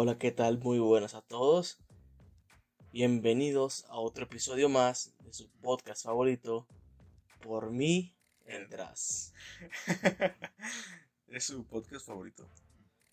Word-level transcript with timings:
Hola, 0.00 0.16
¿qué 0.16 0.30
tal? 0.30 0.58
Muy 0.60 0.78
buenas 0.78 1.14
a 1.14 1.22
todos. 1.22 1.76
Bienvenidos 2.92 3.84
a 3.88 3.98
otro 3.98 4.26
episodio 4.26 4.68
más 4.68 5.12
de 5.24 5.32
su 5.32 5.50
podcast 5.60 6.04
favorito. 6.04 6.68
Por 7.40 7.72
mí, 7.72 8.16
entras. 8.46 9.32
es 11.26 11.42
su 11.42 11.66
podcast 11.66 12.06
favorito. 12.06 12.48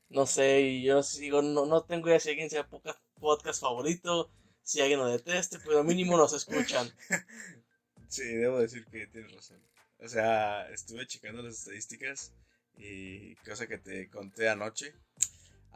No 0.09 0.27
sé, 0.27 0.79
yo 0.83 1.01
sigo, 1.01 1.41
no, 1.41 1.65
no 1.65 1.83
tengo 1.85 2.07
idea 2.07 2.19
si 2.19 2.29
alguien 2.29 2.51
sea 2.51 2.69
podcast 2.69 3.59
favorito, 3.59 4.29
si 4.61 4.79
alguien 4.79 4.99
lo 4.99 5.07
deteste, 5.07 5.57
pero 5.65 5.83
mínimo 5.83 6.17
nos 6.17 6.33
escuchan. 6.33 6.87
Sí, 8.09 8.25
debo 8.35 8.59
decir 8.59 8.85
que 8.85 9.07
tienes 9.07 9.33
razón. 9.33 9.59
O 9.97 10.07
sea, 10.07 10.69
estuve 10.69 11.07
checando 11.07 11.41
las 11.41 11.57
estadísticas 11.57 12.35
y 12.77 13.35
cosa 13.37 13.65
que 13.65 13.79
te 13.79 14.07
conté 14.09 14.49
anoche. 14.49 14.93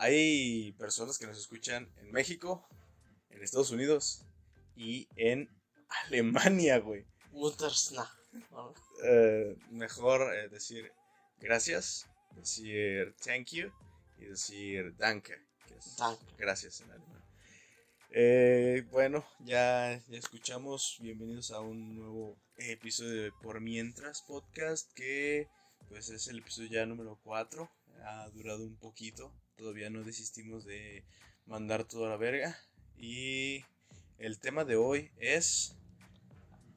Hay 0.02 0.72
personas 0.80 1.18
que 1.18 1.28
nos 1.28 1.38
escuchan 1.38 1.92
en 1.98 2.10
México, 2.14 2.66
en 3.32 3.44
Estados 3.44 3.72
Unidos 3.72 4.26
y 4.78 5.10
en 5.18 5.50
Alemania, 6.06 6.80
güey. 6.80 7.06
Eh, 9.04 9.58
mejor 9.72 10.34
eh, 10.34 10.48
decir 10.48 10.90
gracias, 11.42 12.08
decir 12.38 13.14
thank 13.26 13.48
you 13.48 13.74
y 14.18 14.26
decir 14.26 14.96
danke, 14.96 15.34
que 15.68 15.76
es 15.76 15.98
gracias 16.38 16.80
en 16.80 16.92
alemán. 16.92 17.24
Eh, 18.12 18.88
bueno, 18.92 19.26
ya, 19.42 20.02
ya 20.08 20.18
escuchamos. 20.18 20.98
Bienvenidos 21.02 21.52
a 21.52 21.60
un 21.60 21.98
nuevo 21.98 22.38
episodio 22.56 23.24
de 23.24 23.32
Por 23.34 23.60
Mientras 23.60 24.22
Podcast, 24.22 24.94
que 24.94 25.50
pues 25.90 26.10
es 26.10 26.28
el 26.28 26.40
episodio 26.40 26.70
ya 26.70 26.86
número 26.86 27.20
4. 27.22 27.70
Ha 28.06 28.30
durado 28.30 28.64
un 28.64 28.78
poquito, 28.78 29.34
todavía 29.60 29.90
no 29.90 30.04
desistimos 30.04 30.66
de 30.66 31.04
mandar 31.46 31.84
toda 31.84 32.10
la 32.10 32.18
verga. 32.18 32.58
Y 32.98 33.66
el 34.18 34.40
tema 34.40 34.64
de 34.64 34.78
hoy 34.78 35.12
es 35.20 35.76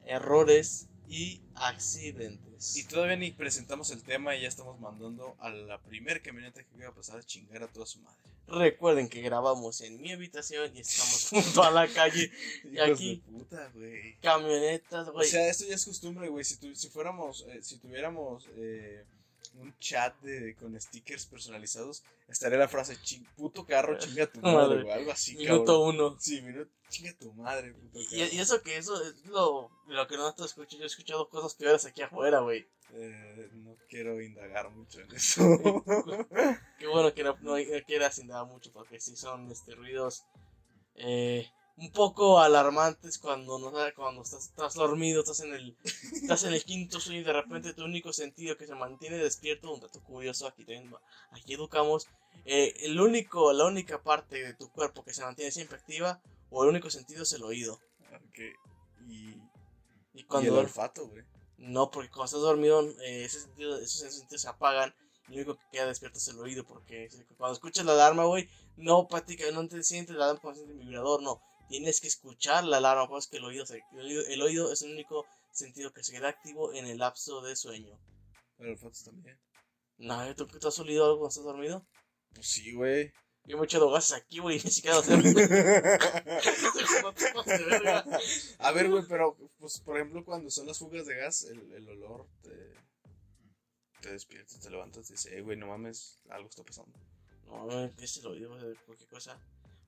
errores 0.05 0.89
y 1.07 1.41
accidentes. 1.55 2.75
Y 2.77 2.83
todavía 2.85 3.15
ni 3.15 3.31
presentamos 3.31 3.91
el 3.91 4.03
tema 4.03 4.35
y 4.35 4.41
ya 4.41 4.47
estamos 4.47 4.79
mandando 4.79 5.35
a 5.39 5.49
la 5.49 5.81
primer 5.81 6.21
camioneta 6.21 6.63
que 6.63 6.77
iba 6.77 6.89
a 6.89 6.93
pasar 6.93 7.19
a 7.19 7.23
chingar 7.23 7.63
a 7.63 7.67
toda 7.67 7.85
su 7.85 7.99
madre. 7.99 8.17
Recuerden 8.47 9.07
que 9.07 9.21
grabamos 9.21 9.79
en 9.81 10.01
mi 10.01 10.11
habitación 10.11 10.75
y 10.75 10.81
estamos 10.81 11.29
junto 11.29 11.63
a 11.63 11.71
la 11.71 11.87
calle. 11.87 12.29
y 12.71 12.79
aquí, 12.79 13.23
puta, 13.31 13.71
camionetas, 14.21 15.09
güey. 15.09 15.27
O 15.27 15.29
sea, 15.29 15.47
esto 15.47 15.65
ya 15.65 15.75
es 15.75 15.85
costumbre, 15.85 16.27
güey. 16.27 16.43
Si, 16.43 16.57
si 16.75 16.89
fuéramos, 16.89 17.45
eh, 17.47 17.59
si 17.61 17.77
tuviéramos 17.77 18.49
eh, 18.57 19.05
un 19.55 19.77
chat 19.79 20.19
de, 20.21 20.55
con 20.55 20.79
stickers 20.79 21.25
personalizados, 21.25 22.03
estaría 22.27 22.57
la 22.57 22.67
frase, 22.67 22.97
puto 23.35 23.65
carro, 23.65 23.97
chinga 23.99 24.27
tu 24.27 24.41
madre, 24.41 24.91
Algo 24.91 25.11
así, 25.11 25.35
Minuto 25.35 25.81
uno. 25.83 26.17
Sí, 26.19 26.41
minuto, 26.41 26.71
chinga 26.89 27.13
tu 27.13 27.33
madre, 27.33 27.73
puto 27.73 27.99
carro. 27.99 28.05
Y, 28.11 28.39
eso 28.39 28.61
que 28.61 28.77
eso 28.77 29.01
es 29.03 29.25
lo, 29.25 29.69
lo 29.87 30.07
que 30.07 30.17
no 30.17 30.33
te 30.33 30.43
escucho. 30.43 30.77
Yo 30.77 30.83
he 30.83 30.87
escuchado 30.87 31.29
cosas 31.29 31.53
peores 31.55 31.85
aquí 31.85 32.01
afuera, 32.01 32.39
güey. 32.39 32.67
Eh, 32.95 33.49
no 33.53 33.75
quiero 33.89 34.21
indagar 34.21 34.69
mucho 34.69 35.01
en 35.01 35.11
eso. 35.15 35.41
Qué 36.77 36.87
bueno 36.87 37.13
que 37.13 37.23
no, 37.23 37.37
no, 37.41 37.55
quieras 37.87 38.19
indagar 38.19 38.45
mucho, 38.45 38.71
porque 38.71 38.99
si 38.99 39.15
son 39.15 39.51
este, 39.51 39.73
ruidos 39.73 40.23
eh, 40.95 41.47
un 41.75 41.91
poco 41.91 42.39
alarmantes 42.39 43.17
cuando 43.17 43.57
no 43.57 43.71
cuando 43.95 44.21
estás, 44.21 44.45
estás, 44.45 44.75
dormido, 44.75 45.21
estás 45.21 45.39
en 45.39 45.53
el 45.53 45.75
estás 46.13 46.43
en 46.43 46.53
el 46.53 46.63
quinto 46.63 46.99
sueño 46.99 47.21
y 47.21 47.23
de 47.23 47.33
repente 47.33 47.73
tu 47.73 47.83
único 47.83 48.13
sentido 48.13 48.57
que 48.57 48.67
se 48.67 48.75
mantiene 48.75 49.17
despierto, 49.17 49.73
un 49.73 49.81
dato 49.81 50.01
curioso, 50.03 50.47
aquí 50.47 50.65
aquí 51.31 51.53
educamos, 51.53 52.07
eh, 52.45 52.73
el 52.81 52.99
único, 52.99 53.53
la 53.53 53.65
única 53.65 54.01
parte 54.03 54.43
de 54.43 54.53
tu 54.53 54.69
cuerpo 54.69 55.03
que 55.03 55.13
se 55.13 55.23
mantiene 55.23 55.51
siempre 55.51 55.77
activa 55.77 56.21
o 56.49 56.63
el 56.63 56.69
único 56.69 56.89
sentido 56.89 57.23
es 57.23 57.33
el 57.33 57.43
oído. 57.43 57.79
Y, 59.07 59.35
y, 60.13 60.23
cuando, 60.23 60.51
el 60.51 60.65
olfato, 60.65 61.07
güey. 61.07 61.23
No, 61.57 61.89
porque 61.89 62.09
cuando 62.09 62.25
estás 62.25 62.41
dormido, 62.41 62.81
eh, 63.01 63.25
ese 63.25 63.41
sentido, 63.41 63.77
esos 63.79 64.13
sentidos 64.13 64.41
se 64.41 64.49
apagan 64.49 64.93
y 65.27 65.31
lo 65.31 65.35
único 65.37 65.55
que 65.55 65.63
queda 65.71 65.87
despierto 65.87 66.17
es 66.17 66.27
el 66.27 66.39
oído. 66.39 66.63
Porque 66.63 67.09
cuando 67.37 67.53
escuchas 67.53 67.85
la 67.85 67.93
alarma, 67.93 68.25
güey, 68.25 68.49
no 68.77 69.07
no 69.09 69.67
te 69.67 69.83
sientes 69.83 70.15
la 70.15 70.25
alarma 70.25 70.41
como 70.41 70.53
sientes 70.53 70.75
el 70.75 70.85
vibrador, 70.85 71.21
no. 71.21 71.41
Tienes 71.73 72.01
que 72.01 72.07
escuchar 72.07 72.65
la 72.65 72.77
alarma, 72.77 73.07
pues 73.07 73.25
que 73.25 73.37
el 73.37 73.45
oído, 73.45 73.65
se, 73.65 73.81
el 73.93 74.41
oído, 74.43 74.71
es 74.71 74.83
el 74.83 74.91
único 74.91 75.25
sentido 75.51 75.91
que 75.91 76.03
se 76.03 76.11
queda 76.11 76.29
activo 76.29 76.71
en 76.71 76.85
el 76.85 76.99
lapso 76.99 77.41
de 77.41 77.55
sueño. 77.55 77.99
Pero 78.55 78.69
el 78.69 78.75
olfato 78.75 78.99
también. 79.05 79.39
No, 79.97 80.35
¿tú, 80.35 80.45
¿tú 80.45 80.67
has 80.67 80.77
olido 80.77 81.05
algo 81.05 81.17
cuando 81.17 81.29
estás 81.29 81.45
dormido? 81.45 81.83
Pues 82.35 82.45
sí, 82.45 82.73
güey. 82.73 83.11
Yo 83.45 83.57
me 83.57 83.63
he 83.63 83.65
echado 83.65 83.89
gases 83.89 84.17
aquí, 84.17 84.37
güey, 84.37 84.57
ni 84.63 84.69
siquiera 84.69 84.97
lo. 84.97 85.03
A 88.59 88.71
ver, 88.71 88.91
güey, 88.91 89.03
pero, 89.09 89.35
pues, 89.57 89.79
por 89.79 89.97
ejemplo, 89.97 90.23
cuando 90.23 90.51
son 90.51 90.67
las 90.67 90.77
fugas 90.77 91.07
de 91.07 91.15
gas, 91.15 91.45
el, 91.45 91.71
el 91.71 91.89
olor 91.89 92.27
te, 92.43 92.75
te 93.99 94.11
despiertas, 94.11 94.59
te 94.59 94.69
levantas 94.69 95.09
y 95.09 95.13
dices, 95.13 95.43
güey, 95.43 95.57
no 95.57 95.65
mames, 95.65 96.19
algo 96.29 96.49
está 96.49 96.63
pasando. 96.63 96.99
No, 97.47 97.67
¿qué 97.97 98.05
es 98.05 98.17
el 98.17 98.27
oído 98.27 98.55
de 98.57 98.75
cualquier 98.85 99.09
cosa? 99.09 99.43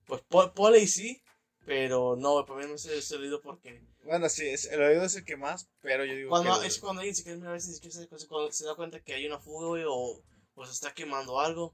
Pues 0.08 0.24
pole 0.24 0.80
y 0.80 0.88
sí, 0.88 1.22
pero 1.66 2.16
no, 2.16 2.46
para 2.46 2.62
mí 2.62 2.68
no 2.68 2.76
es 2.76 3.12
el 3.12 3.22
oído 3.22 3.42
porque. 3.42 3.82
Bueno, 4.04 4.30
sí, 4.30 4.48
es, 4.48 4.66
el 4.66 4.82
oído 4.82 5.04
es 5.04 5.16
el 5.16 5.26
que 5.26 5.36
más, 5.36 5.68
pero 5.82 6.06
yo 6.06 6.16
digo. 6.16 6.30
Cuando, 6.30 6.62
Es 6.64 6.78
cuando 6.80 7.02
alguien 7.02 7.16
se 7.16 7.24
queda 7.24 7.50
a 7.50 7.54
veces 7.54 7.82
cuando 8.30 8.52
se 8.52 8.66
da 8.66 8.76
cuenta 8.76 9.00
que 9.00 9.14
hay 9.14 9.26
una 9.26 9.40
fuga, 9.40 9.68
güey, 9.68 9.84
o, 9.88 10.22
o 10.56 10.66
se 10.66 10.72
está 10.72 10.94
quemando 10.94 11.40
algo. 11.40 11.74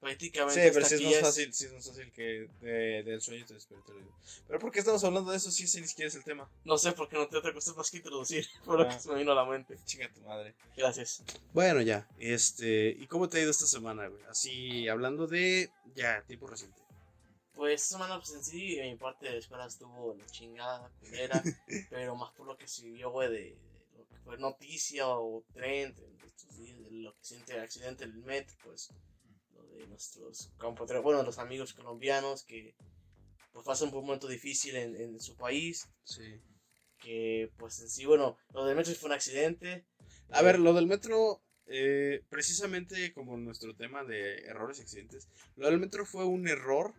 Prácticamente. 0.00 0.62
Sí, 0.62 0.70
pero 0.72 0.86
si 0.86 0.94
es 0.94 1.02
más 1.02 1.20
fácil, 1.20 1.52
si 1.52 1.64
es 1.64 1.72
más 1.72 1.86
fácil 1.88 2.12
que 2.12 2.48
de, 2.60 3.02
del 3.02 3.20
sueño 3.20 3.44
te 3.44 3.54
despierta 3.54 3.90
el 3.90 3.98
oído. 3.98 4.12
Pero 4.46 4.58
¿por 4.60 4.70
qué 4.70 4.78
estamos 4.78 5.02
hablando 5.02 5.32
de 5.32 5.36
eso 5.36 5.50
si 5.50 5.64
ese 5.64 5.80
ni 5.80 5.88
siquiera 5.88 6.08
es 6.08 6.14
el 6.14 6.22
tema? 6.22 6.48
No 6.64 6.78
sé, 6.78 6.92
porque 6.92 7.16
no 7.16 7.26
te 7.26 7.36
otra 7.36 7.52
cosa 7.52 7.74
más 7.74 7.90
que 7.90 7.96
introducir. 7.96 8.46
Por 8.64 8.78
lo 8.78 8.84
ah. 8.84 8.88
que 8.88 9.00
se 9.00 9.08
me 9.08 9.18
vino 9.18 9.32
a 9.32 9.34
la 9.34 9.44
mente. 9.44 9.76
Chinga 9.84 10.08
tu 10.12 10.20
madre. 10.20 10.54
Gracias. 10.76 11.24
Bueno, 11.52 11.80
ya. 11.80 12.08
Este. 12.18 12.90
¿Y 12.90 13.08
cómo 13.08 13.28
te 13.28 13.38
ha 13.38 13.42
ido 13.42 13.50
esta 13.50 13.66
semana, 13.66 14.06
güey? 14.06 14.22
Así, 14.30 14.88
hablando 14.88 15.26
de. 15.26 15.70
Ya, 15.96 16.22
tiempo 16.28 16.46
reciente. 16.46 16.87
Pues 17.58 17.82
esta 17.82 17.96
semana, 17.96 18.18
pues 18.18 18.32
en 18.34 18.44
sí, 18.44 18.78
mi 18.80 18.94
parte 18.94 19.26
de 19.26 19.32
la 19.32 19.38
escuela 19.38 19.66
estuvo 19.66 20.12
en 20.12 20.20
la 20.20 20.26
chingada, 20.26 20.92
culera. 21.00 21.42
pero 21.90 22.14
más 22.14 22.30
por 22.30 22.46
lo 22.46 22.56
que 22.56 22.68
se 22.68 22.88
vio, 22.88 23.10
güey, 23.10 23.32
de, 23.32 23.58
lo 23.96 24.06
que 24.06 24.16
fue 24.18 24.38
noticia 24.38 25.08
o 25.08 25.44
tren 25.52 25.92
de 25.92 26.26
estos 26.28 26.56
días, 26.56 26.78
de 26.78 26.90
lo 26.92 27.12
que 27.16 27.24
siente 27.24 27.54
el 27.54 27.60
accidente 27.62 28.06
del 28.06 28.14
Met, 28.18 28.48
pues 28.62 28.94
de 29.76 29.88
nuestros 29.88 30.52
compatriotas, 30.56 31.02
bueno, 31.02 31.24
los 31.24 31.40
amigos 31.40 31.72
colombianos 31.74 32.44
que 32.44 32.76
pues 33.50 33.66
pasan 33.66 33.90
por 33.90 33.98
un 33.98 34.06
momento 34.06 34.28
difícil 34.28 34.76
en, 34.76 34.94
en 34.94 35.20
su 35.20 35.36
país. 35.36 35.88
Sí. 36.04 36.40
Que 37.00 37.50
pues 37.56 37.80
en 37.80 37.90
sí, 37.90 38.06
bueno, 38.06 38.38
lo 38.54 38.66
del 38.66 38.76
metro 38.76 38.94
fue 38.94 39.08
un 39.08 39.14
accidente. 39.14 39.84
A 40.30 40.42
ver, 40.42 40.60
lo 40.60 40.74
del 40.74 40.86
metro, 40.86 41.42
eh, 41.66 42.22
precisamente 42.28 43.12
como 43.12 43.36
nuestro 43.36 43.74
tema 43.74 44.04
de 44.04 44.44
errores 44.44 44.78
y 44.78 44.82
accidentes, 44.82 45.28
lo 45.56 45.66
del 45.66 45.80
metro 45.80 46.06
fue 46.06 46.24
un 46.24 46.46
error 46.46 46.94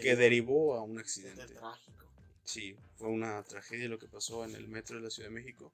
que 0.00 0.16
derivó, 0.16 0.74
a 0.74 0.82
un 0.82 0.98
accidente. 0.98 1.46
Trágico. 1.46 2.06
Sí, 2.44 2.76
fue 2.96 3.08
una 3.08 3.42
tragedia 3.42 3.88
lo 3.88 3.98
que 3.98 4.06
pasó 4.06 4.44
en 4.44 4.54
el 4.54 4.68
metro 4.68 4.96
de 4.96 5.02
la 5.02 5.10
Ciudad 5.10 5.28
de 5.28 5.34
México. 5.34 5.72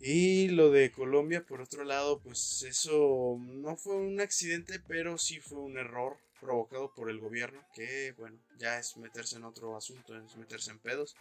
Y 0.00 0.48
lo 0.48 0.70
de 0.70 0.90
Colombia, 0.90 1.46
por 1.46 1.60
otro 1.60 1.84
lado, 1.84 2.20
pues 2.20 2.62
eso 2.62 3.38
no 3.38 3.76
fue 3.76 3.96
un 3.96 4.20
accidente, 4.20 4.80
pero 4.86 5.16
sí 5.16 5.40
fue 5.40 5.60
un 5.60 5.78
error 5.78 6.18
provocado 6.40 6.92
por 6.94 7.08
el 7.08 7.20
gobierno, 7.20 7.64
que 7.74 8.12
bueno, 8.18 8.38
ya 8.58 8.78
es 8.78 8.96
meterse 8.96 9.36
en 9.36 9.44
otro 9.44 9.76
asunto, 9.76 10.18
es 10.18 10.36
meterse 10.36 10.72
en 10.72 10.78
pedos. 10.78 11.16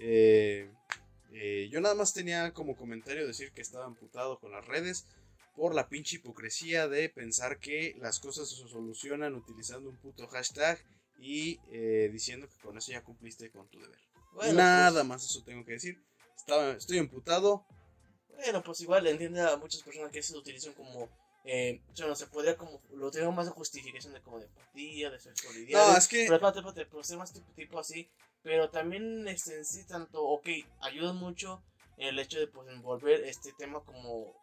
Eh, 0.00 0.70
eh, 1.32 1.68
yo 1.70 1.80
nada 1.80 1.94
más 1.94 2.12
tenía 2.12 2.52
como 2.52 2.76
comentario 2.76 3.26
decir 3.26 3.52
que 3.52 3.62
estaba 3.62 3.86
amputado 3.86 4.38
con 4.38 4.52
las 4.52 4.66
redes 4.66 5.06
por 5.56 5.74
la 5.74 5.88
pinche 5.88 6.16
hipocresía 6.16 6.88
de 6.88 7.08
pensar 7.08 7.58
que 7.58 7.96
las 7.98 8.20
cosas 8.20 8.48
se 8.48 8.56
solucionan 8.68 9.34
utilizando 9.34 9.88
un 9.88 9.96
puto 9.96 10.26
hashtag 10.28 10.78
y 11.18 11.58
eh, 11.70 12.08
diciendo 12.12 12.48
que 12.48 12.58
con 12.62 12.78
eso 12.78 12.92
ya 12.92 13.02
cumpliste 13.02 13.50
con 13.50 13.68
tu 13.68 13.80
deber. 13.80 13.98
nada 14.54 14.92
pues 14.92 15.06
más 15.06 15.24
eso 15.24 15.42
tengo 15.44 15.64
que 15.64 15.72
decir. 15.72 16.00
Estaba, 16.36 16.72
estoy 16.72 16.98
amputado, 16.98 17.66
bueno, 18.38 18.62
pues 18.62 18.80
igual 18.82 19.04
entiende 19.08 19.40
a 19.40 19.56
muchas 19.56 19.82
personas 19.82 20.12
que 20.12 20.22
se 20.22 20.36
utilizan 20.36 20.72
como. 20.74 21.08
Eh, 21.44 21.82
o 21.92 21.96
sea, 21.96 22.06
no 22.06 22.14
se 22.14 22.28
podría 22.28 22.56
como. 22.56 22.80
Lo 22.92 23.10
tengo 23.10 23.32
más 23.32 23.46
de 23.46 23.52
justificación 23.52 24.12
de 24.12 24.22
como 24.22 24.38
de 24.38 24.46
empatía, 24.46 25.10
de 25.10 25.18
sexualidad. 25.18 25.88
No, 25.88 25.96
es 25.96 26.06
que. 26.06 26.24
Pero 26.24 26.36
espérate, 26.36 26.58
espérate, 26.60 26.86
pero 26.86 27.02
ser 27.02 27.18
más 27.18 27.32
tipo, 27.32 27.52
tipo 27.54 27.78
así. 27.80 28.08
Pero 28.42 28.70
también 28.70 29.26
este, 29.26 29.56
en 29.56 29.64
sí, 29.64 29.84
tanto. 29.86 30.22
Ok, 30.22 30.48
ayuda 30.80 31.12
mucho 31.12 31.64
el 31.96 32.18
hecho 32.20 32.38
de 32.38 32.46
pues 32.46 32.68
envolver 32.68 33.24
este 33.24 33.52
tema 33.58 33.82
como. 33.84 34.34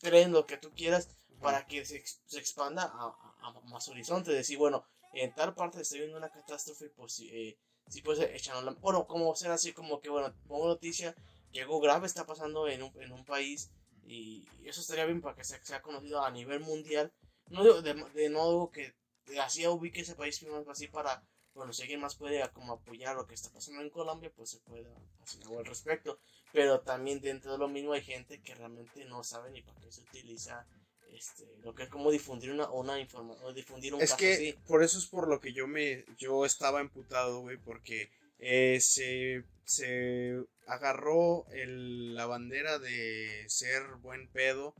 Creen 0.00 0.32
lo 0.32 0.46
que 0.46 0.56
tú 0.56 0.70
quieras 0.70 1.08
para 1.40 1.66
que 1.66 1.84
se, 1.84 2.02
se 2.26 2.38
expanda 2.38 2.84
a, 2.84 3.14
a, 3.40 3.60
más 3.64 3.88
horizonte. 3.88 4.30
Decir, 4.30 4.56
bueno, 4.56 4.86
en 5.12 5.34
tal 5.34 5.54
parte 5.54 5.80
estoy 5.80 6.00
viendo 6.00 6.18
una 6.18 6.30
catástrofe, 6.30 6.90
pues 6.90 7.20
eh, 7.20 7.58
sí, 7.88 8.02
pues 8.02 8.20
echando 8.20 8.62
la. 8.62 8.72
Bueno, 8.72 9.06
como 9.06 9.34
ser 9.34 9.50
así, 9.50 9.72
como 9.72 10.00
que, 10.00 10.08
bueno, 10.10 10.34
pongo 10.46 10.68
noticia 10.68 11.14
algo 11.58 11.80
grave 11.80 12.06
está 12.06 12.26
pasando 12.26 12.68
en 12.68 12.82
un, 12.82 13.02
en 13.02 13.10
un 13.10 13.24
país 13.24 13.70
y 14.04 14.46
eso 14.64 14.80
estaría 14.80 15.04
bien 15.04 15.20
para 15.20 15.34
que 15.34 15.44
sea, 15.44 15.62
sea 15.64 15.82
conocido 15.82 16.22
a 16.22 16.30
nivel 16.30 16.60
mundial. 16.60 17.12
No 17.48 17.64
digo, 17.64 17.82
de, 17.82 17.94
no 17.94 18.48
digo 18.48 18.70
que 18.70 18.94
así 19.40 19.66
ubique 19.66 20.00
ese 20.02 20.14
país 20.14 20.38
primero 20.38 20.68
así 20.70 20.86
para 20.86 21.24
bueno, 21.54 21.72
si 21.72 21.82
alguien 21.82 22.00
más 22.00 22.14
puede 22.14 22.48
como 22.52 22.74
apoyar 22.74 23.16
lo 23.16 23.26
que 23.26 23.34
está 23.34 23.50
pasando 23.50 23.82
en 23.82 23.90
Colombia, 23.90 24.32
pues 24.34 24.50
se 24.50 24.60
puede 24.60 24.86
hacer 25.20 25.42
algo 25.42 25.58
al 25.58 25.66
respecto. 25.66 26.18
Pero 26.52 26.80
también 26.80 27.20
dentro 27.20 27.52
de 27.52 27.58
lo 27.58 27.68
mismo 27.68 27.92
hay 27.92 28.02
gente 28.02 28.40
que 28.40 28.54
realmente 28.54 29.04
no 29.04 29.24
sabe 29.24 29.50
ni 29.50 29.62
para 29.62 29.80
qué 29.80 29.90
se 29.90 30.02
utiliza 30.02 30.66
este, 31.14 31.44
lo 31.62 31.74
que 31.74 31.84
es 31.84 31.88
como 31.88 32.10
difundir 32.10 32.50
una, 32.50 32.70
una 32.70 32.98
información, 32.98 33.54
difundir 33.54 33.94
un 33.94 34.02
es 34.02 34.14
que 34.14 34.56
por 34.66 34.82
eso 34.82 34.98
es 34.98 35.06
por 35.06 35.28
lo 35.28 35.40
que 35.40 35.52
yo 35.52 35.66
me, 35.66 36.04
yo 36.18 36.44
estaba 36.44 36.80
emputado, 36.80 37.40
güey, 37.40 37.56
porque 37.58 38.10
eh, 38.38 38.78
se, 38.80 39.44
se 39.64 40.42
agarró 40.66 41.46
el, 41.52 42.14
la 42.14 42.26
bandera 42.26 42.78
de 42.78 43.44
ser 43.48 43.82
buen 44.00 44.28
pedo 44.28 44.74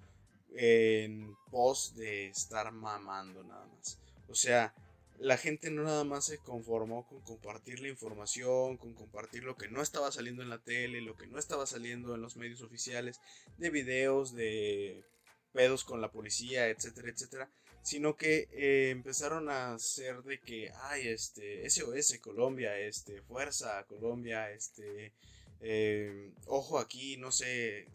en 0.57 1.35
pos 1.51 1.95
de 1.95 2.29
estar 2.29 2.73
mamando 2.73 3.43
nada 3.45 3.67
más. 3.67 3.99
O 4.29 4.35
sea, 4.35 4.75
la 5.19 5.37
gente 5.37 5.71
no 5.71 5.83
nada 5.83 6.05
más 6.05 6.25
se 6.25 6.39
conformó 6.39 7.07
con 7.07 7.21
compartir 7.21 7.81
la 7.81 7.89
información, 7.89 8.79
con 8.79 8.95
compartir 8.95 9.45
lo 9.45 9.57
que 9.57 9.69
no 9.69 9.83
estaba 9.83 10.11
saliendo 10.11 10.43
en 10.43 10.49
la 10.49 10.63
tele, 10.63 11.03
lo 11.03 11.17
que 11.17 11.27
no 11.27 11.39
estaba 11.39 11.67
saliendo 11.67 12.15
en 12.15 12.23
los 12.23 12.37
medios 12.37 12.63
oficiales, 12.63 13.21
de 13.59 13.71
videos, 13.71 14.35
de 14.35 15.05
pedos 15.53 15.85
con 15.85 16.01
la 16.01 16.11
policía, 16.11 16.69
etcétera, 16.69 17.11
etcétera, 17.11 17.51
sino 17.83 18.17
que 18.17 18.49
eh, 18.53 18.91
empezaron 18.91 19.49
a 19.49 19.75
hacer 19.75 20.23
de 20.23 20.41
que, 20.41 20.71
ay, 20.83 21.09
este, 21.09 21.69
SOS 21.69 22.19
Colombia, 22.21 22.79
este, 22.79 23.23
Fuerza 23.23 23.85
Colombia, 23.85 24.51
este, 24.51 25.13
eh, 25.61 26.31
ojo 26.47 26.79
aquí, 26.79 27.17
no 27.17 27.33
sé, 27.33 27.87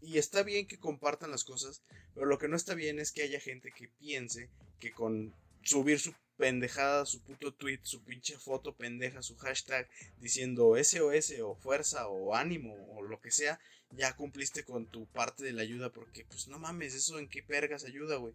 y 0.00 0.18
está 0.18 0.42
bien 0.42 0.66
que 0.66 0.78
compartan 0.78 1.30
las 1.30 1.44
cosas, 1.44 1.82
pero 2.14 2.26
lo 2.26 2.38
que 2.38 2.48
no 2.48 2.56
está 2.56 2.74
bien 2.74 2.98
es 2.98 3.12
que 3.12 3.22
haya 3.22 3.40
gente 3.40 3.72
que 3.72 3.88
piense 3.88 4.48
que 4.78 4.92
con 4.92 5.34
subir 5.64 6.00
su 6.00 6.14
pendejada, 6.36 7.06
su 7.06 7.22
puto 7.22 7.54
tweet, 7.54 7.80
su 7.82 8.02
pinche 8.02 8.38
foto 8.38 8.74
pendeja, 8.74 9.22
su 9.22 9.36
hashtag 9.36 9.88
diciendo 10.18 10.74
SOS 10.82 11.34
o 11.42 11.54
fuerza 11.54 12.08
o 12.08 12.34
ánimo 12.34 12.74
o 12.94 13.02
lo 13.02 13.20
que 13.20 13.30
sea, 13.30 13.60
ya 13.92 14.16
cumpliste 14.16 14.64
con 14.64 14.86
tu 14.86 15.06
parte 15.06 15.44
de 15.44 15.52
la 15.52 15.62
ayuda 15.62 15.90
porque 15.90 16.24
pues 16.24 16.48
no 16.48 16.58
mames, 16.58 16.94
eso 16.94 17.18
en 17.18 17.28
qué 17.28 17.42
pergas 17.42 17.84
ayuda, 17.84 18.16
güey. 18.16 18.34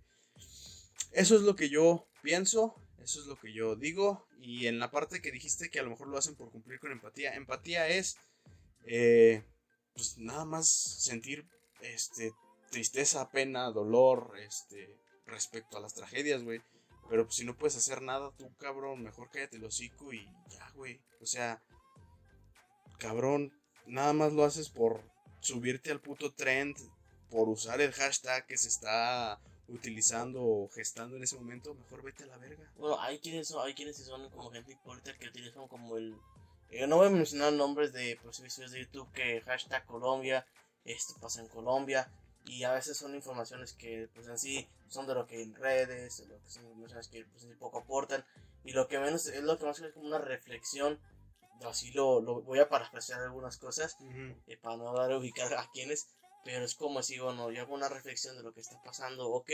Eso 1.11 1.35
es 1.35 1.41
lo 1.41 1.55
que 1.55 1.69
yo 1.69 2.07
pienso, 2.21 2.75
eso 3.03 3.19
es 3.21 3.27
lo 3.27 3.37
que 3.37 3.53
yo 3.53 3.75
digo 3.75 4.27
y 4.41 4.67
en 4.67 4.79
la 4.79 4.91
parte 4.91 5.21
que 5.21 5.31
dijiste 5.31 5.69
que 5.69 5.79
a 5.79 5.83
lo 5.83 5.89
mejor 5.89 6.07
lo 6.07 6.17
hacen 6.17 6.35
por 6.35 6.51
cumplir 6.51 6.79
con 6.79 6.91
empatía, 6.91 7.33
empatía 7.35 7.87
es 7.87 8.17
eh, 8.85 9.43
pues 9.93 10.17
nada 10.17 10.45
más 10.45 10.69
sentir 10.69 11.45
este 11.81 12.31
tristeza, 12.71 13.29
pena, 13.31 13.71
dolor, 13.71 14.33
este 14.39 14.95
respecto 15.25 15.77
a 15.77 15.81
las 15.81 15.93
tragedias, 15.93 16.43
güey. 16.43 16.61
Pero 17.09 17.25
pues, 17.25 17.35
si 17.35 17.45
no 17.45 17.55
puedes 17.55 17.75
hacer 17.75 18.01
nada, 18.01 18.31
tú, 18.37 18.53
cabrón, 18.57 19.03
mejor 19.03 19.29
cállate 19.31 19.57
el 19.57 19.65
hocico 19.65 20.13
y 20.13 20.25
ya, 20.49 20.69
güey. 20.75 21.01
O 21.21 21.25
sea, 21.25 21.61
cabrón, 22.99 23.51
nada 23.87 24.13
más 24.13 24.33
lo 24.33 24.43
haces 24.45 24.69
por 24.69 25.03
subirte 25.41 25.91
al 25.91 26.01
puto 26.01 26.33
trend, 26.33 26.77
por 27.29 27.49
usar 27.49 27.81
el 27.81 27.93
hashtag 27.93 28.45
que 28.45 28.57
se 28.57 28.67
está 28.67 29.39
utilizando 29.67 30.41
o 30.43 30.69
gestando 30.69 31.15
en 31.15 31.23
ese 31.23 31.37
momento, 31.37 31.73
mejor 31.73 32.03
vete 32.03 32.23
a 32.23 32.27
la 32.27 32.37
verga. 32.37 32.71
Bueno, 32.75 32.99
hay 32.99 33.19
quienes 33.19 33.47
son, 33.47 33.65
hay 33.65 33.73
quienes 33.73 33.97
son 33.97 34.29
como 34.29 34.51
gente 34.51 34.71
hipócrita 34.71 35.17
que 35.17 35.27
utilizan 35.27 35.67
como 35.67 35.97
el... 35.97 36.15
Yo 36.71 36.87
no 36.87 36.97
voy 36.97 37.07
a 37.07 37.11
mencionar 37.11 37.53
nombres 37.53 37.93
de 37.93 38.19
pues, 38.21 38.37
servicios 38.37 38.71
de 38.71 38.81
YouTube 38.81 39.11
que 39.11 39.41
hashtag 39.41 39.85
Colombia, 39.85 40.45
esto 40.85 41.15
pasa 41.19 41.41
en 41.41 41.47
Colombia, 41.47 42.11
y 42.45 42.63
a 42.63 42.73
veces 42.73 42.97
son 42.97 43.15
informaciones 43.15 43.73
que 43.73 44.09
pues 44.13 44.27
en 44.27 44.39
sí 44.39 44.67
son 44.87 45.07
de 45.07 45.13
lo 45.13 45.27
que 45.27 45.41
en 45.41 45.53
redes, 45.55 46.17
de 46.17 46.27
lo 46.27 46.41
que 46.41 46.49
son 46.49 46.65
informaciones 46.65 47.07
que 47.07 47.25
pues 47.25 47.43
en 47.43 47.51
sí 47.51 47.55
poco 47.55 47.79
aportan 47.79 48.25
y 48.63 48.71
lo 48.71 48.87
que 48.87 48.99
menos 48.99 49.27
es 49.27 49.43
lo 49.43 49.57
que 49.57 49.65
más 49.65 49.79
es 49.79 49.93
como 49.93 50.07
una 50.07 50.17
reflexión 50.17 50.99
así 51.67 51.91
lo, 51.91 52.21
lo 52.21 52.41
voy 52.41 52.59
a 52.59 52.69
parafrasear 52.69 53.21
algunas 53.21 53.57
cosas 53.57 53.97
eh, 54.47 54.57
para 54.61 54.77
no 54.77 54.93
dar 54.93 55.11
a 55.11 55.17
ubicar 55.17 55.53
a 55.53 55.69
quienes 55.71 56.07
pero 56.43 56.63
es 56.63 56.75
como 56.75 57.03
si 57.03 57.19
bueno 57.19 57.51
yo 57.51 57.61
hago 57.61 57.73
una 57.73 57.89
reflexión 57.89 58.37
de 58.37 58.43
lo 58.43 58.53
que 58.53 58.61
está 58.61 58.81
pasando 58.81 59.29
ok 59.29 59.51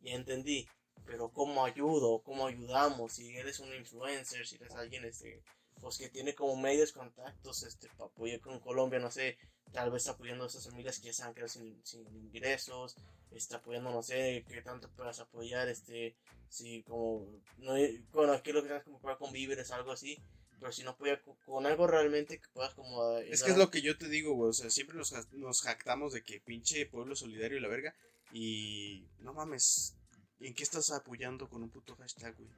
ya 0.00 0.14
entendí 0.14 0.68
pero 1.06 1.30
cómo 1.30 1.64
ayudo 1.64 2.22
cómo 2.22 2.46
ayudamos 2.46 3.14
si 3.14 3.36
eres 3.36 3.58
un 3.60 3.74
influencer 3.74 4.46
si 4.46 4.56
eres 4.56 4.74
alguien 4.74 5.04
este 5.04 5.42
pues 5.80 5.96
que 5.96 6.10
tiene 6.10 6.34
como 6.34 6.56
medios 6.56 6.92
contactos 6.92 7.62
este 7.62 7.88
para 7.96 8.10
apoyar 8.10 8.40
con 8.40 8.60
Colombia 8.60 8.98
no 8.98 9.10
sé 9.10 9.38
tal 9.72 9.90
vez 9.90 10.08
apoyando 10.08 10.44
a 10.44 10.46
esas 10.46 10.66
familias 10.66 10.98
que 10.98 11.06
ya 11.06 11.12
se 11.12 11.22
han 11.22 11.34
quedado 11.34 11.48
sin, 11.48 11.84
sin 11.84 12.06
ingresos, 12.16 12.96
está 13.30 13.56
apoyando, 13.56 13.90
no 13.90 14.02
sé, 14.02 14.44
qué 14.48 14.62
tanto 14.62 14.90
puedas 14.90 15.20
apoyar, 15.20 15.68
este, 15.68 16.16
si 16.48 16.82
como, 16.82 17.26
no, 17.58 17.74
bueno, 18.12 18.32
aquí 18.32 18.52
lo 18.52 18.62
que 18.62 18.68
tienes 18.68 18.84
como 18.84 19.00
para 19.00 19.16
convivir 19.16 19.58
es 19.58 19.70
algo 19.70 19.92
así, 19.92 20.18
pero 20.58 20.72
si 20.72 20.82
no 20.82 20.90
apoya 20.90 21.20
con, 21.44 21.66
algo 21.66 21.86
realmente 21.86 22.38
que 22.38 22.48
puedas 22.52 22.74
como... 22.74 23.16
Es 23.18 23.42
que 23.42 23.52
es 23.52 23.56
lo 23.56 23.70
que 23.70 23.82
yo 23.82 23.96
te 23.96 24.08
digo, 24.08 24.34
güey, 24.34 24.50
o 24.50 24.52
sea, 24.52 24.70
siempre 24.70 24.96
nos, 24.96 25.12
nos 25.32 25.62
jactamos 25.62 26.12
de 26.12 26.22
que 26.22 26.40
pinche 26.40 26.86
pueblo 26.86 27.14
solidario 27.14 27.56
y 27.56 27.60
la 27.60 27.68
verga, 27.68 27.94
y 28.32 29.08
no 29.18 29.32
mames, 29.32 29.96
¿en 30.40 30.54
qué 30.54 30.62
estás 30.62 30.90
apoyando 30.90 31.48
con 31.48 31.62
un 31.62 31.70
puto 31.70 31.96
hashtag, 31.96 32.36
güey? 32.36 32.50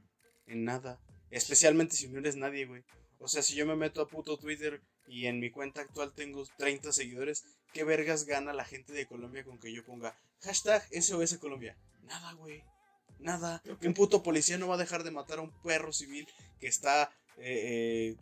En 0.47 0.65
nada. 0.65 1.01
Especialmente 1.31 1.97
si 1.97 2.09
no 2.09 2.19
eres 2.19 2.37
nadie, 2.37 2.67
güey. 2.67 2.85
O 3.19 3.29
sea, 3.29 3.43
si 3.43 3.55
yo 3.55 3.65
me 3.67 3.77
meto 3.77 4.03
a 4.03 4.09
puto 4.09 4.37
Twitter 4.37 4.83
y 5.07 5.27
en 5.27 5.41
mi 5.41 5.51
cuenta 5.51 5.81
actual 5.81 6.13
tengo 6.15 6.45
30 6.59 6.93
seguidores, 6.93 7.45
¿qué 7.73 7.85
vergas 7.85 8.25
gana 8.25 8.53
la 8.53 8.65
gente 8.65 8.93
de 8.93 9.07
Colombia 9.07 9.45
con 9.45 9.59
que 9.59 9.73
yo 9.73 9.85
ponga 9.85 10.17
hashtag 10.41 10.83
SOS 10.93 11.39
Colombia? 11.39 11.77
Nada, 12.03 12.33
güey. 12.33 12.63
Nada. 13.19 13.63
Un 13.83 13.95
puto 13.95 14.23
policía 14.23 14.59
no 14.59 14.69
va 14.69 14.75
a 14.75 14.79
dejar 14.79 15.05
de 15.05 15.11
matar 15.11 15.39
a 15.39 15.43
un 15.43 15.53
perro 15.63 15.93
civil 15.93 16.27
que 16.59 16.67
está 16.67 17.13
eh, 17.37 18.15
eh, 18.15 18.17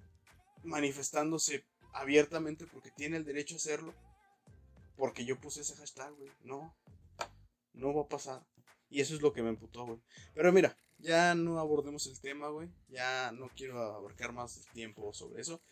manifestándose 0.63 1.65
abiertamente 1.93 2.67
porque 2.67 2.91
tiene 2.91 3.17
el 3.17 3.25
derecho 3.25 3.55
a 3.55 3.59
hacerlo. 3.59 3.95
Porque 4.97 5.25
yo 5.25 5.41
puse 5.41 5.63
ese 5.63 5.77
hashtag, 5.77 6.13
güey. 6.15 6.31
No. 6.43 6.77
No 7.73 7.95
va 7.95 8.03
a 8.03 8.09
pasar. 8.09 8.45
Y 8.91 9.01
eso 9.01 9.15
es 9.15 9.23
lo 9.23 9.33
que 9.33 9.43
me 9.43 9.49
emputó, 9.49 9.87
güey. 9.87 10.01
Pero 10.35 10.53
mira, 10.53 10.77
ya 10.99 11.35
no 11.35 11.59
abordemos 11.59 12.07
el 12.07 12.21
tema, 12.21 12.49
güey. 12.49 12.69
Ya 12.89 13.33
no 13.33 13.49
quiero 13.57 13.81
abarcar 13.81 14.33
más 14.33 14.61
tiempo 14.75 15.13
sobre 15.15 15.41
eso. 15.41 15.63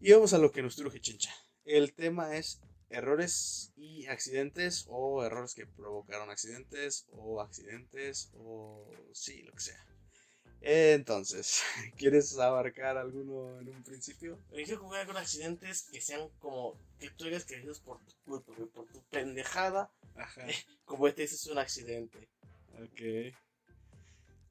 Y 0.00 0.12
vamos 0.12 0.32
a 0.34 0.38
lo 0.38 0.52
que 0.52 0.62
nos 0.62 0.76
truje, 0.76 1.00
chincha. 1.00 1.34
El 1.64 1.94
tema 1.94 2.36
es 2.36 2.60
errores 2.90 3.72
y 3.76 4.06
accidentes 4.06 4.86
o 4.88 5.24
errores 5.24 5.54
que 5.54 5.66
provocaron 5.66 6.30
accidentes 6.30 7.06
o 7.10 7.40
accidentes 7.40 8.30
o 8.34 8.88
sí, 9.12 9.42
lo 9.42 9.52
que 9.52 9.60
sea. 9.60 9.86
Entonces, 10.60 11.62
¿quieres 11.96 12.36
abarcar 12.38 12.96
alguno 12.96 13.60
en 13.60 13.68
un 13.68 13.82
principio? 13.82 14.38
Yo 14.66 14.78
jugar 14.78 15.06
con 15.06 15.16
accidentes 15.16 15.88
que 15.90 16.00
sean 16.00 16.28
como 16.38 16.78
que 16.98 17.10
tú 17.10 17.24
hayas 17.24 17.44
queridos 17.44 17.80
por 17.80 17.98
tu 18.04 18.12
culpa, 18.24 18.52
por 18.74 18.86
tu 18.86 19.02
pendejada. 19.10 19.90
Ajá. 20.14 20.46
Como 20.84 21.08
este 21.08 21.24
es 21.24 21.46
un 21.46 21.58
accidente. 21.58 22.28
Ok. 22.82 23.34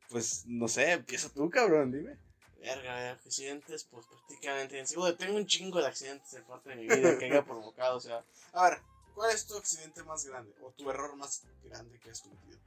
Pues 0.10 0.46
no 0.46 0.68
sé, 0.68 0.92
empieza 0.92 1.30
tú, 1.30 1.50
cabrón, 1.50 1.92
dime. 1.92 2.18
Verga, 2.60 3.12
accidentes, 3.12 3.84
pues 3.86 4.06
prácticamente. 4.08 4.84
Tengo 5.18 5.38
un 5.38 5.46
chingo 5.46 5.80
de 5.80 5.88
accidentes 5.88 6.34
en 6.34 6.44
parte 6.46 6.70
de 6.70 6.76
mi 6.78 6.88
vida 6.88 7.18
que 7.18 7.26
haya 7.26 7.44
provocado, 7.44 7.98
o 7.98 8.00
sea. 8.00 8.24
A 8.54 8.70
ver, 8.70 8.80
¿cuál 9.14 9.32
es 9.32 9.46
tu 9.46 9.58
accidente 9.58 10.04
más 10.04 10.26
grande 10.26 10.54
o 10.62 10.72
tu 10.72 10.90
error 10.90 11.16
más 11.16 11.44
grande 11.64 12.00
que 12.00 12.10
has 12.10 12.22
cometido? 12.22 12.60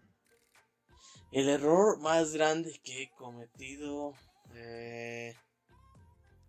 El 1.30 1.49
error 1.49 1.99
más 1.99 2.33
grande 2.33 2.80
que 2.83 3.02
he 3.02 3.11
cometido 3.11 4.14
eh, 4.54 5.37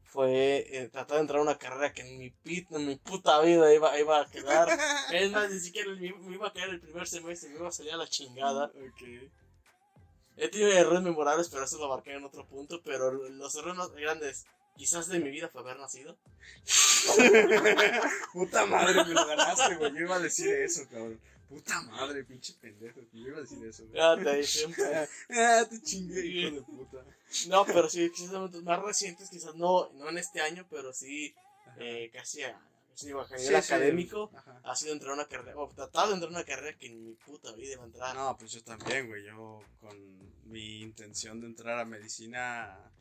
fue 0.05 0.65
eh, 0.69 0.89
tratar 0.89 1.17
de 1.17 1.22
entrar 1.22 1.39
a 1.39 1.43
una 1.43 1.58
carrera 1.58 1.93
que 1.93 2.01
en 2.01 2.17
mi, 2.17 2.29
pit, 2.29 2.72
en 2.72 2.88
mi 2.88 2.96
puta 2.96 3.41
vida 3.41 3.74
iba, 3.74 4.00
iba 4.00 4.22
a 4.22 4.29
quedar. 4.29 4.69
es 5.13 5.31
más, 5.31 5.51
ni 5.51 5.60
siquiera 5.60 5.89
me, 5.91 6.13
me, 6.13 6.36
iba 6.36 6.48
a 6.48 6.53
caer 6.53 6.69
el 6.69 6.81
primer 6.81 7.08
semestre, 7.08 7.50
me 7.50 7.55
iba 7.55 7.67
a 7.67 7.72
salir 7.72 7.93
a 7.93 7.98
la 7.98 8.08
chingada. 8.08 8.65
Ok. 8.65 9.31
He 10.39 10.48
tenido 10.50 10.72
errores 10.72 11.01
memorables, 11.01 11.50
pero 11.50 11.63
eso 11.63 11.77
lo 11.77 11.86
abarqué 11.86 12.13
en 12.13 12.24
otro 12.24 12.46
punto. 12.48 12.81
Pero 12.84 13.12
los 13.12 13.55
errores 13.55 13.77
más 13.77 13.91
grandes, 13.91 14.46
quizás 14.77 15.08
de 15.08 15.19
mi 15.19 15.29
vida, 15.29 15.50
fue 15.50 15.62
haber 15.62 15.77
nacido. 15.77 16.17
Puta 18.34 18.65
madre, 18.65 19.03
me 19.05 19.13
lo 19.13 19.27
ganaste, 19.27 19.75
güey. 19.75 19.93
Yo 19.93 20.00
iba 20.00 20.15
a 20.15 20.19
decir 20.19 20.48
eso, 20.50 20.84
cabrón. 20.89 21.19
Puta 21.50 21.81
madre, 21.81 22.24
pinche 22.24 22.53
pendejo. 22.62 23.01
Yo 23.12 23.27
iba 23.27 23.38
a 23.39 23.41
decir 23.41 23.65
eso, 23.65 23.84
güey. 23.88 24.00
Ah, 24.01 24.15
te 24.22 24.43
siempre. 24.43 24.86
ah, 25.31 25.65
te 25.69 25.81
chingué, 25.81 26.25
hijo 26.25 26.55
de 26.55 26.62
puta. 26.62 27.03
No, 27.48 27.65
pero 27.65 27.89
sí, 27.89 28.10
quizás 28.12 28.51
más 28.63 28.81
recientes, 28.81 29.29
quizás 29.29 29.55
no, 29.55 29.89
no 29.93 30.10
en 30.10 30.17
este 30.19 30.41
año, 30.41 30.65
pero 30.69 30.93
sí, 30.93 31.34
eh, 31.79 32.10
casi 32.13 32.43
a 32.43 32.60
Sí, 33.00 33.12
a 33.12 33.38
nivel 33.38 33.56
académico 33.56 34.29
ha 34.63 34.75
sido 34.75 34.91
entrar 34.91 35.12
a 35.12 35.13
una 35.13 35.25
carrera, 35.25 35.58
o 35.58 35.70
tratado 35.70 36.10
de 36.10 36.13
entrar 36.15 36.34
a 36.34 36.36
una 36.36 36.44
carrera 36.44 36.77
que 36.77 36.88
en 36.88 37.06
mi 37.06 37.13
puta 37.13 37.53
vida 37.53 37.72
iba 37.72 37.84
a 37.84 37.86
entrar. 37.86 38.13
No, 38.13 38.36
pues 38.38 38.51
yo 38.51 38.62
también, 38.62 39.08
güey. 39.08 39.24
Yo 39.24 39.62
con 39.79 39.98
mi 40.44 40.82
intención 40.82 41.39
de 41.39 41.48
entrar 41.48 41.79
a 41.79 41.86
medicina, 41.86 42.91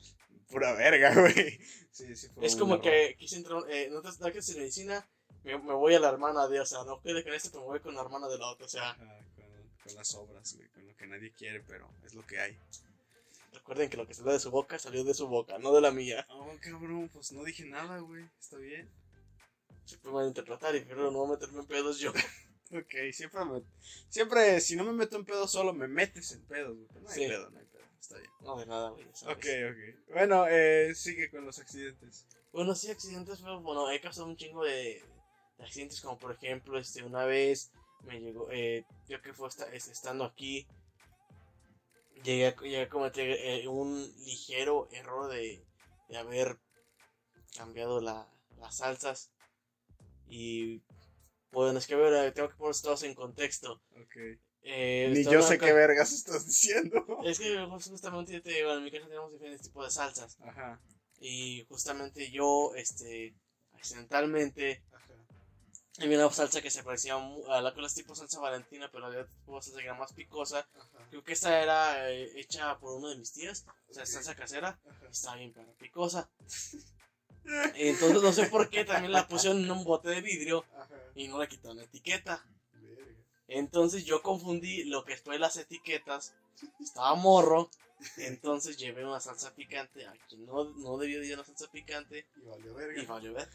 pura 0.48 0.72
verga, 0.74 1.12
güey. 1.20 1.58
Sí, 1.90 2.14
sí, 2.14 2.28
fue 2.28 2.46
Es 2.46 2.54
como 2.54 2.80
que 2.80 3.16
quise 3.18 3.38
entrar, 3.38 3.64
eh, 3.68 3.88
no 3.90 4.00
te 4.00 4.10
que 4.30 4.38
en 4.38 4.58
medicina, 4.58 5.04
me, 5.42 5.58
me, 5.58 5.74
voy 5.74 5.96
a 5.96 6.00
la 6.00 6.10
hermana 6.10 6.46
de, 6.46 6.60
o 6.60 6.66
sea, 6.66 6.84
no 6.84 7.00
quede 7.00 7.24
con 7.24 7.34
esto, 7.34 7.50
pero 7.50 7.62
me 7.62 7.68
voy 7.70 7.80
con 7.80 7.96
la 7.96 8.02
hermana 8.02 8.28
de 8.28 8.38
la 8.38 8.52
otra, 8.52 8.66
o 8.66 8.68
sea. 8.68 8.96
con, 8.96 9.08
con, 9.82 9.94
las 9.96 10.14
obras, 10.14 10.54
güey, 10.54 10.68
con 10.68 10.86
lo 10.86 10.96
que 10.96 11.06
nadie 11.08 11.32
quiere, 11.32 11.60
pero 11.66 11.90
es 12.04 12.14
lo 12.14 12.24
que 12.24 12.38
hay. 12.38 12.56
Recuerden 13.52 13.90
que 13.90 13.96
lo 13.96 14.06
que 14.06 14.14
salió 14.14 14.32
de 14.32 14.38
su 14.38 14.52
boca 14.52 14.78
salió 14.78 15.02
de 15.02 15.14
su 15.14 15.26
boca, 15.26 15.58
no 15.58 15.72
de 15.72 15.80
la 15.80 15.90
mía. 15.90 16.24
Oh, 16.30 16.54
cabrón, 16.60 17.10
pues 17.12 17.32
no 17.32 17.42
dije 17.42 17.64
nada, 17.64 17.98
güey. 17.98 18.24
Está 18.38 18.58
bien. 18.58 18.88
Puede 19.96 20.14
malinterpretar 20.14 20.76
y 20.76 20.80
pero 20.80 21.10
no 21.10 21.18
voy 21.18 21.28
a 21.28 21.32
meterme 21.32 21.60
en 21.60 21.66
pedos 21.66 21.98
yo. 21.98 22.12
Ok, 22.70 22.92
siempre 23.14 23.42
me... 23.46 23.62
Siempre, 24.10 24.60
si 24.60 24.76
no 24.76 24.84
me 24.84 24.92
meto 24.92 25.16
en 25.16 25.24
pedo 25.24 25.48
solo, 25.48 25.72
me 25.72 25.88
metes 25.88 26.32
en 26.32 26.44
pedos. 26.44 26.76
No 27.00 27.08
hay 27.08 27.14
Sí. 27.14 27.26
pedo, 27.26 27.48
no 27.48 27.58
hay 27.58 27.64
pedo. 27.64 27.82
Está 27.98 28.18
bien. 28.18 28.30
No, 28.42 28.58
de 28.58 28.66
nada, 28.66 28.90
güey. 28.90 29.06
Ok, 29.06 29.46
ok. 29.70 30.12
Bueno, 30.12 30.46
eh, 30.50 30.94
sigue 30.94 31.30
con 31.30 31.46
los 31.46 31.58
accidentes. 31.58 32.26
Bueno, 32.52 32.74
sí, 32.74 32.90
accidentes, 32.90 33.40
pero 33.40 33.62
bueno, 33.62 33.90
he 33.90 33.98
causado 34.02 34.26
un 34.26 34.36
chingo 34.36 34.64
de, 34.64 35.02
de 35.56 35.64
accidentes, 35.64 36.02
como 36.02 36.18
por 36.18 36.32
ejemplo, 36.32 36.78
este, 36.78 37.02
una 37.02 37.24
vez 37.24 37.72
me 38.02 38.20
llegó, 38.20 38.50
eh, 38.50 38.84
yo 39.08 39.22
que 39.22 39.32
fue 39.32 39.48
esta- 39.48 39.72
estando 39.72 40.24
aquí, 40.26 40.66
llegué 42.22 42.48
a, 42.48 42.56
llegué 42.56 42.82
a 42.82 42.88
cometer 42.90 43.30
eh, 43.30 43.66
un 43.66 44.02
ligero 44.26 44.88
error 44.92 45.30
de, 45.32 45.64
de 46.10 46.16
haber 46.18 46.58
cambiado 47.56 48.02
la, 48.02 48.30
las 48.58 48.76
salsas. 48.76 49.30
Y, 50.28 50.82
bueno, 51.50 51.78
es 51.78 51.86
que 51.86 51.94
a 51.94 51.98
ver, 51.98 52.12
eh, 52.26 52.32
tengo 52.32 52.48
que 52.48 52.56
poner 52.56 52.76
todos 52.80 53.02
en 53.02 53.14
contexto. 53.14 53.82
Ok. 54.00 54.16
Eh, 54.62 55.10
Ni 55.14 55.24
yo 55.24 55.40
sé 55.42 55.56
una 55.56 55.66
qué 55.66 55.72
vergas 55.72 56.12
estás 56.12 56.46
diciendo. 56.46 57.04
Es 57.24 57.38
que 57.38 57.58
justamente, 57.66 58.40
te 58.40 58.50
digo, 58.50 58.72
en 58.72 58.84
mi 58.84 58.90
casa 58.90 59.06
tenemos 59.06 59.32
diferentes 59.32 59.62
tipos 59.62 59.84
de 59.86 59.90
salsas. 59.90 60.36
Ajá. 60.42 60.80
Y 61.20 61.64
justamente 61.68 62.30
yo, 62.30 62.72
este, 62.76 63.34
accidentalmente, 63.72 64.82
Ajá. 64.92 65.14
había 66.00 66.18
una 66.18 66.30
salsa 66.30 66.60
que 66.60 66.70
se 66.70 66.82
parecía 66.82 67.14
a 67.16 67.60
la 67.62 67.72
que 67.74 67.80
es 67.84 67.94
tipo 67.94 68.14
salsa 68.14 68.40
valentina, 68.40 68.90
pero 68.92 69.06
había 69.06 69.26
tipo 69.26 69.60
salsa 69.62 69.78
que 69.78 69.84
era 69.86 69.94
más 69.94 70.12
picosa. 70.12 70.68
Ajá. 70.74 71.06
Creo 71.08 71.24
que 71.24 71.32
esta 71.32 71.62
era 71.62 72.10
eh, 72.12 72.30
hecha 72.38 72.78
por 72.78 72.96
uno 72.98 73.08
de 73.08 73.16
mis 73.16 73.32
tías, 73.32 73.64
o 73.88 73.94
sea, 73.94 74.02
Ok. 74.02 74.08
salsa 74.08 74.34
casera. 74.34 74.78
Estaba 75.10 75.36
bien 75.36 75.52
pero 75.54 75.72
picosa. 75.74 76.30
Entonces 77.74 78.22
no 78.22 78.32
sé 78.32 78.46
por 78.46 78.68
qué 78.68 78.84
también 78.84 79.12
la 79.12 79.26
pusieron 79.26 79.62
en 79.62 79.70
un 79.70 79.84
bote 79.84 80.08
de 80.10 80.20
vidrio 80.20 80.64
y 81.14 81.28
no 81.28 81.38
le 81.38 81.48
quitaron 81.48 81.78
la 81.78 81.84
etiqueta. 81.84 82.44
Entonces 83.48 84.04
yo 84.04 84.22
confundí 84.22 84.84
lo 84.84 85.04
que 85.04 85.16
fue 85.16 85.38
las 85.38 85.56
etiquetas. 85.56 86.34
Estaba 86.80 87.14
morro. 87.14 87.70
Entonces 88.18 88.76
llevé 88.76 89.04
una 89.04 89.20
salsa 89.20 89.54
picante. 89.54 90.06
A 90.06 90.12
quien 90.28 90.46
no, 90.46 90.64
no 90.64 90.98
debió 90.98 91.20
de 91.20 91.26
ir 91.26 91.34
una 91.34 91.44
salsa 91.44 91.70
picante. 91.70 92.26
Y 92.36 92.46
valió 92.46 92.74
verga. 92.74 93.02
Y 93.02 93.06
valió 93.06 93.32
ver. 93.32 93.48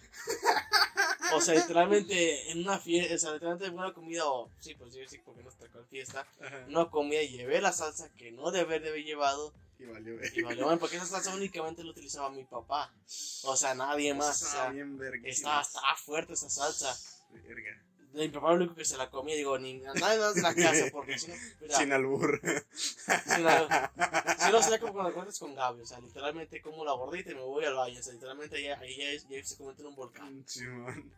O 1.33 1.39
sea, 1.39 1.55
literalmente 1.55 2.51
en 2.51 2.59
una 2.59 2.79
fiesta, 2.79 3.15
o 3.15 3.17
sea, 3.17 3.33
literalmente 3.33 3.67
en 3.67 3.77
una 3.77 3.93
comida, 3.93 4.27
o 4.27 4.49
sí, 4.59 4.75
pues 4.75 4.93
yo 4.93 5.07
sí, 5.07 5.19
porque 5.23 5.43
no 5.43 5.49
está 5.49 5.67
con 5.69 5.85
fiesta. 5.87 6.27
Ajá. 6.41 6.65
Una 6.67 6.89
comida 6.89 7.21
llevé 7.21 7.61
la 7.61 7.71
salsa 7.71 8.09
que 8.17 8.31
no 8.31 8.51
debe 8.51 8.79
de 8.79 8.89
haber 8.89 9.03
llevado. 9.03 9.53
Y 9.83 9.87
valió 9.87 10.15
verga. 10.15 10.31
Y 10.35 10.41
valió 10.41 10.67
ver, 10.69 10.79
porque 10.79 10.95
esa 10.97 11.05
salsa 11.05 11.33
únicamente 11.35 11.83
la 11.83 11.91
utilizaba 11.91 12.29
mi 12.29 12.43
papá. 12.45 12.93
O 13.43 13.55
sea, 13.57 13.75
nadie 13.75 14.13
más. 14.13 14.41
O 14.41 14.45
Estaba 14.45 14.63
sea, 14.65 14.71
bien 14.71 14.97
verga. 14.97 15.27
estaba, 15.27 15.61
estaba 15.61 15.95
fuerte 15.97 16.33
esa 16.33 16.49
salsa. 16.49 16.97
Verga. 17.31 17.83
Mi 18.13 18.27
papá 18.29 18.49
lo 18.51 18.57
único 18.57 18.75
que 18.75 18.85
se 18.85 18.95
la 18.95 19.09
comía, 19.09 19.35
digo, 19.35 19.57
ni 19.57 19.79
nadie 19.79 20.19
más 20.19 20.35
de 20.35 20.41
la 20.43 20.53
casa, 20.53 20.85
porque 20.91 21.17
si 21.17 21.29
no, 21.31 21.35
mira, 21.59 21.77
Sin 21.79 21.91
albur. 21.91 22.39
si 23.25 23.41
la- 23.41 23.91
si 24.37 24.51
no 24.51 24.61
sería 24.61 24.79
como 24.79 24.93
cuando 24.93 25.13
cuentas 25.15 25.39
con 25.39 25.55
Gaby, 25.55 25.81
o 25.81 25.85
sea, 25.87 25.99
literalmente 25.99 26.61
como 26.61 26.85
la 26.85 26.91
gordita 26.91 27.31
y 27.31 27.35
me 27.35 27.41
voy 27.41 27.65
al 27.65 27.73
baño, 27.73 27.99
o 27.99 28.03
sea, 28.03 28.13
literalmente 28.13 28.61
ya, 28.61 28.77
ahí 28.77 28.97
ya, 28.97 29.29
ya 29.35 29.43
se 29.43 29.55
en 29.63 29.85
un 29.87 29.95
volcán. 29.95 30.43
Simón. 30.47 31.11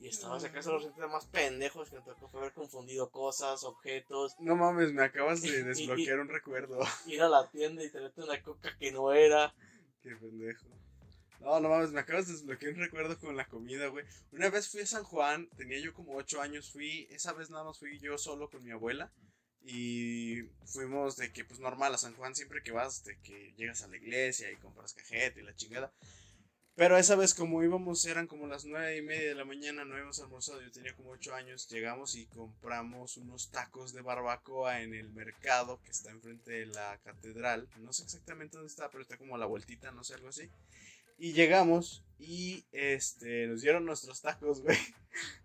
Y 0.00 0.08
estaba 0.08 0.38
acá 0.38 0.62
son 0.62 0.82
los 0.82 1.10
más 1.10 1.26
pendejos 1.26 1.90
que 1.90 1.96
me 1.96 2.02
tocó 2.02 2.38
haber 2.38 2.54
confundido 2.54 3.10
cosas, 3.10 3.64
objetos, 3.64 4.34
No 4.40 4.56
mames, 4.56 4.94
me 4.94 5.02
acabas 5.02 5.42
de 5.42 5.62
desbloquear 5.64 6.20
un 6.20 6.28
recuerdo. 6.28 6.80
ir 7.06 7.20
a 7.20 7.28
la 7.28 7.50
tienda 7.50 7.84
y 7.84 7.90
tenerte 7.90 8.22
una 8.22 8.42
coca 8.42 8.74
que 8.78 8.92
no 8.92 9.12
era. 9.12 9.54
Qué 10.02 10.16
pendejo. 10.16 10.66
No, 11.40 11.60
no 11.60 11.68
mames, 11.68 11.90
me 11.90 12.00
acabas 12.00 12.26
de 12.28 12.32
desbloquear 12.32 12.72
un 12.72 12.80
recuerdo 12.80 13.18
con 13.18 13.36
la 13.36 13.46
comida, 13.46 13.88
güey. 13.88 14.06
Una 14.32 14.48
vez 14.48 14.70
fui 14.70 14.80
a 14.80 14.86
San 14.86 15.04
Juan, 15.04 15.50
tenía 15.58 15.78
yo 15.78 15.92
como 15.92 16.16
8 16.16 16.40
años, 16.40 16.70
fui, 16.70 17.06
esa 17.10 17.34
vez 17.34 17.50
nada 17.50 17.64
más 17.64 17.78
fui 17.78 17.98
yo 17.98 18.16
solo 18.16 18.48
con 18.48 18.64
mi 18.64 18.70
abuela. 18.70 19.12
Y 19.62 20.40
fuimos 20.64 21.18
de 21.18 21.30
que, 21.30 21.44
pues 21.44 21.60
normal, 21.60 21.94
a 21.94 21.98
San 21.98 22.14
Juan 22.14 22.34
siempre 22.34 22.62
que 22.62 22.72
vas, 22.72 23.04
de 23.04 23.18
que 23.20 23.52
llegas 23.58 23.82
a 23.82 23.88
la 23.88 23.98
iglesia 23.98 24.50
y 24.50 24.56
compras 24.56 24.94
cajeta 24.94 25.40
y 25.40 25.42
la 25.42 25.54
chingada. 25.54 25.92
Pero 26.76 26.96
esa 26.96 27.16
vez 27.16 27.34
como 27.34 27.62
íbamos, 27.62 28.04
eran 28.06 28.26
como 28.26 28.46
las 28.46 28.64
nueve 28.64 28.96
y 28.96 29.02
media 29.02 29.28
de 29.28 29.34
la 29.34 29.44
mañana, 29.44 29.84
no 29.84 29.94
habíamos 29.94 30.20
almorzado, 30.20 30.62
yo 30.62 30.70
tenía 30.70 30.94
como 30.94 31.10
8 31.10 31.34
años, 31.34 31.68
llegamos 31.68 32.14
y 32.14 32.26
compramos 32.26 33.16
unos 33.18 33.50
tacos 33.50 33.92
de 33.92 34.00
barbacoa 34.00 34.80
en 34.80 34.94
el 34.94 35.10
mercado 35.10 35.80
que 35.82 35.90
está 35.90 36.10
enfrente 36.10 36.52
de 36.52 36.66
la 36.66 36.98
catedral. 37.04 37.68
No 37.80 37.92
sé 37.92 38.04
exactamente 38.04 38.56
dónde 38.56 38.70
está, 38.70 38.88
pero 38.88 39.02
está 39.02 39.18
como 39.18 39.34
a 39.34 39.38
la 39.38 39.46
vueltita, 39.46 39.90
no 39.90 40.04
sé, 40.04 40.14
algo 40.14 40.28
así. 40.28 40.48
Y 41.18 41.34
llegamos 41.34 42.02
y 42.18 42.64
este 42.72 43.46
nos 43.46 43.60
dieron 43.60 43.84
nuestros 43.84 44.20
tacos, 44.22 44.62
güey. 44.62 44.78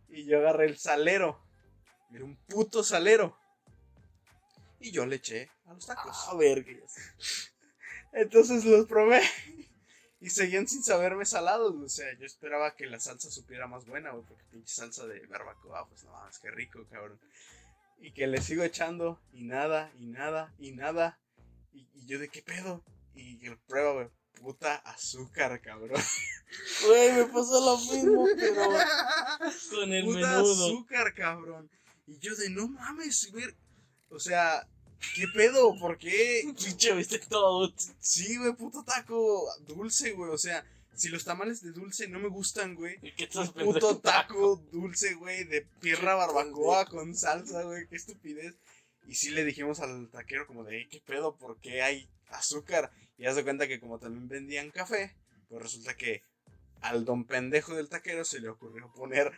Y 0.08 0.24
yo 0.24 0.38
agarré 0.38 0.68
el 0.68 0.78
salero. 0.78 1.42
Era 2.14 2.24
un 2.24 2.38
puto 2.48 2.84
salero. 2.84 3.38
Y 4.80 4.92
yo 4.92 5.06
le 5.06 5.18
eché 5.18 5.50
a 5.66 5.74
los 5.74 5.86
tacos. 5.86 6.30
A 6.30 6.36
ver, 6.36 6.64
ya 6.64 6.88
sé. 6.88 7.02
Entonces 8.14 8.64
los 8.64 8.88
probé. 8.88 9.22
Y 10.26 10.30
seguían 10.32 10.68
sin 10.68 10.84
saberme 10.84 11.24
salados. 11.24 11.74
güey. 11.74 11.86
O 11.86 11.90
sea, 11.90 12.08
yo 12.18 12.26
esperaba 12.26 12.76
que 12.76 12.88
la 12.88 13.00
salsa 13.00 13.30
supiera 13.30 13.68
más 13.68 13.86
buena, 13.86 14.10
güey. 14.10 14.26
Porque 14.26 14.44
pinche 14.52 14.74
salsa 14.74 15.06
de 15.06 15.24
barbacoa, 15.28 15.88
pues 15.88 16.04
no 16.04 16.12
mames, 16.14 16.40
qué 16.40 16.50
rico, 16.50 16.84
cabrón. 16.90 17.20
Y 18.00 18.12
que 18.12 18.26
le 18.26 18.42
sigo 18.42 18.64
echando. 18.64 19.22
Y 19.34 19.44
nada, 19.44 19.92
y 20.00 20.08
nada, 20.08 20.52
y 20.58 20.72
nada. 20.72 21.20
Y, 21.74 21.88
y 21.94 22.08
yo 22.08 22.18
de 22.18 22.30
qué 22.30 22.42
pedo. 22.42 22.84
Y 23.14 23.38
que 23.38 23.52
lo 23.52 23.60
prueba, 23.68 23.94
güey. 23.94 24.08
Puta 24.42 24.78
azúcar, 24.78 25.62
cabrón. 25.62 26.02
Güey, 26.88 27.12
me 27.14 27.26
pasó 27.26 27.60
lo 27.66 27.78
mismo, 27.78 28.26
pero 28.38 28.64
con 29.72 29.92
el 29.92 30.06
Puta 30.06 30.20
menudo. 30.20 30.66
azúcar, 30.68 31.14
cabrón. 31.14 31.70
Y 32.08 32.18
yo 32.20 32.36
de 32.36 32.50
no 32.50 32.68
mames, 32.68 33.32
ver. 33.32 33.56
O 34.10 34.20
sea, 34.20 34.66
¿qué 35.16 35.28
pedo? 35.34 35.78
¿Por 35.80 35.98
qué? 35.98 36.44
Pinche, 36.58 36.94
viste 36.94 37.20
todo. 37.20 37.74
Sí, 38.00 38.38
güey, 38.38 38.54
puto 38.54 38.84
taco 38.84 39.48
dulce, 39.68 40.12
güey. 40.12 40.32
O 40.32 40.38
sea, 40.38 40.66
si 40.96 41.10
los 41.10 41.26
tamales 41.26 41.62
de 41.62 41.72
dulce 41.72 42.08
no 42.08 42.20
me 42.20 42.30
gustan, 42.30 42.76
güey. 42.76 42.98
¿Y 43.02 43.12
qué 43.14 43.24
Un 43.24 43.30
estás 43.30 43.50
puto 43.52 44.00
taco 44.00 44.58
dulce, 44.72 45.14
güey, 45.16 45.44
de 45.44 45.62
pierna 45.82 46.16
barbacoa 46.16 46.86
con 46.86 47.16
salsa, 47.16 47.64
güey. 47.64 47.88
Qué 47.88 47.96
estupidez. 47.96 48.56
Y 49.08 49.16
sí 49.16 49.30
le 49.30 49.44
dijimos 49.44 49.80
al 49.82 50.10
taquero 50.10 50.48
como 50.48 50.64
de, 50.64 50.78
"Ey, 50.78 50.88
¿qué 50.88 51.02
pedo? 51.02 51.36
¿Por 51.38 51.60
qué 51.60 51.82
hay 51.82 52.10
azúcar? 52.30 52.92
Y 53.18 53.26
haz 53.26 53.36
de 53.36 53.44
cuenta 53.44 53.68
que 53.68 53.80
como 53.80 54.00
también 54.00 54.28
vendían 54.28 54.72
café, 54.72 55.16
pues 55.48 55.62
resulta 55.62 55.96
que 55.96 56.24
al 56.82 57.06
don 57.06 57.26
pendejo 57.26 57.76
del 57.76 57.90
taquero 57.90 58.26
se 58.26 58.40
le 58.40 58.50
ocurrió 58.50 58.92
poner 58.94 59.32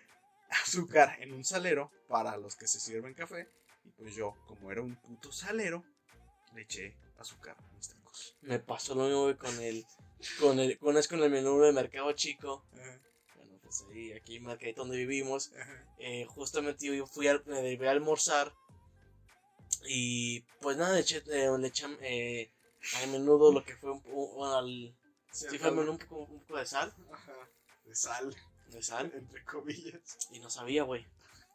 azúcar 0.49 1.17
en 1.19 1.33
un 1.33 1.43
salero 1.43 1.91
para 2.07 2.37
los 2.37 2.55
que 2.55 2.67
se 2.67 2.79
sirven 2.79 3.13
café. 3.13 3.47
Y 3.87 3.91
pues 3.91 4.15
yo, 4.15 4.35
como 4.47 4.71
era 4.71 4.81
un 4.81 4.95
puto 4.97 5.31
salero, 5.31 5.83
le 6.53 6.61
eché 6.63 6.95
azúcar 7.17 7.57
a 7.59 7.73
mis 7.75 7.89
tacos. 7.89 8.35
Me 8.41 8.59
pasó 8.59 8.95
lo 8.95 9.05
mismo 9.05 9.37
con 9.37 9.59
el. 9.61 9.85
Con 10.39 10.59
el. 10.59 10.77
Con, 10.79 10.97
es 10.97 11.07
con 11.07 11.21
el 11.23 11.29
menú 11.29 11.59
de 11.61 11.71
mercado 11.71 12.11
chico. 12.13 12.65
Ajá, 12.73 12.99
Bueno, 13.35 13.59
pues 13.61 13.83
ahí, 13.91 14.11
aquí 14.13 14.37
en 14.37 14.43
Mercadito 14.43 14.81
donde 14.81 14.97
vivimos. 14.97 15.51
eh, 15.99 16.25
justamente 16.25 16.85
yo 16.95 17.05
fui 17.07 17.27
a, 17.27 17.41
me 17.45 17.61
debí 17.61 17.85
a 17.85 17.91
almorzar. 17.91 18.53
Y 19.89 20.41
pues 20.61 20.75
nada, 20.77 20.95
le 20.95 21.01
eché, 21.01 21.23
eh, 21.27 21.49
le 21.57 21.67
eché 21.67 21.85
eh, 22.01 22.51
al 22.95 23.09
menudo 23.09 23.51
lo 23.53 23.63
que 23.63 23.75
fue 23.77 23.91
un, 23.91 24.01
un- 24.05 24.47
al, 24.47 24.95
Sí, 25.31 25.45
sí 25.51 25.57
fue 25.59 25.67
al 25.69 25.75
menú 25.75 25.91
un 25.91 25.97
poco, 25.99 26.17
un 26.23 26.39
poco 26.41 26.57
de 26.57 26.65
sal. 26.65 26.93
Ajá, 27.11 27.33
de 27.85 27.95
sal, 27.95 28.35
De 28.69 28.81
sal. 28.81 29.11
entre 29.13 29.43
comillas. 29.45 30.17
Y 30.31 30.39
no 30.39 30.49
sabía, 30.49 30.83
güey. 30.83 31.05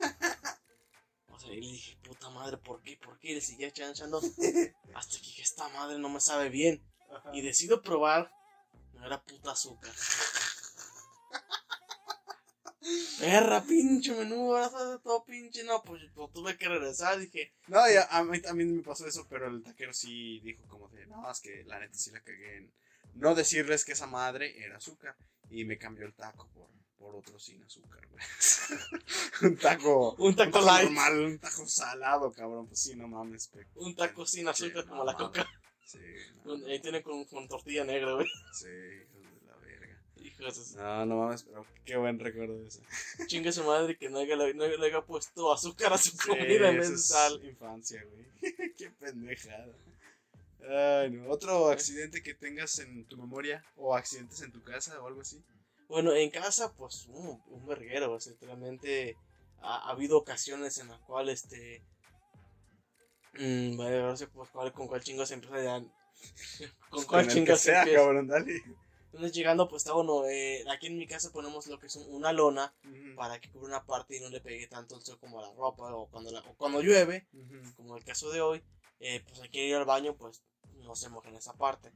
Sea, 1.42 1.52
y 1.52 1.60
le 1.60 1.72
dije, 1.72 1.96
puta 2.02 2.30
madre, 2.30 2.56
¿por 2.56 2.82
qué? 2.82 2.96
¿Por 2.96 3.18
qué? 3.18 3.32
Y 3.32 3.34
le 3.34 3.40
seguía 3.40 3.68
echando. 3.68 4.20
Hasta 4.94 5.16
que 5.16 5.26
dije, 5.26 5.42
esta 5.42 5.68
madre 5.68 5.98
no 5.98 6.08
me 6.08 6.20
sabe 6.20 6.48
bien. 6.48 6.82
Ajá. 7.10 7.30
Y 7.34 7.42
decido 7.42 7.82
probar. 7.82 8.30
No 8.94 9.06
era 9.06 9.22
puta 9.22 9.52
azúcar. 9.52 9.92
Perra, 13.18 13.62
pinche 13.62 14.12
menú, 14.12 14.54
ahora 14.54 14.98
todo 14.98 15.24
pinche. 15.24 15.64
No, 15.64 15.82
pues 15.82 16.02
lo 16.14 16.28
tuve 16.28 16.56
que 16.56 16.68
regresar. 16.68 17.18
Dije, 17.18 17.52
No, 17.68 17.78
ya, 17.90 18.04
a 18.10 18.22
mí 18.24 18.40
también 18.40 18.76
me 18.76 18.82
pasó 18.82 19.06
eso, 19.06 19.26
pero 19.28 19.48
el 19.48 19.62
taquero 19.62 19.92
sí 19.92 20.40
dijo 20.40 20.62
como 20.68 20.88
de, 20.88 21.06
no, 21.06 21.30
es 21.30 21.40
que 21.40 21.64
la 21.64 21.78
neta 21.78 21.94
sí 21.94 22.10
la 22.10 22.20
cagué 22.20 22.58
en 22.58 22.72
no 23.14 23.34
decirles 23.34 23.84
que 23.84 23.92
esa 23.92 24.06
madre 24.06 24.64
era 24.64 24.76
azúcar. 24.76 25.16
Y 25.50 25.64
me 25.64 25.78
cambió 25.78 26.06
el 26.06 26.14
taco 26.14 26.48
por, 26.54 26.68
por 27.02 27.16
otro 27.16 27.38
sin 27.38 27.62
azúcar, 27.64 28.00
güey. 28.10 28.22
un 29.42 29.56
taco, 29.56 30.14
un 30.18 30.36
taco 30.36 30.60
light. 30.60 30.84
normal, 30.90 31.20
un 31.24 31.38
taco 31.38 31.66
salado, 31.66 32.32
cabrón. 32.32 32.66
Pues 32.68 32.80
sí, 32.80 32.94
no 32.94 33.08
mames. 33.08 33.48
pe- 33.48 33.66
Un 33.74 33.94
taco 33.96 34.24
sin 34.24 34.46
azúcar 34.48 34.82
Sí, 34.84 34.88
como 34.88 35.04
no 35.04 35.12
la 35.12 35.12
mames. 35.18 35.26
coca. 35.28 35.50
Sí, 35.84 35.98
no, 36.44 36.54
Ahí 36.66 36.78
tiene 36.80 37.02
con, 37.02 37.24
con 37.24 37.48
tortilla 37.48 37.84
negra, 37.84 38.12
güey. 38.14 38.26
sí, 38.54 38.66
hijos 38.68 39.40
de 39.40 39.46
la 39.46 39.56
verga. 39.56 40.00
Hijos, 40.16 40.74
No, 40.76 41.06
no 41.06 41.16
mames, 41.16 41.42
pero 41.42 41.66
qué 41.84 41.96
buen 41.96 42.18
recuerdo 42.20 42.56
de 42.58 42.68
eso. 42.68 42.80
chingue 43.26 43.50
su 43.52 43.64
madre 43.64 43.96
que 43.98 44.08
no 44.08 44.18
haya, 44.20 44.36
no 44.36 44.66
le 44.66 44.86
haya 44.86 45.02
puesto 45.02 45.52
azúcar 45.52 45.92
a 45.92 45.98
su 45.98 46.10
Sí, 46.10 46.28
comida 46.28 46.70
en 46.70 46.78
vez 46.78 46.90
de 46.90 46.98
sal. 46.98 47.44
infancia, 47.44 48.02
güey. 48.04 48.26
qué 48.78 48.90
pendejada. 48.92 49.74
Ay, 50.70 51.10
no. 51.10 51.28
¿Otro 51.28 51.68
accidente 51.70 52.22
que 52.22 52.34
tengas 52.34 52.78
en 52.78 53.04
tu 53.06 53.16
memoria? 53.16 53.64
¿O 53.76 53.96
accidentes 53.96 54.40
en 54.42 54.52
tu 54.52 54.62
casa 54.62 54.98
o 55.02 55.08
algo 55.08 55.20
así? 55.22 55.42
Bueno, 55.92 56.14
en 56.14 56.30
casa, 56.30 56.72
pues, 56.72 57.06
uh, 57.08 57.38
un 57.48 57.66
verguero, 57.66 58.16
realmente 58.40 59.14
ha, 59.60 59.76
ha 59.76 59.90
habido 59.90 60.16
ocasiones 60.16 60.78
en 60.78 60.88
las 60.88 60.98
cuales, 61.00 61.44
este... 61.44 61.82
Mmm, 63.34 63.76
vale, 63.76 64.00
no 64.00 64.16
sé 64.16 64.26
pues, 64.28 64.48
cuál, 64.48 64.72
con 64.72 64.86
cuál 64.86 65.02
chingo 65.02 65.26
se 65.26 65.34
empieza 65.34 65.62
ya... 65.62 65.82
con 66.90 67.04
cuál 67.04 67.20
el 67.20 67.28
que 67.28 67.34
chingo 67.34 67.56
se 67.56 67.72
sea, 67.72 67.80
empieza. 67.80 68.04
cabrón, 68.04 68.26
dale. 68.26 68.62
Entonces 69.04 69.32
llegando, 69.32 69.68
pues 69.68 69.82
está 69.82 69.92
bueno, 69.92 70.24
eh, 70.24 70.64
aquí 70.70 70.86
en 70.86 70.96
mi 70.96 71.06
casa 71.06 71.30
ponemos 71.30 71.66
lo 71.66 71.78
que 71.78 71.88
es 71.88 71.96
un- 71.96 72.08
una 72.14 72.32
lona 72.32 72.74
para 73.14 73.38
que 73.38 73.50
cubra 73.50 73.66
una 73.68 73.84
parte 73.84 74.16
y 74.16 74.20
no 74.20 74.30
le 74.30 74.40
pegue 74.40 74.68
tanto 74.68 74.96
el 74.96 75.02
sol 75.02 75.18
como 75.20 75.40
a 75.40 75.42
la 75.42 75.52
ropa 75.52 75.94
o 75.94 76.08
cuando, 76.08 76.30
la- 76.30 76.40
o 76.40 76.54
cuando 76.56 76.80
llueve, 76.80 77.28
ujú. 77.34 77.74
como 77.76 77.98
el 77.98 78.04
caso 78.04 78.30
de 78.30 78.40
hoy, 78.40 78.64
eh, 78.98 79.22
pues 79.28 79.42
hay 79.42 79.50
que 79.50 79.66
ir 79.66 79.74
al 79.74 79.84
baño, 79.84 80.16
pues 80.16 80.42
no 80.76 80.96
se 80.96 81.10
moja 81.10 81.28
en 81.28 81.36
esa 81.36 81.52
parte. 81.52 81.92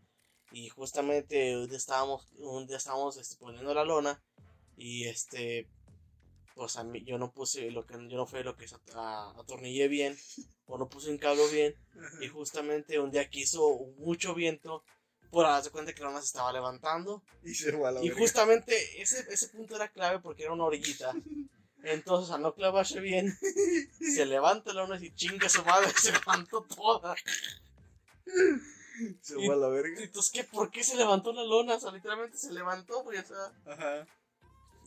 Y 0.53 0.69
justamente 0.69 1.57
un 1.57 1.69
día 1.69 1.79
estábamos, 1.79 2.27
un 2.39 2.67
día 2.67 2.77
estábamos 2.77 3.17
este, 3.17 3.37
poniendo 3.37 3.75
la 3.75 3.85
lona 3.85 4.23
y 4.77 5.07
este, 5.07 5.69
pues 6.55 6.77
a 6.77 6.85
mí, 6.85 7.05
yo 7.05 7.19
no 7.19 7.33
puse 7.33 7.71
lo 7.71 7.85
que, 7.85 7.95
yo 7.95 8.17
no 8.17 8.27
fue 8.27 8.45
lo 8.45 8.57
que 8.57 8.67
atornillé 8.95 9.89
bien 9.89 10.17
o 10.67 10.79
no 10.79 10.89
puse 10.89 11.11
un 11.11 11.19
cable 11.19 11.47
bien 11.53 11.75
y 12.21 12.29
justamente 12.29 12.99
un 12.99 13.11
día 13.11 13.29
que 13.29 13.41
hizo 13.41 13.79
mucho 13.99 14.35
viento, 14.35 14.85
por 15.31 15.45
darse 15.45 15.71
cuenta 15.71 15.93
que 15.93 16.01
la 16.01 16.09
lona 16.09 16.21
se 16.21 16.27
estaba 16.27 16.53
levantando 16.53 17.23
Y 17.43 17.55
se 17.55 17.73
fue 17.73 17.89
a 17.89 17.93
la 17.93 18.03
y 18.03 18.09
justamente 18.11 19.03
ese, 19.03 19.27
ese 19.29 19.49
punto 19.49 19.77
era 19.77 19.89
clave 19.89 20.21
porque 20.21 20.45
era 20.45 20.53
una 20.53 20.65
orillita. 20.65 21.13
Entonces, 21.83 22.33
al 22.35 22.43
no 22.43 22.55
clavarse 22.55 23.01
bien, 23.01 23.39
se 24.01 24.27
levanta 24.27 24.73
la 24.73 24.83
lona 24.83 24.99
y 25.05 25.15
chinga 25.15 25.49
su 25.49 25.65
madre, 25.65 25.89
se 26.01 26.13
levantó 26.13 26.63
toda. 26.63 27.15
Se 29.23 29.35
fue 29.35 29.53
a 29.53 29.57
la 29.57 29.69
verga. 29.69 30.01
Entonces, 30.03 30.31
¿qué? 30.33 30.45
¿Por 30.45 30.71
qué 30.71 30.83
se 30.85 30.97
levantó 30.97 31.33
la 31.33 31.45
lona? 31.45 31.75
O 31.75 31.81
sea, 31.81 31.91
literalmente 31.93 32.39
se 32.39 32.53
levantó, 32.53 33.03
güey, 33.03 33.19
o 33.19 33.25
sea. 33.25 33.53
Ajá. 33.67 34.07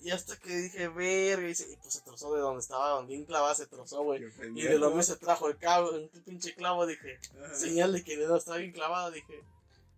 Y 0.01 0.11
hasta 0.11 0.37
que 0.37 0.55
dije, 0.55 0.87
verga, 0.87 1.49
y, 1.49 1.55
se- 1.55 1.69
y 1.71 1.75
pues 1.75 1.93
se 1.93 2.01
trozó 2.01 2.33
de 2.33 2.39
donde 2.39 2.61
estaba, 2.61 2.91
donde 2.91 3.25
clavada 3.25 3.53
se 3.53 3.67
trozó, 3.67 4.01
güey. 4.03 4.23
Y 4.55 4.61
de 4.61 4.79
lo 4.79 4.87
mismo 4.87 5.03
se 5.03 5.17
trajo 5.17 5.49
el 5.49 5.57
cabo, 5.57 5.91
un 5.91 6.09
pinche 6.23 6.55
clavo, 6.55 6.87
dije. 6.87 7.19
Ajá. 7.43 7.53
Señal 7.53 7.91
de 7.91 8.01
que 8.03 8.15
no 8.15 8.37
estaba 8.37 8.57
bien 8.57 8.71
clavada, 8.71 9.11
dije, 9.11 9.43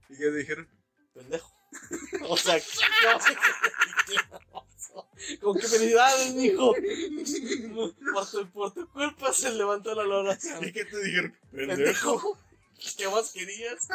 ¿Y 0.10 0.18
qué 0.18 0.32
dijeron? 0.32 0.68
pendejo. 1.14 1.54
o 2.30 2.36
sea, 2.38 2.60
¿qué. 2.60 2.66
Con 5.40 5.58
qué 5.58 5.68
felicidades, 5.68 6.34
mijo. 6.34 6.74
Por 8.14 8.30
tu, 8.30 8.52
por 8.52 8.74
tu 8.74 8.90
culpa 8.92 9.32
se 9.34 9.52
levantó 9.52 9.94
la 9.96 10.04
lona. 10.04 10.38
¿Y 10.62 10.72
qué 10.74 10.86
te 10.86 11.04
dijeron? 11.04 11.36
Pendejo. 11.52 12.38
¿Qué 12.98 13.08
más 13.08 13.32
querías? 13.32 13.88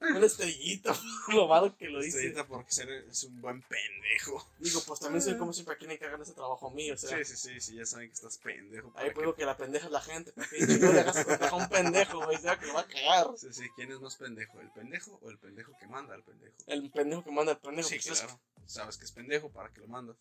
Una 0.00 0.26
estrellita, 0.26 0.94
lo 1.28 1.46
malo 1.46 1.76
que 1.76 1.86
lo 1.88 1.98
hice. 2.00 2.08
Estrellita 2.08 2.46
porque 2.46 2.72
ser- 2.72 2.88
es 2.90 3.24
un 3.24 3.40
buen 3.40 3.60
pendejo. 3.62 4.50
Digo, 4.58 4.80
pues 4.86 5.00
también 5.00 5.22
soy 5.22 5.36
como 5.36 5.52
siempre 5.52 5.74
a 5.74 5.78
quien 5.78 5.90
encargan 5.90 6.22
ese 6.22 6.32
trabajo 6.32 6.68
a 6.68 6.74
mí, 6.74 6.90
o 6.90 6.96
sea. 6.96 7.18
Sí, 7.18 7.24
sí, 7.24 7.36
sí, 7.36 7.60
sí, 7.60 7.76
ya 7.76 7.84
saben 7.86 8.08
que 8.08 8.14
estás 8.14 8.38
pendejo. 8.38 8.88
Ahí 8.96 9.06
¿para 9.08 9.14
puedo 9.14 9.34
que 9.34 9.44
la 9.44 9.56
pendeja 9.56 9.86
es 9.86 9.92
la 9.92 10.00
gente, 10.00 10.32
porque 10.32 10.58
no 10.58 10.92
le 10.92 11.00
hagas 11.00 11.16
a 11.18 11.54
un 11.54 11.68
pendejo, 11.68 12.24
güey, 12.24 12.38
sea 12.38 12.58
que 12.58 12.66
lo 12.66 12.74
va 12.74 12.80
a 12.80 12.86
cagar. 12.86 13.26
Sí, 13.36 13.48
sí, 13.52 13.64
¿quién 13.76 13.92
es 13.92 14.00
más 14.00 14.16
pendejo? 14.16 14.60
¿El 14.60 14.70
pendejo 14.72 15.18
o 15.22 15.30
el 15.30 15.38
pendejo 15.38 15.72
que 15.78 15.86
manda 15.86 16.14
al 16.14 16.22
pendejo? 16.22 16.54
El 16.66 16.90
pendejo 16.90 17.22
que 17.24 17.30
manda 17.30 17.52
el 17.52 17.58
pendejo. 17.58 17.88
Sí, 17.88 17.96
pues, 17.96 18.06
es- 18.06 18.20
claro. 18.22 18.40
Sabes 18.66 18.96
que 18.96 19.04
es 19.04 19.12
pendejo 19.12 19.50
para 19.50 19.70
que 19.72 19.80
lo 19.80 19.88
mandas. 19.88 20.16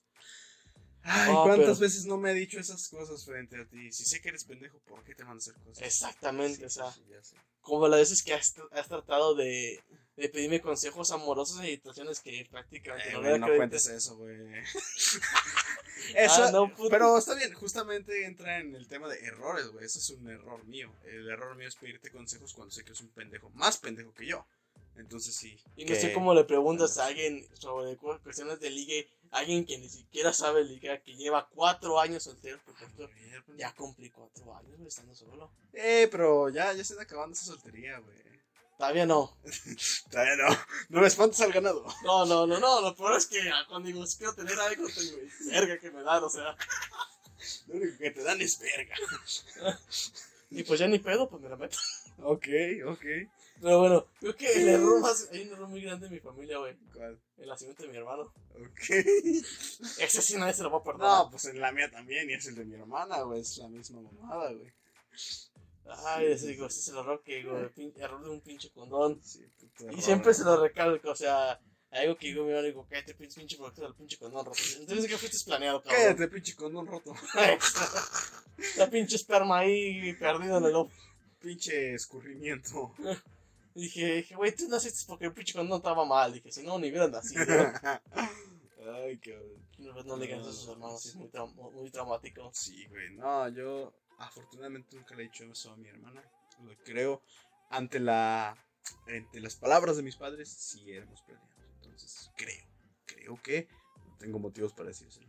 Ay, 1.03 1.33
¿cuántas 1.33 1.57
pero- 1.77 1.79
veces 1.79 2.05
no 2.05 2.17
me 2.17 2.29
ha 2.29 2.33
dicho 2.33 2.59
esas 2.59 2.87
cosas 2.89 3.23
frente 3.25 3.59
a 3.59 3.65
ti? 3.65 3.91
Si 3.91 4.05
sé 4.05 4.21
que 4.21 4.29
eres 4.29 4.43
pendejo, 4.43 4.79
¿por 4.79 5.03
qué 5.03 5.15
te 5.15 5.23
mandas 5.23 5.47
a 5.47 5.51
hacer 5.51 5.63
cosas? 5.63 5.83
Exactamente, 5.83 6.57
Sí, 6.57 6.63
o 6.65 6.69
sea, 6.69 6.91
sí, 6.91 7.35
como 7.61 7.87
las 7.87 7.99
veces 7.99 8.23
que 8.23 8.33
has, 8.33 8.53
has 8.71 8.87
tratado 8.87 9.35
de, 9.35 9.81
de 10.17 10.29
pedirme 10.29 10.61
consejos 10.61 11.11
amorosos 11.11 11.59
en 11.59 11.67
situaciones 11.67 12.19
que 12.19 12.47
prácticamente 12.49 13.09
Eh, 13.09 13.13
no 13.13 13.21
me 13.21 13.39
no 13.39 13.47
cuentes 13.55 13.87
eso, 13.87 14.17
güey. 14.17 14.35
Eso, 16.15 16.45
Ah, 16.45 16.51
no, 16.51 16.71
pero 16.89 17.17
está 17.17 17.35
bien, 17.35 17.53
justamente 17.53 18.25
entra 18.25 18.59
en 18.59 18.73
el 18.73 18.87
tema 18.87 19.09
de 19.09 19.19
errores, 19.19 19.67
güey. 19.67 19.85
Eso 19.85 19.99
es 19.99 20.09
un 20.11 20.29
error 20.29 20.63
mío. 20.65 20.91
El 21.03 21.29
error 21.29 21.55
mío 21.57 21.67
es 21.67 21.75
pedirte 21.75 22.09
consejos 22.09 22.53
cuando 22.53 22.71
sé 22.73 22.83
que 22.83 22.93
es 22.93 23.01
un 23.01 23.09
pendejo, 23.09 23.49
más 23.51 23.77
pendejo 23.77 24.13
que 24.13 24.25
yo. 24.25 24.47
Entonces 24.99 25.35
sí. 25.35 25.57
Y 25.75 25.83
no 25.85 25.87
que- 25.89 25.95
sé 25.99 26.13
cómo 26.13 26.33
le 26.33 26.43
preguntas 26.43 26.97
a 26.97 27.05
alguien 27.05 27.47
sobre 27.53 27.95
cu- 27.97 28.19
cuestiones 28.21 28.59
de 28.59 28.69
ligue, 28.69 29.09
alguien 29.31 29.65
que 29.65 29.77
ni 29.77 29.87
siquiera 29.89 30.33
sabe 30.33 30.63
ligar, 30.63 31.01
que 31.01 31.15
lleva 31.15 31.47
cuatro 31.49 31.99
años 31.99 32.23
soltero, 32.23 32.59
ver, 32.97 33.43
pues. 33.45 33.57
ya 33.57 33.73
cumplí 33.73 34.09
cuatro 34.09 34.55
años 34.55 34.75
güey, 34.77 34.87
estando 34.87 35.15
solo. 35.15 35.51
Eh, 35.73 36.07
pero 36.11 36.49
ya, 36.49 36.73
ya 36.73 36.83
se 36.83 36.93
está 36.93 37.03
acabando 37.03 37.33
esa 37.33 37.45
soltería, 37.45 37.97
güey. 37.99 38.17
Todavía 38.77 39.05
no. 39.05 39.37
Todavía 40.11 40.35
no. 40.37 40.57
No 40.89 41.01
me 41.01 41.07
espantes 41.07 41.39
al 41.41 41.51
ganado. 41.51 41.85
No, 42.03 42.25
no, 42.25 42.47
no, 42.47 42.59
no, 42.59 42.81
lo 42.81 42.95
peor 42.95 43.17
es 43.17 43.25
que 43.27 43.39
cuando 43.67 43.87
digo, 43.87 44.05
si 44.05 44.17
quiero 44.17 44.33
tener 44.35 44.57
algo, 44.59 44.85
tengo 44.87 45.17
verga 45.51 45.79
que 45.79 45.91
me 45.91 46.01
dan, 46.03 46.23
o 46.23 46.29
sea. 46.29 46.55
Lo 47.67 47.75
único 47.75 47.97
que 47.97 48.11
te 48.11 48.23
dan 48.23 48.41
es 48.41 48.59
verga. 48.59 48.95
Y 50.51 50.63
pues 50.63 50.79
ya 50.79 50.87
ni 50.87 50.97
pedo, 50.97 51.29
pues 51.29 51.43
me 51.43 51.47
la 51.49 51.55
meto. 51.57 51.77
Ok, 52.23 52.47
ok. 52.87 53.05
Pero 53.61 53.79
bueno, 53.79 54.05
creo 54.19 54.35
que 54.35 54.53
el 54.53 54.69
error 54.69 54.99
más, 55.01 55.27
hay 55.31 55.41
un 55.41 55.53
error 55.53 55.67
muy 55.67 55.81
grande 55.81 56.07
en 56.07 56.13
mi 56.13 56.19
familia, 56.19 56.57
güey. 56.59 56.75
¿Cuál? 56.93 57.19
El 57.37 57.47
nacimiento 57.47 57.83
de 57.83 57.89
mi 57.89 57.97
hermano. 57.97 58.23
Ok. 58.55 58.89
Ese 59.99 60.21
sí 60.21 60.35
nadie 60.37 60.53
se 60.53 60.63
lo 60.63 60.71
va 60.71 60.77
a 60.79 60.83
perdonar. 60.83 61.25
No, 61.25 61.31
pues 61.31 61.45
en 61.45 61.59
la 61.59 61.71
mía 61.71 61.89
también, 61.91 62.29
y 62.29 62.33
es 62.33 62.45
el 62.47 62.55
de 62.55 62.65
mi 62.65 62.75
hermana, 62.75 63.21
güey. 63.21 63.41
Es 63.41 63.57
la 63.57 63.67
misma 63.67 64.01
mamada, 64.01 64.51
güey. 64.53 64.71
Ay, 66.05 66.27
ese, 66.33 66.47
digo, 66.49 66.67
ese 66.67 66.79
es 66.81 66.87
el 66.89 66.97
error 66.97 67.21
que 67.25 67.37
digo, 67.37 67.57
el 67.57 67.73
pin- 67.73 67.93
error 67.97 68.23
de 68.23 68.29
un 68.29 68.41
pinche 68.41 68.69
condón. 68.71 69.19
Sí, 69.23 69.39
puto 69.59 69.85
Y 69.85 69.87
error, 69.87 70.01
siempre 70.01 70.25
güey. 70.25 70.35
se 70.35 70.43
lo 70.43 70.61
recalco, 70.61 71.09
o 71.09 71.15
sea, 71.15 71.59
algo 71.89 72.15
que 72.15 72.27
digo, 72.27 72.43
mi 72.43 72.49
hermano, 72.51 72.67
digo, 72.67 72.85
cállate, 72.87 73.15
pinche, 73.15 73.39
pinche, 73.39 73.57
porque 73.57 73.81
el 73.81 73.95
pinche 73.95 74.17
condón 74.19 74.45
roto. 74.45 74.59
Entonces, 74.79 75.07
¿qué 75.07 75.17
fuiste 75.17 75.37
planeado, 75.45 75.81
cabrón? 75.81 75.99
Cállate, 75.99 76.27
pinche 76.27 76.55
condón 76.55 76.85
roto. 76.85 77.13
La 78.77 78.89
pinche 78.89 79.15
esperma 79.15 79.59
ahí 79.59 80.13
perdido 80.13 80.57
en 80.59 80.65
el 80.65 80.75
ojo. 80.75 80.91
Pinche 81.39 81.93
escurrimiento. 81.95 82.93
Dije, 83.79 84.15
dije, 84.15 84.35
güey, 84.35 84.55
tú 84.55 84.67
naciste 84.69 85.05
porque 85.07 85.25
el 85.25 85.33
pinche 85.33 85.53
condón 85.53 85.77
estaba 85.77 86.05
mal. 86.05 86.33
Dije, 86.33 86.51
si 86.51 86.63
no, 86.63 86.77
ni 86.79 86.89
hubieran 86.89 87.11
nacido. 87.11 87.43
Ay, 88.95 89.17
cabrón. 89.19 89.67
No, 89.77 90.03
no 90.03 90.17
le 90.17 90.27
digas 90.27 90.45
a 90.47 90.51
sus 90.51 90.67
hermanos, 90.69 91.05
es 91.05 91.15
muy, 91.15 91.29
trau- 91.29 91.71
muy 91.71 91.89
traumático. 91.91 92.49
Sí, 92.53 92.85
güey. 92.87 93.13
No, 93.15 93.47
yo 93.49 93.93
afortunadamente 94.17 94.95
nunca 94.95 95.15
le 95.15 95.23
he 95.23 95.25
dicho 95.27 95.43
eso 95.45 95.71
a 95.71 95.77
mi 95.77 95.87
hermana. 95.89 96.23
Lo 96.63 96.75
creo. 96.83 97.21
Ante 97.69 97.99
la. 97.99 98.57
Ante 99.07 99.39
las 99.39 99.55
palabras 99.55 99.97
de 99.97 100.03
mis 100.03 100.15
padres, 100.15 100.49
sí 100.49 100.91
éramos 100.91 101.21
planeados. 101.21 101.51
Entonces, 101.75 102.31
creo. 102.35 102.65
Creo 103.05 103.41
que 103.41 103.67
no 104.05 104.17
tengo 104.17 104.39
motivos 104.39 104.73
para 104.73 104.89
decírselo. 104.89 105.28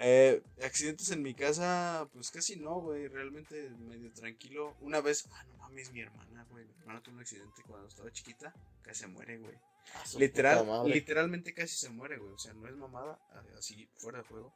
Eh, 0.00 0.40
accidentes 0.62 1.10
en 1.10 1.22
mi 1.22 1.34
casa, 1.34 2.08
pues 2.12 2.30
casi 2.30 2.56
no, 2.56 2.80
güey. 2.80 3.08
Realmente 3.08 3.70
medio 3.70 4.12
tranquilo. 4.12 4.76
Una 4.80 5.00
vez, 5.00 5.28
ah, 5.32 5.44
no 5.48 5.56
mames, 5.56 5.92
mi 5.92 6.00
hermana, 6.00 6.46
güey. 6.50 6.64
Mi 6.64 6.72
hermana 6.80 7.02
tuvo 7.02 7.16
un 7.16 7.20
accidente 7.20 7.62
cuando 7.66 7.88
estaba 7.88 8.12
chiquita. 8.12 8.54
Casi 8.82 9.00
se 9.00 9.06
muere, 9.08 9.38
güey. 9.38 9.56
A 9.94 10.06
su 10.06 10.20
Literal, 10.20 10.88
literalmente 10.88 11.52
casi 11.52 11.76
se 11.76 11.90
muere, 11.90 12.18
güey. 12.18 12.32
O 12.32 12.38
sea, 12.38 12.52
no 12.54 12.68
es 12.68 12.76
mamada, 12.76 13.18
así 13.56 13.88
fuera 13.96 14.18
de 14.18 14.24
juego. 14.28 14.54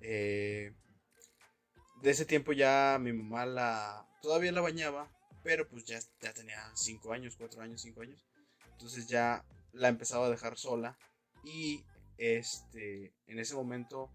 Eh, 0.00 0.72
de 2.02 2.10
ese 2.10 2.24
tiempo 2.24 2.52
ya 2.52 2.98
mi 3.00 3.12
mamá 3.12 3.46
la. 3.46 4.08
Todavía 4.22 4.50
la 4.50 4.60
bañaba, 4.60 5.08
pero 5.44 5.68
pues 5.68 5.84
ya, 5.84 6.00
ya 6.20 6.32
tenía 6.32 6.60
5 6.74 7.12
años, 7.12 7.36
4 7.36 7.62
años, 7.62 7.80
5 7.82 8.00
años. 8.00 8.26
Entonces 8.72 9.06
ya 9.06 9.44
la 9.72 9.86
empezaba 9.86 10.26
a 10.26 10.30
dejar 10.30 10.58
sola. 10.58 10.98
Y 11.44 11.84
este, 12.18 13.14
en 13.26 13.38
ese 13.38 13.54
momento 13.54 14.10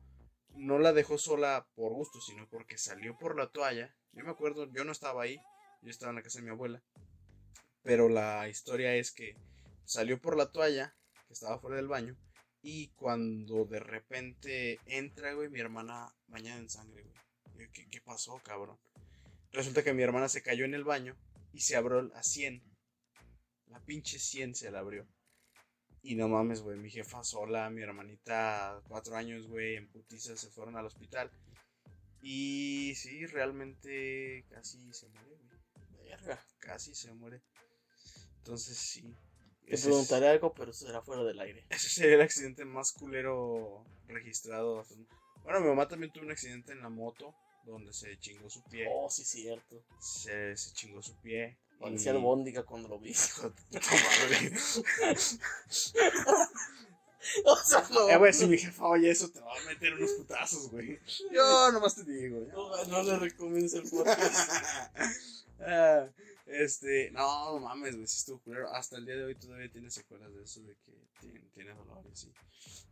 no 0.60 0.78
la 0.78 0.94
dejó 0.94 1.18
sola 1.18 1.68
por 1.76 1.94
gusto, 1.94 2.20
sino 2.22 2.48
porque 2.50 2.78
salió 2.78 3.18
por 3.18 3.38
la 3.38 3.50
toalla. 3.50 3.96
Yo 4.12 4.24
me 4.24 4.32
acuerdo, 4.32 4.72
yo 4.74 4.84
no 4.84 4.92
estaba 4.92 5.24
ahí, 5.24 5.40
yo 5.82 5.90
estaba 5.90 6.12
en 6.12 6.18
la 6.18 6.22
casa 6.22 6.40
de 6.40 6.46
mi 6.46 6.52
abuela. 6.52 6.84
Pero 7.82 8.10
la 8.10 8.50
historia 8.50 8.96
es 8.96 9.12
que 9.12 9.38
salió 9.86 10.20
por 10.20 10.36
la 10.36 10.52
toalla, 10.52 10.96
que 11.28 11.34
estaba 11.34 11.60
fuera 11.60 11.78
del 11.78 11.88
baño, 11.88 12.18
y 12.62 12.90
cuando 12.90 13.66
de 13.66 13.80
repente 13.80 14.80
entra, 14.86 15.34
güey, 15.34 15.50
mi 15.50 15.62
hermana 15.62 16.14
bañada 16.28 16.60
en 16.60 16.70
sangre, 16.70 17.04
güey. 17.04 17.16
Yo, 17.58 17.72
¿Qué, 17.72 17.88
qué 17.90 18.02
pasó, 18.02 18.40
cabrón? 18.44 18.78
Resulta 19.52 19.84
que 19.84 19.94
mi 19.94 20.04
hermana 20.04 20.28
se 20.28 20.44
cayó 20.44 20.66
en 20.66 20.74
el 20.74 20.84
baño 20.84 21.18
y 21.54 21.62
se 21.62 21.78
abrió 21.78 22.02
la 22.02 22.22
100. 22.22 22.62
La 23.68 23.80
pinche 23.80 24.20
100 24.20 24.56
se 24.56 24.72
la 24.72 24.80
abrió. 24.80 25.08
Y 26.02 26.16
no 26.16 26.28
mames, 26.30 26.62
güey, 26.62 26.78
mi 26.78 26.90
jefa 26.90 27.24
sola, 27.24 27.70
mi 27.70 27.82
hermanita, 27.82 28.82
cuatro 28.88 29.16
años, 29.16 29.48
güey, 29.48 29.76
en 29.76 29.88
putiza 29.90 30.36
se 30.38 30.50
fueron 30.50 30.78
al 30.78 30.86
hospital. 30.86 31.30
Y 32.22 32.94
sí, 32.96 33.26
realmente 33.28 34.46
casi 34.50 34.94
se 34.94 35.08
muere, 35.10 35.36
güey. 35.36 36.10
Verga. 36.10 36.44
Casi 36.60 36.96
se 36.96 37.14
muere. 37.14 37.42
Entonces 38.38 38.78
sí. 38.78 39.14
Te 39.66 39.76
es- 39.76 39.84
preguntaré 39.84 40.30
algo, 40.30 40.54
pero 40.54 40.74
será 40.74 41.02
fuera 41.02 41.24
del 41.24 41.40
aire. 41.40 41.66
ese 41.70 41.90
sería 41.90 42.16
el 42.16 42.22
accidente 42.22 42.66
más 42.66 42.92
culero 42.92 43.84
registrado. 44.08 44.84
Bueno, 45.44 45.62
mi 45.62 45.68
mamá 45.68 45.88
también 45.88 46.12
tuvo 46.12 46.26
un 46.26 46.32
accidente 46.32 46.72
en 46.74 46.82
la 46.82 46.90
moto 46.90 47.36
donde 47.66 47.94
se 47.94 48.18
chingó 48.20 48.50
su 48.50 48.64
pie. 48.64 48.88
Oh, 48.90 49.10
sí, 49.10 49.24
cierto. 49.24 49.84
Se, 50.00 50.56
se 50.58 50.74
chingó 50.74 51.02
su 51.02 51.16
pie. 51.22 51.58
Parecía 51.80 52.12
albóndiga 52.12 52.64
cuando 52.64 52.90
lo 52.90 53.00
vi. 53.00 53.12
Hijo 53.12 53.54
de 53.70 53.80
tu 53.80 53.88
madre. 53.88 54.52
o 57.46 57.56
sea, 57.56 57.88
no. 57.92 58.10
Eh, 58.10 58.18
güey, 58.18 58.34
si 58.34 58.48
mi 58.48 58.58
jefa 58.58 58.86
oye 58.86 59.10
eso, 59.10 59.30
te 59.30 59.40
va 59.40 59.54
a 59.54 59.66
meter 59.66 59.94
unos 59.94 60.12
putazos, 60.12 60.70
güey. 60.72 61.00
Yo 61.32 61.72
nomás 61.74 61.96
te 61.96 62.04
digo. 62.04 62.46
ya. 62.46 62.54
No, 62.54 62.86
no 62.86 63.04
le 63.04 63.20
recomiendes 63.20 63.74
el 63.74 63.90
podcast. 63.90 64.52
Ah, 65.62 66.08
este, 66.46 67.12
no, 67.12 67.52
no 67.52 67.60
mames, 67.60 67.94
güey, 67.98 68.08
sí 68.08 68.16
estuvo 68.20 68.40
culero. 68.40 68.74
Hasta 68.74 68.96
el 68.96 69.06
día 69.06 69.18
de 69.18 69.26
hoy 69.26 69.36
todavía 69.36 69.70
tiene 69.70 69.92
secuelas 69.92 70.34
de 70.34 70.42
eso, 70.42 70.62
de 70.62 70.74
que 70.86 70.94
tiene, 71.20 71.42
tiene 71.54 71.74
dolor 71.74 72.02
y 72.08 72.14
así. 72.14 72.32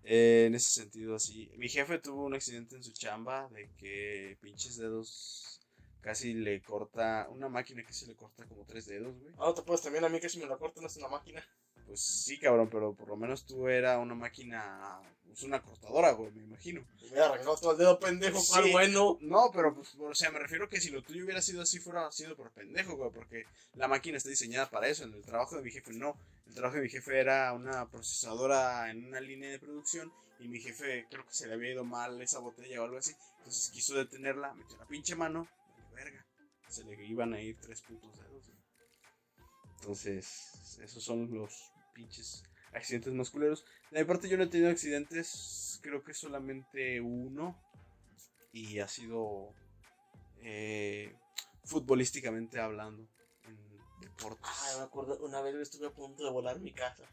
Eh, 0.04 0.44
en 0.48 0.56
ese 0.56 0.72
sentido, 0.72 1.16
así. 1.16 1.50
Mi 1.56 1.70
jefe 1.70 1.98
tuvo 2.00 2.26
un 2.26 2.34
accidente 2.34 2.76
en 2.76 2.84
su 2.84 2.92
chamba 2.92 3.48
de 3.54 3.70
que 3.78 4.38
pinches 4.42 4.76
dedos 4.76 5.62
casi 6.08 6.34
le 6.34 6.62
corta, 6.62 7.28
una 7.30 7.50
máquina 7.50 7.84
que 7.86 7.92
se 7.92 8.08
le 8.08 8.16
corta 8.16 8.46
como 8.46 8.64
tres 8.66 8.86
dedos, 8.86 9.14
güey. 9.20 9.34
Ah, 9.38 9.48
no 9.48 9.54
te 9.54 9.62
puedes 9.62 9.82
también 9.82 10.06
a 10.06 10.10
mí 10.10 10.22
que 10.22 10.30
si 10.30 10.40
me 10.40 10.46
lo 10.46 10.58
cortan 10.58 10.86
es 10.86 10.96
una 10.96 11.10
máquina. 11.10 11.44
Pues 11.86 12.00
sí, 12.00 12.40
cabrón, 12.40 12.70
pero 12.70 12.94
por 12.96 13.10
lo 13.10 13.18
menos 13.18 13.46
tú 13.46 13.68
era 13.68 13.98
una 14.00 14.16
máquina, 14.16 15.02
pues 15.26 15.44
una 15.44 15.62
cortadora, 15.62 16.12
güey, 16.14 16.32
me 16.32 16.44
imagino. 16.44 16.82
Me 17.02 17.08
hubiera 17.10 17.26
arrancado 17.26 17.58
todo 17.58 17.72
el 17.74 17.78
dedo 17.78 18.00
pendejo, 18.00 18.40
Sí. 18.40 18.72
bueno. 18.72 19.18
No, 19.20 19.52
pero 19.54 19.76
pues, 19.76 19.96
o 20.00 20.16
sea, 20.16 20.32
me 20.32 20.40
refiero 20.40 20.70
que 20.70 20.80
si 20.80 20.92
lo 20.92 21.02
tuyo 21.04 21.26
hubiera 21.26 21.42
sido 21.42 21.62
así, 21.62 21.80
fuera 21.80 22.10
sido 22.14 22.38
por 22.38 22.52
pendejo, 22.52 22.96
güey, 22.96 23.12
porque 23.12 23.44
la 23.76 23.90
máquina 23.90 24.16
está 24.18 24.30
diseñada 24.30 24.70
para 24.70 24.88
eso. 24.88 25.04
En 25.04 25.14
el 25.14 25.26
trabajo 25.26 25.58
de 25.58 25.62
mi 25.64 25.72
jefe, 25.72 25.92
no. 25.92 26.18
El 26.46 26.54
trabajo 26.56 26.76
de 26.78 26.84
mi 26.84 26.90
jefe 26.90 27.20
era 27.20 27.52
una 27.52 27.86
procesadora 27.90 28.90
en 28.92 29.04
una 29.06 29.20
línea 29.20 29.50
de 29.50 29.60
producción 29.60 30.10
y 30.40 30.48
mi 30.48 30.62
jefe 30.62 31.06
creo 31.10 31.26
que 31.26 31.34
se 31.34 31.48
le 31.48 31.54
había 31.56 31.72
ido 31.74 31.84
mal 31.84 32.22
esa 32.22 32.40
botella 32.40 32.82
o 32.82 32.86
algo 32.86 32.98
así. 32.98 33.14
Entonces 33.40 33.70
quiso 33.72 33.94
detenerla, 33.96 34.54
metió 34.54 34.78
la 34.78 34.86
pinche 34.88 35.16
mano. 35.16 35.48
Se 36.70 36.84
le 36.84 37.06
iban 37.06 37.34
a 37.34 37.42
ir 37.42 37.58
tres 37.60 37.82
putos 37.82 38.18
dedos. 38.20 38.52
Entonces, 39.80 40.80
esos 40.82 41.04
son 41.04 41.34
los 41.34 41.72
pinches 41.94 42.44
accidentes 42.74 43.14
más 43.14 43.30
culeros. 43.30 43.66
De 43.92 44.00
mi 44.00 44.06
parte, 44.06 44.28
yo 44.28 44.38
no 44.38 44.44
he 44.44 44.48
tenido 44.48 44.70
accidentes, 44.70 45.80
creo 45.82 46.04
que 46.04 46.14
solamente 46.14 47.00
uno. 47.02 47.58
Y 48.52 48.80
ha 48.80 48.88
sido 48.88 49.54
eh, 50.42 51.16
futbolísticamente 51.64 52.60
hablando 52.60 53.08
en 53.44 53.58
deportes. 54.02 54.50
Ay, 54.64 54.78
me 54.78 54.84
acuerdo, 54.84 55.18
una 55.24 55.42
vez 55.42 55.56
estuve 55.56 55.88
a 55.88 55.94
punto 55.94 56.24
de 56.24 56.32
volar 56.32 56.60
mi 56.60 56.74
casa. 56.74 57.04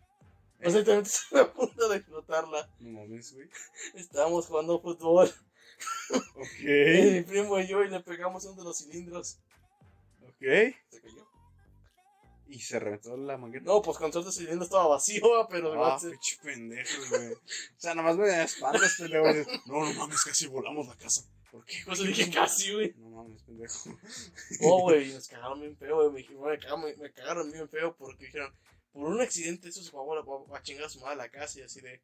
Eh. 0.61 0.71
Sea, 0.71 0.85
también 0.85 1.01
estuve 1.07 1.41
a 1.41 1.53
punto 1.53 1.89
de 1.89 1.97
explotarla. 1.97 2.71
No 2.79 3.01
mames, 3.01 3.35
güey. 3.35 3.49
Estábamos 3.95 4.47
jugando 4.47 4.81
fútbol. 4.81 5.31
Ok. 6.37 6.61
Y 6.61 7.11
mi 7.13 7.23
primo 7.23 7.59
y 7.59 7.67
yo 7.67 7.83
y 7.83 7.89
le 7.89 8.01
pegamos 8.01 8.45
uno 8.45 8.57
de 8.57 8.65
los 8.65 8.79
cilindros. 8.79 9.39
Ok. 10.23 10.43
Se 10.91 11.01
cayó. 11.03 11.27
Y 12.47 12.61
se 12.61 12.79
reventó 12.79 13.17
la 13.17 13.37
manguera. 13.39 13.65
No, 13.65 13.81
pues 13.83 13.97
con 13.99 14.13
suerte 14.13 14.29
el 14.31 14.35
cilindro 14.35 14.65
estaba 14.65 14.87
vacío, 14.89 15.23
pero 15.51 15.85
Ah, 15.85 15.99
se- 15.99 16.11
pinche 16.11 16.37
pendejos, 16.43 17.11
güey. 17.11 17.33
O 17.33 17.39
sea, 17.79 17.95
nomás 17.95 18.17
me 18.17 18.43
espantas, 18.43 18.97
pendejo. 18.99 19.51
No, 19.67 19.85
no 19.85 19.93
mames, 19.95 20.23
casi 20.23 20.47
volamos 20.47 20.87
la 20.87 20.97
casa. 20.97 21.23
¿Por 21.51 21.65
qué? 21.65 21.77
Pues 21.87 22.01
dije 22.01 22.31
casi, 22.31 22.73
güey. 22.73 22.95
No 22.99 23.09
mames, 23.11 23.43
pendejo. 23.43 23.99
Oh, 24.63 24.83
güey, 24.83 25.13
nos 25.15 25.27
cagaron 25.29 25.61
bien 25.61 25.77
feo, 25.77 26.11
güey. 26.11 26.27
Me, 26.29 26.59
cagaron, 26.59 26.83
me, 26.99 27.13
cagaron 27.13 27.51
bien 27.51 27.69
feo 27.69 27.97
porque 27.97 28.27
dijeron, 28.27 28.53
por 28.93 29.05
un 29.05 29.21
accidente 29.21 29.69
eso 29.69 29.83
se 29.83 29.91
va 29.93 30.03
a, 30.03 30.59
a 30.59 30.63
chingar 30.63 30.85
a 30.85 30.89
su 30.89 31.01
madre 31.01 31.17
la 31.17 31.29
casa 31.31 31.61
y 31.61 31.63
así 31.63 31.81
de, 31.81 32.01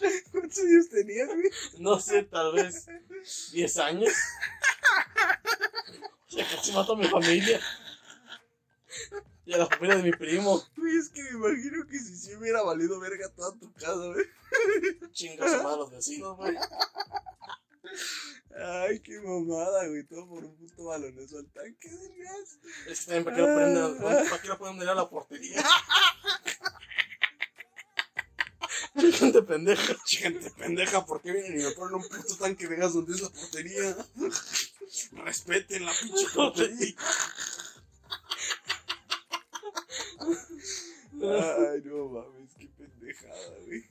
¿Cuántos 0.32 0.58
años 0.58 0.88
tenías, 0.88 1.28
güey? 1.28 1.50
no 1.78 2.00
sé, 2.00 2.22
tal 2.24 2.52
vez 2.54 2.86
10 3.52 3.78
años. 3.78 4.12
Sea, 6.28 6.46
casi 6.48 6.72
mato 6.72 6.94
a 6.94 6.96
mi 6.96 7.06
familia. 7.06 7.60
Y 9.46 9.52
a 9.52 9.58
la 9.58 9.66
familia 9.66 9.96
de 9.96 10.02
mi 10.02 10.12
primo. 10.12 10.64
Güey, 10.76 10.96
es 10.96 11.10
que 11.10 11.22
me 11.22 11.30
imagino 11.30 11.86
que 11.86 11.98
si 11.98 12.16
sí 12.16 12.34
hubiera 12.34 12.62
valido 12.62 12.98
verga 12.98 13.28
toda 13.30 13.56
tu 13.58 13.72
casa, 13.74 13.94
güey. 13.94 14.24
Chinga 15.12 15.46
a 15.46 15.62
madre 15.62 15.78
los 15.78 15.90
vecinos, 15.90 16.36
güey. 16.36 16.56
Ay, 18.56 19.00
qué 19.00 19.20
mamada, 19.20 19.86
güey. 19.88 20.04
Todo 20.04 20.28
por 20.28 20.44
un 20.44 20.56
puto 20.56 20.84
balonazo 20.84 21.38
al 21.38 21.46
tanque 21.52 21.88
del 21.88 22.16
gas. 22.16 22.58
Es 22.88 23.00
que 23.00 23.06
también 23.06 23.24
para 23.24 23.36
qué 23.36 23.42
lo 23.42 23.54
prenden, 23.54 23.98
para 23.98 24.42
qué 24.42 24.48
lo 24.48 24.90
a 24.90 24.94
la 24.94 25.10
portería. 25.10 25.62
Gente 29.18 29.42
pendeja. 29.42 29.96
Gente 30.06 30.50
pendeja, 30.50 31.04
¿por 31.04 31.20
qué 31.20 31.32
vienen 31.32 31.60
y 31.60 31.64
me 31.64 31.70
ponen 31.72 31.96
un 31.96 32.08
puto 32.08 32.36
tanque 32.36 32.68
de 32.68 32.76
gas 32.76 32.94
donde 32.94 33.14
es 33.14 33.22
la 33.22 33.28
portería? 33.28 33.96
Respeten 35.24 35.84
la 35.84 35.92
pinche 35.92 36.26
portería. 36.34 36.94
Ay, 41.22 41.82
no 41.84 42.08
mames, 42.08 42.50
qué 42.56 42.68
pendejada, 42.68 43.58
güey. 43.66 43.90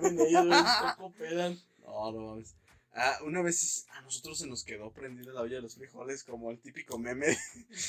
También 0.00 0.20
ellos, 0.20 0.66
poco 0.96 1.12
pedan. 1.14 1.60
No, 1.84 2.12
no 2.12 2.20
mames. 2.20 2.54
Ah, 2.92 3.18
una 3.24 3.42
vez 3.42 3.86
a 3.90 4.00
nosotros 4.02 4.38
se 4.38 4.46
nos 4.46 4.64
quedó 4.64 4.92
prendida 4.92 5.32
la 5.32 5.42
olla 5.42 5.56
de 5.56 5.62
los 5.62 5.74
frijoles, 5.74 6.24
como 6.24 6.50
el 6.50 6.60
típico 6.60 6.98
meme 6.98 7.36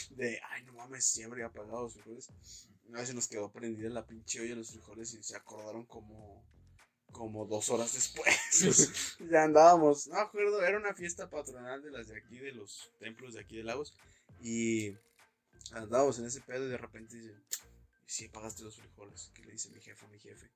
de, 0.09 0.41
ay, 0.49 0.63
no 0.63 0.73
mames, 0.73 1.05
siempre 1.05 1.43
habría 1.43 1.61
apagado 1.61 1.83
los 1.83 1.93
frijoles. 1.93 2.29
Una 2.87 2.99
vez 2.99 3.09
se 3.09 3.13
nos 3.13 3.27
quedó 3.27 3.51
prendida 3.51 3.89
la 3.89 4.05
pinche 4.05 4.39
olla 4.39 4.51
de 4.51 4.55
los 4.55 4.71
frijoles 4.71 5.13
y 5.13 5.21
se 5.21 5.35
acordaron 5.35 5.85
como, 5.85 6.45
como 7.11 7.45
dos 7.45 7.69
horas 7.69 7.93
después. 7.93 9.17
ya 9.31 9.43
andábamos, 9.43 10.07
no 10.07 10.17
acuerdo, 10.17 10.63
era 10.63 10.77
una 10.77 10.93
fiesta 10.93 11.29
patronal 11.29 11.81
de 11.81 11.91
las 11.91 12.07
de 12.07 12.17
aquí, 12.17 12.37
de 12.37 12.53
los 12.53 12.91
templos 12.99 13.33
de 13.33 13.41
aquí 13.41 13.57
de 13.57 13.63
Lagos. 13.63 13.93
Y 14.41 14.95
andábamos 15.73 16.17
en 16.19 16.25
ese 16.25 16.41
pedo 16.41 16.65
y 16.65 16.69
de 16.69 16.77
repente 16.77 17.17
dice, 17.17 17.35
¿y 18.07 18.09
si 18.09 18.25
apagaste 18.27 18.63
los 18.63 18.77
frijoles? 18.77 19.31
Que 19.33 19.43
le 19.43 19.51
dice 19.51 19.69
mi 19.71 19.81
jefe 19.81 20.05
a 20.05 20.09
mi 20.09 20.19
jefe. 20.19 20.49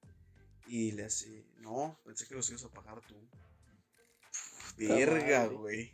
Y 0.67 0.91
le 0.91 1.05
hace, 1.05 1.45
no, 1.57 1.99
pensé 2.05 2.27
que 2.27 2.35
los 2.35 2.49
ibas 2.49 2.63
a 2.63 2.69
pagar 2.69 3.01
tú. 3.01 3.15
Verga, 4.77 5.47
güey. 5.47 5.93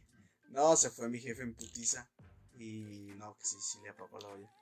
No, 0.49 0.75
se 0.75 0.91
fue 0.91 1.09
mi 1.09 1.19
jefe 1.19 1.41
en 1.41 1.55
putiza. 1.55 2.07
Y 2.53 3.11
no, 3.15 3.35
que 3.37 3.45
sí, 3.45 3.57
sí 3.59 3.79
le 3.83 3.89
apagó 3.89 4.19
la 4.19 4.27
olla. 4.29 4.56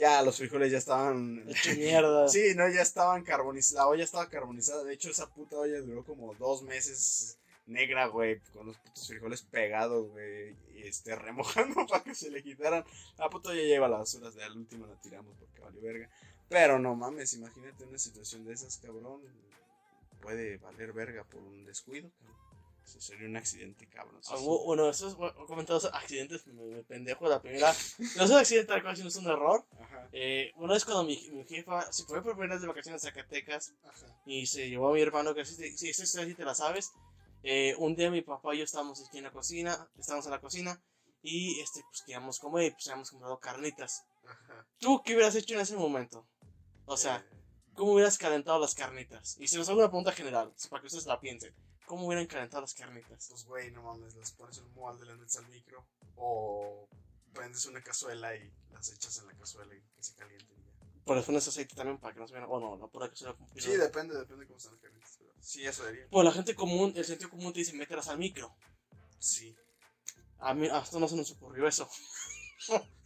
Ya, 0.00 0.22
los 0.22 0.38
frijoles 0.38 0.72
ya 0.72 0.78
estaban. 0.78 1.44
Hecho 1.46 1.74
mierda. 1.74 2.26
Sí, 2.28 2.54
no, 2.56 2.66
ya 2.68 2.80
estaban 2.80 3.22
carbonizados. 3.22 3.84
La 3.84 3.86
olla 3.86 4.04
estaba 4.04 4.30
carbonizada. 4.30 4.82
De 4.82 4.94
hecho, 4.94 5.10
esa 5.10 5.28
puta 5.28 5.56
olla 5.56 5.78
duró 5.82 6.04
como 6.04 6.34
dos 6.34 6.62
meses 6.62 7.38
negra, 7.66 8.06
güey. 8.06 8.40
Con 8.54 8.68
los 8.68 8.78
putos 8.78 9.08
frijoles 9.08 9.42
pegados, 9.42 10.08
güey. 10.08 10.56
Y 10.74 10.84
este, 10.84 11.14
remojando 11.16 11.86
para 11.86 12.02
que 12.02 12.14
se 12.14 12.30
le 12.30 12.42
quitaran. 12.42 12.82
La 13.18 13.28
puta 13.28 13.50
olla 13.50 13.60
lleva 13.60 13.86
a 13.86 13.90
la 13.90 13.98
basura. 13.98 14.30
De 14.30 14.42
al 14.42 14.56
último 14.56 14.86
la 14.86 14.98
tiramos 15.02 15.36
porque 15.38 15.60
valió 15.60 15.82
verga. 15.82 16.08
Pero 16.48 16.78
no 16.78 16.96
mames, 16.96 17.34
imagínate 17.34 17.84
una 17.84 17.98
situación 17.98 18.46
de 18.46 18.54
esas, 18.54 18.78
cabrón. 18.78 19.20
Puede 20.22 20.56
valer 20.56 20.94
verga 20.94 21.24
por 21.24 21.42
un 21.42 21.66
descuido, 21.66 22.10
cabrón. 22.18 22.49
Eso 22.84 23.00
sería 23.00 23.28
un 23.28 23.36
accidente, 23.36 23.86
cabrón. 23.88 24.22
Sí. 24.22 24.32
Algo- 24.32 24.64
Bueno, 24.64 24.88
esos 24.90 25.14
comentados 25.46 25.84
accidentes, 25.92 26.46
me, 26.48 26.64
me 26.64 26.82
pendejo 26.82 27.28
la 27.28 27.40
primera. 27.40 27.72
No 28.16 28.24
es 28.24 28.30
un 28.30 28.36
accidente, 28.38 28.68
tal 28.72 28.82
cual, 28.82 28.96
sino 28.96 29.08
es 29.08 29.16
un 29.16 29.26
error. 29.26 29.64
Eh, 30.12 30.52
una 30.56 30.74
vez 30.74 30.84
cuando 30.84 31.04
mi, 31.04 31.30
mi 31.30 31.44
jefa 31.44 31.90
se 31.92 32.04
fue 32.04 32.22
por 32.22 32.32
primera 32.32 32.54
vez 32.54 32.62
de 32.62 32.68
vacaciones 32.68 33.04
a 33.04 33.08
Zacatecas 33.08 33.74
ajá. 33.84 34.06
y 34.26 34.46
se 34.46 34.68
llevó 34.68 34.88
a 34.90 34.92
mi 34.94 35.00
hermano, 35.00 35.34
que 35.34 35.44
sí, 35.44 35.76
sí, 35.76 35.88
esta 35.90 36.02
historia 36.02 36.26
sí 36.28 36.34
te 36.34 36.44
la 36.44 36.54
sabes. 36.54 36.90
Eh, 37.42 37.74
un 37.78 37.94
día 37.94 38.10
mi 38.10 38.22
papá 38.22 38.54
y 38.54 38.58
yo 38.58 38.64
estábamos 38.64 39.00
aquí 39.06 39.18
en 39.18 39.24
la 39.24 39.30
cocina, 39.30 39.88
estábamos 39.98 40.26
en 40.26 40.32
la 40.32 40.40
cocina 40.40 40.82
y 41.22 41.60
este, 41.60 41.82
pues 41.88 42.02
queríamos 42.02 42.38
comer 42.40 42.64
y 42.66 42.70
pues 42.72 42.86
habíamos 42.88 43.10
comprado 43.10 43.38
carnitas. 43.38 44.04
Ajá. 44.26 44.66
¿Tú 44.78 45.02
qué 45.04 45.14
hubieras 45.14 45.34
hecho 45.36 45.54
en 45.54 45.60
ese 45.60 45.76
momento? 45.76 46.26
O 46.86 46.96
sea, 46.96 47.16
Eh, 47.30 47.36
¿cómo 47.74 47.92
hubieras 47.92 48.18
calentado 48.18 48.58
las 48.58 48.74
carnitas? 48.74 49.36
Y 49.38 49.46
se 49.48 49.56
nos 49.58 49.68
hace 49.68 49.78
una 49.78 49.88
pregunta 49.88 50.12
general, 50.12 50.52
para 50.68 50.80
que 50.80 50.86
ustedes 50.88 51.06
la 51.06 51.20
piensen. 51.20 51.54
¿Cómo 51.90 52.06
hubieran 52.06 52.26
calentado 52.28 52.60
las 52.60 52.72
carnitas? 52.72 53.26
pues, 53.28 53.44
güey, 53.46 53.72
no 53.72 53.82
mames, 53.82 54.14
las 54.14 54.30
pones 54.30 54.58
en 54.58 54.64
un 54.66 54.74
molde, 54.74 55.04
las 55.04 55.18
metes 55.18 55.36
al 55.38 55.48
micro. 55.48 55.84
O 56.14 56.88
prendes 57.32 57.66
una 57.66 57.82
cazuela 57.82 58.32
y 58.36 58.48
las 58.70 58.92
echas 58.92 59.18
en 59.18 59.26
la 59.26 59.34
cazuela 59.34 59.74
y 59.74 59.80
que 59.96 60.00
se 60.00 60.14
calienten. 60.14 60.56
y 60.56 60.62
ya. 60.62 61.02
Por 61.04 61.16
eso 61.16 61.26
pones 61.26 61.48
aceite 61.48 61.74
también 61.74 61.98
para 61.98 62.14
que 62.14 62.20
no 62.20 62.28
se 62.28 62.34
vean. 62.34 62.46
O 62.48 62.60
no, 62.60 62.76
no, 62.76 62.88
por 62.88 63.12
se 63.18 63.24
lo 63.24 63.36
Sí, 63.56 63.72
depende, 63.72 64.16
depende 64.16 64.42
de 64.42 64.46
cómo 64.46 64.58
están 64.58 64.74
las 64.74 64.82
carnitas. 64.82 65.16
Pero 65.18 65.32
sí, 65.40 65.66
eso 65.66 65.82
haría. 65.84 66.06
Pues 66.08 66.24
la 66.24 66.30
gente 66.30 66.54
común, 66.54 66.92
el 66.94 67.04
sentido 67.04 67.28
común 67.28 67.52
te 67.52 67.58
dice 67.58 67.72
mételas 67.72 68.06
al 68.06 68.18
micro. 68.18 68.54
Sí. 69.18 69.56
A 70.38 70.54
mí 70.54 70.68
hasta 70.68 70.96
no 71.00 71.08
se 71.08 71.16
nos 71.16 71.32
ocurrió 71.32 71.66
eso. 71.66 71.90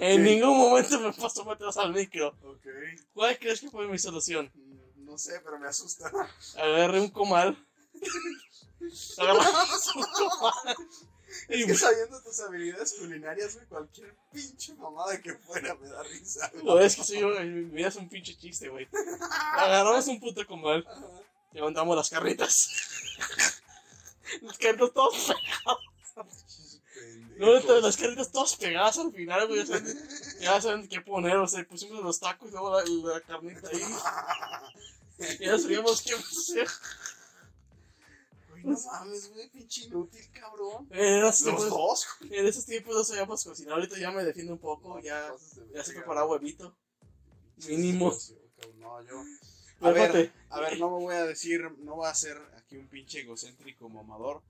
En 0.00 0.24
ningún 0.24 0.58
momento 0.58 0.98
me 0.98 1.12
pasó 1.12 1.44
mételas 1.44 1.76
al 1.76 1.94
micro. 1.94 2.36
Ok. 2.42 2.66
¿Cuál 3.14 3.38
crees 3.38 3.60
que 3.60 3.70
fue 3.70 3.86
mi 3.86 3.98
solución? 4.00 4.50
Mm, 4.52 5.04
No 5.04 5.16
sé, 5.16 5.40
pero 5.44 5.60
me 5.60 5.68
asusta. 5.68 6.10
Agarré 6.56 7.00
un 7.00 7.08
comal. 7.10 7.56
Es 11.48 11.66
que 11.66 11.74
sabiendo 11.74 12.20
tus 12.22 12.40
habilidades 12.40 12.94
culinarias, 12.98 13.54
güey, 13.54 13.66
cualquier 13.66 14.14
pinche 14.32 14.74
mamada 14.74 15.20
que 15.20 15.34
fuera 15.34 15.74
me 15.76 15.88
da 15.88 16.02
risa. 16.02 16.50
güey. 16.52 16.64
No, 16.64 16.78
es 16.80 16.96
que 16.96 17.04
soy 17.04 17.20
yo, 17.20 17.28
mi 17.28 17.64
vida 17.64 17.88
es 17.88 17.96
un 17.96 18.08
pinche 18.08 18.36
chiste, 18.36 18.68
güey. 18.68 18.88
Agarramos 19.56 20.06
un 20.08 20.18
puto 20.18 20.46
comal. 20.46 20.84
Ajá. 20.88 21.06
Levantamos 21.52 21.96
las 21.96 22.10
carritas. 22.10 22.70
Las 24.42 24.58
carnitas 24.58 24.92
todas 24.92 25.14
Pinches 25.14 26.80
pendejos. 26.94 27.64
No, 27.66 27.80
las 27.80 27.96
carnitas 27.96 28.30
todas 28.30 28.56
pegadas 28.56 28.98
al 28.98 29.12
final, 29.12 29.48
güey. 29.48 29.60
Ya 29.60 29.66
saben, 29.66 30.08
ya 30.40 30.60
saben 30.60 30.88
qué 30.88 31.00
poner, 31.00 31.36
o 31.36 31.48
sea, 31.48 31.66
pusimos 31.66 32.02
los 32.04 32.20
tacos 32.20 32.48
y 32.48 32.52
luego 32.52 32.70
la, 32.70 32.84
la 33.14 33.20
carnita 33.22 33.68
ahí. 33.68 33.84
Y 35.40 35.44
ya 35.46 35.58
sabíamos 35.58 36.02
qué 36.02 36.14
hacer. 36.14 36.68
Güey, 38.62 38.74
no 38.76 38.80
mames, 38.92 39.30
güey, 39.32 39.50
pinche 39.50 39.84
inútil, 39.84 40.30
cabrón. 40.32 40.88
En 40.90 41.18
esos, 41.18 41.22
Los 41.22 41.38
tiempos, 41.42 41.68
dos, 41.70 42.06
en 42.30 42.46
esos 42.46 42.64
tiempos 42.66 42.94
no 42.94 43.04
sabíamos 43.04 43.44
cocinar. 43.44 43.74
Ahorita 43.74 43.98
ya 43.98 44.10
me 44.10 44.24
defiendo 44.24 44.52
un 44.52 44.58
poco, 44.58 44.98
ya, 45.00 45.32
ya 45.74 45.84
sé 45.84 45.92
preparar 45.94 46.26
huevito. 46.26 46.76
Mínimo. 47.68 48.12
No, 48.78 49.02
yo. 49.02 49.22
A 49.82 49.90
ver, 49.92 50.32
a 50.50 50.60
ver, 50.60 50.78
no 50.78 50.90
me 50.90 51.04
voy 51.04 51.14
a 51.14 51.24
decir, 51.24 51.62
no 51.78 51.96
voy 51.96 52.08
a 52.08 52.14
ser 52.14 52.36
aquí 52.56 52.76
un 52.76 52.88
pinche 52.88 53.20
egocéntrico 53.20 53.88
mamador. 53.88 54.42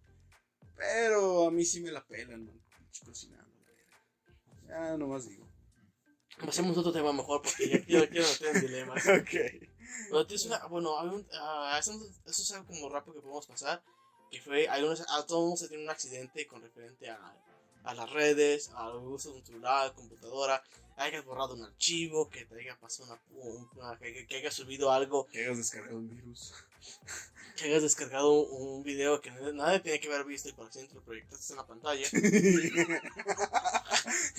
Pero 0.76 1.46
a 1.46 1.50
mí 1.50 1.64
sí 1.64 1.80
me 1.80 1.92
la 1.92 2.04
pelan, 2.06 2.46
man. 2.46 2.60
Pinche 2.78 3.04
cocinando. 3.04 3.50
Ya 4.68 4.96
nomás 4.96 5.28
digo. 5.28 5.46
Pasemos 6.44 6.76
otro 6.78 6.92
tema 6.92 7.12
mejor 7.12 7.42
porque 7.42 7.68
ya 7.68 7.84
quiero, 7.84 8.08
quiero 8.08 8.26
meter 8.26 8.56
en 8.56 8.60
dilemas. 8.62 9.04
Ok. 9.20 9.30
Pero 10.08 10.26
tienes 10.26 10.46
una, 10.46 10.64
bueno, 10.66 10.98
hay 10.98 11.08
un- 11.08 11.26
eso, 11.78 11.92
eso 12.24 12.42
es 12.42 12.52
algo 12.52 12.66
como 12.66 12.88
rápido 12.88 13.14
que 13.14 13.20
podemos 13.20 13.46
pasar. 13.46 13.82
Que 14.30 14.40
fue, 14.40 14.68
unos, 14.78 15.00
a 15.08 15.26
todo 15.26 15.40
mundo 15.42 15.56
se 15.56 15.68
tiene 15.68 15.84
un 15.84 15.90
accidente 15.90 16.46
con 16.46 16.62
referente 16.62 17.10
a, 17.10 17.34
a 17.84 17.94
las 17.94 18.10
redes, 18.10 18.70
al 18.74 18.96
uso 18.96 19.30
de 19.32 19.38
un 19.40 19.46
celular, 19.46 19.92
computadora, 19.94 20.62
hayas 20.96 21.24
borrado 21.24 21.54
un 21.54 21.64
archivo, 21.64 22.28
que 22.28 22.44
te 22.44 22.60
haya 22.60 22.76
pasado 22.78 23.18
una, 23.32 23.60
una- 23.88 23.98
que, 23.98 24.26
que 24.26 24.36
hayas 24.36 24.54
subido 24.54 24.92
algo, 24.92 25.26
Que 25.26 25.44
hayas 25.46 25.56
descargado 25.58 25.96
un 25.96 26.08
virus. 26.08 26.52
que 27.56 27.64
hayas 27.64 27.82
descargado 27.82 28.30
un, 28.32 28.76
un 28.76 28.82
video 28.82 29.20
que 29.20 29.30
nadie 29.30 29.80
tiene 29.80 29.98
que 30.00 30.08
haber 30.08 30.24
visto 30.24 30.48
y 30.48 30.52
por 30.52 30.66
accidente 30.66 30.94
lo 30.94 31.02
proyectaste 31.02 31.52
en 31.52 31.56
la 31.56 31.66
pantalla. 31.66 32.06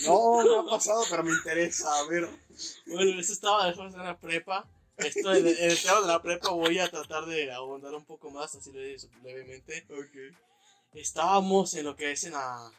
no, 0.08 0.44
no 0.44 0.60
ha 0.62 0.70
pasado, 0.70 1.04
pero 1.10 1.24
me 1.24 1.32
interesa. 1.32 1.94
A 2.00 2.04
ver. 2.08 2.28
Bueno, 2.88 3.20
eso 3.20 3.34
estaba 3.34 3.68
después 3.68 3.92
de 3.92 4.00
la 4.00 4.18
prepa. 4.18 4.68
Esto 4.98 5.34
en, 5.34 5.48
el- 5.48 5.58
en 5.58 5.72
el 5.72 5.82
tema 5.82 6.02
de 6.02 6.08
la 6.08 6.22
prepa 6.22 6.50
voy 6.52 6.78
a 6.80 6.90
tratar 6.90 7.26
de 7.26 7.52
abundar 7.52 7.94
un 7.96 8.06
poco 8.06 8.30
más, 8.30 8.54
así 8.56 8.72
leve- 8.72 8.98
levemente. 9.24 9.86
Ok. 9.90 10.36
Estábamos 10.94 11.74
en 11.76 11.86
lo 11.86 11.96
que 11.96 12.12
es 12.12 12.24
en 12.26 12.34
la. 12.34 12.72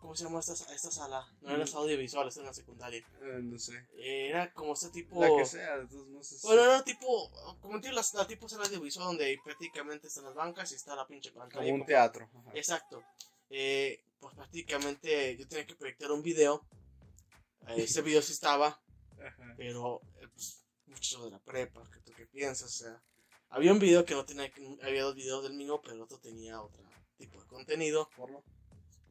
¿Cómo 0.00 0.16
se 0.16 0.24
llama 0.24 0.40
esta, 0.40 0.54
esta 0.54 0.90
sala? 0.90 1.26
No 1.42 1.50
era 1.54 1.62
Mm. 1.66 1.76
audiovisual, 1.76 2.26
esta 2.26 2.40
en 2.40 2.46
la 2.46 2.54
secundaria. 2.54 3.00
Eh, 3.20 3.38
no 3.42 3.58
sé. 3.58 3.86
Era 3.98 4.50
como 4.54 4.72
este 4.72 4.88
tipo. 4.88 5.20
La 5.20 5.28
que 5.36 5.44
sea, 5.44 5.76
de 5.76 5.86
todos 5.88 6.08
modos. 6.08 6.32
es- 6.32 6.42
Bueno, 6.42 6.62
era 6.62 6.82
tipo. 6.82 7.30
Como 7.60 7.74
entiendo, 7.76 8.00
la, 8.00 8.18
la 8.20 8.26
tipo 8.26 8.48
sala 8.48 8.64
audiovisual 8.64 9.08
donde 9.08 9.38
prácticamente 9.44 10.06
están 10.08 10.24
las 10.24 10.34
bancas 10.34 10.72
y 10.72 10.76
está 10.76 10.96
la 10.96 11.06
pinche 11.06 11.32
pantalla. 11.32 11.60
como 11.60 11.74
un 11.74 11.80
como- 11.80 11.86
teatro. 11.86 12.30
Ajá. 12.34 12.50
Exacto. 12.54 13.02
Eh, 13.50 14.02
pues 14.18 14.34
prácticamente 14.34 15.36
yo 15.36 15.46
tenía 15.46 15.66
que 15.66 15.74
proyectar 15.76 16.10
un 16.12 16.22
video. 16.22 16.66
Eh, 17.68 17.74
ese 17.82 18.00
video 18.00 18.22
sí 18.22 18.32
estaba, 18.32 18.68
Ajá. 19.22 19.54
pero 19.58 20.00
eh, 20.22 20.28
pues, 20.32 20.64
mucho 20.90 21.24
de 21.24 21.30
la 21.30 21.38
prepa, 21.38 21.82
que 21.92 22.00
tú 22.00 22.12
qué 22.16 22.26
piensas, 22.26 22.68
o 22.68 22.84
sea. 22.84 23.02
Había 23.48 23.72
un 23.72 23.78
video 23.80 24.04
que 24.04 24.14
no 24.14 24.24
tenía, 24.24 24.50
había 24.82 25.02
dos 25.02 25.14
videos 25.14 25.42
del 25.42 25.54
mío, 25.54 25.80
pero 25.82 25.94
el 25.94 26.02
otro 26.02 26.18
tenía 26.18 26.60
otro 26.62 26.82
tipo 27.16 27.40
de 27.40 27.46
contenido. 27.48 28.08
Porno. 28.16 28.44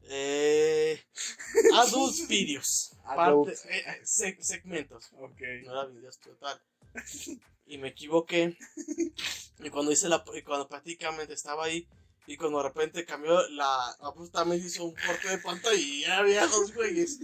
Eh, 0.04 0.98
adult 1.74 2.16
videos. 2.28 2.96
Parte- 3.04 3.52
eh, 3.68 3.84
eh, 3.86 4.00
seg- 4.04 4.40
segmentos. 4.40 5.10
Ok. 5.12 5.40
No 5.64 5.72
era 5.72 5.86
videos 5.86 6.18
total. 6.20 6.60
Y 7.66 7.76
me 7.78 7.88
equivoqué. 7.88 8.56
Y 9.58 9.68
cuando 9.70 9.92
hice 9.92 10.08
la. 10.08 10.24
Y 10.34 10.42
cuando 10.42 10.68
prácticamente 10.68 11.34
estaba 11.34 11.64
ahí. 11.66 11.86
Y 12.26 12.36
cuando 12.36 12.58
de 12.58 12.64
repente 12.68 13.04
cambió 13.04 13.40
la. 13.50 13.96
Puta 14.14 14.44
me 14.44 14.56
hizo 14.56 14.84
un 14.84 14.94
corte 14.94 15.28
de 15.28 15.38
pantalla 15.38 15.74
y 15.76 16.02
ya 16.02 16.18
había 16.18 16.46
dos 16.46 16.72
güeyes. 16.74 17.18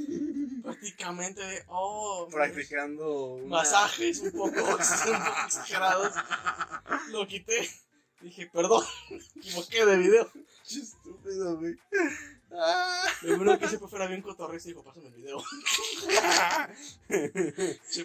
Prácticamente 0.63 1.43
de. 1.45 1.63
Oh. 1.69 2.29
Practicando. 2.31 3.35
una- 3.35 3.59
Masajes 3.59 4.19
un 4.21 4.33
poco, 4.33 4.47
un 4.61 4.67
poco 4.67 4.79
exagerados. 5.47 6.13
Lo 7.11 7.27
quité. 7.27 7.71
Dije, 8.21 8.51
perdón. 8.53 8.85
Equivoqué 9.37 9.87
de 9.87 9.97
video. 9.97 10.31
Qué 10.69 10.79
estúpido, 10.81 11.57
güey. 11.59 11.77
Ah. 12.53 13.05
Lo 13.23 13.37
primero 13.37 13.59
que 13.59 13.65
hice 13.67 13.79
fue 13.79 13.89
fuera 13.89 14.07
bien 14.07 14.23
cotorrista 14.23 14.69
y 14.69 14.73
dijo, 14.73 14.85
pásame 14.85 15.09
el 15.09 15.15
video. 15.15 15.39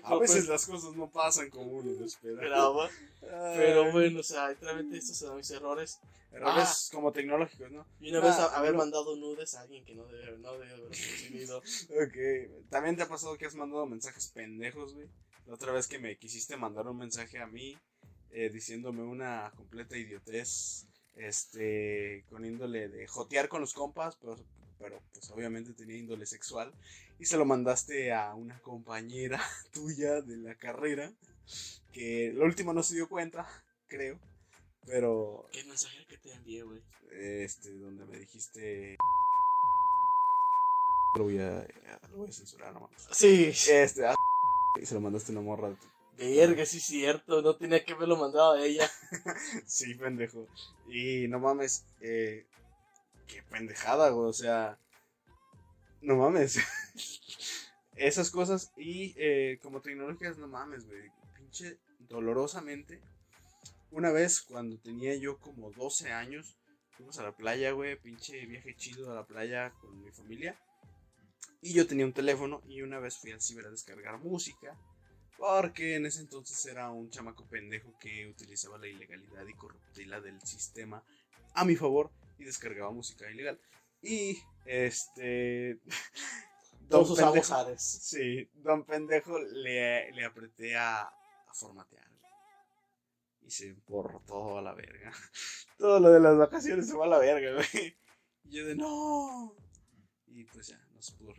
A 0.03 0.17
veces 0.17 0.47
las 0.47 0.65
cosas 0.65 0.95
no 0.95 1.09
pasan 1.09 1.49
como 1.49 1.71
uno 1.71 1.91
lo 1.99 2.05
espera. 2.05 2.41
graba. 2.41 2.89
Ay. 3.21 3.53
Pero 3.57 3.91
bueno, 3.91 4.19
o 4.19 4.23
sea, 4.23 4.49
literalmente 4.49 4.97
estos 4.97 5.17
son 5.17 5.37
mis 5.37 5.49
errores. 5.51 5.99
Errores 6.31 6.89
como 6.93 7.11
tecnológicos, 7.11 7.71
¿no? 7.71 7.85
Y 7.99 8.09
una 8.11 8.21
vez 8.21 8.35
Ah, 8.37 8.45
a- 8.53 8.57
haber 8.59 8.73
mandado 8.73 9.15
nudes 9.17 9.53
a 9.55 9.61
alguien 9.61 9.83
que 9.85 9.95
no 9.95 10.05
debe, 10.05 10.37
no 10.37 10.53
debe 10.53 10.71
haber 10.73 10.89
recibido. 10.89 11.57
Ok. 11.59 12.69
¿También 12.69 12.95
te 12.95 13.03
ha 13.03 13.09
pasado 13.09 13.37
que 13.37 13.45
has 13.45 13.55
mandado 13.55 13.85
mensajes 13.85 14.27
pendejos, 14.29 14.93
güey? 14.93 15.07
La 15.45 15.55
otra 15.55 15.73
vez 15.73 15.87
que 15.87 15.99
me 15.99 16.17
quisiste 16.17 16.55
mandar 16.55 16.87
un 16.87 16.97
mensaje 16.97 17.39
a 17.39 17.47
mí 17.47 17.77
eh, 18.31 18.49
diciéndome 18.49 19.03
una 19.03 19.51
completa 19.57 19.97
idiotez, 19.97 20.85
este, 21.15 22.23
con 22.29 22.45
índole 22.45 22.89
de 22.89 23.07
jotear 23.07 23.47
con 23.49 23.61
los 23.61 23.73
compas, 23.73 24.15
pero, 24.21 24.35
pero 24.79 25.01
pues 25.13 25.29
obviamente 25.31 25.73
tenía 25.73 25.97
índole 25.97 26.25
sexual, 26.25 26.73
y 27.19 27.25
se 27.25 27.37
lo 27.37 27.45
mandaste 27.45 28.11
a 28.13 28.33
una 28.33 28.59
compañera 28.61 29.39
tuya 29.73 30.21
de 30.21 30.37
la 30.37 30.55
carrera, 30.55 31.11
que 31.91 32.31
lo 32.33 32.45
último 32.45 32.73
no 32.73 32.83
se 32.83 32.95
dio 32.95 33.07
cuenta, 33.09 33.47
creo, 33.87 34.19
pero, 34.85 35.47
¿Qué 35.51 35.63
mensaje 35.65 36.05
que 36.07 36.17
te 36.17 36.31
envié, 36.33 36.63
güey? 36.63 36.81
este, 37.11 37.71
donde 37.77 38.05
me 38.05 38.17
dijiste... 38.17 38.97
Lo 41.17 41.25
voy 41.25 41.39
a, 41.39 41.67
lo 42.09 42.17
voy 42.19 42.29
a 42.29 42.31
censurar 42.31 42.73
nomás. 42.73 42.89
Sí, 43.11 43.47
Este, 43.47 44.05
ah, 44.07 44.15
y 44.81 44.85
se 44.85 44.93
lo 44.93 45.01
mandaste 45.01 45.31
a 45.31 45.33
una 45.33 45.41
morra. 45.41 45.69
de 45.69 45.75
tu- 45.75 45.87
verga, 46.29 46.65
sí 46.65 46.79
cierto. 46.79 47.41
No 47.41 47.55
tenía 47.55 47.83
que 47.83 47.93
haberlo 47.93 48.17
mandado 48.17 48.53
a 48.53 48.63
ella. 48.63 48.89
Sí, 49.65 49.95
pendejo. 49.95 50.47
Y 50.89 51.27
no 51.27 51.39
mames, 51.39 51.85
eh, 52.01 52.45
qué 53.27 53.43
pendejada, 53.43 54.09
güey. 54.09 54.29
O 54.29 54.33
sea, 54.33 54.77
no 56.01 56.15
mames. 56.15 56.59
Esas 57.95 58.31
cosas 58.31 58.71
y 58.77 59.13
eh, 59.17 59.59
como 59.61 59.81
tecnologías, 59.81 60.37
no 60.37 60.47
mames, 60.47 60.85
güey. 60.87 61.11
Pinche 61.35 61.77
dolorosamente. 61.99 63.01
Una 63.91 64.11
vez 64.11 64.41
cuando 64.41 64.77
tenía 64.79 65.15
yo 65.15 65.37
como 65.39 65.71
12 65.71 66.11
años, 66.11 66.57
fuimos 66.91 67.19
a 67.19 67.23
la 67.23 67.35
playa, 67.35 67.71
güey. 67.71 67.99
Pinche 67.99 68.45
viaje 68.45 68.75
chido 68.75 69.11
a 69.11 69.15
la 69.15 69.25
playa 69.25 69.71
con 69.81 70.01
mi 70.01 70.11
familia. 70.11 70.57
Y 71.61 71.73
yo 71.73 71.85
tenía 71.85 72.05
un 72.05 72.13
teléfono 72.13 72.61
y 72.67 72.81
una 72.81 72.99
vez 72.99 73.17
fui 73.17 73.31
al 73.31 73.41
ciber 73.41 73.67
a 73.67 73.71
descargar 73.71 74.17
música. 74.17 74.75
Porque 75.41 75.95
en 75.95 76.05
ese 76.05 76.19
entonces 76.21 76.63
era 76.67 76.91
un 76.91 77.09
chamaco 77.09 77.47
pendejo 77.47 77.97
que 77.99 78.27
utilizaba 78.27 78.77
la 78.77 78.85
ilegalidad 78.87 79.43
y 79.47 79.55
corruptela 79.55 80.21
del 80.21 80.39
sistema 80.43 81.03
a 81.55 81.65
mi 81.65 81.75
favor 81.75 82.11
y 82.37 82.43
descargaba 82.43 82.91
música 82.91 83.27
ilegal. 83.27 83.59
Y 84.03 84.37
este. 84.65 85.79
Todos 86.91 87.09
usamos 87.09 87.37
Pendejo- 87.39 87.55
Ares. 87.55 87.81
Sí, 87.81 88.51
don 88.53 88.85
pendejo 88.85 89.39
le, 89.39 90.11
le 90.11 90.25
apreté 90.25 90.77
a, 90.77 91.01
a 91.05 91.53
formatear. 91.55 92.07
Y 93.41 93.49
se 93.49 93.73
todo 93.87 94.59
a 94.59 94.61
la 94.61 94.75
verga. 94.75 95.11
Todo 95.79 95.99
lo 95.99 96.11
de 96.11 96.19
las 96.19 96.37
vacaciones 96.37 96.87
se 96.87 96.95
va 96.95 97.05
a 97.05 97.09
la 97.09 97.17
verga, 97.17 97.53
güey. 97.55 97.97
Y 98.43 98.51
yo 98.57 98.65
de 98.67 98.75
no. 98.75 99.55
Y 100.27 100.43
pues 100.43 100.67
ya, 100.67 100.77
no 100.93 101.01
se 101.01 101.13
pudo. 101.13 101.33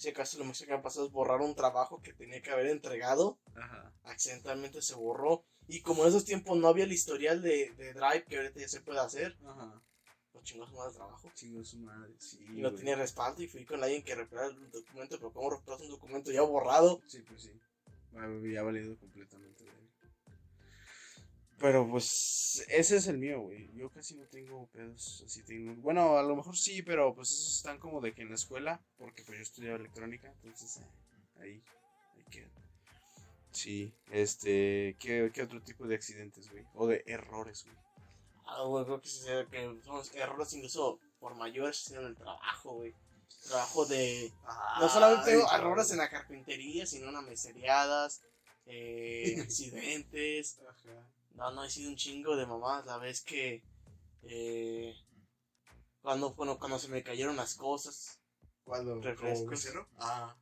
Si 0.00 0.08
acaso 0.08 0.38
lo 0.38 0.46
más 0.46 0.58
que 0.58 0.72
me 0.74 0.78
pasado 0.78 1.04
es 1.04 1.12
borrar 1.12 1.42
un 1.42 1.54
trabajo 1.54 2.00
que 2.00 2.14
tenía 2.14 2.40
que 2.40 2.50
haber 2.50 2.68
entregado. 2.68 3.38
Ajá. 3.54 3.92
Accidentalmente 4.04 4.80
se 4.80 4.94
borró. 4.94 5.44
Y 5.68 5.82
como 5.82 6.04
en 6.04 6.08
esos 6.08 6.24
tiempos 6.24 6.56
no 6.56 6.68
había 6.68 6.84
el 6.84 6.92
historial 6.92 7.42
de, 7.42 7.74
de 7.76 7.92
Drive 7.92 8.24
que 8.24 8.38
ahorita 8.38 8.60
ya 8.60 8.68
se 8.68 8.80
puede 8.80 8.98
hacer, 8.98 9.36
Ajá. 9.44 9.82
lo 10.32 10.42
chingos 10.42 10.72
más 10.72 10.88
el 10.88 10.94
trabajo. 10.94 11.30
Chingo 11.34 11.62
su 11.62 11.76
madre, 11.80 12.14
sí. 12.18 12.38
Y 12.48 12.62
no 12.62 12.74
tenía 12.74 12.96
respaldo 12.96 13.42
y 13.42 13.48
fui 13.48 13.66
con 13.66 13.84
alguien 13.84 14.02
que 14.02 14.14
reparara 14.14 14.48
el 14.48 14.70
documento, 14.70 15.18
pero 15.18 15.34
¿cómo 15.34 15.50
reparas 15.50 15.82
un 15.82 15.90
documento 15.90 16.32
ya 16.32 16.40
borrado? 16.40 17.02
Sí, 17.06 17.20
pues 17.20 17.42
sí. 17.42 17.52
Me 18.12 18.24
había 18.24 18.62
valido 18.62 18.96
completamente. 18.96 19.66
Pero 21.60 21.86
pues 21.86 22.64
ese 22.68 22.96
es 22.96 23.06
el 23.06 23.18
mío, 23.18 23.42
güey. 23.42 23.70
Yo 23.74 23.90
casi 23.90 24.14
no 24.14 24.26
tengo 24.28 24.66
pedos 24.68 25.22
así. 25.26 25.42
Tengo... 25.44 25.74
Bueno, 25.82 26.16
a 26.16 26.22
lo 26.22 26.34
mejor 26.34 26.56
sí, 26.56 26.80
pero 26.80 27.14
pues 27.14 27.30
esos 27.30 27.56
están 27.56 27.78
como 27.78 28.00
de 28.00 28.14
que 28.14 28.22
en 28.22 28.30
la 28.30 28.36
escuela, 28.36 28.80
porque 28.96 29.22
pues 29.24 29.36
yo 29.36 29.42
estudiaba 29.42 29.76
electrónica, 29.76 30.28
entonces 30.28 30.78
eh, 30.78 30.86
ahí, 31.38 31.62
ahí 32.16 32.24
queda. 32.30 32.48
Sí, 33.50 33.92
este, 34.10 34.96
¿qué, 34.98 35.30
¿qué 35.34 35.42
otro 35.42 35.60
tipo 35.60 35.86
de 35.86 35.96
accidentes, 35.96 36.50
güey? 36.50 36.64
O 36.74 36.86
de 36.86 37.04
errores, 37.06 37.64
güey. 37.64 37.76
Ah, 38.46 38.62
güey, 38.62 38.84
creo 38.86 39.02
que, 39.02 39.08
sí, 39.08 39.26
que 39.50 39.80
son 39.84 40.02
errores 40.14 40.52
incluso 40.54 40.98
por 41.18 41.34
mayores 41.34 41.90
en 41.90 42.06
el 42.06 42.16
trabajo, 42.16 42.76
güey. 42.76 42.94
Trabajo 43.46 43.84
de... 43.84 44.32
No 44.80 44.88
solamente 44.88 45.32
Ay, 45.32 45.60
errores 45.60 45.90
en 45.90 45.98
la 45.98 46.08
carpintería, 46.08 46.86
sino 46.86 47.10
en 47.10 47.24
meseriadas, 47.26 48.22
eh, 48.64 49.36
accidentes. 49.42 50.58
Ajá. 50.66 51.19
No, 51.34 51.50
no, 51.52 51.64
he 51.64 51.70
sido 51.70 51.90
un 51.90 51.96
chingo 51.96 52.36
de 52.36 52.46
mamás. 52.46 52.84
La 52.86 52.98
vez 52.98 53.22
que... 53.22 53.62
eh, 54.22 54.94
cuando, 56.02 56.34
bueno, 56.34 56.58
cuando 56.58 56.78
se 56.78 56.88
me 56.88 57.02
cayeron 57.02 57.36
las 57.36 57.54
cosas. 57.54 58.20
¿Cuándo? 58.64 59.00
Refrescos. 59.00 59.68
Ah. 59.98 60.36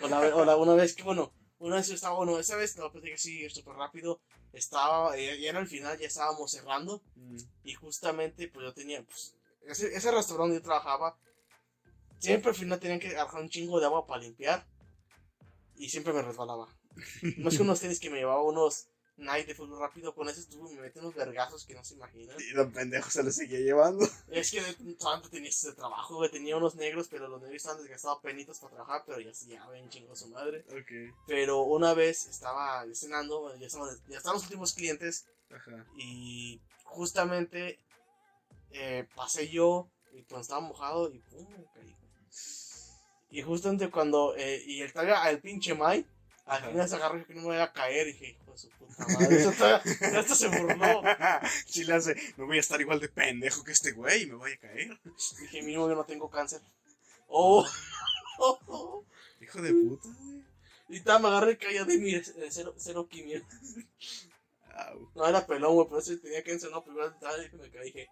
O, 0.00 0.08
la, 0.08 0.20
o 0.34 0.44
la- 0.44 0.56
una 0.56 0.74
vez 0.74 0.94
que, 0.94 1.02
bueno, 1.02 1.32
una 1.58 1.76
vez 1.76 1.88
yo 1.88 1.94
estaba, 1.94 2.16
bueno, 2.16 2.38
esa 2.38 2.56
vez, 2.56 2.76
no, 2.76 2.90
platico 2.90 3.14
así 3.14 3.48
súper 3.50 3.74
rápido, 3.74 4.20
estaba, 4.52 5.16
eh, 5.16 5.38
ya 5.40 5.50
era 5.50 5.60
el 5.60 5.66
final, 5.68 5.98
ya 5.98 6.06
estábamos 6.06 6.50
cerrando, 6.50 7.02
Mm. 7.16 7.36
y 7.64 7.74
justamente, 7.74 8.48
pues 8.48 8.64
yo 8.64 8.74
tenía, 8.74 9.02
pues, 9.04 9.36
ese, 9.66 9.86
ese 9.94 10.10
restaurante 10.10 10.36
donde 10.36 10.56
yo 10.56 10.62
trabajaba, 10.62 11.16
siempre 12.18 12.50
al 12.50 12.56
final 12.56 12.80
tenían 12.80 12.98
que 13.00 13.08
agarrar 13.08 13.42
un 13.42 13.48
chingo 13.48 13.78
de 13.78 13.86
agua 13.86 14.06
para 14.06 14.22
limpiar, 14.22 14.66
y 15.76 15.88
siempre 15.90 16.12
me 16.12 16.22
resbalaba. 16.22 16.68
No 17.38 17.48
es 17.48 17.56
que 17.56 17.62
unos 17.62 17.80
tenis 17.80 18.00
que 18.00 18.10
me 18.10 18.18
llevaba 18.18 18.42
unos 18.42 18.88
Nike 19.16 19.46
de 19.46 19.54
fútbol 19.54 19.78
rápido, 19.78 20.14
con 20.14 20.28
ese 20.28 20.44
tubo 20.46 20.68
me 20.70 20.80
meten 20.80 21.02
unos 21.02 21.14
vergazos 21.14 21.64
que 21.64 21.74
no 21.74 21.84
se 21.84 21.94
imaginan. 21.94 22.36
Y 22.40 22.52
don 22.52 22.72
pendejo 22.72 23.10
se 23.10 23.22
lo 23.22 23.30
seguía 23.30 23.60
llevando. 23.60 24.06
Es 24.28 24.50
que 24.50 24.60
solamente 24.98 25.28
tenía 25.28 25.50
ese 25.50 25.72
trabajo, 25.72 26.16
güey, 26.16 26.30
tenía 26.30 26.56
unos 26.56 26.74
negros, 26.74 27.08
pero 27.08 27.28
los 27.28 27.40
negros 27.40 27.56
estaban 27.56 27.80
desgastados 27.80 28.20
penitos 28.20 28.58
para 28.58 28.74
trabajar, 28.74 29.04
pero 29.06 29.20
ya 29.20 29.32
sí, 29.32 29.48
ya 29.48 29.66
ven 29.68 29.88
chingo 29.88 30.16
su 30.16 30.28
madre. 30.28 30.64
Ok. 30.68 31.16
Pero 31.26 31.62
una 31.62 31.94
vez 31.94 32.26
estaba 32.26 32.84
cenando, 32.92 33.40
bueno, 33.40 33.56
ya 33.58 33.68
estaban, 33.68 33.88
ya 34.08 34.16
estaban 34.16 34.36
los 34.36 34.44
últimos 34.44 34.72
clientes 34.72 35.26
Ajá. 35.50 35.86
y 35.96 36.60
justamente 36.84 37.78
eh, 38.72 39.06
pasé 39.14 39.48
yo 39.48 39.88
y 40.12 40.22
pues 40.22 40.42
estaba 40.42 40.60
mojado 40.60 41.10
y 41.12 41.18
pum, 41.20 41.48
me 41.48 41.64
caí. 41.72 41.96
Y 43.30 43.42
justamente 43.42 43.90
cuando, 43.90 44.34
eh, 44.36 44.62
y 44.64 44.80
el 44.82 44.92
taga, 44.92 45.28
el 45.30 45.40
pinche 45.40 45.74
Mai, 45.74 46.06
al 46.46 46.62
final 46.64 46.88
se 46.88 46.96
agarró 46.96 47.24
que 47.26 47.34
no 47.34 47.48
me 47.48 47.54
iba 47.54 47.64
a 47.64 47.72
caer 47.72 48.08
y 48.08 48.12
dije, 48.12 48.38
de 48.54 48.58
su 48.58 48.68
puta 48.70 49.06
madre, 49.06 49.42
esto, 50.20 50.34
se 50.34 50.48
burló. 50.48 51.02
Sí 51.66 51.84
le 51.84 51.94
hace, 51.94 52.14
no 52.36 52.46
voy 52.46 52.56
a 52.58 52.60
estar 52.60 52.80
igual 52.80 53.00
de 53.00 53.08
pendejo 53.08 53.64
que 53.64 53.72
este 53.72 53.92
güey 53.92 54.22
y 54.22 54.26
me 54.26 54.36
voy 54.36 54.52
a 54.52 54.58
caer. 54.58 54.98
Dije, 55.40 55.62
mínimo 55.62 55.88
yo 55.88 55.94
no 55.94 56.04
tengo 56.04 56.30
cáncer. 56.30 56.60
Oh, 57.28 57.66
Hijo 59.40 59.62
de 59.62 59.72
puta, 59.72 60.08
güey. 60.08 60.42
y 60.88 61.00
tal, 61.00 61.22
me 61.22 61.28
agarré 61.28 61.52
y 61.52 61.56
caía 61.56 61.84
de 61.84 61.98
mi 61.98 62.14
eh, 62.14 62.22
cero, 62.50 62.74
cero 62.76 63.08
quimio. 63.08 63.42
Au. 64.72 65.10
No 65.14 65.26
era 65.26 65.46
pelón, 65.46 65.74
güey, 65.74 65.88
por 65.88 66.00
eso 66.00 66.18
tenía 66.18 66.42
cáncer, 66.42 66.70
no, 66.70 66.84
primero 66.84 67.12
tal, 67.16 67.44
y 67.44 67.56
me 67.56 67.70
caí, 67.70 67.86
dije, 67.86 68.08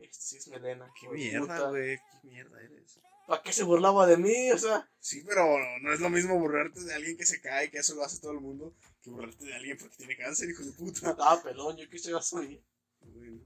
esto 0.00 0.18
sí 0.20 0.36
es 0.36 0.48
melena. 0.48 0.90
Qué 1.00 1.08
mierda, 1.08 1.70
güey. 1.70 1.96
Qué 1.96 2.28
mierda 2.28 2.60
eres. 2.60 2.98
¿Para 3.26 3.42
qué 3.42 3.52
se 3.52 3.64
burlaba 3.64 4.06
de 4.06 4.16
mí? 4.16 4.52
O 4.52 4.58
sea, 4.58 4.88
Sí, 5.00 5.22
pero 5.26 5.44
no 5.82 5.92
es 5.92 6.00
lo 6.00 6.10
mismo 6.10 6.38
burlarte 6.38 6.80
de 6.80 6.94
alguien 6.94 7.16
que 7.16 7.26
se 7.26 7.40
cae, 7.40 7.70
que 7.70 7.78
eso 7.78 7.94
lo 7.94 8.04
hace 8.04 8.20
todo 8.20 8.32
el 8.32 8.40
mundo, 8.40 8.74
que 9.06 9.10
burlarte 9.10 9.44
de 9.44 9.54
alguien 9.54 9.78
porque 9.78 9.96
tiene 9.96 10.16
cáncer, 10.16 10.50
hijo 10.50 10.62
de 10.64 10.72
puta. 10.72 11.10
estaba 11.10 11.42
pelón, 11.42 11.76
yo 11.76 11.88
quise 11.88 12.10
subir. 12.22 12.62
Bueno. 13.00 13.40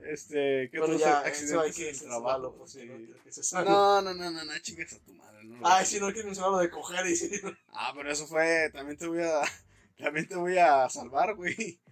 Este, 0.00 0.68
¿qué 0.72 0.80
otros 0.80 1.02
accidentes 1.02 1.78
en 1.78 1.88
el 1.88 2.00
trabajo? 2.00 2.66
si 2.66 2.80
Sí. 2.80 2.86
no 2.86 3.32
se. 3.32 3.54
No, 3.64 4.00
no, 4.02 4.14
no, 4.14 4.30
no, 4.30 4.44
no, 4.44 4.58
chingas 4.60 4.92
a 4.94 4.98
tu 5.00 5.14
madre, 5.14 5.44
no. 5.44 5.60
Ay, 5.66 5.84
si 5.86 6.00
no 6.00 6.10
quiero 6.12 6.26
mencionar 6.26 6.52
lo 6.52 6.58
de 6.58 6.70
coger 6.70 7.06
y 7.06 7.16
sí. 7.16 7.30
Ah, 7.68 7.92
pero 7.94 8.10
eso 8.10 8.26
fue, 8.26 8.70
también 8.72 8.96
te 8.98 9.06
voy 9.06 9.22
a, 9.22 9.42
también 9.98 10.26
te 10.28 10.36
voy 10.36 10.56
a 10.58 10.88
salvar, 10.88 11.34
güey. 11.34 11.80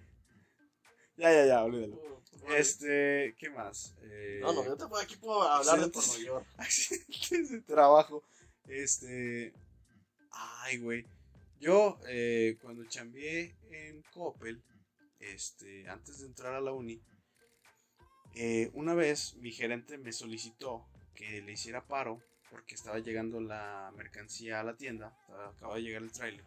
Ya, 1.16 1.32
ya, 1.32 1.46
ya, 1.46 1.64
olvídalo. 1.64 2.00
Este, 2.56 3.34
¿qué 3.40 3.50
más? 3.50 3.96
Eh, 4.02 4.38
No, 4.40 4.52
no, 4.52 4.64
yo 4.64 4.76
te 4.76 4.86
puedo, 4.86 5.02
aquí 5.02 5.16
puedo 5.16 5.42
hablar 5.42 5.80
de 5.80 5.88
por 5.88 5.98
accidentes. 6.00 6.18
mayor. 6.18 6.46
accidentes 6.58 7.50
de 7.50 7.60
trabajo. 7.62 8.22
Este. 8.68 9.52
Ay, 10.30 10.78
güey. 10.78 11.04
Yo, 11.60 11.98
eh, 12.08 12.56
cuando 12.62 12.84
chambeé 12.84 13.56
en 13.70 14.02
Coppel, 14.12 14.62
este, 15.18 15.88
antes 15.88 16.20
de 16.20 16.26
entrar 16.26 16.54
a 16.54 16.60
la 16.60 16.72
uni, 16.72 17.02
eh, 18.36 18.70
una 18.74 18.94
vez 18.94 19.34
mi 19.36 19.50
gerente 19.50 19.98
me 19.98 20.12
solicitó 20.12 20.86
que 21.14 21.42
le 21.42 21.52
hiciera 21.52 21.84
paro 21.84 22.22
porque 22.48 22.76
estaba 22.76 23.00
llegando 23.00 23.40
la 23.40 23.92
mercancía 23.96 24.60
a 24.60 24.62
la 24.62 24.76
tienda, 24.76 25.18
acaba 25.52 25.74
de 25.74 25.82
llegar 25.82 26.02
el 26.02 26.12
tráiler. 26.12 26.44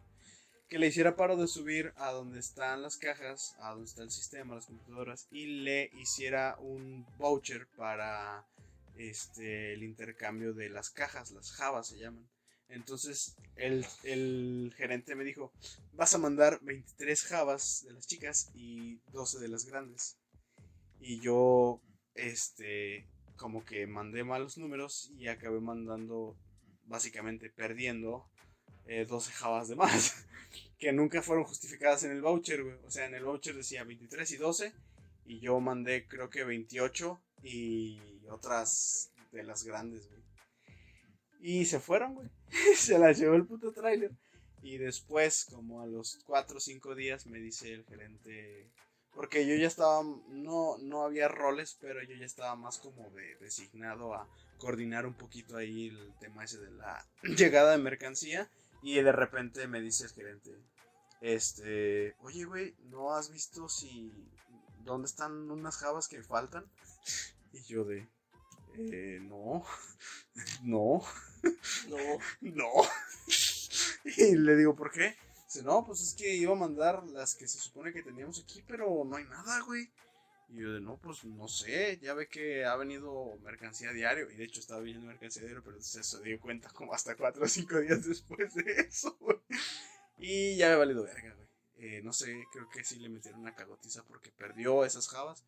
Que 0.70 0.80
le 0.80 0.88
hiciera 0.88 1.18
paro 1.18 1.36
de 1.36 1.48
subir 1.48 1.92
a 1.98 2.12
donde 2.12 2.40
están 2.40 2.82
las 2.82 2.96
cajas, 2.96 3.58
a 3.60 3.72
donde 3.72 3.86
está 3.86 4.04
el 4.04 4.12
sistema, 4.12 4.56
las 4.56 4.68
computadoras, 4.68 5.28
y 5.30 5.46
le 5.64 5.92
hiciera 5.96 6.56
un 6.60 7.06
voucher 7.18 7.68
para 7.76 8.48
este, 8.96 9.74
el 9.74 9.84
intercambio 9.84 10.54
de 10.54 10.70
las 10.70 10.90
cajas, 10.90 11.32
las 11.32 11.52
jabas 11.52 11.88
se 11.88 11.98
llaman. 11.98 12.31
Entonces 12.72 13.36
el, 13.56 13.86
el 14.04 14.74
gerente 14.76 15.16
me 15.16 15.24
dijo, 15.24 15.52
vas 15.94 16.14
a 16.16 16.18
mandar 16.18 16.60
23 16.62 17.24
jabas 17.26 17.84
de 17.86 17.94
las 17.94 18.08
chicas 18.08 18.52
y 18.54 18.98
12 19.12 19.40
de 19.40 19.48
las 19.48 19.66
grandes. 19.66 20.18
Y 21.00 21.20
yo, 21.20 21.82
este, 22.16 23.08
como 23.36 23.66
que 23.66 23.88
mandé 23.88 24.24
malos 24.24 24.58
números 24.58 25.12
y 25.18 25.28
acabé 25.28 25.60
mandando, 25.60 26.38
básicamente 26.84 27.50
perdiendo 27.50 28.30
eh, 28.86 29.06
12 29.06 29.32
jabas 29.32 29.68
de 29.68 29.76
más. 29.76 30.26
que 30.80 30.92
nunca 30.92 31.22
fueron 31.22 31.46
justificadas 31.46 32.04
en 32.04 32.12
el 32.12 32.22
voucher, 32.22 32.64
güey. 32.64 32.76
O 32.86 32.92
sea, 32.92 33.06
en 33.06 33.16
el 33.16 33.24
voucher 33.24 33.56
decía 33.56 33.84
23 33.84 34.32
y 34.32 34.38
12. 34.38 34.74
Y 35.26 35.40
yo 35.40 35.60
mandé 35.60 36.08
creo 36.08 36.30
que 36.30 36.44
28 36.44 37.22
y 37.44 38.00
otras 38.30 39.12
de 39.32 39.44
las 39.44 39.64
grandes, 39.64 40.08
güey. 40.10 40.22
Y 41.40 41.66
se 41.66 41.80
fueron, 41.80 42.16
güey. 42.16 42.30
se 42.76 43.00
las 43.00 43.18
llevó 43.18 43.36
el 43.36 43.46
puto 43.46 43.72
tráiler. 43.72 44.12
Y 44.62 44.78
después, 44.78 45.46
como 45.46 45.82
a 45.82 45.88
los 45.88 46.20
4 46.26 46.58
o 46.58 46.60
5 46.60 46.96
días, 46.96 47.26
me 47.26 47.40
dice 47.40 47.74
el 47.74 47.86
gerente. 47.86 48.72
Porque 49.14 49.46
yo 49.46 49.56
ya 49.56 49.68
estaba, 49.68 50.04
no, 50.30 50.78
no 50.78 51.04
había 51.04 51.28
roles, 51.28 51.78
pero 51.82 52.02
yo 52.04 52.16
ya 52.16 52.26
estaba 52.26 52.56
más 52.56 52.78
como 52.78 53.10
de, 53.10 53.36
designado 53.38 54.14
a 54.14 54.30
coordinar 54.58 55.06
un 55.06 55.16
poquito 55.16 55.58
ahí 55.58 55.88
el 55.88 56.14
tema 56.20 56.46
ese 56.46 56.60
de 56.60 56.72
la 56.72 57.06
llegada 57.24 57.72
de 57.72 57.84
mercancía. 57.84 58.50
Y 58.84 59.02
de 59.02 59.12
repente 59.12 59.68
me 59.68 59.82
dice 59.82 60.06
el 60.06 60.12
gerente, 60.12 60.52
este, 61.22 62.16
oye, 62.20 62.46
güey, 62.46 62.76
¿no 62.86 63.14
has 63.14 63.30
visto 63.30 63.70
si, 63.70 64.12
dónde 64.84 65.08
están 65.08 65.52
unas 65.52 65.78
jabas 65.78 66.08
que 66.08 66.24
faltan? 66.24 66.66
Y 67.54 67.62
yo 67.64 67.84
de, 67.84 68.08
eh, 68.76 69.20
no, 69.22 69.64
no, 70.64 71.02
No, 71.88 71.98
no. 72.42 72.68
Y 74.04 74.36
le 74.36 74.56
digo, 74.56 74.76
¿por 74.76 74.92
qué? 74.92 75.16
Dice, 75.46 75.64
no, 75.64 75.86
pues 75.86 76.02
es 76.02 76.14
que 76.14 76.34
iba 76.36 76.54
a 76.54 76.56
mandar 76.56 77.04
las 77.10 77.36
que 77.36 77.48
se 77.48 77.60
supone 77.60 77.94
que 77.94 78.04
teníamos 78.04 78.40
aquí, 78.40 78.64
pero 78.68 79.04
no 79.06 79.16
hay 79.16 79.26
nada, 79.26 79.62
güey. 79.62 79.90
Y 80.50 80.62
yo 80.62 80.74
de, 80.74 80.82
no, 80.82 80.98
pues 80.98 81.24
no 81.24 81.48
sé, 81.48 82.00
ya 82.02 82.14
ve 82.14 82.28
que 82.28 82.66
ha 82.66 82.76
venido 82.76 83.38
mercancía 83.44 83.92
diario. 83.92 84.30
Y 84.32 84.36
de 84.36 84.46
hecho 84.46 84.60
estaba 84.60 84.82
viniendo 84.82 85.08
mercancía 85.08 85.44
diario, 85.44 85.64
pero 85.64 85.82
se, 85.82 86.04
se 86.04 86.22
dio 86.24 86.40
cuenta 86.40 86.70
como 86.70 86.94
hasta 86.94 87.16
4 87.16 87.44
o 87.44 87.48
5 87.48 87.80
días 87.80 88.06
después 88.06 88.54
de 88.54 88.72
eso, 88.82 89.16
güey. 89.20 89.38
Y 90.18 90.56
ya 90.58 90.68
me 90.68 90.74
ha 90.74 90.78
valido 90.78 91.04
verga, 91.04 91.34
güey. 91.34 91.48
Eh, 91.78 92.02
no 92.04 92.14
sé, 92.14 92.46
creo 92.52 92.70
que 92.70 92.84
sí 92.84 93.00
le 93.00 93.10
metieron 93.10 93.42
una 93.42 93.56
cagotiza 93.56 94.04
porque 94.04 94.32
perdió 94.32 94.86
esas 94.86 95.08
jabas. 95.08 95.46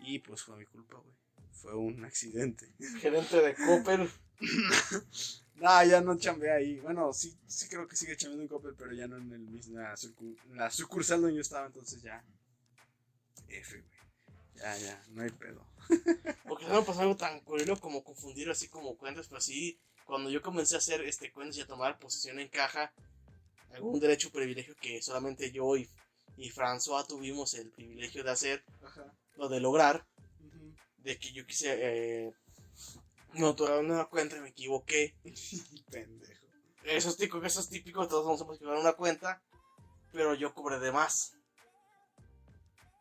Y 0.00 0.18
pues 0.20 0.42
fue 0.42 0.56
mi 0.56 0.66
culpa, 0.66 0.98
güey. 0.98 1.14
Fue 1.60 1.74
un 1.74 2.04
accidente. 2.04 2.72
gerente 3.00 3.40
de 3.40 3.54
Copper. 3.54 4.08
No, 5.56 5.84
ya 5.84 6.02
no 6.02 6.18
chambeé 6.18 6.52
ahí. 6.52 6.80
Bueno, 6.80 7.12
sí, 7.12 7.34
sí 7.46 7.68
creo 7.68 7.88
que 7.88 7.96
sigue 7.96 8.16
chambeando 8.16 8.42
en 8.42 8.48
Coppel, 8.48 8.74
pero 8.76 8.92
ya 8.92 9.06
no 9.06 9.16
en 9.16 9.32
el 9.32 9.40
mismo, 9.40 9.78
la, 9.78 10.70
sucursal 10.70 11.22
donde 11.22 11.36
yo 11.36 11.40
estaba, 11.40 11.66
entonces 11.66 12.02
ya. 12.02 12.22
F, 13.48 13.80
güey. 13.80 13.96
Ya, 14.56 14.76
ya, 14.78 15.02
no 15.10 15.22
hay 15.22 15.30
pedo. 15.30 15.66
Porque 16.48 16.66
no 16.66 16.80
me 16.80 16.86
pasó 16.86 17.00
algo 17.00 17.16
tan 17.16 17.40
curioso 17.40 17.80
como 17.80 18.04
confundir 18.04 18.50
así 18.50 18.68
como 18.68 18.96
cuentas, 18.96 19.28
pero 19.28 19.40
sí, 19.40 19.78
cuando 20.04 20.30
yo 20.30 20.42
comencé 20.42 20.74
a 20.74 20.78
hacer 20.78 21.02
este 21.02 21.30
cuentas 21.30 21.56
y 21.56 21.62
a 21.62 21.66
tomar 21.66 21.98
posición 21.98 22.38
en 22.38 22.48
caja, 22.48 22.92
algún 23.72 24.00
derecho 24.00 24.28
o 24.28 24.32
privilegio 24.32 24.74
que 24.76 25.02
solamente 25.02 25.52
yo 25.52 25.76
y, 25.76 25.88
y 26.36 26.50
François 26.50 27.06
tuvimos 27.06 27.54
el 27.54 27.70
privilegio 27.70 28.24
de 28.24 28.30
hacer, 28.30 28.64
Ajá. 28.82 29.14
lo 29.36 29.48
de 29.48 29.60
lograr, 29.60 30.06
de 31.06 31.18
que 31.18 31.32
yo 31.32 31.46
quise, 31.46 31.68
eh, 31.78 32.32
no, 33.34 33.54
tomar 33.54 33.78
una 33.78 34.04
cuenta 34.06 34.36
y 34.36 34.40
me 34.40 34.48
equivoqué. 34.48 35.14
Pendejo. 35.90 36.46
Eso 36.84 37.10
es 37.10 37.20
eso 37.20 37.60
es 37.60 37.68
típico, 37.68 38.06
todos 38.06 38.26
nos 38.26 38.40
hemos 38.40 38.56
equivocado 38.56 38.80
en 38.80 38.86
una 38.86 38.96
cuenta, 38.96 39.42
pero 40.12 40.34
yo 40.34 40.54
cobré 40.54 40.78
de 40.78 40.92
más. 40.92 41.32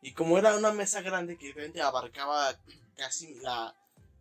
Y 0.02 0.14
como 0.14 0.38
era 0.38 0.56
una 0.56 0.72
mesa 0.72 1.02
grande 1.02 1.38
que 1.38 1.52
realmente 1.52 1.82
abarcaba 1.82 2.60
casi 2.96 3.36
la, 3.36 3.76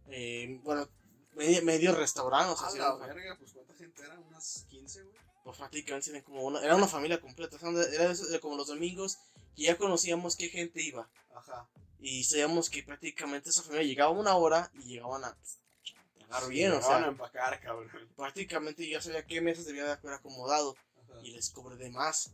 eh, 0.09 0.61
bueno, 0.63 0.89
medio, 1.35 1.63
medio 1.63 1.95
restaurante, 1.95 2.53
o 2.53 2.57
sea, 2.57 2.69
A 2.69 2.71
sí, 2.71 2.79
la 2.79 2.95
verga, 2.97 3.37
pues 3.39 3.53
¿cuánta 3.53 3.75
gente 3.75 4.03
era? 4.03 4.19
¿Unas 4.19 4.67
15, 4.69 5.03
güey? 5.03 5.17
pues 5.45 5.59
prácticamente 5.59 6.23
como 6.23 6.43
una, 6.43 6.61
era 6.61 6.75
una 6.75 6.89
familia 6.89 7.21
completa, 7.21 7.57
o 7.57 7.59
sea, 7.59 7.71
era, 7.71 8.15
como 8.41 8.57
los 8.57 8.69
domingos, 8.69 9.19
que 9.55 9.65
ya 9.65 9.77
conocíamos 9.77 10.37
qué 10.37 10.49
gente 10.49 10.83
iba. 10.83 11.07
Ajá. 11.35 11.69
Y 12.07 12.23
sabíamos 12.25 12.69
que 12.69 12.83
prácticamente 12.83 13.49
esa 13.49 13.63
familia 13.63 13.87
llegaba 13.87 14.11
una 14.11 14.35
hora 14.37 14.71
y 14.75 14.83
llegaban 14.93 15.25
a 15.25 15.35
tragar 16.19 16.49
bien, 16.51 16.73
o 16.73 16.75
Van 16.75 16.85
a 16.85 16.99
sea, 16.99 17.07
empacar, 17.09 17.59
cabrón. 17.63 17.91
prácticamente 18.15 18.87
ya 18.87 19.01
sabía 19.01 19.25
qué 19.25 19.41
mesas 19.41 19.65
debía 19.65 19.85
de 19.85 19.93
haber 19.93 20.13
acomodado. 20.13 20.77
Ajá. 21.11 21.21
y 21.23 21.31
les 21.31 21.49
cobré 21.49 21.77
de 21.77 21.89
más. 21.91 22.31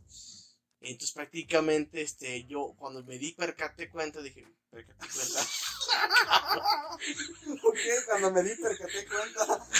Entonces 0.81 1.13
prácticamente 1.13 2.01
este 2.01 2.43
yo 2.45 2.73
cuando 2.77 3.01
me 3.03 3.17
di 3.17 3.31
percate 3.31 3.89
cuenta 3.89 4.21
dije, 4.21 4.45
percate 4.71 5.07
cuenta. 5.07 5.39
¿Por 7.61 7.73
qué? 7.73 7.95
Cuando 8.07 8.31
me 8.31 8.43
di 8.43 8.55
percaté 8.55 9.05
cuenta. 9.07 9.67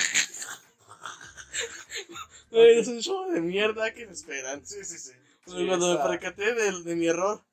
Güey, 2.52 2.80
es 2.80 2.88
un 2.88 3.00
show 3.02 3.30
de 3.32 3.42
mierda 3.42 3.94
que 3.94 4.06
me 4.06 4.12
esperan. 4.14 4.66
Sí, 4.66 4.84
sí, 4.84 4.98
sí. 4.98 5.12
Sí, 5.48 5.66
cuando 5.68 5.92
está- 5.94 6.04
me 6.04 6.10
percaté 6.10 6.54
de, 6.54 6.82
de 6.84 6.96
mi 6.96 7.08
error, 7.08 7.44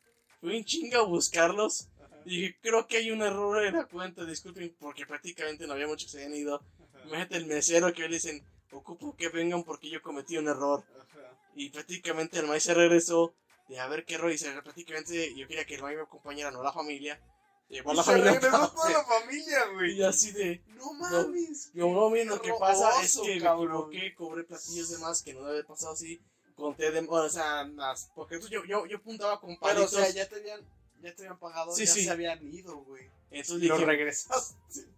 fui 0.41 0.57
en 0.57 0.65
chinga 0.65 0.99
a 0.99 1.03
buscarlos. 1.03 1.89
Y 2.25 2.41
dije, 2.43 2.59
creo 2.61 2.87
que 2.87 2.99
hay 2.99 3.11
un 3.11 3.23
error 3.23 3.65
en 3.65 3.75
la 3.75 3.85
cuenta, 3.87 4.25
disculpen, 4.25 4.75
porque 4.79 5.07
prácticamente 5.07 5.67
no 5.67 5.73
había 5.75 5.87
muchos 5.87 6.11
que 6.13 6.19
se 6.19 6.25
habían 6.25 6.39
ido. 6.41 6.57
ajá, 6.57 7.05
Imagínate 7.07 7.37
el 7.37 7.47
mesero 7.47 7.93
que 7.93 8.03
le 8.03 8.09
dicen, 8.17 8.45
ocupo 8.73 9.17
que 9.17 9.29
vengan 9.29 9.63
porque 9.65 9.89
yo 9.89 10.03
cometí 10.03 10.37
un 10.37 10.49
error. 10.49 10.85
ajá. 11.01 11.39
Y 11.55 11.71
prácticamente 11.71 12.39
el 12.39 12.47
maíz 12.47 12.63
se 12.65 12.75
regresó 12.75 13.35
de 13.69 13.79
a 13.81 13.87
ver 13.89 14.05
qué 14.05 14.15
error 14.15 14.31
hice. 14.33 14.51
Prácticamente 14.63 15.35
yo 15.35 15.47
quería 15.49 15.65
que 15.65 15.75
el 15.77 15.83
maíz 15.83 15.97
me 15.97 16.03
acompañara, 16.05 16.51
no 16.51 16.63
la 16.63 16.73
familia. 16.73 17.21
Llegó 17.69 17.91
a 17.91 17.95
la 17.95 18.01
Y 18.03 18.05
se 18.05 18.11
familia. 18.13 18.33
regresó 18.33 18.71
toda 18.73 18.91
la 18.91 19.05
familia, 19.21 19.59
Y 19.71 19.75
güey. 19.75 20.03
así 20.03 20.33
de, 20.33 20.63
No 20.69 20.93
mames. 20.95 21.71
yo 21.75 21.87
no, 21.91 22.09
miren, 22.11 22.29
lo 22.29 22.41
que 22.41 22.53
pasa 22.59 23.03
es 23.03 23.19
que 23.23 23.35
me 23.37 23.41
cabrón. 23.43 23.67
equivoqué, 23.91 24.15
cobré 24.15 24.45
platillos 24.45 24.89
de 24.91 24.99
más 24.99 25.23
que 25.23 25.35
no 25.35 25.41
debe 25.41 25.51
haber 25.53 25.67
pasado 25.67 25.93
así. 25.93 26.21
Conté 26.55 26.91
de, 26.91 27.07
o 27.09 27.29
sea, 27.29 27.65
las, 27.65 28.11
porque 28.15 28.41
yo, 28.51 28.65
yo, 28.65 28.87
yo 28.87 28.97
apuntaba 28.97 29.39
con 29.41 29.57
Pero, 29.59 29.85
o 29.85 29.89
sea, 29.89 30.09
ya 30.11 30.27
te 30.29 30.37
habían, 30.37 30.61
ya 31.01 31.15
te 31.15 31.23
habían 31.23 31.39
pagado, 31.39 31.73
Sí, 31.75 31.87
ya 31.87 31.93
sí. 31.93 32.05
se 32.05 32.11
habían 32.11 32.43
ido, 32.53 32.77
güey. 32.85 33.09
entonces 33.31 33.63
Y 33.65 33.69
lo 33.69 33.75
dije, 33.75 33.87
regresaste. 33.87 34.57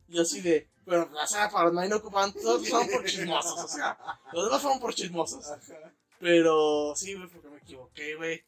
yo 0.09 0.23
así 0.23 0.41
de, 0.41 0.69
pero, 0.85 1.11
o 1.13 1.27
sea, 1.27 1.49
para 1.51 1.65
los 1.67 1.75
maíz 1.75 1.91
no 1.91 1.97
ocupan, 1.97 2.33
todos 2.33 2.69
fueron 2.69 2.89
por 2.89 3.05
chismosos, 3.05 3.59
o 3.65 3.69
sea, 3.69 3.99
los 4.33 4.45
demás 4.45 4.63
fueron 4.63 4.81
por 4.81 4.95
chismosos. 4.95 5.47
Ajá. 5.51 5.93
Pero 6.19 6.93
sí, 6.97 7.15
güey, 7.15 7.29
porque 7.29 7.49
me 7.49 7.57
equivoqué, 7.59 8.15
güey. 8.17 8.45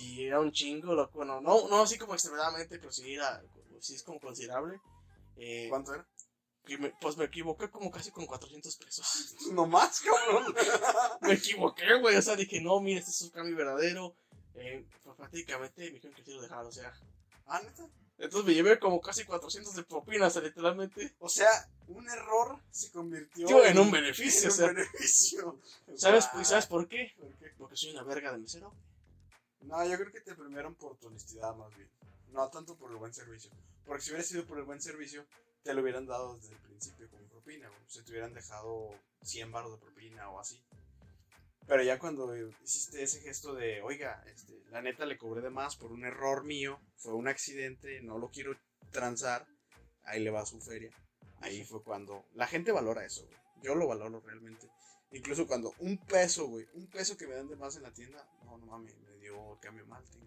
Y 0.00 0.26
era 0.26 0.38
un 0.40 0.52
chingo, 0.52 0.94
lo, 0.94 1.08
bueno, 1.10 1.40
no, 1.40 1.68
no 1.68 1.82
así 1.82 1.98
como 1.98 2.14
extremadamente, 2.14 2.78
pero 2.78 2.92
sí 2.92 3.14
era, 3.14 3.42
sí 3.80 3.96
es 3.96 4.02
como 4.04 4.20
considerable. 4.20 4.80
Eh, 5.36 5.66
¿Cuánto 5.68 5.94
era? 5.94 6.06
que 6.66 6.76
me- 6.78 6.92
pues 7.00 7.16
me 7.16 7.24
equivoqué 7.24 7.68
como 7.70 7.90
casi 7.90 8.10
con 8.12 8.26
400 8.26 8.76
pesos. 8.76 9.34
No 9.52 9.66
más, 9.66 10.00
cabrón. 10.02 10.54
me 11.22 11.32
equivoqué, 11.32 11.94
güey, 11.98 12.14
o 12.16 12.22
sea, 12.22 12.36
dije, 12.36 12.60
no, 12.60 12.80
mira, 12.80 13.00
este 13.00 13.10
es 13.10 13.22
un 13.22 13.30
cambio 13.30 13.56
verdadero. 13.56 14.14
Eh, 14.54 14.84
pues 15.02 15.16
prácticamente 15.16 15.82
me 15.84 15.90
dijeron 15.92 16.14
que 16.14 16.30
lo 16.32 16.42
dejara, 16.42 16.62
o 16.62 16.72
sea. 16.72 16.92
ah, 17.46 17.60
neta. 17.62 17.88
Entonces 18.18 18.46
me 18.46 18.54
llevé 18.54 18.78
como 18.78 19.00
casi 19.00 19.24
400 19.24 19.74
de 19.74 19.82
propina, 19.84 20.26
o 20.26 20.30
sea, 20.30 20.42
literalmente. 20.42 21.14
O 21.20 21.28
sea, 21.28 21.48
un 21.88 22.06
error 22.08 22.60
se 22.70 22.90
convirtió 22.90 23.46
Tío, 23.46 23.64
en 23.64 23.78
un 23.78 23.90
beneficio, 23.90 24.44
en 24.44 24.48
o 24.50 24.54
sea. 24.54 24.66
un 24.68 24.74
beneficio. 24.74 25.60
¿Sabes, 25.96 26.28
Guau. 26.30 26.42
¿Y 26.42 26.44
sabes 26.44 26.66
por 26.66 26.86
qué? 26.86 27.14
¿Por 27.18 27.34
qué? 27.38 27.46
Porque 27.56 27.76
soy 27.76 27.92
una 27.92 28.02
verga 28.02 28.32
de 28.32 28.38
mesero. 28.38 28.74
No, 29.62 29.86
yo 29.86 29.96
creo 29.96 30.12
que 30.12 30.20
te 30.20 30.34
premiaron 30.34 30.74
por 30.74 30.98
tu 30.98 31.06
honestidad 31.06 31.54
más 31.56 31.74
bien. 31.74 31.88
No 32.32 32.48
tanto 32.50 32.76
por 32.76 32.90
el 32.90 32.98
buen 32.98 33.14
servicio. 33.14 33.50
Porque 33.86 34.02
si 34.02 34.10
hubiera 34.10 34.24
sido 34.24 34.46
por 34.46 34.58
el 34.58 34.64
buen 34.64 34.80
servicio, 34.82 35.26
te 35.62 35.72
lo 35.72 35.80
hubieran 35.82 36.06
dado 36.06 36.36
desde 36.36 36.52
el 36.52 36.60
principio 36.60 37.08
como 37.10 37.24
propina, 37.24 37.68
güey. 37.68 37.80
Se 37.86 38.02
te 38.02 38.10
hubieran 38.12 38.34
dejado 38.34 38.90
100 39.22 39.50
baros 39.50 39.72
de 39.72 39.78
propina 39.78 40.28
o 40.30 40.38
así. 40.38 40.62
Pero 41.70 41.84
ya 41.84 42.00
cuando 42.00 42.34
hiciste 42.64 43.00
ese 43.00 43.20
gesto 43.20 43.54
de, 43.54 43.80
oiga, 43.82 44.24
este, 44.26 44.60
la 44.72 44.82
neta 44.82 45.06
le 45.06 45.16
cobré 45.16 45.40
de 45.40 45.50
más 45.50 45.76
por 45.76 45.92
un 45.92 46.04
error 46.04 46.42
mío, 46.42 46.80
fue 46.96 47.14
un 47.14 47.28
accidente, 47.28 48.02
no 48.02 48.18
lo 48.18 48.28
quiero 48.28 48.56
transar, 48.90 49.46
ahí 50.02 50.18
le 50.18 50.30
va 50.30 50.44
su 50.44 50.60
feria. 50.60 50.90
Ahí 51.42 51.64
fue 51.64 51.84
cuando 51.84 52.24
la 52.34 52.48
gente 52.48 52.72
valora 52.72 53.04
eso, 53.04 53.24
güey. 53.24 53.38
Yo 53.62 53.76
lo 53.76 53.86
valoro 53.86 54.18
realmente. 54.18 54.68
Incluso 55.12 55.46
cuando 55.46 55.72
un 55.78 55.96
peso, 55.96 56.48
güey, 56.48 56.66
un 56.74 56.88
peso 56.88 57.16
que 57.16 57.28
me 57.28 57.36
dan 57.36 57.48
de 57.48 57.54
más 57.54 57.76
en 57.76 57.82
la 57.82 57.92
tienda, 57.92 58.28
no, 58.44 58.58
no 58.58 58.66
mames, 58.66 58.98
me 58.98 59.16
dio 59.18 59.56
cambio 59.60 59.86
mal, 59.86 60.02
tenga. 60.10 60.26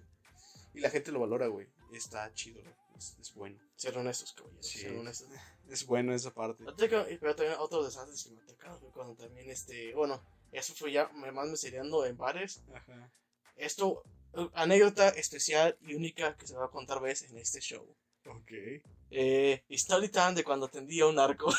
Y 0.74 0.80
la 0.80 0.90
gente 0.90 1.12
lo 1.12 1.20
valora, 1.20 1.48
güey. 1.48 1.68
Está 1.92 2.34
chido, 2.34 2.62
güey. 2.62 2.74
Es, 2.96 3.18
es 3.20 3.34
bueno. 3.34 3.60
Ser 3.76 3.98
honestos, 3.98 4.32
caballeros. 4.32 4.66
Sí. 4.66 4.80
Ser 4.80 4.96
honestos. 4.96 5.28
Es 5.68 5.86
bueno 5.86 6.14
esa 6.14 6.34
parte. 6.34 6.64
Pero 6.78 7.36
también 7.36 7.58
otros 7.60 7.84
desastres 7.84 8.24
que 8.24 8.32
me 8.32 8.42
ha 8.42 8.46
tocado, 8.46 8.80
cuando 8.94 9.14
también, 9.16 9.50
este, 9.50 9.94
bueno, 9.94 10.24
eso 10.54 10.74
fue 10.76 10.92
ya 10.92 11.08
me- 11.10 11.32
más 11.32 11.48
mesereando 11.50 12.06
en 12.06 12.18
bares. 12.18 12.64
Ajá. 12.74 13.12
Esto, 13.56 14.04
eh, 14.36 14.48
anécdota 14.54 15.10
especial 15.10 15.78
y 15.82 15.94
única 15.96 16.36
que 16.38 16.48
se 16.48 16.56
va 16.56 16.66
a 16.66 16.70
contar 16.72 17.02
vez 17.02 17.24
en 17.24 17.38
este 17.38 17.60
show. 17.60 17.86
Ok. 18.26 18.52
Eh, 19.12 19.64
story 19.70 20.10
time 20.10 20.34
de 20.34 20.44
cuando 20.44 20.66
atendía 20.68 21.06
un 21.08 21.16
narco. 21.16 21.54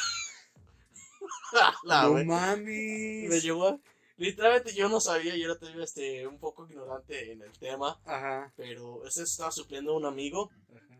La, 1.84 2.02
no 2.04 2.12
güey. 2.12 2.24
mames. 2.24 3.28
me 3.30 3.40
llegó, 3.40 3.80
literalmente 4.16 4.74
yo 4.74 4.88
no 4.88 5.00
sabía, 5.00 5.36
yo 5.36 5.44
era 5.44 5.58
todavía, 5.58 5.84
este, 5.84 6.26
un 6.26 6.38
poco 6.38 6.66
ignorante 6.68 7.32
en 7.32 7.42
el 7.42 7.52
tema, 7.58 8.00
Ajá. 8.04 8.52
pero 8.56 9.06
ese 9.06 9.22
estaba 9.22 9.50
supliendo 9.50 9.92
a 9.92 9.96
un 9.96 10.04
amigo 10.04 10.50
Ajá. 10.74 10.98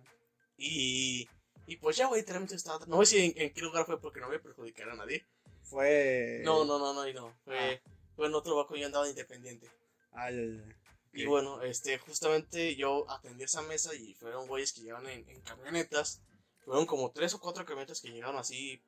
y, 0.56 1.28
y 1.66 1.76
pues 1.76 1.96
ya, 1.96 2.06
güey, 2.06 2.20
literalmente 2.20 2.54
estaba, 2.54 2.84
no 2.86 2.96
a 2.96 3.00
decir 3.00 3.20
en, 3.36 3.42
en 3.42 3.52
qué 3.52 3.60
lugar 3.62 3.84
fue 3.84 4.00
porque 4.00 4.20
no 4.20 4.28
voy 4.28 4.36
a 4.36 4.42
perjudicar 4.42 4.88
a 4.90 4.94
nadie. 4.96 5.26
Fue. 5.74 6.40
No, 6.44 6.64
no, 6.64 6.78
no, 6.78 6.94
no, 6.94 7.08
y 7.08 7.12
no. 7.12 7.34
Fue, 7.44 7.82
fue 8.14 8.28
en 8.28 8.34
otro 8.34 8.54
banco, 8.56 8.76
yo 8.76 8.86
andaba 8.86 9.08
independiente. 9.08 9.68
Ay, 10.12 10.38
ay, 10.38 10.62
ay. 10.64 10.74
Y 11.12 11.26
bueno, 11.26 11.62
este, 11.62 11.98
justamente 11.98 12.76
yo 12.76 13.10
atendí 13.10 13.42
esa 13.44 13.62
mesa 13.62 13.92
y 13.94 14.14
fueron 14.14 14.46
güeyes 14.46 14.72
que 14.72 14.82
llegaron 14.82 15.08
en, 15.08 15.28
en 15.28 15.40
camionetas. 15.42 16.22
Fueron 16.64 16.86
como 16.86 17.10
tres 17.10 17.34
o 17.34 17.40
cuatro 17.40 17.64
camionetas 17.64 18.00
que 18.00 18.10
llegaron 18.10 18.36
así 18.36 18.80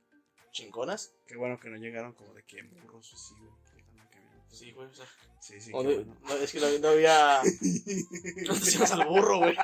chingonas. 0.53 1.13
Qué 1.27 1.37
bueno 1.37 1.59
que 1.59 1.69
no 1.69 1.77
llegaron 1.77 2.13
como 2.15 2.33
de 2.35 2.45
que 2.45 2.63
burros 2.63 3.13
así, 3.13 3.35
güey. 3.35 3.53
Sí, 4.49 4.71
güey, 4.73 4.89
o 4.89 4.95
sea. 4.95 5.07
Sí, 5.41 5.61
sí, 5.61 5.71
no- 5.71 5.83
bueno. 5.83 6.17
no, 6.23 6.35
es 6.37 6.53
que 6.53 6.61
no, 6.61 6.79
no 6.79 6.89
había. 6.89 7.43
No 8.47 8.55
te 8.55 8.71
llevas 8.71 8.93
al 8.93 9.07
burro, 9.07 9.39
güey. 9.39 9.57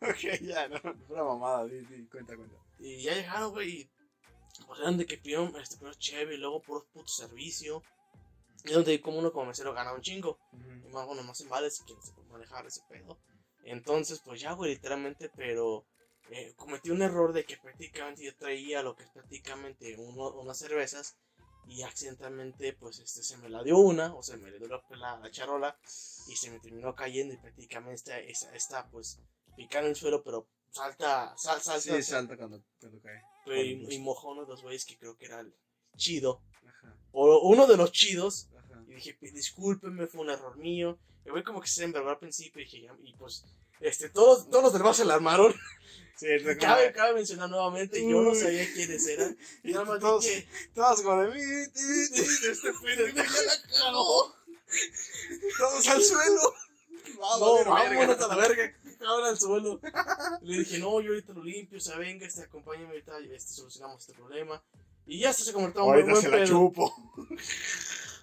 ok, 0.00 0.40
ya, 0.42 0.66
no. 0.68 0.80
Una 1.08 1.24
mamada, 1.24 1.66
di, 1.66 1.78
di, 1.84 2.06
cuenta, 2.06 2.36
cuenta. 2.36 2.56
Y 2.78 3.02
ya 3.02 3.14
llegaron, 3.14 3.52
güey. 3.52 3.70
Y 3.82 3.90
pues 4.66 4.80
eran 4.80 4.96
de 4.98 5.06
que 5.06 5.18
pidieron 5.18 5.54
este, 5.60 5.76
primero 5.76 5.96
chévere 5.98 6.38
luego 6.38 6.62
puro 6.62 6.86
puto 6.92 7.08
servicio. 7.08 7.82
Y 8.64 8.68
es 8.68 8.74
donde 8.74 9.00
como 9.00 9.18
uno 9.18 9.32
como 9.32 9.46
mesero 9.46 9.72
gana 9.74 9.92
un 9.92 10.02
chingo. 10.02 10.38
Y 10.52 10.88
más, 10.92 11.06
bueno, 11.06 11.22
más 11.24 11.40
en 11.40 11.48
vales 11.48 11.76
si 11.76 11.84
quieres 11.84 12.12
manejar 12.30 12.66
ese 12.66 12.82
pedo. 12.88 13.18
Entonces, 13.64 14.20
pues 14.24 14.40
ya, 14.40 14.52
güey, 14.52 14.72
literalmente, 14.74 15.30
pero 15.36 15.86
eh, 16.30 16.52
cometí 16.56 16.90
un 16.90 17.02
error 17.02 17.32
de 17.32 17.44
que 17.44 17.56
prácticamente 17.56 18.24
yo 18.24 18.34
traía 18.36 18.82
lo 18.82 18.94
que 18.96 19.04
es 19.04 19.10
prácticamente 19.10 19.96
uno, 19.98 20.30
unas 20.32 20.58
cervezas 20.58 21.16
y 21.66 21.82
accidentalmente, 21.82 22.72
pues, 22.72 22.98
este, 22.98 23.22
se 23.22 23.36
me 23.38 23.48
la 23.48 23.62
dio 23.62 23.78
una, 23.78 24.14
o 24.14 24.22
se 24.22 24.36
me 24.36 24.50
le 24.50 24.58
dio 24.58 24.68
la, 24.68 24.82
la- 24.90 25.18
la 25.20 25.30
charola 25.30 25.78
y 26.28 26.34
se 26.36 26.50
me 26.50 26.58
terminó 26.58 26.94
cayendo 26.94 27.34
y 27.34 27.38
prácticamente 27.38 27.94
está, 27.94 28.18
esta, 28.18 28.54
esta, 28.54 28.90
pues, 28.90 29.20
picando 29.56 29.88
el 29.88 29.94
suelo, 29.96 30.22
pero 30.24 30.48
salta, 30.72 31.34
sal, 31.36 31.60
salta, 31.60 31.80
Sí, 31.96 32.02
salta 32.02 32.36
cuando, 32.36 32.62
cuando 32.80 33.00
cae. 33.00 33.22
pero 33.44 33.62
y, 33.62 33.86
y 33.94 33.98
mojó 33.98 34.30
uno 34.32 34.42
de 34.42 34.48
los 34.48 34.62
güeyes 34.62 34.84
que 34.84 34.96
creo 34.98 35.16
que 35.16 35.26
era 35.26 35.40
el 35.40 35.54
chido, 35.96 36.42
Ajá, 36.66 36.96
o 37.12 37.48
uno 37.48 37.66
de 37.66 37.76
los 37.76 37.92
chidos, 37.92 38.48
ajá. 38.58 38.82
y 38.88 38.94
dije, 38.94 39.16
discúlpenme, 39.20 40.06
fue 40.06 40.22
un 40.22 40.30
error 40.30 40.56
mío. 40.56 40.98
El 41.24 41.32
güey 41.32 41.44
como 41.44 41.60
que 41.60 41.68
se 41.68 41.84
envergó 41.84 42.10
al 42.10 42.18
principio 42.18 42.60
y 42.62 42.64
dije, 42.64 42.88
y 43.04 43.12
pues, 43.14 43.44
este, 43.80 44.08
todos, 44.08 44.48
todos 44.50 44.64
los 44.64 44.72
demás 44.72 44.96
se 44.96 45.04
la 45.04 45.14
armaron. 45.14 45.54
Sí, 46.14 46.28
Cabe, 46.60 46.92
cabe 46.92 47.14
mencionar 47.14 47.48
nuevamente, 47.50 48.00
yo 48.00 48.20
no 48.22 48.30
Uy. 48.30 48.36
sabía 48.38 48.70
quiénes 48.72 49.04
eran. 49.08 49.36
Y 49.64 49.72
nada 49.72 49.86
más 49.86 49.98
todos, 49.98 50.22
dije, 50.22 50.46
todos 50.72 51.02
de 51.02 51.34
mí, 51.34 51.40
este 51.64 52.72
pendejo 52.82 53.34
ya 53.34 53.42
la 53.42 53.62
cagó. 53.68 54.36
Todos 55.58 55.88
al 55.88 56.02
suelo. 56.02 56.54
Va, 57.20 57.38
no, 57.40 57.64
vámonos 57.64 58.20
a 58.20 58.28
la 58.28 58.36
verga, 58.36 58.72
ahora 59.06 59.28
al 59.28 59.38
suelo. 59.38 59.80
Le 60.42 60.58
dije, 60.58 60.78
no, 60.78 61.00
yo 61.00 61.10
ahorita 61.10 61.32
lo 61.32 61.42
limpio, 61.44 61.78
o 61.78 61.80
sea, 61.80 61.96
venga, 61.96 62.26
este, 62.26 62.42
acompáñame 62.42 62.88
ahorita, 62.88 63.18
este, 63.32 63.52
solucionamos 63.54 64.00
este 64.02 64.14
problema. 64.14 64.62
Y 65.06 65.18
ya 65.20 65.32
se 65.32 65.52
convirtió 65.52 65.80
en 65.82 65.86
un 65.88 65.92
Ahorita 65.94 66.10
buen 66.12 66.22
se 66.22 66.28
la 66.30 66.36
pedo. 66.36 66.46
chupo. 66.46 66.94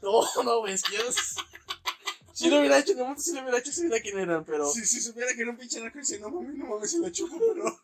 No, 0.02 0.22
no, 0.44 0.60
güey, 0.60 0.74
es 0.76 0.84
que 0.84 0.94
ya 0.96 1.02
es- 1.02 1.36
Si 2.32 2.50
lo 2.50 2.60
hubiera 2.60 2.80
hecho, 2.80 2.94
en 2.94 3.00
el 3.00 3.04
momento 3.04 3.22
si 3.22 3.34
lo 3.34 3.42
hubiera 3.42 3.58
hecho, 3.58 3.72
si 3.74 3.82
hubiera 3.82 4.02
quién 4.02 4.18
eran, 4.18 4.46
pero... 4.46 4.66
Si, 4.72 4.86
si 4.86 5.02
supiera 5.02 5.34
que 5.36 5.42
era 5.42 5.52
un 5.52 5.58
pinche 5.58 5.82
narco, 5.82 6.00
dice, 6.00 6.20
no 6.20 6.30
mames, 6.30 6.56
no 6.56 6.68
mames, 6.68 6.92
se 6.92 7.00
la 7.00 7.12
chupo, 7.12 7.38
pero. 7.38 7.82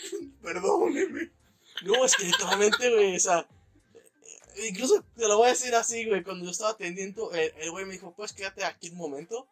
Perdóneme. 0.42 1.30
No, 1.84 2.04
es 2.06 2.16
que 2.16 2.24
literalmente, 2.24 2.90
güey, 2.90 3.16
o 3.16 3.20
sea, 3.20 3.46
eh, 4.56 4.68
incluso 4.68 5.04
te 5.14 5.28
lo 5.28 5.36
voy 5.36 5.48
a 5.48 5.50
decir 5.50 5.74
así, 5.74 6.06
güey, 6.06 6.24
cuando 6.24 6.46
yo 6.46 6.50
estaba 6.50 6.70
atendiendo, 6.70 7.30
el 7.32 7.52
el 7.58 7.70
güey 7.70 7.84
me 7.84 7.92
dijo, 7.92 8.14
pues 8.16 8.32
quédate 8.32 8.64
aquí 8.64 8.88
un 8.88 8.96
momento. 8.96 9.46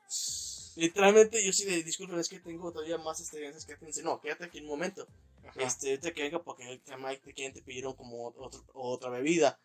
Literalmente 0.76 1.44
yo 1.44 1.52
sí 1.52 1.64
de 1.64 1.82
disculpen, 1.82 2.18
es 2.18 2.28
que 2.28 2.38
tengo 2.38 2.70
todavía 2.72 2.98
más 2.98 3.20
experiencias 3.20 3.64
que 3.64 3.72
atención. 3.72 4.04
No, 4.06 4.20
quédate 4.20 4.44
aquí 4.44 4.60
un 4.60 4.66
momento. 4.66 5.06
Ajá. 5.44 5.62
Este, 5.62 5.90
ahorita 5.90 6.12
que 6.12 6.22
venga 6.22 6.42
porque 6.42 6.80
Mike 6.98 7.22
te 7.24 7.32
quieren 7.32 7.54
te 7.54 7.62
pidieron 7.62 7.94
como 7.94 8.26
otro- 8.28 8.64
otra 8.74 9.10
bebida. 9.10 9.58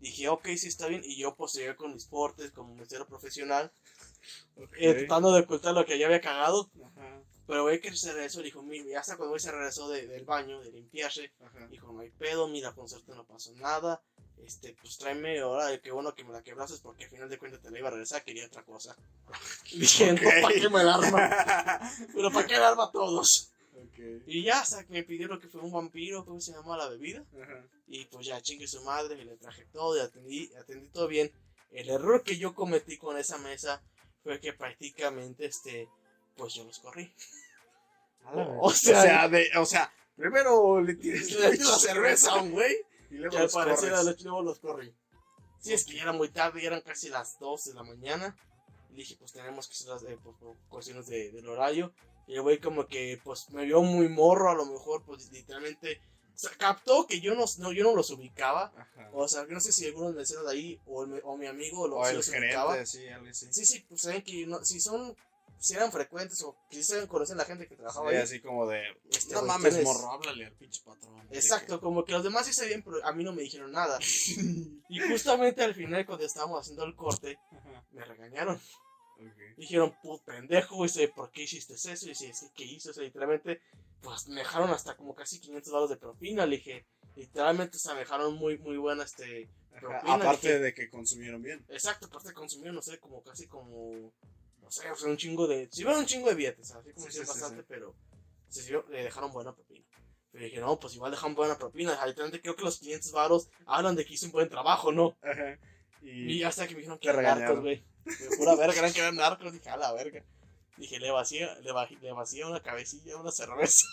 Dije, 0.00 0.28
ok, 0.28 0.46
sí 0.56 0.68
está 0.68 0.86
bien. 0.88 1.02
Y 1.04 1.16
yo 1.18 1.34
pues 1.36 1.52
llegué 1.54 1.76
con 1.76 1.92
mis 1.94 2.06
portes 2.06 2.50
como 2.50 2.74
mesero 2.74 3.06
profesional, 3.06 3.70
eh, 4.78 4.94
tratando 4.94 5.32
de 5.32 5.40
ocultar 5.42 5.74
lo 5.74 5.84
que 5.86 5.98
ya 5.98 6.06
había 6.06 6.20
cagado. 6.20 6.70
Ajá, 6.84 7.22
Pero 7.46 7.62
güey 7.62 7.80
que 7.80 7.94
se 7.94 8.12
regresó, 8.12 8.42
dijo, 8.42 8.60
mira, 8.62 8.98
hasta 8.98 9.16
cuando 9.16 9.30
güey 9.30 9.40
se 9.40 9.52
regresó 9.52 9.88
de- 9.88 10.08
del 10.08 10.24
baño, 10.24 10.60
de 10.60 10.72
limpiarse. 10.72 11.32
Dijo, 11.70 11.92
no 11.92 12.00
hay 12.00 12.10
pedo, 12.10 12.48
mira, 12.48 12.74
con 12.74 12.88
suerte 12.88 13.12
no 13.14 13.24
pasó 13.24 13.52
nada. 13.54 14.02
Este, 14.44 14.76
pues 14.80 14.96
tráeme 14.98 15.40
ahora, 15.40 15.76
qué 15.80 15.90
bueno 15.90 16.14
que 16.14 16.22
me 16.22 16.32
la 16.32 16.42
quebrases 16.42 16.80
porque 16.80 17.04
al 17.04 17.10
final 17.10 17.28
de 17.28 17.38
cuentas 17.38 17.60
te 17.60 17.70
la 17.70 17.78
iba 17.78 17.88
a 17.88 17.90
regresar, 17.90 18.22
quería 18.22 18.46
otra 18.46 18.62
cosa. 18.62 18.96
Dije, 19.72 20.12
no. 20.12 20.42
¿para 20.42 20.54
qué 20.54 20.68
me 20.68 20.84
la 20.84 20.94
arma? 20.94 21.92
Pero 22.14 22.30
¿para 22.30 22.46
qué 22.46 22.56
la 22.56 22.68
arma 22.68 22.84
a 22.84 22.92
todos? 22.92 23.52
ok. 23.74 24.22
Y 24.26 24.44
ya 24.44 24.60
hasta 24.60 24.84
que 24.84 24.92
me 24.92 25.02
pidieron 25.02 25.40
que 25.40 25.48
fue 25.48 25.60
un 25.60 25.72
vampiro, 25.72 26.24
¿cómo 26.24 26.40
se 26.40 26.52
llama 26.52 26.76
la 26.76 26.88
bebida? 26.88 27.24
Y 27.88 28.04
pues 28.06 28.26
ya 28.26 28.40
chingue 28.40 28.66
su 28.66 28.82
madre, 28.82 29.20
y 29.20 29.24
le 29.24 29.36
traje 29.36 29.66
todo 29.72 29.96
y 29.96 30.00
atendí, 30.00 30.52
atendí 30.54 30.88
todo 30.88 31.08
bien. 31.08 31.30
El 31.72 31.88
error 31.90 32.22
que 32.22 32.36
yo 32.36 32.54
cometí 32.54 32.96
con 32.96 33.16
esa 33.16 33.38
mesa 33.38 33.82
fue 34.22 34.40
que 34.40 34.52
prácticamente, 34.52 35.46
este, 35.46 35.88
pues 36.36 36.54
yo 36.54 36.64
los 36.64 36.78
corrí. 36.78 37.12
O, 38.60 38.72
sea, 38.72 39.28
de, 39.28 39.48
o 39.56 39.64
sea, 39.64 39.88
primero 40.16 40.80
le 40.80 40.96
tiro 40.96 41.16
la 41.38 41.78
cerveza 41.78 42.32
a 42.32 42.42
un 42.42 42.50
güey 42.50 42.76
y 43.10 43.14
luego 43.16 43.34
y 43.36 43.40
al 43.40 43.48
parecer 43.50 43.94
a 43.94 44.02
los 44.02 44.20
luego 44.22 44.42
los 44.42 44.58
corrí. 44.58 44.94
Sí, 45.60 45.72
es 45.72 45.84
que 45.84 45.94
ya 45.96 46.02
era 46.02 46.12
muy 46.12 46.28
tarde, 46.28 46.60
ya 46.60 46.68
eran 46.68 46.80
casi 46.82 47.08
las 47.08 47.38
12 47.38 47.70
de 47.70 47.76
la 47.76 47.82
mañana. 47.82 48.36
Y 48.90 48.94
dije, 48.96 49.16
pues 49.18 49.32
tenemos 49.32 49.66
que 49.68 49.74
hacer 49.92 50.10
eh, 50.12 50.18
pues, 50.22 50.36
por 50.38 50.56
cuestiones 50.68 51.06
de- 51.06 51.30
del 51.32 51.48
horario. 51.48 51.92
Y 52.26 52.34
el 52.34 52.42
güey 52.42 52.58
como 52.60 52.86
que 52.86 53.20
pues 53.24 53.50
me 53.50 53.64
vio 53.64 53.82
muy 53.82 54.08
morro, 54.08 54.50
a 54.50 54.54
lo 54.54 54.64
mejor 54.66 55.02
pues 55.04 55.30
literalmente 55.32 56.00
o 56.34 56.38
sea, 56.38 56.50
captó 56.58 57.06
que 57.06 57.20
yo 57.20 57.34
no, 57.34 57.44
no, 57.58 57.72
yo 57.72 57.82
no 57.84 57.94
los 57.94 58.10
ubicaba. 58.10 58.72
Ajá. 58.76 59.10
O 59.14 59.26
sea, 59.28 59.46
que 59.46 59.52
no 59.54 59.60
sé 59.60 59.72
si 59.72 59.86
algunos 59.86 60.14
meseros 60.14 60.44
de 60.44 60.52
ahí 60.52 60.80
o, 60.86 61.04
el- 61.04 61.20
o 61.24 61.36
mi 61.36 61.46
amigo 61.46 61.88
lo, 61.88 61.96
O 61.96 62.04
si 62.04 62.10
el 62.10 62.16
los 62.18 62.28
ubicaba. 62.28 62.72
gerente, 62.72 62.90
sí, 62.90 63.08
algo 63.08 63.28
así. 63.28 63.46
Sí, 63.52 63.64
sí, 63.64 63.84
pues 63.88 64.02
saben 64.02 64.22
que 64.22 64.46
no- 64.46 64.64
si 64.64 64.80
son, 64.80 65.16
si 65.58 65.74
eran 65.74 65.90
frecuentes 65.92 66.42
o 66.42 66.56
saben 66.82 67.06
conocen 67.06 67.36
la 67.38 67.44
gente 67.44 67.66
que 67.66 67.76
trabajaba 67.76 68.10
Sí, 68.10 68.16
ahí. 68.16 68.22
así 68.22 68.40
como 68.40 68.66
de, 68.66 68.82
Este, 69.10 69.34
no 69.34 69.42
mames, 69.42 69.74
¿quién 69.74 69.80
es? 69.80 69.84
morro, 69.84 70.12
háblale 70.12 70.46
al 70.46 70.52
pinche 70.56 70.82
patrón. 70.84 71.26
Exacto, 71.30 71.80
como 71.80 72.04
que 72.04 72.12
los 72.12 72.22
demás 72.22 72.46
sí 72.46 72.52
sabían, 72.52 72.82
pero 72.82 73.04
a 73.04 73.12
mí 73.12 73.24
no 73.24 73.32
me 73.32 73.42
dijeron 73.42 73.72
nada. 73.72 73.98
y 74.88 75.00
justamente 75.00 75.62
al 75.64 75.74
final, 75.74 76.04
cuando 76.06 76.24
estábamos 76.26 76.60
haciendo 76.60 76.84
el 76.84 76.94
corte, 76.94 77.38
Ajá, 77.50 77.84
me 77.92 78.04
regañaron. 78.04 78.56
ok. 78.56 79.56
Dijeron, 79.56 79.96
pues 80.02 80.20
pendejo, 80.22 80.84
y 80.84 80.88
dice, 80.88 81.08
¿por 81.08 81.30
qué 81.32 81.42
hiciste 81.44 81.74
eso? 81.74 82.06
Y 82.06 82.10
dice, 82.10 82.32
"Sí, 82.34 82.46
¿qué 82.54 82.64
hizo? 82.64 82.90
O 82.90 82.92
sea, 82.92 83.02
literalmente, 83.04 83.62
pues 84.02 84.28
me 84.28 84.40
dejaron 84.40 84.70
hasta 84.70 84.96
como 84.96 85.14
casi 85.14 85.40
500 85.40 85.72
dólares 85.72 85.90
de 85.90 85.96
propina. 85.96 86.44
Le 86.46 86.56
dije, 86.56 86.86
literalmente, 87.16 87.78
o 87.78 87.80
sea, 87.80 87.94
me 87.94 88.00
dejaron 88.00 88.34
muy, 88.34 88.58
muy 88.58 88.76
buena, 88.76 89.04
este. 89.04 89.48
Ajá, 89.72 89.80
propina, 89.80 90.14
Aparte 90.14 90.48
dije- 90.48 90.58
de 90.60 90.74
que 90.74 90.90
consumieron 90.90 91.42
bien. 91.42 91.64
Exacto, 91.70 92.06
aparte 92.06 92.32
consumió, 92.34 92.72
no 92.72 92.82
sé, 92.82 92.98
como 92.98 93.22
casi 93.22 93.46
como. 93.46 94.12
No 94.66 94.72
sé, 94.72 94.90
o 94.90 94.96
sea, 94.96 95.08
un 95.08 95.16
chingo 95.16 95.46
de. 95.46 95.68
Si 95.70 95.84
un 95.84 96.04
chingo 96.06 96.28
de 96.28 96.34
billetes, 96.34 96.72
así 96.72 96.90
como 96.92 97.06
Sí, 97.06 97.10
hicieron 97.10 97.26
sí, 97.34 97.40
bastante, 97.40 97.62
sí. 97.62 97.66
pero. 97.68 97.94
Se 98.48 98.62
sirvió- 98.62 98.84
le 98.90 99.04
dejaron 99.04 99.32
buena 99.32 99.54
propina. 99.54 99.84
Pero 100.32 100.44
dije, 100.44 100.58
no, 100.60 100.78
pues 100.80 100.94
igual 100.96 101.12
dejan 101.12 101.36
buena 101.36 101.56
propina. 101.56 101.92
Literalmente 102.04 102.42
creo 102.42 102.56
que 102.56 102.64
los 102.64 102.78
500 102.80 103.12
varos 103.12 103.48
hablan 103.64 103.94
de 103.94 104.04
que 104.04 104.14
hice 104.14 104.26
un 104.26 104.32
buen 104.32 104.48
trabajo, 104.48 104.90
¿no? 104.90 105.16
Ajá. 105.22 105.56
Y 106.02 106.32
Y, 106.38 106.42
hasta 106.42 106.66
que 106.66 106.74
me 106.74 106.80
dijeron 106.80 106.98
que 106.98 107.08
eran 107.08 107.22
narcos, 107.22 107.60
güey. 107.60 107.84
De 108.04 108.36
pura 108.36 108.56
verga, 108.56 108.78
eran 108.80 108.92
que 108.92 108.98
eran 109.00 109.14
narcos. 109.16 109.52
Dije, 109.52 109.68
a 109.70 109.76
la 109.76 109.92
verga. 109.92 110.24
Dije, 110.76 110.98
le 110.98 111.12
vacía, 111.12 111.54
le, 111.60 111.70
va- 111.72 111.88
le 111.88 112.12
vacía 112.12 112.46
una 112.48 112.60
cabecilla, 112.60 113.16
una 113.16 113.30
cerveza. 113.30 113.86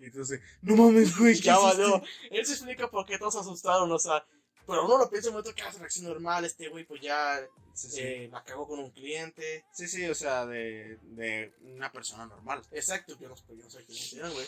y 0.00 0.06
entonces, 0.06 0.40
no 0.62 0.74
mames, 0.76 1.16
güey, 1.16 1.32
Y 1.34 1.36
¿qué 1.40 1.42
ya 1.46 1.58
valió. 1.58 2.02
Él 2.32 2.44
se 2.44 2.52
explica 2.54 2.90
por 2.90 3.06
qué 3.06 3.16
todos 3.16 3.34
se 3.34 3.40
asustaron, 3.40 3.90
o 3.92 3.98
sea. 3.98 4.24
Pero 4.70 4.84
uno 4.86 4.98
lo 4.98 5.10
piensa 5.10 5.28
en 5.28 5.34
un 5.34 5.40
momento 5.40 5.54
que 5.54 5.62
hace 5.68 5.78
reacción 5.78 6.06
normal. 6.06 6.44
Este 6.44 6.68
güey, 6.68 6.84
pues 6.84 7.00
ya 7.02 7.40
Sí, 7.74 7.90
sí. 7.90 8.00
eh, 8.00 8.28
la 8.30 8.44
cagó 8.44 8.66
con 8.68 8.78
un 8.78 8.90
cliente. 8.90 9.64
Sí, 9.72 9.88
sí, 9.88 10.06
o 10.08 10.14
sea, 10.14 10.46
de, 10.46 10.96
de 11.02 11.52
una 11.62 11.90
persona 11.90 12.26
normal. 12.26 12.62
Exacto, 12.70 13.16
yo 13.18 13.28
no, 13.28 13.34
pues, 13.46 13.58
yo 13.58 13.64
no 13.64 13.70
sé 13.70 14.16
eran, 14.18 14.32
güey. 14.32 14.46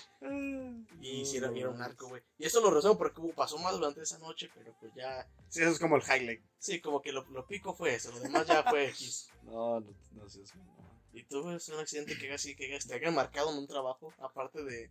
Y 1.01 1.23
Mm, 1.23 1.27
si 1.27 1.37
era, 1.39 1.51
y 1.53 1.61
era 1.61 1.71
un 1.71 1.79
narco, 1.79 2.09
güey. 2.09 2.23
Y 2.39 2.45
esto 2.47 2.61
lo 2.61 2.71
resumo 2.71 2.97
porque 2.97 3.21
pasó 3.35 3.59
más 3.59 3.73
durante 3.75 4.03
esa 4.03 4.19
noche, 4.19 4.49
pero 4.55 4.75
pues 4.81 4.93
ya. 4.95 5.27
Sí, 5.49 5.61
eso 5.63 5.71
es 5.71 5.79
como 5.79 5.97
el 5.97 6.03
highlight. 6.03 6.43
Sí, 6.59 6.81
como 6.81 7.03
que 7.03 7.13
lo, 7.13 7.25
lo 7.31 7.47
pico 7.47 7.75
fue 7.75 7.95
eso, 7.95 8.11
lo 8.13 8.21
demás 8.21 8.47
ya 8.47 8.63
fue 8.63 8.89
X. 8.91 9.29
No, 9.43 9.81
no, 9.81 9.95
no 10.13 10.29
seas 10.29 10.55
mamón. 10.55 10.93
Y 11.15 11.25
tuve 11.25 11.51
un 11.55 11.81
accidente 11.81 12.17
que 12.17 12.29
casi 12.29 12.55
que 12.57 12.79
te 12.87 12.95
haya 12.95 13.11
marcado 13.11 13.51
en 13.51 13.59
un 13.59 13.67
trabajo, 13.67 14.15
aparte 14.19 14.63
de 14.63 14.91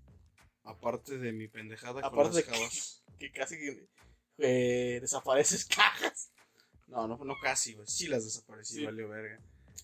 Aparte 0.63 1.17
de 1.17 1.31
mi 1.31 1.47
pendejada 1.47 2.01
Aparte 2.01 2.15
con 2.15 2.31
de 2.31 2.35
las 2.35 2.43
que- 2.43 2.51
jabas. 2.55 3.03
que 3.17 3.31
casi 3.31 3.57
eh, 4.41 4.99
desapareces 5.01 5.65
cajas. 5.75 6.31
No, 6.87 7.07
no, 7.07 7.17
no 7.23 7.35
casi, 7.41 7.73
güey. 7.73 7.87
Sí 7.87 8.07
las 8.07 8.23
desaparecí, 8.25 8.75
Sí. 8.75 8.85
valió 8.85 9.07
verga. 9.07 9.39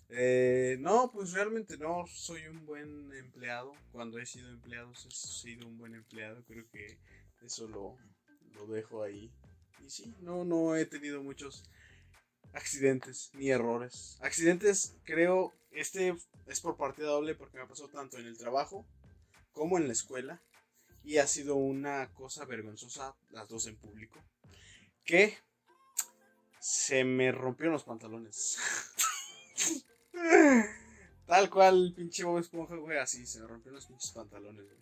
Eh, 0.09 0.77
no, 0.79 1.11
pues 1.11 1.31
realmente 1.33 1.77
no 1.77 2.05
soy 2.07 2.45
un 2.47 2.65
buen 2.65 3.13
empleado. 3.13 3.73
Cuando 3.91 4.19
he 4.19 4.25
sido 4.25 4.49
empleado, 4.49 4.91
he 4.91 5.11
sido 5.11 5.67
un 5.67 5.77
buen 5.77 5.95
empleado. 5.95 6.43
Creo 6.45 6.65
que 6.71 6.97
eso 7.41 7.67
lo, 7.67 7.97
lo 8.55 8.67
dejo 8.67 9.03
ahí. 9.03 9.31
Y 9.85 9.89
sí, 9.89 10.13
no, 10.21 10.43
no 10.43 10.75
he 10.75 10.85
tenido 10.85 11.23
muchos 11.23 11.63
accidentes 12.53 13.31
ni 13.33 13.49
errores. 13.51 14.17
Accidentes, 14.21 14.95
creo, 15.03 15.53
este 15.71 16.15
es 16.45 16.61
por 16.61 16.77
partida 16.77 17.07
doble 17.07 17.35
porque 17.35 17.57
me 17.57 17.67
pasó 17.67 17.87
tanto 17.89 18.17
en 18.17 18.25
el 18.25 18.37
trabajo 18.37 18.85
como 19.51 19.77
en 19.77 19.87
la 19.87 19.93
escuela. 19.93 20.41
Y 21.03 21.19
ha 21.19 21.27
sido 21.27 21.55
una 21.55 22.11
cosa 22.13 22.43
vergonzosa, 22.45 23.15
las 23.29 23.47
dos 23.47 23.65
en 23.67 23.77
público. 23.77 24.21
Que 25.07 25.37
se 26.59 27.03
me 27.03 27.31
rompieron 27.31 27.73
los 27.73 27.85
pantalones. 27.85 28.57
Tal 31.25 31.49
cual, 31.49 31.93
pinche 31.95 32.23
Bob 32.23 32.39
Esponja, 32.39 32.75
güey, 32.75 32.97
así, 32.97 33.25
se 33.25 33.39
me 33.39 33.47
rompieron 33.47 33.75
los 33.75 33.85
pinches 33.85 34.11
pantalones, 34.11 34.65
güey. 34.65 34.77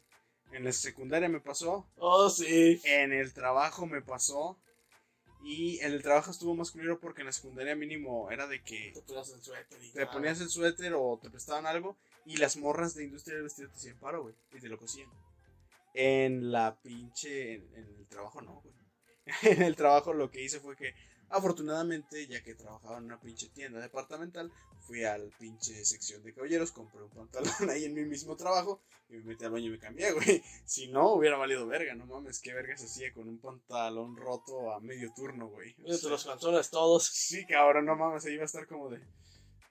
En 0.51 0.63
la 0.63 0.71
secundaria 0.71 1.27
me 1.29 1.39
pasó, 1.41 1.87
Oh, 1.97 2.29
sí. 2.29 2.81
en 2.85 3.13
el 3.13 3.33
trabajo 3.33 3.85
me 3.87 4.01
pasó, 4.01 4.57
y 5.43 5.79
en 5.79 5.91
el 5.91 6.01
trabajo 6.01 6.31
estuvo 6.31 6.55
más 6.55 6.71
culero 6.71 6.99
porque 6.99 7.21
en 7.21 7.27
la 7.27 7.31
secundaria 7.33 7.75
mínimo 7.75 8.31
era 8.31 8.47
de 8.47 8.63
que 8.63 8.93
Te 8.93 9.01
ponías 9.01 9.29
el 9.29 9.43
suéter 9.43 9.83
y 9.83 9.91
te 9.91 10.05
ponías 10.07 10.41
el 10.41 10.49
suéter 10.49 10.93
o 10.95 11.19
te 11.21 11.29
prestaban 11.29 11.65
algo, 11.65 11.97
y 12.25 12.37
las 12.37 12.57
morras 12.57 12.95
de 12.95 13.03
industria 13.05 13.35
del 13.35 13.43
vestido 13.43 13.69
te 13.69 13.75
hacían 13.75 13.99
paro, 13.99 14.23
güey, 14.23 14.35
y 14.53 14.59
te 14.59 14.69
lo 14.69 14.77
cosían. 14.77 15.09
En 15.93 16.51
la 16.51 16.75
pinche, 16.81 17.53
en, 17.55 17.73
en 17.75 17.95
el 17.99 18.07
trabajo 18.07 18.41
no, 18.41 18.61
güey. 18.61 18.73
En 19.41 19.61
el 19.61 19.75
trabajo 19.75 20.13
lo 20.13 20.29
que 20.29 20.43
hice 20.43 20.59
fue 20.59 20.75
que, 20.75 20.93
afortunadamente, 21.29 22.27
ya 22.27 22.43
que 22.43 22.55
trabajaba 22.55 22.97
en 22.97 23.05
una 23.05 23.19
pinche 23.19 23.49
tienda 23.49 23.79
departamental, 23.79 24.51
fui 24.81 25.03
al 25.03 25.31
pinche 25.39 25.83
sección 25.83 26.23
de 26.23 26.33
caballeros, 26.33 26.71
compré 26.71 27.01
un 27.01 27.09
pantalón 27.09 27.51
ahí 27.69 27.85
en 27.85 27.93
mi 27.93 28.05
mismo 28.05 28.35
trabajo 28.35 28.81
y 29.09 29.17
me 29.17 29.23
metí 29.23 29.45
al 29.45 29.51
baño 29.51 29.67
y 29.67 29.71
me 29.71 29.79
cambié, 29.79 30.11
güey. 30.11 30.43
Si 30.65 30.87
no, 30.87 31.13
hubiera 31.13 31.37
valido 31.37 31.65
verga, 31.67 31.95
no 31.95 32.05
mames, 32.05 32.39
qué 32.39 32.53
verga 32.53 32.77
se 32.77 32.85
hacía 32.85 33.13
con 33.13 33.27
un 33.27 33.39
pantalón 33.39 34.15
roto 34.15 34.71
a 34.71 34.79
medio 34.79 35.11
turno, 35.13 35.47
güey. 35.47 35.75
O 35.85 35.93
sea, 35.93 36.09
los 36.09 36.25
calzones 36.25 36.69
todos. 36.69 37.05
Sí, 37.05 37.45
cabrón, 37.45 37.85
no 37.85 37.95
mames, 37.95 38.25
ahí 38.25 38.33
iba 38.33 38.43
a 38.43 38.45
estar 38.45 38.67
como 38.67 38.89
de. 38.89 39.01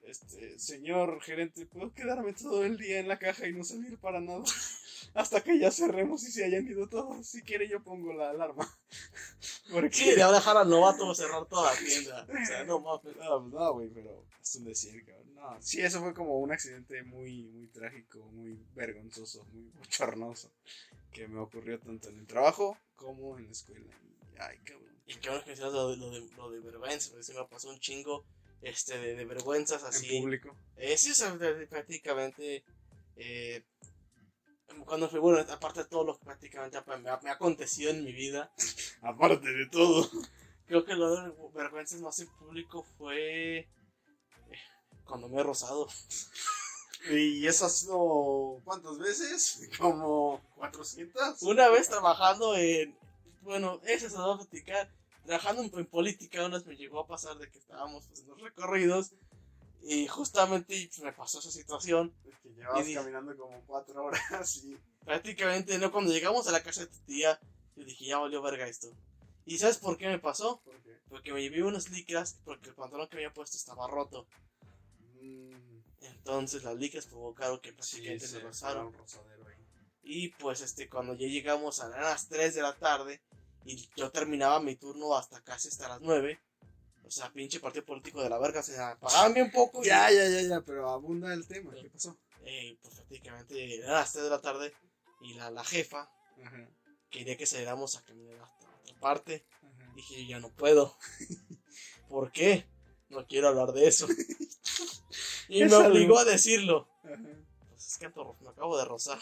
Este, 0.03 0.59
señor 0.59 1.19
gerente, 1.21 1.65
¿puedo 1.65 1.91
quedarme 1.93 2.33
todo 2.33 2.63
el 2.63 2.77
día 2.77 2.99
en 2.99 3.07
la 3.07 3.17
caja 3.17 3.47
y 3.47 3.53
no 3.53 3.63
salir 3.63 3.97
para 3.97 4.21
nada? 4.21 4.43
Hasta 5.15 5.41
que 5.41 5.57
ya 5.57 5.71
cerremos 5.71 6.23
y 6.23 6.31
se 6.31 6.43
hayan 6.43 6.67
ido 6.67 6.89
todos. 6.89 7.25
Si 7.25 7.41
quiere, 7.41 7.69
yo 7.69 7.81
pongo 7.81 8.11
la 8.13 8.31
alarma. 8.31 8.67
Porque. 9.71 9.95
Sí, 9.95 10.13
de 10.13 10.21
ahora 10.21 10.39
dejar 10.39 10.57
al 10.57 10.69
novato 10.69 11.15
cerrar 11.15 11.45
toda 11.45 11.73
la 11.73 11.79
tienda. 11.79 12.27
O 12.29 12.45
sea, 12.45 12.65
no 12.65 12.81
mames. 12.81 13.15
No, 13.15 13.41
pues 13.41 13.53
no, 13.53 13.73
güey, 13.73 13.89
pero 13.93 14.25
es 14.41 14.55
un 14.57 14.65
decir, 14.65 15.05
cabrón. 15.05 15.33
No, 15.33 15.61
sí, 15.61 15.79
eso 15.79 16.01
fue 16.01 16.13
como 16.13 16.37
un 16.39 16.51
accidente 16.51 17.01
muy, 17.03 17.45
muy 17.45 17.67
trágico, 17.69 18.25
muy 18.33 18.61
vergonzoso, 18.75 19.45
muy 19.53 19.69
bochornoso. 19.69 20.51
Que 21.13 21.29
me 21.29 21.39
ocurrió 21.39 21.79
tanto 21.79 22.09
en 22.09 22.19
el 22.19 22.27
trabajo 22.27 22.77
como 22.97 23.37
en 23.37 23.45
la 23.45 23.51
escuela. 23.51 23.97
Ay, 24.37 24.57
cabrón. 24.65 24.99
Y 25.07 25.15
qué 25.15 25.29
bueno 25.29 25.45
que 25.45 25.51
decías 25.51 25.71
lo 25.71 25.91
de, 25.91 25.97
lo 25.97 26.09
de, 26.09 26.29
lo 26.35 26.51
de 26.51 26.59
vergüenza, 26.59 27.11
porque 27.11 27.23
se 27.23 27.33
me 27.33 27.45
pasó 27.45 27.69
un 27.69 27.79
chingo 27.79 28.25
este, 28.61 28.97
de, 28.97 29.15
de 29.15 29.23
vergüenzas 29.23 29.81
así. 29.85 30.17
En 30.17 30.23
público. 30.23 30.57
Eh, 30.75 30.97
sí, 30.97 31.11
o 31.11 31.15
sea, 31.15 31.37
prácticamente. 31.69 32.65
Eh, 33.15 33.63
cuando 34.83 35.09
fui, 35.09 35.19
bueno, 35.19 35.39
aparte 35.51 35.83
de 35.83 35.89
todo 35.89 36.03
lo 36.03 36.17
que 36.17 36.25
prácticamente 36.25 36.77
me, 37.01 37.09
ha- 37.09 37.19
me 37.21 37.29
ha 37.29 37.33
acontecido 37.33 37.91
en 37.91 38.03
mi 38.03 38.11
vida, 38.11 38.51
Aparte 39.01 39.51
de 39.51 39.67
todo. 39.67 40.09
creo 40.67 40.83
que 40.83 40.95
lo 40.95 41.15
de 41.15 41.33
vergüenzas 41.53 42.01
más 42.01 42.19
en 42.19 42.27
público 42.35 42.83
fue. 42.97 43.59
eh, 43.59 43.69
cuando 45.05 45.29
me 45.29 45.39
he 45.39 45.43
rozado. 45.43 45.87
Y 47.11 47.45
eso 47.45 47.67
ha 47.67 47.69
sido. 47.69 48.61
¿Cuántas 48.63 48.97
veces? 48.97 49.69
Como 49.79 50.41
400. 50.55 51.39
Una 51.43 51.69
vez 51.69 51.87
trabajando 51.87 52.55
en. 52.55 52.97
Bueno, 53.41 53.79
ese 53.85 54.09
se 54.09 54.17
voy 54.17 54.33
a 54.33 54.37
platicar. 54.37 54.91
Trabajando 55.23 55.61
en, 55.61 55.71
en 55.77 55.85
política, 55.85 56.43
una 56.45 56.57
vez 56.57 56.65
me 56.65 56.75
llegó 56.75 56.99
a 56.99 57.05
pasar 57.07 57.37
de 57.37 57.47
que 57.51 57.59
estábamos 57.59 58.07
pues, 58.07 58.21
en 58.21 58.27
los 58.29 58.41
recorridos. 58.41 59.11
Y 59.87 60.07
justamente 60.07 60.89
me 61.03 61.13
pasó 61.13 61.37
esa 61.39 61.51
situación. 61.51 62.11
Es 62.27 62.35
que 62.39 62.49
llevabas 62.49 62.81
Y 62.81 62.87
dije- 62.87 62.95
caminando 62.99 63.37
como 63.37 63.63
4 63.67 64.03
horas 64.03 64.55
y. 64.57 64.75
Prácticamente, 65.05 65.77
¿no? 65.77 65.91
Cuando 65.91 66.11
llegamos 66.11 66.47
a 66.47 66.51
la 66.51 66.63
casa 66.63 66.81
de 66.81 66.87
tu 66.87 66.97
tía, 67.05 67.39
yo 67.75 67.83
dije, 67.85 68.05
ya 68.05 68.17
valió 68.17 68.41
verga 68.41 68.67
esto. 68.67 68.91
¿Y 69.45 69.59
sabes 69.59 69.77
por 69.77 69.95
qué 69.97 70.07
me 70.07 70.17
pasó? 70.17 70.59
¿Por 70.63 70.81
qué? 70.81 70.97
Porque 71.07 71.31
me 71.31 71.41
llevé 71.43 71.61
unas 71.61 71.91
licras 71.91 72.39
porque 72.43 72.69
el 72.69 72.75
pantalón 72.75 73.07
que 73.07 73.17
me 73.17 73.23
había 73.25 73.33
puesto 73.33 73.57
estaba 73.57 73.87
roto. 73.87 74.27
Mm, 75.21 75.81
Entonces 76.01 76.63
las 76.63 76.75
licras 76.75 77.05
provocaron 77.05 77.59
que 77.59 77.69
sí, 77.69 77.75
prácticamente 77.75 78.25
se 78.27 78.33
me 78.33 78.39
era 78.39 78.47
rozaron. 78.49 78.95
Y 80.01 80.29
pues 80.29 80.61
este, 80.61 80.89
cuando 80.89 81.13
ya 81.13 81.27
llegamos 81.27 81.79
a 81.81 81.89
las 81.89 82.27
3 82.27 82.55
de 82.55 82.61
la 82.63 82.75
tarde 82.75 83.21
y 83.63 83.87
yo 83.95 84.09
terminaba 84.11 84.59
mi 84.59 84.75
turno 84.75 85.15
hasta 85.15 85.41
casi 85.41 85.67
hasta 85.67 85.87
las 85.89 86.01
9. 86.01 86.39
O 87.05 87.11
sea, 87.11 87.31
pinche 87.31 87.59
partido 87.59 87.85
político 87.85 88.21
de 88.23 88.29
la 88.29 88.39
verga, 88.39 88.59
o 88.61 88.63
sea, 88.63 88.97
pagaban 88.99 89.33
bien 89.33 89.51
poco. 89.51 89.83
y- 89.83 89.87
Ya, 89.87 90.09
ya, 90.11 90.27
ya, 90.27 90.41
ya, 90.41 90.61
pero 90.61 90.89
abunda 90.89 91.33
el 91.33 91.47
tema. 91.47 91.73
¿Qué 91.73 91.89
pasó? 91.89 92.17
eh, 92.47 92.77
pues 92.81 92.93
prácticamente 92.95 93.75
eran 93.79 93.91
las 93.93 94.11
3 94.11 94.23
de 94.25 94.29
la 94.29 94.39
tarde 94.41 94.73
y 95.21 95.33
la, 95.33 95.49
la 95.49 95.63
jefa 95.63 96.11
Ajá, 96.43 96.69
quería 97.09 97.37
que 97.37 97.45
saliéramos 97.47 97.95
a 97.97 98.03
caminar 98.03 98.39
hasta 98.41 98.67
otra 98.81 98.99
parte. 98.99 99.45
ajá. 99.61 99.93
Dije, 99.95 100.23
yo 100.23 100.29
ya 100.29 100.39
no 100.39 100.49
puedo. 100.51 100.95
¿Por 102.09 102.31
qué? 102.31 102.67
no 103.09 103.25
quiero 103.27 103.47
hablar 103.49 103.71
de 103.71 103.87
eso. 103.87 104.07
y 105.47 105.63
me 105.63 105.75
obligó 105.75 106.17
a 106.19 106.25
decirlo. 106.25 106.89
Ajá. 107.03 107.19
Pues 107.69 107.87
es 107.87 107.97
que 107.97 108.09
me 108.09 108.49
acabo 108.49 108.77
de 108.77 108.85
rozar. 108.85 109.19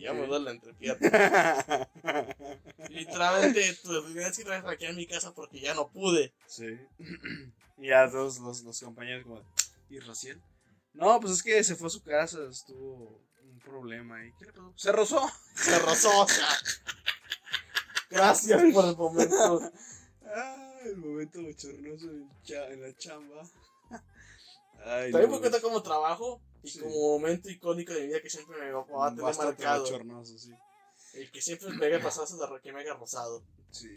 Ya 0.00 0.12
me 0.12 0.22
Ok. 0.22 0.28
duele 0.28 0.44
la 0.46 0.50
entrepierna. 0.52 1.88
Literalmente, 2.88 3.78
pues, 3.82 4.04
tenías 4.06 4.36
que 4.36 4.44
traer 4.44 4.66
aquí 4.66 4.86
a 4.86 4.92
mi 4.92 5.06
casa 5.06 5.32
porque 5.34 5.60
ya 5.60 5.74
no 5.74 5.88
pude. 5.88 6.32
sí. 6.46 6.78
y 7.78 7.90
a 7.90 8.08
todos 8.10 8.38
los, 8.38 8.62
los 8.62 8.80
compañeros 8.80 9.24
como, 9.24 9.42
¿y 9.90 9.98
Raciel? 9.98 10.40
No, 10.92 11.18
pues 11.20 11.34
es 11.34 11.42
que 11.42 11.62
se 11.64 11.74
fue 11.74 11.88
a 11.88 11.90
su 11.90 12.02
casa, 12.02 12.38
estuvo 12.48 13.20
un 13.42 13.58
problema 13.60 14.16
ahí. 14.16 14.32
¿Qué 14.38 14.46
le 14.46 14.52
pasó? 14.52 14.72
Se 14.76 14.92
rozó. 14.92 15.30
Se 15.54 15.78
rozó. 15.80 16.20
o 16.22 16.28
sea. 16.28 16.46
Gracias 18.10 18.62
por 18.72 18.84
el 18.86 18.96
momento. 18.96 19.72
Ah, 20.36 20.80
el 20.84 20.96
momento 20.96 21.40
bochornoso 21.40 22.10
en, 22.10 22.82
la 22.82 22.96
chamba. 22.96 23.42
Ay, 24.84 25.12
También 25.12 25.30
no, 25.30 25.36
me 25.36 25.40
cuenta 25.40 25.60
como 25.60 25.80
trabajo 25.80 26.40
y 26.64 26.68
Sí. 26.68 26.80
como 26.80 27.18
momento 27.18 27.50
icónico 27.50 27.92
de 27.92 28.00
mi 28.00 28.06
vida 28.08 28.20
que 28.22 28.30
siempre 28.30 28.58
me 28.58 28.70
va 28.72 28.80
a 29.06 29.10
tener 29.14 29.36
marcado. 29.36 29.86
sí. 30.24 30.52
El 31.14 31.30
que 31.30 31.40
siempre 31.40 31.68
me 31.70 31.98
pasado 32.00 32.24
eso 32.24 32.36
de 32.38 32.46
ro- 32.46 32.60
que 32.60 32.72
me 32.72 32.80
haya 32.80 32.94
rozado. 32.94 33.44
Sí. 33.70 33.88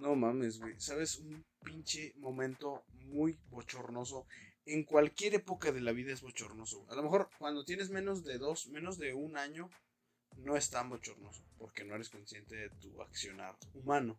No 0.00 0.16
mames, 0.16 0.58
güey. 0.58 0.80
¿Sabes? 0.80 1.18
Un 1.18 1.44
pinche 1.62 2.14
momento 2.16 2.84
muy 2.92 3.38
bochornoso. 3.50 4.26
En 4.64 4.84
cualquier 4.84 5.34
época 5.34 5.70
de 5.72 5.80
la 5.80 5.92
vida 5.92 6.12
es 6.12 6.22
bochornoso. 6.22 6.84
A 6.88 6.94
lo 6.96 7.02
mejor 7.02 7.28
cuando 7.38 7.64
tienes 7.64 7.90
menos 7.90 8.24
de 8.24 8.38
dos, 8.38 8.68
menos 8.68 8.98
de 8.98 9.12
un 9.14 9.36
año, 9.36 9.70
no 10.38 10.56
es 10.56 10.70
tan 10.70 10.88
bochornoso. 10.88 11.44
Porque 11.58 11.84
no 11.84 11.94
eres 11.94 12.08
consciente 12.08 12.56
de 12.56 12.70
tu 12.70 13.00
accionar 13.02 13.56
humano. 13.74 14.18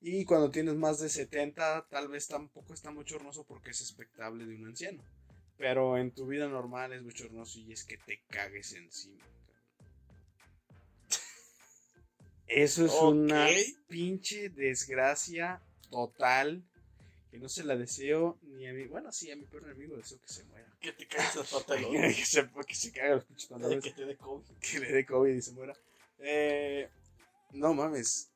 Y 0.00 0.24
cuando 0.24 0.50
tienes 0.50 0.74
más 0.76 1.00
de 1.00 1.08
70, 1.08 1.86
tal 1.88 2.06
vez 2.08 2.28
tampoco 2.28 2.72
es 2.74 2.82
tan 2.82 2.94
bochornoso 2.94 3.44
porque 3.44 3.70
es 3.70 3.80
expectable 3.80 4.46
de 4.46 4.54
un 4.54 4.66
anciano. 4.66 5.02
Pero 5.58 5.98
en 5.98 6.12
tu 6.12 6.26
vida 6.26 6.48
normal 6.48 6.92
es 6.92 7.02
bochornoso 7.02 7.58
y 7.58 7.72
es 7.72 7.84
que 7.84 7.98
te 7.98 8.22
cagues 8.30 8.72
encima. 8.72 9.24
Eso 12.46 12.86
es 12.86 12.92
una 12.94 13.46
pinche 13.88 14.48
desgracia 14.48 15.60
total 15.90 16.64
que 17.30 17.38
no 17.38 17.48
se 17.48 17.62
la 17.62 17.76
deseo 17.76 18.38
ni 18.42 18.66
a 18.66 18.72
mi, 18.72 18.86
bueno, 18.86 19.12
sí, 19.12 19.30
a 19.30 19.36
mi 19.36 19.44
peor 19.44 19.64
enemigo 19.64 19.96
deseo 19.96 20.18
que 20.20 20.28
se 20.28 20.44
muera. 20.44 20.74
Que 20.80 20.92
te 20.92 21.06
caes 21.06 21.36
el 21.36 21.44
pantalón. 21.44 21.92
que, 21.92 22.24
se, 22.24 22.48
que 22.66 22.74
se 22.74 22.92
cague 22.92 23.16
los 23.16 23.24
pinches 23.26 23.48
pantalones, 23.48 23.84
que 23.84 23.90
te 23.90 24.06
dé 24.06 24.16
COVID. 24.16 24.44
que 24.60 24.78
le 24.78 24.92
dé 24.92 25.04
COVID 25.04 25.34
y 25.34 25.42
se 25.42 25.52
muera. 25.52 25.74
Eh, 26.20 26.88
no 27.52 27.74
mames, 27.74 28.30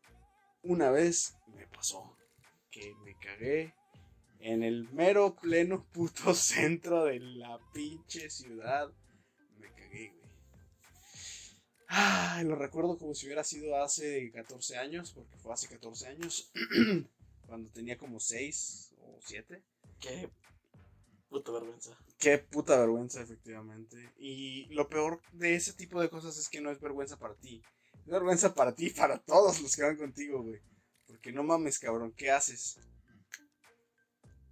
una 0.62 0.90
vez 0.90 1.34
me 1.56 1.66
pasó 1.68 2.16
que 2.70 2.94
me 3.04 3.16
cagué 3.16 3.74
en 4.42 4.64
el 4.64 4.88
mero 4.92 5.36
pleno 5.36 5.86
puto 5.92 6.34
centro 6.34 7.04
de 7.04 7.20
la 7.20 7.58
pinche 7.72 8.28
ciudad. 8.28 8.92
Me 9.58 9.72
cagué, 9.72 10.10
güey. 10.10 10.32
Ay, 11.86 12.44
lo 12.44 12.56
recuerdo 12.56 12.98
como 12.98 13.14
si 13.14 13.26
hubiera 13.26 13.44
sido 13.44 13.76
hace 13.76 14.30
14 14.32 14.78
años, 14.78 15.12
porque 15.12 15.38
fue 15.38 15.52
hace 15.52 15.68
14 15.68 16.08
años, 16.08 16.50
cuando 17.46 17.70
tenía 17.70 17.96
como 17.96 18.18
6 18.18 18.94
o 18.98 19.18
7. 19.24 19.62
Qué 20.00 20.28
puta 21.28 21.52
vergüenza. 21.52 21.96
Qué 22.18 22.38
puta 22.38 22.78
vergüenza, 22.78 23.22
efectivamente. 23.22 24.12
Y 24.18 24.66
lo 24.74 24.88
peor 24.88 25.20
de 25.32 25.54
ese 25.54 25.72
tipo 25.72 26.00
de 26.00 26.10
cosas 26.10 26.36
es 26.36 26.48
que 26.48 26.60
no 26.60 26.70
es 26.72 26.80
vergüenza 26.80 27.16
para 27.16 27.34
ti. 27.36 27.62
Es 28.00 28.06
vergüenza 28.06 28.54
para 28.54 28.74
ti 28.74 28.86
y 28.86 28.90
para 28.90 29.18
todos 29.18 29.60
los 29.60 29.76
que 29.76 29.82
van 29.84 29.96
contigo, 29.96 30.42
güey. 30.42 30.60
Porque 31.06 31.30
no 31.30 31.44
mames, 31.44 31.78
cabrón, 31.78 32.12
¿qué 32.16 32.32
haces? 32.32 32.80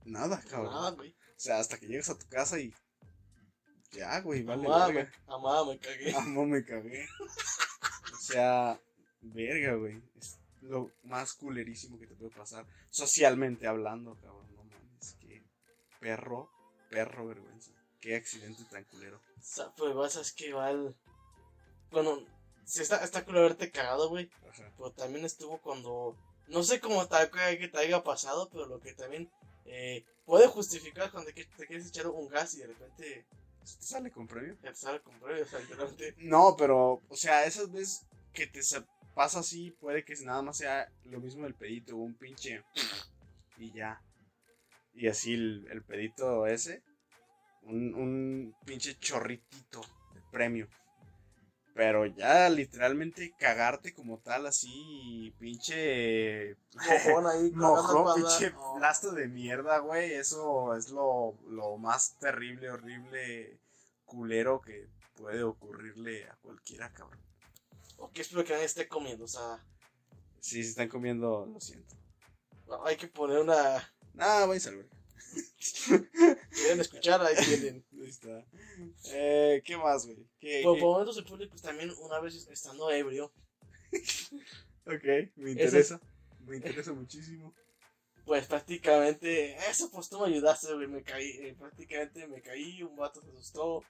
Nada, 0.04 0.40
cabrón. 0.48 0.72
Nada, 0.72 0.90
güey. 0.92 1.10
O 1.10 1.42
sea, 1.42 1.58
hasta 1.58 1.78
que 1.78 1.86
llegas 1.86 2.10
a 2.10 2.18
tu 2.18 2.28
casa 2.28 2.58
y. 2.58 2.74
Ya, 3.92 4.20
güey, 4.20 4.42
vale, 4.42 4.66
Amada, 5.26 5.64
me, 5.64 5.78
cagué. 5.78 6.14
Amo, 6.14 6.46
me 6.46 6.64
cagué. 6.64 7.08
O 8.12 8.16
sea, 8.20 8.80
verga, 9.20 9.74
güey. 9.74 10.02
Es 10.16 10.38
lo 10.60 10.92
más 11.02 11.34
culerísimo 11.34 11.98
que 11.98 12.06
te 12.06 12.14
puede 12.14 12.30
pasar. 12.30 12.66
Socialmente 12.90 13.66
hablando, 13.66 14.14
cabrón. 14.20 14.54
No 14.54 14.64
mames, 14.64 15.16
qué 15.20 15.44
perro, 15.98 16.50
perro 16.90 17.26
vergüenza. 17.26 17.72
Qué 18.00 18.16
accidente 18.16 18.64
tan 18.70 18.84
culero. 18.84 19.16
O 19.16 19.42
sea, 19.42 19.74
pues 19.76 19.94
vas 19.94 20.16
es 20.16 20.32
que 20.32 20.48
igual. 20.48 20.96
Bueno, 21.90 22.18
sí 22.64 22.82
está, 22.82 23.02
está 23.02 23.24
cool 23.24 23.38
haberte 23.38 23.70
cagado, 23.70 24.08
güey. 24.08 24.30
Ajá. 24.48 24.72
Pero 24.76 24.92
también 24.92 25.24
estuvo 25.24 25.60
cuando. 25.60 26.16
No 26.48 26.62
sé 26.62 26.80
cómo 26.80 27.06
tal 27.06 27.30
que 27.30 27.68
te 27.68 27.78
haya 27.78 28.02
pasado, 28.02 28.48
pero 28.50 28.66
lo 28.66 28.80
que 28.80 28.92
también 28.94 29.30
eh, 29.66 30.04
puede 30.24 30.46
justificar 30.48 31.10
cuando 31.10 31.32
te, 31.32 31.44
te 31.44 31.66
quieres 31.66 31.88
echar 31.88 32.06
un 32.08 32.28
gas 32.28 32.54
y 32.54 32.58
de 32.58 32.66
repente 32.68 33.26
¿Eso 33.62 33.78
te 33.78 33.84
sale 33.84 34.10
con 34.10 34.26
premio? 34.26 34.56
ya 34.62 34.70
te 34.70 34.76
sale 34.76 35.00
con 35.02 35.18
premio, 35.20 35.42
o 35.42 35.46
sea, 35.48 35.58
literalmente. 35.60 36.14
No, 36.18 36.56
pero, 36.56 37.02
o 37.08 37.16
sea, 37.16 37.44
esas 37.44 37.70
veces 37.70 38.06
que 38.32 38.46
te 38.46 38.62
sa- 38.62 38.86
pasa 39.14 39.40
así, 39.40 39.70
puede 39.72 40.04
que 40.04 40.14
nada 40.22 40.40
más 40.42 40.56
sea 40.58 40.90
lo 41.04 41.20
mismo 41.20 41.44
del 41.44 41.54
pedito, 41.54 41.96
un 41.96 42.14
pinche. 42.14 42.62
Y 43.58 43.72
ya. 43.72 44.00
Y 44.94 45.08
así 45.08 45.34
el, 45.34 45.66
el 45.70 45.82
pedito 45.82 46.46
ese, 46.46 46.82
un, 47.62 47.94
un 47.94 48.56
pinche 48.64 48.98
chorritito 48.98 49.80
de 50.14 50.20
premio. 50.32 50.68
Pero 51.80 52.04
ya 52.04 52.50
literalmente 52.50 53.32
cagarte 53.38 53.94
como 53.94 54.18
tal, 54.18 54.46
así, 54.46 55.34
pinche. 55.38 56.54
Mojón 56.74 57.26
ahí, 57.26 57.50
Mojón, 57.54 58.16
pinche. 58.16 58.50
No. 58.50 58.74
plasto 58.76 59.12
de 59.12 59.28
mierda, 59.28 59.78
güey. 59.78 60.12
Eso 60.12 60.76
es 60.76 60.90
lo, 60.90 61.38
lo 61.48 61.78
más 61.78 62.18
terrible, 62.18 62.68
horrible, 62.70 63.58
culero 64.04 64.60
que 64.60 64.90
puede 65.16 65.42
ocurrirle 65.42 66.28
a 66.28 66.36
cualquiera, 66.42 66.92
cabrón. 66.92 67.18
O 67.96 68.10
que 68.10 68.20
espero 68.20 68.44
que 68.44 68.52
nadie 68.52 68.66
esté 68.66 68.86
comiendo, 68.86 69.24
o 69.24 69.28
sea, 69.28 69.64
Si 70.40 70.62
se 70.62 70.68
están 70.68 70.88
comiendo, 70.90 71.46
lo 71.46 71.60
siento. 71.60 71.96
hay 72.84 72.98
que 72.98 73.08
poner 73.08 73.38
una. 73.38 73.90
Ah, 74.18 74.44
vais 74.46 74.66
al 74.66 74.76
verga. 74.76 74.96
Quieren 76.50 76.80
escuchar, 76.80 77.20
ahí 77.22 77.34
tienen. 77.44 77.84
Ahí 78.00 78.08
está. 78.08 78.44
Eh, 79.12 79.62
¿Qué 79.64 79.76
más, 79.76 80.06
güey? 80.06 80.26
¿Qué, 80.40 80.60
Por 80.62 80.76
qué? 80.76 80.82
momentos 80.82 81.16
el 81.18 81.24
público 81.24 81.50
pues, 81.50 81.62
también, 81.62 81.92
una 82.00 82.20
vez 82.20 82.46
estando 82.50 82.90
ebrio, 82.90 83.32
Ok, 84.86 85.04
me 85.36 85.50
interesa. 85.52 86.00
Me 86.46 86.56
interesa 86.56 86.92
muchísimo. 86.92 87.54
pues 88.24 88.46
prácticamente. 88.46 89.56
Eso, 89.70 89.90
pues 89.90 90.08
tú 90.08 90.18
me 90.20 90.28
ayudaste, 90.28 90.72
güey. 90.74 90.86
Me 90.88 91.02
caí, 91.02 91.28
eh, 91.42 91.54
prácticamente 91.58 92.26
me 92.28 92.40
caí, 92.40 92.82
un 92.82 92.96
vato 92.96 93.20
se 93.20 93.28
asustó. 93.30 93.84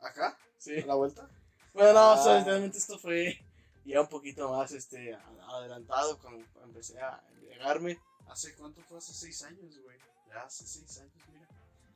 ¿Acá? 0.00 0.36
Sí. 0.58 0.78
¿A 0.80 0.86
la 0.86 0.94
vuelta? 0.94 1.28
Bueno, 1.74 1.92
no, 1.92 2.00
o 2.10 2.12
Ah. 2.14 2.22
sea, 2.22 2.44
realmente 2.44 2.78
esto 2.78 2.98
fue 2.98 3.38
ya 3.84 4.00
un 4.00 4.08
poquito 4.08 4.50
más 4.50 4.72
este 4.72 5.14
adelantado 5.48 6.18
cuando 6.18 6.44
empecé 6.64 6.98
a 7.00 7.22
embriagarme. 7.32 7.98
¿Hace 8.28 8.54
cuánto 8.56 8.82
fue? 8.82 8.98
Hace 8.98 9.12
seis 9.14 9.42
años, 9.42 9.78
güey. 9.80 9.96
Ya 10.28 10.42
hace 10.42 10.66
seis 10.66 10.98
años, 11.00 11.14
mira. 11.32 11.48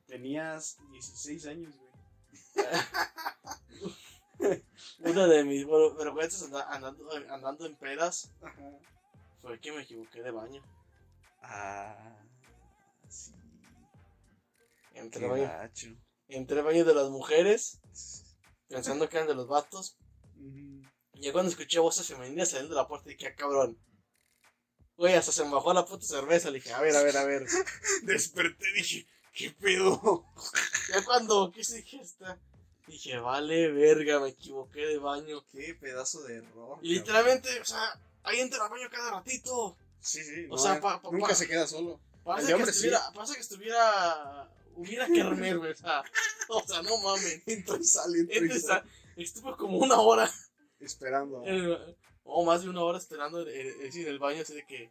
Tenías 0.06 0.78
16 0.90 1.46
años, 1.46 1.74
güey. 1.76 1.92
Una 5.00 5.26
de 5.26 5.44
mis 5.44 5.64
bueno, 5.66 5.94
vergüenzas 5.94 6.42
anda- 6.42 6.68
andando, 6.70 7.08
andando 7.30 7.66
en 7.66 7.76
pedas 7.76 8.32
Ajá. 8.42 8.70
fue 9.40 9.60
que 9.60 9.72
me 9.72 9.82
equivoqué 9.82 10.22
de 10.22 10.30
baño. 10.30 10.62
Ah, 11.42 12.16
sí. 13.08 13.32
Entré 14.94 15.28
baño, 15.28 15.44
gacho. 15.44 15.88
entré 16.28 16.58
al 16.58 16.64
baño 16.64 16.84
de 16.84 16.94
las 16.94 17.08
mujeres, 17.10 17.80
pensando 18.68 19.08
que 19.08 19.16
eran 19.16 19.28
de 19.28 19.34
los 19.34 19.48
vatos. 19.48 19.96
Y 21.14 21.20
ya 21.20 21.32
cuando 21.32 21.50
escuché 21.50 21.78
voces 21.78 22.06
femeninas 22.06 22.50
saliendo 22.50 22.74
de 22.74 22.80
la 22.82 22.88
puerta, 22.88 23.08
dije, 23.08 23.28
ah, 23.28 23.34
cabrón. 23.36 23.78
Güey, 25.02 25.14
hasta 25.16 25.32
se 25.32 25.44
me 25.44 25.50
bajó 25.50 25.74
la 25.74 25.84
puta 25.84 26.06
cerveza. 26.06 26.48
Le 26.50 26.58
dije, 26.60 26.72
a 26.72 26.80
ver, 26.80 26.94
a 26.94 27.02
ver, 27.02 27.16
a 27.16 27.24
ver. 27.24 27.44
Desperté 28.04 28.72
dije, 28.72 29.04
¿qué 29.34 29.50
pedo? 29.50 30.24
Ya 30.94 31.04
cuando 31.04 31.50
quise 31.50 31.78
dije, 31.78 32.00
esta, 32.00 32.38
dije, 32.86 33.18
vale, 33.18 33.72
verga, 33.72 34.20
me 34.20 34.28
equivoqué 34.28 34.86
de 34.86 34.98
baño. 34.98 35.44
Qué 35.50 35.74
pedazo 35.74 36.22
de 36.22 36.36
error. 36.36 36.78
Y 36.82 36.94
literalmente, 36.94 37.48
o 37.60 37.64
sea, 37.64 37.98
ahí 38.22 38.38
entra 38.38 38.62
al 38.64 38.70
baño 38.70 38.88
cada 38.92 39.10
ratito. 39.10 39.76
Sí, 40.00 40.22
sí. 40.22 40.46
O 40.48 40.54
no, 40.54 40.58
sea, 40.58 40.80
pa- 40.80 41.02
pa- 41.02 41.10
nunca 41.10 41.30
pa- 41.30 41.34
se 41.34 41.48
queda 41.48 41.66
solo. 41.66 41.98
Parece 42.22 42.42
El 42.42 42.46
que, 42.46 42.54
hombre 42.54 42.72
sí. 42.72 42.76
estuviera, 42.86 43.12
parece 43.12 43.34
que 43.34 43.40
estuviera. 43.40 44.48
Hubiera 44.76 45.06
que 45.08 45.22
remer, 45.24 45.58
güey. 45.58 45.72
O 45.72 45.76
sea, 45.76 46.04
o 46.48 46.62
sea, 46.64 46.80
no 46.82 46.96
mames. 46.98 47.42
Entra 47.46 47.76
y 47.76 47.82
sale, 47.84 48.20
entra 48.20 48.44
y 48.56 48.60
sale. 48.60 48.60
sa- 48.60 48.84
Estuve 49.16 49.56
como 49.56 49.78
una 49.78 49.96
hora, 49.98 50.30
Esperando. 50.78 51.42
eh, 51.44 51.96
o 52.24 52.44
más 52.44 52.62
de 52.62 52.70
una 52.70 52.82
hora 52.82 52.98
esperando 52.98 53.46
en, 53.46 54.06
el 54.06 54.18
baño, 54.18 54.42
así 54.42 54.54
de 54.54 54.64
que. 54.66 54.90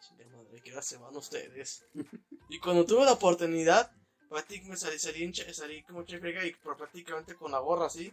Chinga 0.00 0.36
madre, 0.36 0.60
¿qué 0.62 0.72
hora 0.72 0.82
se 0.82 0.96
van 0.96 1.16
ustedes? 1.16 1.84
y 2.48 2.58
cuando 2.58 2.84
tuve 2.84 3.04
la 3.04 3.12
oportunidad, 3.12 3.90
prácticamente 4.28 4.78
salí, 4.78 4.98
salí, 4.98 5.32
cha- 5.32 5.52
salí 5.54 5.82
como 5.84 6.04
chefrega 6.04 6.44
y 6.44 6.52
prácticamente 6.54 7.34
con 7.34 7.52
la 7.52 7.58
gorra 7.58 7.86
así. 7.86 8.12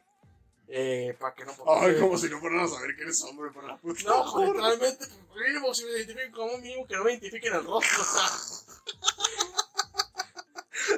Eh, 0.74 1.18
para 1.20 1.36
que 1.36 1.44
no. 1.44 1.54
Ay, 1.68 2.00
como 2.00 2.18
si 2.18 2.30
no 2.30 2.40
fueran 2.40 2.62
a 2.62 2.68
saber 2.68 2.96
que 2.96 3.04
eres 3.04 3.22
hombre 3.24 3.52
por 3.52 3.66
la 3.66 3.78
puta. 3.78 4.04
No, 4.06 4.32
gorra. 4.32 4.70
literalmente, 4.70 5.06
mínimo 5.36 5.74
si 5.74 5.84
me 5.84 5.92
identifiquen 5.92 6.32
como 6.32 6.58
mínimo 6.60 6.88
que 6.88 6.96
no 6.96 7.04
me 7.04 7.12
identifiquen 7.12 7.54
el 7.56 7.66
rostro, 7.66 8.04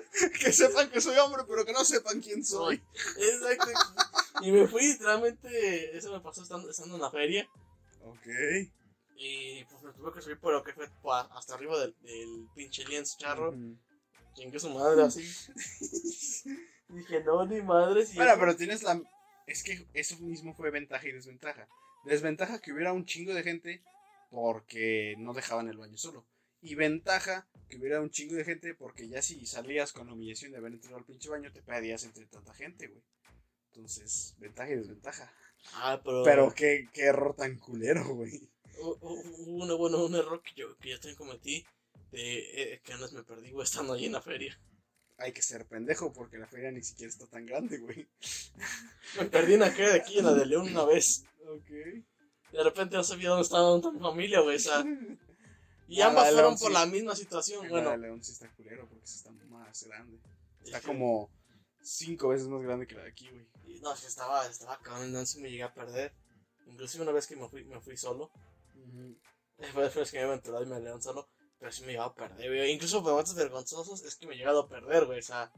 sea. 0.40 0.52
sepan 0.52 0.90
que 0.90 1.02
soy 1.02 1.18
hombre, 1.18 1.44
pero 1.48 1.66
que 1.66 1.74
no 1.74 1.84
sepan 1.84 2.22
quién 2.22 2.44
soy. 2.44 2.82
Exacto. 3.18 3.72
Y 4.42 4.52
me 4.52 4.68
fui 4.68 4.82
literalmente, 4.88 5.98
eso 5.98 6.12
me 6.12 6.20
pasó 6.20 6.44
estando, 6.44 6.70
estando 6.70 6.96
en 6.96 7.02
la 7.02 7.12
feria. 7.12 7.48
Ok. 8.02 8.28
Y 9.16 9.64
pues 9.66 9.84
me 9.84 9.94
tuve 9.94 10.14
que 10.14 10.22
subir 10.22 10.40
por 10.40 10.54
lo 10.54 10.64
que 10.64 10.74
fue 10.74 10.90
hasta 11.32 11.54
arriba 11.54 11.80
del, 11.80 11.96
del 12.02 12.48
pinche 12.56 12.86
lienzo 12.86 13.18
charro. 13.18 13.52
Ujú. 13.52 13.78
Chingue 14.34 14.60
su 14.60 14.70
madre 14.70 15.04
así. 15.04 15.22
Dije, 16.90 17.24
no, 17.24 17.46
ni 17.46 17.62
madre. 17.62 18.06
Si 18.06 18.16
Bueno, 18.16 18.34
pero 18.40 18.56
tienes 18.56 18.84
la. 18.84 19.02
Es 19.46 19.64
que 19.64 19.88
eso 19.94 20.18
mismo 20.20 20.56
fue 20.56 20.72
ventaja 20.72 21.08
y 21.08 21.12
desventaja. 21.12 21.68
Desventaja 22.06 22.60
que 22.60 22.74
hubiera 22.74 22.94
un 22.94 23.06
chingo 23.06 23.34
de 23.34 23.44
gente 23.44 23.84
porque 24.30 25.16
no 25.20 25.34
dejaban 25.34 25.70
el 25.70 25.78
baño 25.78 25.98
solo. 25.98 26.26
Y 26.64 26.76
ventaja 26.76 27.46
que 27.70 27.78
hubiera 27.78 28.00
un 28.02 28.10
chingo 28.10 28.36
de 28.36 28.46
gente 28.46 28.74
porque 28.74 29.08
ya 29.10 29.22
si 29.22 29.46
salías 29.46 29.92
con 29.92 30.08
la 30.08 30.14
humillación 30.14 30.52
de 30.52 30.58
haber 30.60 30.72
entrado 30.74 30.98
al 30.98 31.06
pinche 31.06 31.30
baño, 31.30 31.52
te 31.52 31.62
perdías 31.62 32.04
entre 32.06 32.26
tanta 32.26 32.54
gente, 32.54 32.88
güey. 32.88 33.04
Entonces, 33.74 34.36
ventaja 34.40 34.72
y 34.72 34.76
desventaja. 34.78 35.34
Ah, 35.74 36.00
pero. 36.04 36.24
Pero 36.24 36.54
qué, 36.54 36.88
qué 36.94 37.04
error 37.04 37.36
tan 37.36 37.58
culero, 37.58 38.16
güey. 38.16 38.50
hu- 38.80 38.98
Hubo 39.02 39.64
una- 39.64 39.74
bueno, 39.76 40.06
un 40.06 40.16
error 40.16 40.42
que 40.42 40.54
yo, 40.56 40.78
que 40.78 40.90
yo 40.92 41.00
también 41.00 41.18
cometí. 41.18 41.66
De 42.12 42.74
eh, 42.74 42.82
que 42.84 42.94
antes 42.94 43.12
me 43.14 43.24
perdí, 43.24 43.52
güey, 43.52 43.64
estando 43.66 43.94
ahí 43.94 44.06
en 44.06 44.12
la 44.14 44.22
feria. 44.22 44.58
Hay 45.18 45.32
que 45.32 45.42
ser 45.42 45.66
pendejo 45.66 46.14
porque 46.14 46.38
la 46.38 46.48
feria 46.48 46.72
ni 46.72 46.84
siquiera 46.84 47.10
está 47.12 47.26
tan 47.28 47.46
grande, 47.46 47.78
güey. 47.80 48.08
Me 49.18 49.26
perdí 49.26 49.56
en 49.56 49.60
la 49.62 49.70
de 49.70 49.94
aquí, 49.94 50.20
en 50.20 50.26
la 50.26 50.34
de 50.34 50.46
León, 50.46 50.68
una 50.70 50.86
vez. 50.86 51.24
Ok. 51.48 51.70
De 52.52 52.64
repente 52.64 52.96
no 52.96 53.04
sabía 53.04 53.30
dónde 53.30 53.44
estaba 53.44 53.64
dónde 53.64 53.88
estaba 53.88 53.94
mi 53.96 54.00
familia, 54.12 54.42
güey. 54.42 54.56
O 54.58 54.60
sea, 54.60 54.84
y 55.88 56.02
Ah, 56.02 56.08
ambas 56.08 56.26
la 56.28 56.32
fueron 56.34 56.58
por 56.58 56.68
sí. 56.70 56.74
la 56.74 56.86
misma 56.86 57.16
situación. 57.16 57.64
La 57.66 57.70
Bueno, 57.70 57.90
de 57.92 57.98
León 57.98 58.24
sí 58.24 58.32
está 58.32 58.50
culero 58.56 58.88
porque 58.90 59.06
sí 59.08 59.18
está 59.18 59.32
más 59.32 59.84
grande. 59.84 60.20
Está 60.64 60.82
como 60.82 61.30
cinco 61.82 62.30
veces 62.30 62.48
más 62.48 62.62
grande 62.62 62.88
que 62.88 62.96
la 62.96 63.04
de 63.04 63.10
aquí, 63.10 63.30
güey. 63.30 63.46
y 63.66 63.80
no, 63.82 63.96
sí 63.96 64.06
estaba, 64.08 64.46
estaba 64.48 64.80
cabrón, 64.80 65.26
si 65.28 65.40
me 65.42 65.50
llegué 65.50 65.64
a 65.64 65.74
perder. 65.74 66.14
Inclusive 66.68 67.04
una 67.04 67.12
vez 67.12 67.28
que 67.28 67.36
me 67.36 67.48
fui, 67.50 67.64
me 67.66 67.80
fui 67.82 67.98
solo. 67.98 68.32
Fue 69.74 69.84
después 69.84 70.10
que 70.12 70.18
me 70.18 70.24
había 70.24 70.36
enterado 70.36 70.64
y 70.64 70.68
me 70.68 70.80
león 70.80 71.02
solo. 71.02 71.30
Pero 71.60 71.72
sí 71.72 71.82
me 71.82 71.92
llegaba 71.94 72.08
a 72.12 72.16
perder, 72.16 72.48
güey. 72.50 72.72
Incluso 72.72 73.02
por 73.02 73.12
momentos 73.12 73.36
vergonzosos 73.36 74.04
es 74.04 74.16
que 74.16 74.28
me 74.28 74.34
he 74.34 74.38
llegado 74.38 74.62
a 74.62 74.68
perder, 74.70 75.06
güey. 75.06 75.20
O 75.20 75.24
sea, 75.24 75.52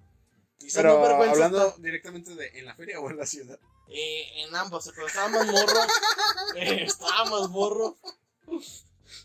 Pero 0.74 1.04
hablando 1.06 1.62
hasta- 1.70 1.82
directamente 1.82 2.36
de 2.36 2.48
en 2.60 2.66
la 2.66 2.76
feria 2.76 3.00
o 3.00 3.10
en 3.10 3.18
la 3.18 3.26
ciudad. 3.26 3.60
eh, 3.90 4.44
en 4.44 4.56
ambos, 4.56 4.92
pero 4.96 5.08
estaba 5.08 5.28
más 5.30 5.46
morro. 5.48 5.80
eh, 6.58 6.84
estaba 6.84 7.26
más 7.26 7.50
morro. 7.50 7.98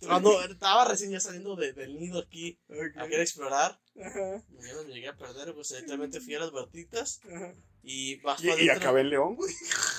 Cuando 0.07 0.43
estaba 0.43 0.85
recién 0.87 1.11
ya 1.11 1.21
saliendo 1.21 1.57
de- 1.57 1.73
del 1.73 1.99
nido 1.99 2.21
aquí 2.21 2.59
a 2.97 3.05
querer 3.07 3.21
explorar, 3.21 3.81
Ajá, 4.03 4.43
me 4.51 4.93
llegué 4.95 5.09
a 5.09 5.17
perder, 5.17 5.55
pues 5.55 5.69
directamente 5.69 6.21
fui 6.21 6.35
a 6.35 6.41
las 6.41 6.53
vertitas 6.53 7.21
ajá. 7.31 7.55
y 7.83 8.19
más 8.23 8.43
Y, 8.43 8.49
y 8.65 8.69
acabé 8.71 9.03
en 9.03 9.11
León, 9.11 9.35
güey. 9.37 9.53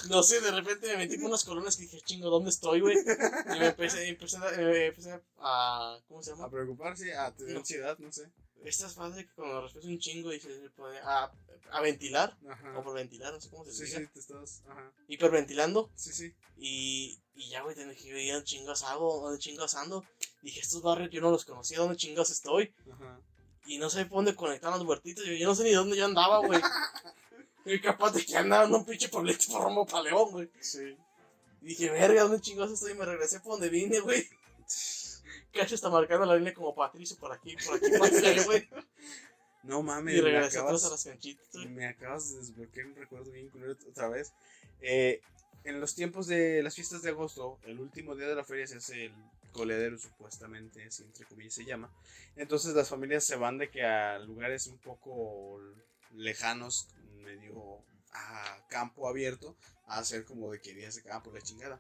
No 0.09 0.23
sé, 0.23 0.41
de 0.41 0.51
repente 0.51 0.87
me 0.87 0.97
metí 0.97 1.17
con 1.17 1.27
unas 1.27 1.43
colonias 1.43 1.75
que 1.75 1.83
dije, 1.83 2.01
chingo, 2.01 2.29
¿dónde 2.29 2.49
estoy, 2.49 2.79
güey? 2.81 2.97
Y 2.97 3.59
me 3.59 3.67
empecé, 3.67 4.07
empecé, 4.07 4.37
a- 4.37 4.51
me 4.57 4.85
empecé 4.87 5.19
a. 5.37 5.99
¿Cómo 6.07 6.23
se 6.23 6.31
llama? 6.31 6.45
A 6.45 6.49
preocuparse, 6.49 7.13
a 7.13 7.31
tener 7.35 7.53
No. 7.53 7.59
ansiedad, 7.59 7.97
no 7.99 8.11
sé. 8.11 8.23
Esta 8.63 8.87
es 8.87 8.93
padre 8.93 9.25
que 9.25 9.33
cuando 9.33 9.61
respetas 9.61 9.89
un 9.89 9.97
chingo 9.99 10.31
y 10.33 10.39
se 10.39 10.49
pone 10.77 10.99
a, 10.99 11.31
a 11.71 11.81
ventilar, 11.81 12.37
o 12.75 12.83
por 12.83 12.93
ventilar, 12.93 13.33
no 13.33 13.41
sé 13.41 13.49
cómo 13.49 13.65
se 13.65 13.71
Sí, 13.73 13.83
dice. 13.85 13.99
sí, 14.01 14.07
te 14.13 14.19
estás. 14.19 14.61
Ajá. 14.69 14.91
Hiperventilando. 15.07 15.89
Sí, 15.95 16.13
sí. 16.13 16.33
Y, 16.57 17.19
y 17.33 17.49
ya, 17.49 17.63
güey, 17.63 17.75
tenía 17.75 17.95
que 17.95 18.23
ir 18.23 18.33
a 18.33 18.43
chingos 18.43 18.83
hago, 18.83 19.21
dónde 19.21 19.39
chingos 19.39 19.73
ando. 19.75 20.03
Dije, 20.43 20.59
estos 20.59 20.81
barrios 20.83 21.09
yo 21.11 21.21
no 21.21 21.31
los 21.31 21.43
conocía, 21.45 21.79
¿dónde 21.79 21.95
chingos 21.97 22.29
estoy? 22.29 22.73
Ajá. 22.91 23.19
Y 23.65 23.77
no 23.77 23.89
sé 23.89 24.05
por 24.05 24.17
dónde 24.17 24.35
conectar 24.35 24.71
las 24.71 24.81
huertitas, 24.81 25.25
yo, 25.25 25.33
yo 25.33 25.47
no 25.47 25.55
sé 25.55 25.63
ni 25.63 25.71
dónde 25.71 25.97
yo 25.97 26.05
andaba, 26.05 26.39
güey. 26.45 26.61
Y 27.63 27.79
capaz 27.79 28.09
de 28.13 28.25
que 28.25 28.35
andaba 28.35 28.65
en 28.65 28.73
un 28.73 28.83
pinche 28.83 29.07
pueblito 29.07 29.45
por 29.51 29.61
rumbo 29.61 29.85
para 29.85 30.05
León, 30.05 30.31
güey. 30.31 30.49
Sí. 30.59 30.97
Y 31.61 31.65
dije, 31.67 31.91
verga, 31.91 32.23
¿dónde 32.23 32.41
chingos 32.41 32.71
estoy? 32.71 32.93
Y 32.93 32.95
me 32.95 33.05
regresé 33.05 33.39
por 33.39 33.51
donde 33.51 33.69
vine, 33.69 33.99
güey. 33.99 34.27
Cacho 35.53 35.75
está 35.75 35.89
marcando 35.89 36.25
la 36.25 36.35
línea 36.35 36.53
como 36.53 36.73
Patricio 36.73 37.17
por 37.17 37.31
aquí, 37.31 37.55
por 37.65 37.75
aquí, 37.75 37.89
por 37.97 38.09
güey. 38.45 38.69
No 39.63 39.83
mames, 39.83 40.17
Y 40.17 40.21
me 40.21 40.37
acabas, 40.37 40.85
a 40.85 40.89
las 40.89 41.03
canchitas, 41.03 41.53
me 41.69 41.87
acabas 41.87 42.31
de 42.31 42.39
desbloquear 42.39 42.87
un 42.87 42.95
recuerdo 42.95 43.31
bien 43.31 43.49
culero 43.49 43.75
otra 43.87 44.09
vez. 44.09 44.33
Eh, 44.81 45.21
en 45.63 45.79
los 45.79 45.93
tiempos 45.93 46.25
de 46.27 46.63
las 46.63 46.73
fiestas 46.73 47.03
de 47.03 47.09
agosto, 47.09 47.59
el 47.63 47.79
último 47.79 48.15
día 48.15 48.27
de 48.27 48.35
la 48.35 48.43
feria 48.43 48.65
se 48.65 48.77
hace 48.77 49.05
el 49.05 49.13
coledero, 49.51 49.99
supuestamente, 49.99 50.83
así 50.85 51.03
entre 51.03 51.25
comillas 51.25 51.53
se 51.53 51.65
llama. 51.65 51.91
Entonces 52.35 52.73
las 52.73 52.89
familias 52.89 53.23
se 53.23 53.35
van 53.35 53.59
de 53.59 53.69
que 53.69 53.83
a 53.83 54.17
lugares 54.19 54.65
un 54.67 54.79
poco 54.79 55.61
lejanos, 56.15 56.87
medio 57.23 57.83
a 58.13 58.65
campo 58.69 59.07
abierto, 59.07 59.55
a 59.85 59.99
hacer 59.99 60.25
como 60.25 60.51
de 60.51 60.59
que 60.59 60.73
días 60.73 60.95
de 60.95 61.03
campo, 61.03 61.31
la 61.31 61.41
chingada. 61.41 61.79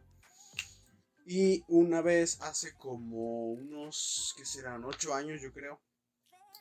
Y 1.25 1.63
una 1.67 2.01
vez 2.01 2.41
hace 2.41 2.75
como 2.75 3.51
unos, 3.51 4.33
¿qué 4.37 4.45
serán? 4.45 4.83
Ocho 4.85 5.13
años 5.13 5.41
yo 5.41 5.53
creo. 5.53 5.81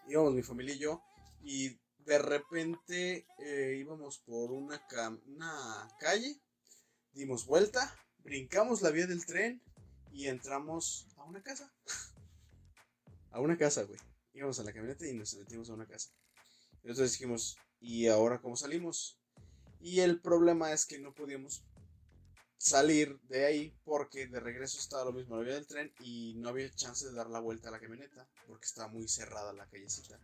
Íbamos 0.09 0.35
mi 0.35 0.43
familia 0.43 0.75
y 0.75 0.79
yo. 0.79 1.03
Y 1.43 1.81
de 1.99 2.19
repente 2.19 3.27
eh, 3.39 3.77
íbamos 3.79 4.19
por 4.19 4.53
una, 4.53 4.81
una 5.27 5.89
calle. 5.99 6.41
Dimos 7.13 7.47
vuelta. 7.47 7.97
Brincamos 8.19 8.83
la 8.83 8.91
vía 8.91 9.07
del 9.07 9.25
tren. 9.25 9.63
Y 10.13 10.27
entramos 10.27 11.07
a 11.17 11.25
una 11.25 11.43
casa. 11.43 11.73
a 13.31 13.41
una 13.41 13.57
casa, 13.57 13.85
güey. 13.85 13.99
Íbamos 14.35 14.61
a 14.61 14.65
la 14.65 14.73
camioneta 14.73 15.07
y 15.07 15.15
nos 15.15 15.35
metimos 15.35 15.71
a 15.71 15.75
una 15.75 15.87
casa. 15.87 16.11
Entonces 16.83 17.13
dijimos, 17.13 17.59
¿y 17.81 18.07
ahora 18.09 18.41
cómo 18.41 18.57
salimos? 18.57 19.19
Y 19.81 20.01
el 20.01 20.21
problema 20.21 20.73
es 20.73 20.85
que 20.85 20.99
no 20.99 21.15
podíamos 21.15 21.65
salir 22.61 23.19
de 23.23 23.47
ahí 23.47 23.75
porque 23.85 24.27
de 24.27 24.39
regreso 24.39 24.79
estaba 24.79 25.07
lo 25.07 25.13
mismo 25.13 25.37
la 25.37 25.45
vía 25.45 25.55
del 25.55 25.67
tren 25.67 25.91
y 26.01 26.35
no 26.37 26.51
había 26.51 26.71
chance 26.71 27.07
de 27.07 27.15
dar 27.15 27.31
la 27.31 27.41
vuelta 27.41 27.71
a 27.71 27.73
la 27.73 27.81
camioneta 27.81 28.29
porque 28.47 28.67
estaba 28.67 28.89
muy 28.89 29.09
cerrada 29.09 29.55
la 29.55 29.67
callecita. 29.67 30.21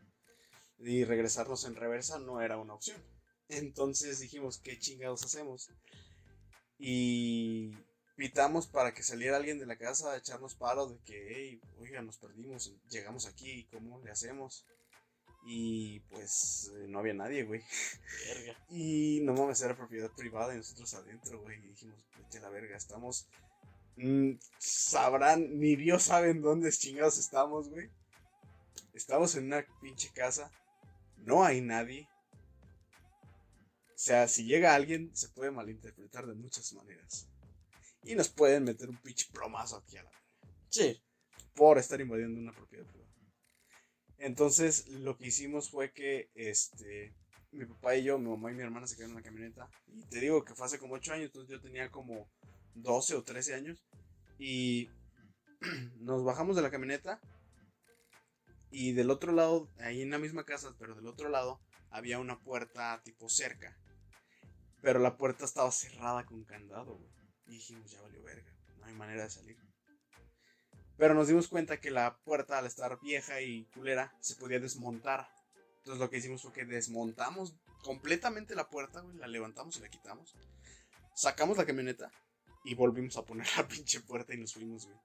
Y 0.79 1.05
regresarnos 1.05 1.65
en 1.65 1.77
reversa 1.77 2.19
no 2.19 2.43
era 2.43 2.59
una 2.59 2.75
opción. 2.75 3.03
Entonces 3.49 4.21
dijimos, 4.21 4.59
¿qué 4.59 4.79
chingados 4.79 5.25
hacemos? 5.25 5.71
Y 6.79 7.71
pitamos 8.17 8.67
para 8.67 8.93
que 8.93 9.03
saliera 9.03 9.39
alguien 9.39 9.59
de 9.59 9.65
la 9.65 9.79
casa 9.79 10.13
a 10.13 10.19
echarnos 10.19 10.57
paro 10.57 10.89
de 10.89 10.99
que, 11.05 11.35
hey, 11.35 11.61
oiga, 11.79 12.03
nos 12.03 12.19
perdimos, 12.19 12.71
llegamos 12.91 13.25
aquí, 13.25 13.67
¿cómo 13.73 13.99
le 14.05 14.11
hacemos? 14.11 14.67
Y 15.49 16.01
pues 16.11 16.73
eh, 16.75 16.87
no 16.89 16.99
había 16.99 17.15
nadie, 17.15 17.45
güey. 17.45 17.63
Verga. 18.27 18.59
Y 18.71 19.21
no 19.23 19.33
mames, 19.35 19.61
era 19.63 19.77
propiedad 19.77 20.11
privada 20.17 20.53
y 20.53 20.57
nosotros 20.59 20.93
adentro, 20.95 21.41
güey. 21.41 21.57
Y 21.59 21.69
dijimos, 21.69 22.05
vete 22.19 22.41
la 22.41 22.51
verga, 22.51 22.77
estamos. 22.77 23.29
mm, 23.97 24.33
sabrán, 24.59 25.59
ni 25.59 25.77
Dios 25.77 26.03
sabe 26.03 26.31
en 26.31 26.43
dónde 26.43 26.71
chingados 26.73 27.19
estamos, 27.19 27.69
güey. 27.71 27.89
Estamos 28.93 29.35
en 29.37 29.47
una 29.47 29.65
pinche 29.81 30.11
casa. 30.13 30.51
No 31.19 31.45
hay 31.45 31.61
nadie. 31.61 32.09
O 33.95 33.99
sea, 33.99 34.27
si 34.29 34.45
llega 34.45 34.75
alguien, 34.75 35.15
se 35.17 35.29
puede 35.29 35.51
malinterpretar 35.51 36.27
de 36.27 36.35
muchas 36.35 36.73
maneras. 36.75 37.29
Y 38.03 38.15
nos 38.15 38.29
pueden 38.29 38.65
meter 38.65 38.89
un 38.89 38.97
pinche 38.99 39.27
plomazo 39.33 39.77
aquí 39.77 39.97
a 39.97 40.03
la 40.03 40.11
Sí. 40.69 41.01
por 41.55 41.79
estar 41.79 42.01
invadiendo 42.01 42.39
una 42.41 42.53
propiedad 42.53 42.85
privada. 42.87 43.06
Entonces, 44.19 44.89
lo 44.89 45.17
que 45.17 45.27
hicimos 45.27 45.71
fue 45.71 45.93
que 45.93 46.31
este 46.35 47.15
mi 47.57 47.65
papá 47.65 47.97
y 47.97 48.05
yo, 48.05 48.19
mi 48.19 48.29
mamá 48.29 48.51
y 48.51 48.55
mi 48.55 48.63
hermana 48.63 48.87
se 48.87 48.97
quedaron 48.97 49.17
en 49.17 49.23
la 49.23 49.29
camioneta. 49.29 49.71
Y 49.87 50.03
te 50.05 50.21
digo 50.21 50.45
que 50.45 50.55
fue 50.55 50.67
hace 50.67 50.79
como 50.79 50.95
8 50.95 51.13
años, 51.15 51.27
entonces 51.27 51.51
yo 51.51 51.61
tenía 51.61 51.91
como 51.91 52.29
12 52.75 53.15
o 53.15 53.23
13 53.23 53.55
años. 53.55 53.85
Y 54.39 54.91
nos 56.01 56.25
bajamos 56.25 56.57
de 56.57 56.63
la 56.63 56.71
camioneta. 56.71 57.21
Y 58.71 58.93
del 58.93 59.11
otro 59.11 59.33
lado, 59.33 59.71
ahí 59.79 60.03
en 60.03 60.11
la 60.11 60.19
misma 60.19 60.45
casa, 60.45 60.75
pero 60.79 60.95
del 60.95 61.07
otro 61.07 61.29
lado, 61.29 61.61
había 61.91 62.19
una 62.19 62.39
puerta 62.41 63.01
tipo 63.05 63.29
cerca. 63.29 63.79
Pero 64.83 64.99
la 64.99 65.17
puerta 65.17 65.45
estaba 65.45 65.71
cerrada 65.71 66.27
con 66.27 66.45
candado, 66.45 66.97
güey. 66.97 67.11
Y 67.47 67.53
dijimos, 67.53 67.91
ya 67.91 68.03
valió 68.03 68.23
verga, 68.23 68.53
no 68.79 68.87
hay 68.87 68.95
manera 68.95 69.23
de 69.23 69.31
salir. 69.31 69.57
Pero 70.99 71.15
nos 71.15 71.29
dimos 71.29 71.49
cuenta 71.49 71.79
que 71.79 71.91
la 71.91 72.17
puerta, 72.25 72.59
al 72.59 72.67
estar 72.67 72.99
vieja 73.01 73.41
y 73.41 73.65
culera, 73.75 74.15
se 74.21 74.37
podía 74.37 74.61
desmontar. 74.61 75.29
Entonces 75.79 76.01
lo 76.01 76.11
que 76.11 76.19
hicimos 76.19 76.43
fue 76.43 76.53
que 76.53 76.65
desmontamos 76.65 77.55
completamente 77.83 78.55
la 78.55 78.69
puerta, 78.69 79.01
güey, 79.01 79.17
la 79.19 79.29
levantamos 79.29 79.77
y 79.77 79.81
la 79.81 79.89
quitamos. 79.89 80.35
Sacamos 81.15 81.57
la 81.57 81.67
camioneta 81.67 82.11
y 82.65 82.75
volvimos 82.75 83.17
a 83.17 83.25
poner 83.25 83.47
la 83.57 83.67
pinche 83.67 84.01
puerta 84.01 84.35
y 84.35 84.39
nos 84.39 84.55
fuimos, 84.55 84.87
güey. 84.87 84.99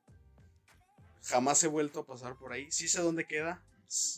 Jamás 1.24 1.64
he 1.64 1.68
vuelto 1.68 2.00
a 2.00 2.06
pasar 2.06 2.36
por 2.38 2.52
ahí. 2.52 2.72
Sí 2.72 2.88
sé 2.88 3.02
dónde 3.02 3.26
queda. 3.26 3.64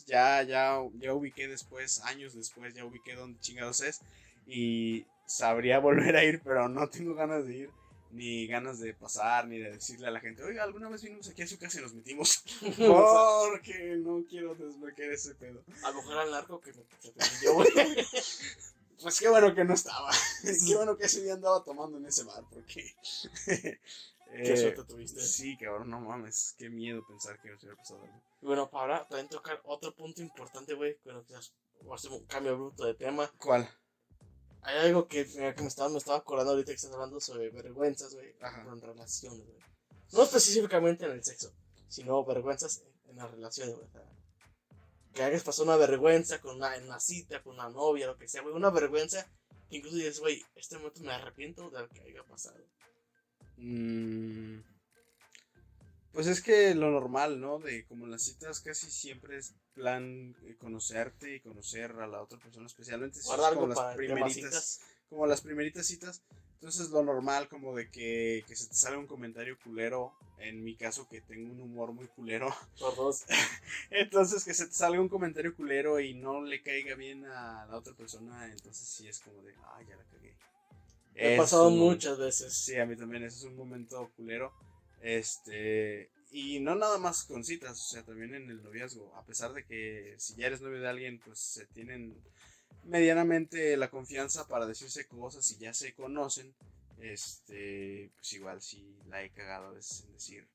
Ya, 0.06 0.42
ya, 0.42 0.78
ya 0.94 1.12
ubiqué 1.12 1.48
después, 1.48 2.00
años 2.04 2.34
después, 2.34 2.74
ya 2.74 2.84
ubiqué 2.84 3.14
dónde 3.14 3.38
chingados 3.40 3.82
es. 3.82 4.00
Y 4.46 5.06
sabría 5.26 5.78
volver 5.80 6.16
a 6.16 6.24
ir, 6.24 6.40
pero 6.42 6.68
no 6.68 6.88
tengo 6.88 7.14
ganas 7.14 7.44
de 7.44 7.56
ir. 7.56 7.70
Ni 8.14 8.46
ganas 8.46 8.78
de 8.78 8.94
pasar, 8.94 9.46
ni 9.48 9.58
de 9.58 9.72
decirle 9.72 10.06
a 10.06 10.10
la 10.10 10.20
gente, 10.20 10.42
oiga, 10.44 10.62
alguna 10.62 10.88
vez 10.88 11.02
vinimos 11.02 11.28
aquí 11.28 11.42
a 11.42 11.46
su 11.46 11.58
casa 11.58 11.78
y 11.78 11.82
nos 11.82 11.94
metimos. 11.94 12.44
Porque 12.78 13.96
no 13.98 14.24
quiero 14.28 14.54
desbloquear 14.54 15.10
ese 15.10 15.34
pedo. 15.34 15.62
A 15.82 15.90
lo 15.90 15.96
mejor 15.96 16.12
era 16.12 16.24
el 16.24 16.30
narco 16.30 16.60
que 16.60 16.72
me 16.72 16.84
yo. 17.42 17.58
Pues 19.02 19.18
qué 19.18 19.28
bueno 19.28 19.54
que 19.54 19.64
no 19.64 19.74
estaba. 19.74 20.10
qué 20.42 20.76
bueno 20.76 20.96
que 20.96 21.06
ese 21.06 21.22
día 21.22 21.34
andaba 21.34 21.62
tomando 21.62 21.98
en 21.98 22.06
ese 22.06 22.24
bar, 22.24 22.42
porque. 22.50 22.94
Qué 24.36 24.56
suerte 24.56 24.82
tuviste. 24.84 25.20
Sí, 25.20 25.56
cabrón, 25.58 25.90
no 25.90 26.00
mames. 26.00 26.54
Qué 26.56 26.70
miedo 26.70 27.06
pensar 27.06 27.38
que 27.40 27.50
nos 27.50 27.62
hubiera 27.62 27.76
pasado 27.76 28.02
algo. 28.02 28.22
Bueno, 28.40 28.70
para 28.70 29.06
también 29.06 29.28
tocar 29.28 29.60
otro 29.64 29.94
punto 29.94 30.22
importante, 30.22 30.74
güey. 30.74 30.96
Bueno, 31.04 31.22
quizás 31.24 31.52
hacemos 31.92 32.20
un 32.20 32.26
cambio 32.26 32.56
bruto 32.56 32.84
de 32.86 32.94
tema. 32.94 33.30
¿Cuál? 33.38 33.68
Hay 34.64 34.78
algo 34.78 35.06
que, 35.06 35.26
que 35.26 35.62
me, 35.62 35.68
estaba, 35.68 35.90
me 35.90 35.98
estaba 35.98 36.18
acordando 36.18 36.52
ahorita 36.52 36.72
que 36.72 36.76
estás 36.76 36.92
hablando 36.92 37.20
sobre 37.20 37.50
vergüenzas, 37.50 38.14
güey. 38.14 38.34
En 38.40 38.80
relaciones, 38.80 39.46
güey. 39.46 39.58
No 40.12 40.22
específicamente 40.22 41.04
en 41.04 41.12
el 41.12 41.22
sexo, 41.22 41.52
sino 41.88 42.24
vergüenzas 42.24 42.82
en, 43.06 43.16
las 43.16 43.30
relaciones, 43.30 43.76
güey. 43.76 43.88
que 45.12 45.22
hayas 45.22 45.42
pasado 45.42 45.64
una 45.64 45.76
vergüenza 45.76 46.40
con 46.40 46.56
una, 46.56 46.76
en 46.76 46.84
una 46.84 46.98
cita, 46.98 47.42
con 47.42 47.54
una 47.54 47.68
novia, 47.68 48.06
lo 48.06 48.16
que 48.16 48.26
sea, 48.26 48.40
güey. 48.40 48.54
Una 48.54 48.70
vergüenza 48.70 49.30
que 49.68 49.76
incluso 49.76 49.96
dices, 49.96 50.20
güey, 50.20 50.42
este 50.54 50.78
momento 50.78 51.02
me 51.02 51.12
arrepiento 51.12 51.68
de 51.68 51.80
lo 51.80 51.88
que 51.90 52.00
haya 52.00 52.24
pasado. 52.24 52.64
Mm, 53.58 54.60
pues 56.12 56.26
es 56.26 56.40
que 56.40 56.74
lo 56.74 56.90
normal, 56.90 57.38
¿no? 57.38 57.58
De 57.58 57.84
como 57.86 58.06
las 58.06 58.22
citas 58.22 58.60
casi 58.60 58.90
siempre 58.90 59.36
es 59.36 59.54
plan 59.74 60.34
eh, 60.44 60.56
conocerte 60.58 61.36
y 61.36 61.40
conocer 61.40 61.92
a 61.92 62.06
la 62.06 62.22
otra 62.22 62.38
persona, 62.38 62.66
especialmente 62.66 63.20
si 63.20 63.28
como 63.28 63.66
las 63.66 63.94
primeritas, 63.94 64.80
como 65.08 65.26
las 65.26 65.40
primeritas 65.40 65.86
citas. 65.86 66.22
Entonces 66.54 66.88
lo 66.90 67.02
normal 67.02 67.48
como 67.48 67.76
de 67.76 67.90
que, 67.90 68.42
que, 68.48 68.56
se 68.56 68.68
te 68.68 68.74
sale 68.74 68.96
un 68.96 69.06
comentario 69.06 69.58
culero, 69.62 70.14
en 70.38 70.64
mi 70.64 70.76
caso 70.76 71.06
que 71.10 71.20
tengo 71.20 71.52
un 71.52 71.60
humor 71.60 71.92
muy 71.92 72.06
culero. 72.06 72.48
Por 72.80 72.96
dos. 72.96 73.24
entonces 73.90 74.44
que 74.44 74.54
se 74.54 74.66
te 74.66 74.72
salga 74.72 75.00
un 75.00 75.10
comentario 75.10 75.54
culero 75.54 76.00
y 76.00 76.14
no 76.14 76.42
le 76.42 76.62
caiga 76.62 76.94
bien 76.94 77.26
a 77.26 77.66
la 77.66 77.76
otra 77.76 77.92
persona, 77.92 78.50
entonces 78.50 78.88
sí 78.88 79.06
es 79.06 79.20
como 79.20 79.42
de, 79.42 79.54
ah, 79.62 79.82
ya 79.86 79.96
la 79.96 80.04
cagué. 80.04 80.34
Me 81.14 81.34
ha 81.34 81.38
pasado 81.38 81.70
muchas 81.70 82.18
veces. 82.18 82.54
Sí, 82.54 82.76
a 82.76 82.86
mí 82.86 82.96
también, 82.96 83.24
ese 83.24 83.38
es 83.38 83.44
un 83.44 83.56
momento 83.56 84.10
culero. 84.16 84.52
Este, 85.02 86.10
y 86.36 86.58
no 86.58 86.74
nada 86.74 86.98
más 86.98 87.22
con 87.26 87.44
citas, 87.44 87.80
o 87.80 87.90
sea, 87.92 88.02
también 88.02 88.34
en 88.34 88.50
el 88.50 88.60
noviazgo. 88.60 89.14
A 89.14 89.24
pesar 89.24 89.52
de 89.52 89.64
que 89.64 90.16
si 90.18 90.34
ya 90.34 90.48
eres 90.48 90.60
novio 90.62 90.80
de 90.80 90.88
alguien, 90.88 91.20
pues 91.20 91.38
se 91.38 91.64
tienen 91.66 92.20
medianamente 92.82 93.76
la 93.76 93.88
confianza 93.88 94.48
para 94.48 94.66
decirse 94.66 95.06
cosas 95.06 95.48
y 95.52 95.58
ya 95.58 95.72
se 95.72 95.94
conocen. 95.94 96.52
Este, 96.98 98.10
pues 98.16 98.32
igual 98.32 98.60
sí 98.60 98.98
la 99.06 99.22
he 99.22 99.30
cagado 99.30 99.68
a 99.68 99.70
veces 99.74 100.06
en 100.06 100.12
decir 100.12 100.48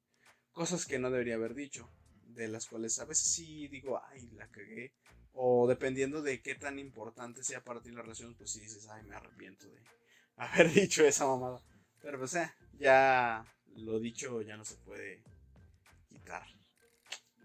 cosas 0.52 0.86
que 0.86 1.00
no 1.00 1.12
debería 1.12 1.36
haber 1.36 1.56
dicho, 1.56 1.90
de 2.26 2.50
las 2.50 2.66
cuales 2.66 3.00
a 3.00 3.06
veces 3.06 3.32
sí 3.32 3.70
digo, 3.70 4.02
ay, 4.10 4.30
la 4.34 4.50
cagué. 4.50 4.92
O 5.32 5.66
dependiendo 5.66 6.22
de 6.22 6.42
qué 6.42 6.56
tan 6.56 6.78
importante 6.78 7.42
sea 7.42 7.64
para 7.64 7.82
ti 7.82 7.92
la 7.92 8.02
relación, 8.02 8.36
pues 8.36 8.52
sí 8.52 8.60
dices, 8.60 8.86
ay, 8.90 9.04
me 9.04 9.16
arrepiento 9.16 9.66
de, 9.70 9.80
haber 10.36 10.74
dicho 10.74 11.06
esa 11.06 11.26
mamada. 11.26 11.62
Pero 12.02 12.20
pues 12.20 12.36
eh, 12.36 12.52
ya 12.78 13.46
lo 13.76 13.98
dicho 14.02 14.42
ya 14.42 14.58
no 14.58 14.66
se 14.66 14.76
puede 14.76 15.24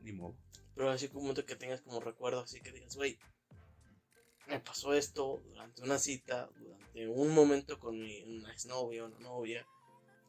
Ni 0.03 0.13
modo. 0.13 0.37
Pero 0.75 0.91
así 0.91 1.09
como 1.09 1.21
un 1.21 1.27
momento 1.27 1.47
que 1.47 1.57
tengas 1.57 1.81
como 1.81 2.01
recuerdo, 2.01 2.41
así 2.41 2.61
que 2.61 2.73
digas, 2.73 2.97
güey, 2.97 3.19
me 4.49 4.61
pasó 4.61 4.93
esto 4.93 5.43
durante 5.47 5.83
una 5.83 5.99
cita, 5.99 6.51
durante 6.57 7.09
un 7.09 7.35
momento 7.35 7.79
con 7.79 7.99
mi, 7.99 8.23
una 8.23 8.53
exnovia 8.53 9.05
o 9.05 9.07
una 9.07 9.19
novia, 9.21 9.67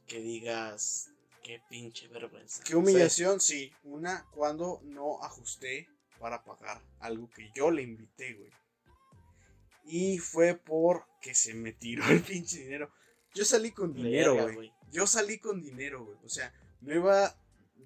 que 0.08 0.20
digas, 0.20 1.10
qué 1.44 1.62
pinche 1.70 2.08
vergüenza. 2.08 2.64
Qué 2.64 2.76
humillación, 2.76 3.40
sí. 3.40 3.74
Una 3.84 4.26
cuando 4.32 4.82
no 4.84 5.22
ajusté 5.24 5.88
para 6.20 6.44
pagar 6.44 6.82
algo 7.00 7.30
que 7.30 7.52
yo 7.54 7.72
le 7.72 7.82
invité, 7.82 8.34
güey. 8.34 8.52
Y 9.84 10.18
fue 10.18 10.56
porque 10.56 11.36
se 11.36 11.54
me 11.54 11.74
tiró 11.74 12.06
el 12.08 12.22
pinche 12.22 12.60
dinero. 12.60 12.92
Yo 13.34 13.46
salí 13.46 13.72
con 13.72 13.94
dinero, 13.94 14.52
güey. 14.54 14.72
Yo 14.92 15.06
salí 15.06 15.40
con 15.40 15.62
dinero, 15.62 16.06
güey. 16.06 16.18
O 16.24 16.30
sea, 16.30 16.54
me 16.82 16.96
iba 16.96 17.38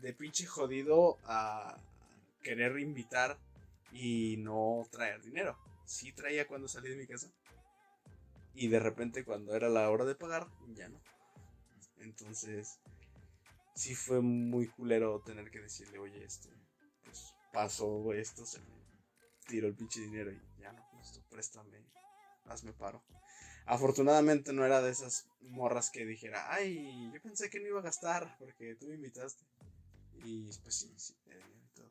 de 0.02 0.14
pinche 0.14 0.45
jodido 0.45 1.18
a 1.26 1.78
querer 2.41 2.80
invitar 2.80 3.38
y 3.91 4.38
no 4.38 4.88
traer 4.91 5.22
dinero. 5.22 5.58
Sí 5.86 6.12
traía 6.14 6.47
cuando 6.47 6.68
salí 6.68 6.89
de 6.89 6.95
mi 6.95 7.08
casa. 7.08 7.32
Y 8.54 8.68
de 8.68 8.80
repente 8.80 9.24
cuando 9.24 9.56
era 9.56 9.70
la 9.70 9.89
hora 9.89 10.06
de 10.06 10.16
pagar, 10.16 10.47
ya 10.76 10.89
no. 10.89 11.00
Entonces, 11.97 12.80
sí 13.76 13.95
fue 13.95 14.22
muy 14.22 14.68
culero 14.68 15.22
tener 15.22 15.50
que 15.50 15.60
decirle, 15.60 16.00
oye, 16.00 16.24
este, 16.24 16.50
pues 17.04 17.34
pasó 17.52 18.14
esto, 18.14 18.45
se 18.45 18.60
me 18.60 18.80
tiró 19.47 19.68
el 19.68 19.76
pinche 19.76 20.02
dinero 20.02 20.32
y 20.32 20.39
ya 20.60 20.72
no, 20.72 20.82
esto 21.02 21.22
préstame, 21.30 21.84
hazme 22.45 22.74
paro. 22.74 23.04
Afortunadamente 23.66 24.52
no 24.54 24.66
era 24.66 24.82
de 24.82 24.91
esas 24.91 25.28
morras 25.41 25.91
que 25.91 26.06
dijera, 26.06 26.52
ay, 26.52 27.12
yo 27.14 27.22
pensé 27.22 27.50
que 27.50 27.60
no 27.60 27.68
iba 27.68 27.80
a 27.80 27.84
gastar 27.84 28.36
porque 28.38 28.76
tú 28.76 28.88
me 28.88 28.95
invitaste. 28.95 29.43
Y 30.24 30.49
pues 30.63 30.76
sí, 30.76 30.93
sí, 30.97 31.15
y 31.26 31.76
todo. 31.76 31.89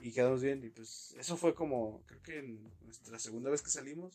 Y 0.00 0.12
quedamos 0.12 0.42
bien 0.42 0.62
y 0.64 0.70
pues 0.70 1.14
eso 1.18 1.36
fue 1.36 1.54
como, 1.54 2.02
creo 2.06 2.22
que 2.22 2.42
nuestra 2.82 3.18
segunda 3.18 3.50
vez 3.50 3.62
que 3.62 3.70
salimos. 3.70 4.14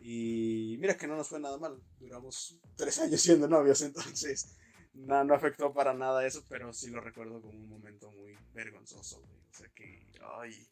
Y 0.00 0.76
mira 0.80 0.96
que 0.96 1.06
no 1.06 1.16
nos 1.16 1.28
fue 1.28 1.38
nada 1.38 1.58
mal, 1.58 1.80
duramos 2.00 2.58
tres 2.76 2.98
años 3.00 3.20
siendo 3.20 3.46
novios, 3.46 3.82
entonces 3.82 4.56
no, 4.94 5.22
no 5.24 5.34
afectó 5.34 5.72
para 5.72 5.94
nada 5.94 6.26
eso, 6.26 6.44
pero 6.48 6.72
sí 6.72 6.90
lo 6.90 7.00
recuerdo 7.00 7.40
como 7.40 7.58
un 7.58 7.68
momento 7.68 8.10
muy 8.10 8.36
vergonzoso, 8.52 9.20
O 9.20 9.54
sea 9.54 9.68
que, 9.74 10.08
ay, 10.38 10.66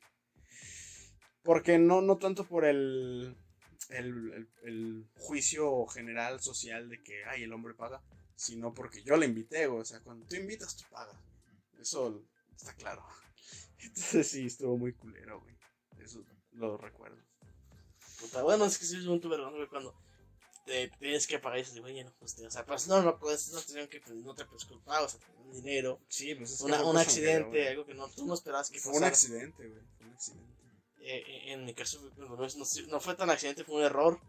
porque 1.42 1.78
no, 1.78 2.02
no 2.02 2.18
tanto 2.18 2.44
por 2.44 2.64
el, 2.64 3.36
el, 3.88 5.06
juicio 5.14 5.86
general 5.86 6.40
social 6.40 6.88
de 6.88 7.02
que, 7.02 7.24
ay, 7.24 7.44
el 7.44 7.52
hombre 7.52 7.74
paga, 7.74 8.02
sino 8.34 8.74
porque 8.74 9.02
yo 9.02 9.16
le 9.16 9.26
invité, 9.26 9.66
O 9.66 9.84
sea, 9.84 10.00
cuando 10.00 10.26
tú 10.26 10.36
invitas, 10.36 10.76
tú 10.76 10.84
pagas. 10.90 11.16
Eso 11.80 12.22
está 12.56 12.74
claro. 12.74 13.04
Entonces 13.78 14.28
sí, 14.28 14.46
estuvo 14.46 14.76
muy 14.76 14.92
culero, 14.92 15.40
güey. 15.40 15.56
Eso 15.98 16.24
lo 16.52 16.76
recuerdo. 16.76 17.22
Puta, 18.20 18.42
bueno, 18.42 18.66
es 18.66 18.78
que 18.78 18.84
sí 18.84 18.96
es 18.96 19.06
un 19.06 19.20
vergüenza, 19.20 19.56
güey, 19.56 19.68
cuando 19.68 19.94
te 20.66 20.88
tienes 20.98 21.26
que 21.26 21.38
pagar 21.38 21.58
dices, 21.58 21.80
güey, 21.80 22.04
no, 22.04 22.12
pues, 22.18 22.38
o 22.38 22.50
sea, 22.50 22.64
pues 22.66 22.86
no, 22.86 23.02
no, 23.02 23.18
pues, 23.18 23.50
no 23.50 23.60
tenían 23.62 23.88
que, 23.88 24.00
pues, 24.00 24.14
no 24.16 24.34
te 24.34 24.44
preocupar, 24.44 25.02
o 25.02 25.08
sea, 25.08 25.20
un 25.38 25.52
dinero. 25.52 26.00
Sí, 26.08 26.34
pues 26.34 26.52
es 26.52 26.60
un 26.60 26.96
accidente, 26.96 27.68
algo 27.68 27.86
que 27.86 27.94
no, 27.94 28.08
tú 28.08 28.26
no 28.26 28.34
esperabas 28.34 28.70
que 28.70 28.78
Fue 28.78 28.92
un 28.92 29.04
accidente, 29.04 29.66
güey, 29.66 29.80
fue 29.96 30.06
un 30.06 30.12
accidente. 30.12 30.50
Eh, 31.02 31.24
eh, 31.26 31.52
en 31.52 31.64
mi 31.64 31.74
caso 31.74 32.12
no, 32.18 32.36
no, 32.36 33.00
fue 33.00 33.14
tan 33.14 33.30
accidente, 33.30 33.64
fue 33.64 33.76
un 33.76 33.82
error. 33.82 34.20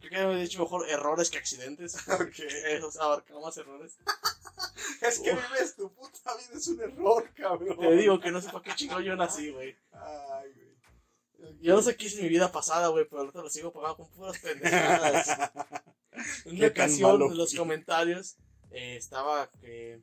Creo 0.00 0.30
que 0.30 0.38
he 0.38 0.42
dicho 0.42 0.60
mejor 0.60 0.88
errores 0.88 1.30
que 1.30 1.38
accidentes. 1.38 1.96
Porque 2.06 2.46
eso 2.74 2.90
abarca 3.00 3.38
más 3.38 3.56
errores. 3.56 3.96
es 5.00 5.18
que 5.18 5.32
vives 5.32 5.76
tu 5.76 5.92
puta 5.92 6.36
vida 6.36 6.58
es 6.58 6.68
un 6.68 6.80
error, 6.80 7.30
cabrón. 7.34 7.78
Te 7.78 7.96
digo 7.96 8.20
que 8.20 8.30
no 8.30 8.40
sé 8.40 8.50
para 8.50 8.62
qué 8.62 8.74
chico 8.74 9.00
yo 9.00 9.16
nací, 9.16 9.50
güey. 9.50 9.76
Ay, 9.92 10.52
güey. 10.52 11.58
Yo 11.60 11.74
no 11.74 11.82
sé 11.82 11.96
qué 11.96 12.06
hice 12.06 12.22
mi 12.22 12.28
vida 12.28 12.52
pasada, 12.52 12.88
güey, 12.88 13.04
pero 13.04 13.22
ahorita 13.22 13.42
lo 13.42 13.50
sigo 13.50 13.72
pagando 13.72 13.96
con 13.96 14.10
puras 14.10 14.38
pendejadas. 14.38 15.28
en 16.44 16.56
una 16.56 16.68
ocasión, 16.68 17.22
en 17.22 17.36
los 17.36 17.54
comentarios, 17.54 18.36
eh, 18.70 18.96
estaba 18.96 19.50
que. 19.50 20.00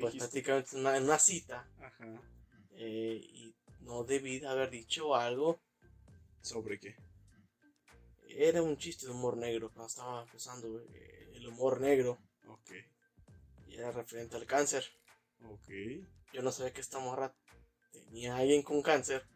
pues 0.00 0.14
prácticamente 0.16 0.76
en 0.76 0.86
una 0.86 1.18
cita. 1.18 1.68
Ajá. 1.80 2.20
Eh, 2.78 3.20
y 3.22 3.54
no 3.80 4.04
debí 4.04 4.38
de 4.38 4.48
haber 4.48 4.70
dicho 4.70 5.14
algo. 5.14 5.60
¿Sobre 6.42 6.78
qué? 6.78 6.94
Era 8.38 8.62
un 8.62 8.76
chiste 8.76 9.06
de 9.06 9.12
humor 9.12 9.38
negro 9.38 9.70
cuando 9.70 9.86
estaba 9.86 10.22
empezando 10.22 10.82
el 11.32 11.46
humor 11.48 11.80
negro. 11.80 12.18
Ok. 12.46 12.70
Y 13.66 13.76
era 13.76 13.90
referente 13.90 14.36
al 14.36 14.44
cáncer. 14.44 14.84
Ok. 15.42 15.68
Yo 16.34 16.42
no 16.42 16.52
sabía 16.52 16.72
que 16.72 16.82
esta 16.82 16.98
morra 16.98 17.34
tenía 17.90 18.34
a 18.34 18.38
alguien 18.40 18.62
con 18.62 18.82
cáncer. 18.82 19.26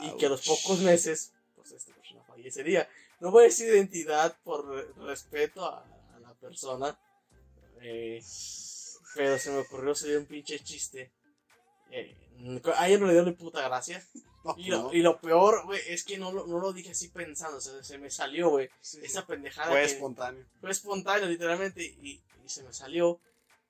Y 0.00 0.16
que 0.16 0.26
a 0.26 0.28
los 0.28 0.46
pocos 0.46 0.78
meses, 0.80 1.32
pues 1.56 1.72
esta 1.72 1.92
persona 1.92 2.22
fallecería. 2.22 2.88
No 3.18 3.32
voy 3.32 3.42
a 3.42 3.46
decir 3.46 3.68
identidad 3.68 4.38
por 4.44 4.64
respeto 4.98 5.64
a, 5.66 5.84
la 6.20 6.34
persona. 6.34 6.96
Eh, 7.80 8.22
pero 9.16 9.38
se 9.38 9.50
me 9.50 9.58
ocurrió 9.58 9.94
sería 9.96 10.18
un 10.18 10.26
pinche 10.26 10.60
chiste. 10.60 11.12
Eh, 11.90 12.16
a 12.76 12.88
ella 12.88 12.98
no 12.98 13.06
le 13.06 13.12
dio 13.14 13.24
ni 13.24 13.32
puta 13.32 13.62
gracia. 13.62 14.04
y, 14.56 14.70
lo, 15.02 15.20
peor, 15.20 15.64
güey, 15.66 15.80
es 15.88 16.04
que 16.04 16.18
no, 16.18 16.32
no 16.32 16.58
lo 16.58 16.72
dije 16.72 16.90
así 16.90 17.08
pensando, 17.08 17.60
se 17.60 17.98
me 17.98 18.10
salió, 18.10 18.50
güey. 18.50 18.70
Esa 19.02 19.26
pendejada. 19.26 19.70
Fue 19.70 19.84
espontáneo. 19.84 20.44
Fue 20.60 20.70
espontáneo, 20.70 21.28
literalmente, 21.28 21.82
y, 21.82 22.22
se 22.46 22.62
me 22.62 22.72
salió. 22.72 23.20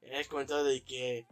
Era 0.03 0.21
el 0.21 0.29
comentario 0.29 0.65
de 0.65 0.83
que. 0.83 1.27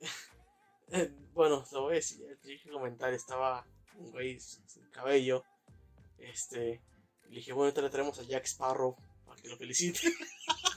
bueno, 1.34 1.64
lo 1.72 1.82
voy 1.82 1.92
a 1.92 1.96
decir. 1.96 2.24
El 2.44 2.70
comentario 2.70 3.16
estaba 3.16 3.66
un 3.98 4.12
güey 4.12 4.38
sin 4.38 4.88
cabello. 4.92 5.44
Este. 6.18 6.80
Le 7.28 7.36
dije, 7.36 7.52
bueno, 7.52 7.64
ahorita 7.64 7.82
le 7.82 7.90
traemos 7.90 8.18
a 8.20 8.22
Jack 8.22 8.44
Sparrow 8.44 8.96
para 9.26 9.40
que 9.40 9.48
lo 9.48 9.56
felicite. 9.56 10.00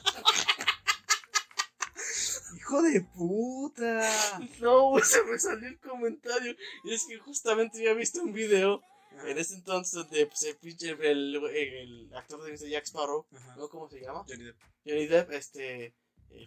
¡Hijo 2.55 2.81
de 2.81 3.01
puta! 3.01 4.01
No, 4.61 4.89
güey, 4.89 5.03
se 5.03 5.23
me 5.23 5.39
salió 5.39 5.67
el 5.67 5.79
comentario. 5.79 6.55
Y 6.83 6.93
es 6.93 7.05
que 7.05 7.17
justamente 7.17 7.79
había 7.79 7.93
visto 7.93 8.21
un 8.21 8.33
video 8.33 8.81
en 9.25 9.37
ese 9.37 9.55
entonces 9.55 9.93
donde 9.93 10.27
pues, 10.27 10.43
el, 10.43 10.57
pinche, 10.57 10.91
el, 10.91 11.35
el 11.35 12.13
actor 12.13 12.41
de 12.43 12.69
Jack 12.69 12.85
Sparrow, 12.85 13.25
Ajá. 13.31 13.55
¿no? 13.55 13.69
¿Cómo 13.69 13.89
se 13.89 13.99
llama? 13.99 14.23
Johnny 14.27 14.45
Depp. 14.45 14.57
Johnny 14.85 15.07
Depp, 15.07 15.31
este, 15.31 15.95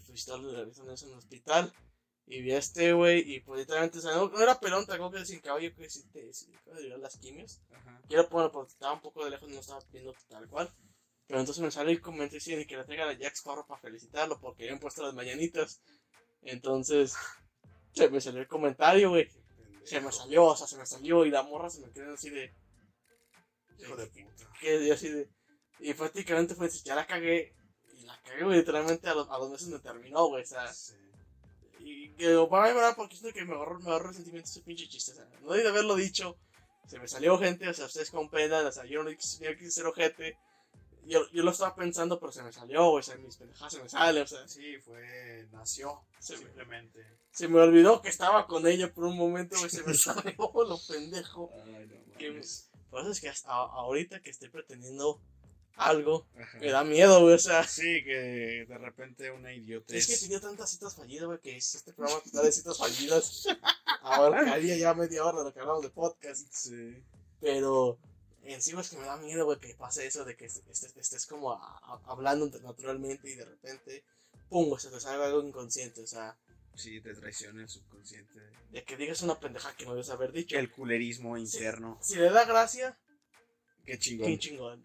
fue 0.05 0.15
estar 0.15 0.41
realizando 0.41 0.93
eso 0.93 1.07
en 1.07 1.13
el 1.13 1.19
hospital. 1.19 1.73
Y 2.25 2.41
vi 2.41 2.53
a 2.53 2.59
este 2.59 2.93
güey, 2.93 3.35
y 3.35 3.41
pues 3.41 3.61
literalmente, 3.61 3.99
o 3.99 4.01
sea, 4.01 4.15
no, 4.15 4.29
no 4.29 4.41
era 4.41 4.59
pelón, 4.61 4.87
tampoco 4.87 5.17
que 5.17 5.27
sin 5.27 5.41
cabello, 5.41 5.75
que 5.75 5.91
sí 5.91 6.05
te 6.13 6.33
sí, 6.33 6.53
de 6.67 6.97
las 6.97 7.19
quimios. 7.19 7.61
Ajá. 7.71 8.01
Quiero 8.09 8.29
poner 8.29 8.51
porque 8.53 8.73
estaba 8.73 8.95
un 8.95 9.01
poco 9.01 9.25
de 9.25 9.31
lejos, 9.31 9.49
no 9.49 9.59
estaba 9.59 9.81
viendo 9.91 10.15
tal 10.29 10.49
cual. 10.49 10.73
Pero 11.27 11.41
entonces 11.41 11.63
me 11.63 11.71
sale 11.71 11.93
el 11.93 12.01
comentario 12.01 12.39
diciendo 12.39 12.65
que 12.69 12.77
le 12.77 12.85
traigan 12.85 13.09
a 13.09 13.13
Jack 13.19 13.35
Sparrow 13.35 13.67
para 13.67 13.81
felicitarlo 13.81 14.41
porque 14.41 14.65
habían 14.65 14.79
puesto 14.79 15.03
las 15.03 15.15
mañanitas. 15.15 15.83
Entonces, 16.43 17.15
se 17.93 18.09
me 18.11 18.21
salió 18.21 18.41
el 18.41 18.49
comentario, 18.49 19.11
güey. 19.11 19.29
Se 19.85 20.01
me 20.01 20.13
salió, 20.13 20.45
o 20.47 20.57
sea, 20.57 20.67
se 20.67 20.77
me 20.77 20.87
salió 20.87 21.25
y 21.25 21.31
la 21.31 21.43
morra 21.43 21.71
se 21.71 21.81
me 21.81 21.93
quedó 21.93 22.15
así 22.15 22.31
de. 22.31 22.55
Hijo 23.79 23.97
de 23.97 24.07
puta. 24.07 24.51
que 24.61 24.93
así 24.93 25.09
de. 25.09 25.29
Y 25.81 25.95
prácticamente 25.95 26.55
fue, 26.55 26.69
ya 26.85 26.95
la 26.95 27.07
cagué. 27.07 27.55
Y 27.95 28.05
la 28.05 28.21
cagué, 28.23 28.45
güey, 28.45 28.59
literalmente 28.59 29.09
a 29.09 29.15
los, 29.15 29.29
a 29.29 29.39
los 29.39 29.51
meses 29.51 29.69
me 29.69 29.79
terminó, 29.79 30.27
güey, 30.27 30.43
o 30.43 30.47
sea. 30.47 30.73
Sí. 30.73 30.95
Y 31.85 32.15
que 32.15 32.47
para 32.49 32.69
mí, 32.69 32.75
¿verdad? 32.75 32.95
Porque 32.97 33.17
siento 33.17 33.37
que 33.37 33.45
me 33.45 33.55
ahorró, 33.55 33.81
me 33.81 33.91
ahorró 33.91 34.09
resentimiento 34.09 34.49
ese 34.49 34.61
pinche 34.61 34.89
chiste, 34.89 35.13
o 35.13 35.15
sea, 35.17 35.25
no 35.41 35.51
debí 35.51 35.65
de 35.65 35.71
haberlo 35.71 35.97
dicho. 35.97 36.39
Se 36.87 36.99
me 36.99 37.09
salió 37.09 37.39
gente, 37.39 37.69
o 37.69 37.75
sea, 37.75 37.87
ustedes 37.87 38.11
comprendan, 38.11 38.67
o 38.67 38.73
sea, 38.73 38.85
yo 38.85 39.03
no 39.03 39.11
quise, 39.11 39.45
yo 39.45 39.51
no 39.51 39.57
quise 39.57 39.71
ser 39.71 39.87
ojete. 39.87 40.37
Yo, 41.05 41.29
yo 41.33 41.43
lo 41.43 41.51
estaba 41.51 41.75
pensando, 41.75 42.19
pero 42.21 42.31
se 42.33 42.43
me 42.43 42.53
salió, 42.53 42.89
o 42.93 43.03
sea, 43.03 43.17
mis 43.17 43.37
pendejadas 43.37 43.73
se 43.73 43.83
me 43.83 43.89
salen, 43.89 44.23
o 44.23 44.27
sea, 44.27 44.47
Sí, 44.47 44.77
fue. 44.79 45.49
Nació. 45.53 46.01
Sí, 46.21 46.37
simplemente. 46.37 47.05
se 47.33 47.49
me 47.49 47.59
olvidó 47.61 48.01
que 48.03 48.09
estaba 48.09 48.47
con 48.47 48.67
ella 48.67 48.93
por 48.93 49.05
un 49.05 49.17
momento, 49.17 49.57
güey, 49.59 49.71
se 49.71 49.83
me 49.83 49.95
salió 49.95 50.35
lo 50.55 50.79
pendejo. 50.89 51.51
Ay, 51.65 51.87
no 52.09 52.19
Que- 52.19 52.31
mames. 52.31 52.69
Por 52.91 53.01
eso 53.01 53.11
es 53.11 53.21
que 53.21 53.29
hasta 53.31 53.51
ahorita 53.53 54.21
que 54.21 54.31
estoy 54.31 54.51
pretendiendo 54.51 55.19
algo, 55.77 56.27
Ajá. 56.39 56.59
me 56.59 56.71
da 56.71 56.85
miedo, 56.85 57.23
güey, 57.23 57.35
o 57.35 57.39
sea. 57.39 57.65
Sí, 57.67 58.05
que 58.05 58.67
de 58.69 58.79
repente 58.79 59.31
una 59.31 59.53
idiotez. 59.55 59.97
Es 59.97 60.07
que 60.07 60.17
tenido 60.27 60.41
tantas 60.43 60.71
citas 60.71 60.95
fallidas, 60.95 61.25
güey, 61.27 61.41
que 61.41 61.59
si 61.63 61.79
este 61.79 61.95
programa 61.95 62.21
está 62.25 62.43
de 62.43 62.53
citas 62.53 62.77
fallidas, 62.77 63.47
ahora 64.03 64.45
caería 64.45 64.77
ya 64.77 64.93
media 64.95 65.25
hora 65.25 65.39
de 65.39 65.45
lo 65.45 65.55
que 65.55 65.61
hablamos 65.61 65.83
de 65.83 65.89
podcast. 65.91 66.47
Sí. 66.53 67.03
Pero 67.41 67.99
encima 68.45 68.81
es 68.81 68.91
que 68.91 68.97
me 68.97 69.05
da 69.05 69.17
miedo, 69.17 69.45
güey, 69.45 69.59
que 69.59 69.75
pase 69.75 70.07
eso 70.07 70.25
de 70.25 70.37
que 70.37 70.47
est- 70.47 70.67
estés, 70.69 70.97
estés 70.97 71.27
como 71.27 71.53
a- 71.53 71.79
a- 71.79 72.01
hablando 72.07 72.47
naturalmente 72.61 73.31
y 73.31 73.35
de 73.35 73.45
repente, 73.45 74.05
pum, 74.49 74.77
se 74.79 74.91
te 74.91 74.99
salga 75.01 75.27
algo 75.27 75.43
inconsciente. 75.43 76.01
O 76.03 76.07
sea, 76.07 76.37
Sí, 76.75 77.01
te 77.03 77.15
traiciona 77.15 77.63
el 77.63 77.69
subconsciente. 77.69 78.41
de 78.71 78.83
que 78.85 78.97
digas 78.97 79.21
una 79.23 79.39
pendeja 79.39 79.77
que 79.77 79.85
no 79.85 79.93
debes 79.93 80.09
haber 80.11 80.33
dicho. 80.33 80.59
El 80.59 80.71
culerismo 80.71 81.37
interno. 81.37 81.99
Si 82.03 82.17
le 82.17 82.31
da 82.31 82.45
gracia, 82.47 82.99
Qué 83.85 83.99
chingón. 83.99 84.27
qué 84.29 84.39
chingón. 84.39 84.83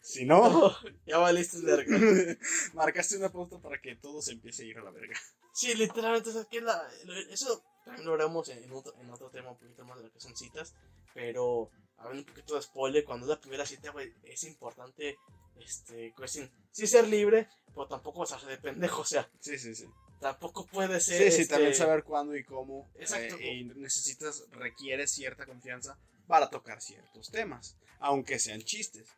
Si 0.00 0.24
no, 0.24 0.38
ya 1.06 1.18
valiste 1.18 1.58
verga. 1.62 1.98
marcaste 2.74 3.16
una 3.16 3.30
pauta 3.32 3.58
para 3.60 3.80
que 3.80 3.96
todo 3.96 4.22
se 4.22 4.32
empiece 4.32 4.62
a 4.62 4.66
ir 4.66 4.78
a 4.78 4.84
la 4.84 4.90
verga. 4.90 5.18
Sí, 5.52 5.74
literalmente, 5.74 6.28
o 6.30 6.32
sea, 6.32 6.44
que 6.44 6.60
la, 6.60 6.86
eso 7.30 7.64
también 7.84 8.06
lo 8.06 8.14
haremos 8.14 8.48
en, 8.50 8.62
en 8.62 8.70
otro, 8.72 8.94
en 9.00 9.10
otro 9.10 9.30
tema 9.30 9.50
un 9.50 9.58
poquito 9.58 9.84
más 9.84 9.96
de 9.98 10.04
lo 10.04 10.12
que 10.12 10.20
son 10.20 10.36
citas, 10.36 10.74
pero 11.14 11.70
hablando 11.98 12.20
un 12.22 12.26
poquito 12.26 12.54
de 12.54 12.62
spoiler, 12.62 13.04
cuando 13.04 13.26
es 13.26 13.30
la 13.30 13.40
primera 13.40 13.66
cita, 13.66 13.90
güey, 13.90 14.12
es 14.24 14.44
importante, 14.44 15.16
este, 15.60 16.12
cuestión, 16.14 16.50
sí 16.70 16.86
ser 16.86 17.08
libre, 17.08 17.48
pero 17.68 17.86
tampoco 17.88 18.20
pasarse 18.20 18.46
de 18.46 18.58
pendejo, 18.58 19.02
o 19.02 19.04
sea, 19.04 19.28
Sí, 19.40 19.58
sí, 19.58 19.74
sí. 19.74 19.86
tampoco 20.20 20.66
puede 20.66 21.00
ser, 21.00 21.18
Sí, 21.30 21.36
sí, 21.36 21.42
este, 21.42 21.54
también 21.54 21.74
saber 21.74 22.04
cuándo 22.04 22.36
y 22.36 22.44
cómo. 22.44 22.90
Exacto. 22.96 23.36
eh, 23.40 23.54
y 23.54 23.64
necesitas, 23.64 24.44
requiere 24.50 25.06
cierta 25.06 25.46
confianza 25.46 25.98
para 26.26 26.50
tocar 26.50 26.80
ciertos 26.80 27.30
temas, 27.30 27.76
aunque 28.00 28.38
sean 28.38 28.60
chistes. 28.62 29.08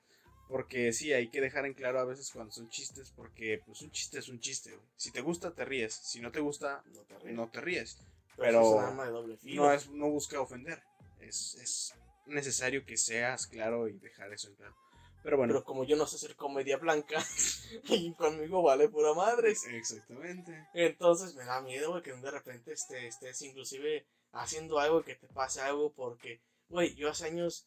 Porque 0.48 0.94
sí, 0.94 1.12
hay 1.12 1.28
que 1.28 1.42
dejar 1.42 1.66
en 1.66 1.74
claro 1.74 2.00
a 2.00 2.06
veces 2.06 2.30
cuando 2.32 2.50
son 2.52 2.70
chistes, 2.70 3.10
porque 3.14 3.60
pues 3.66 3.82
un 3.82 3.90
chiste 3.90 4.18
es 4.18 4.30
un 4.30 4.40
chiste. 4.40 4.70
güey. 4.74 4.88
Si 4.96 5.10
te 5.10 5.20
gusta, 5.20 5.50
te 5.54 5.62
ríes. 5.66 5.92
Si 5.94 6.20
no 6.20 6.32
te 6.32 6.40
gusta, 6.40 6.82
no 6.94 7.02
te 7.02 7.18
ríes, 7.18 7.34
no 7.36 7.50
te 7.50 7.60
ríes. 7.60 7.98
pero 8.34 8.60
es 8.60 8.66
un 8.66 8.72
pero 8.76 8.86
arma 8.86 9.04
de 9.04 9.10
doble 9.10 9.36
filo. 9.36 9.64
No, 9.64 9.72
es, 9.74 9.90
no 9.90 10.08
busca 10.08 10.40
ofender. 10.40 10.82
Es, 11.20 11.54
es 11.56 11.92
necesario 12.28 12.84
que 12.84 12.96
seas 12.96 13.46
claro 13.46 13.88
y 13.88 13.98
dejar 13.98 14.32
eso 14.32 14.48
en 14.48 14.56
claro. 14.56 14.76
Pero 15.22 15.36
bueno, 15.36 15.52
Pero 15.52 15.64
como 15.64 15.84
yo 15.84 15.96
no 15.96 16.06
sé 16.06 16.16
hacer 16.16 16.36
comedia 16.36 16.76
blanca, 16.76 17.18
y 17.88 18.14
conmigo 18.14 18.62
vale 18.62 18.88
pura 18.88 19.14
madre. 19.14 19.50
exactamente. 19.50 20.68
Entonces 20.74 21.34
me 21.34 21.44
da 21.44 21.60
miedo, 21.60 21.90
güey, 21.90 22.02
que 22.02 22.12
de 22.12 22.30
repente 22.30 22.72
este, 22.72 23.08
estés 23.08 23.42
inclusive 23.42 24.06
haciendo 24.32 24.78
algo 24.78 25.00
y 25.00 25.04
que 25.04 25.16
te 25.16 25.26
pase 25.28 25.60
algo 25.60 25.92
porque, 25.92 26.40
güey, 26.68 26.94
yo 26.94 27.10
hace 27.10 27.26
años, 27.26 27.66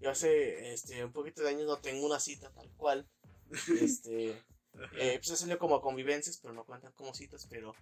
yo 0.00 0.10
hace 0.10 0.72
este, 0.72 1.04
un 1.04 1.12
poquito 1.12 1.42
de 1.42 1.50
años 1.50 1.66
no 1.66 1.78
tengo 1.78 2.06
una 2.06 2.20
cita 2.20 2.50
tal 2.52 2.70
cual. 2.76 3.06
Este, 3.80 4.30
eh, 4.30 5.18
pues 5.18 5.30
he 5.30 5.36
salido 5.36 5.58
como 5.58 5.76
a 5.76 5.82
convivencias, 5.82 6.38
pero 6.38 6.54
no 6.54 6.64
cuentan 6.64 6.92
como 6.92 7.12
citas, 7.12 7.46
pero, 7.50 7.74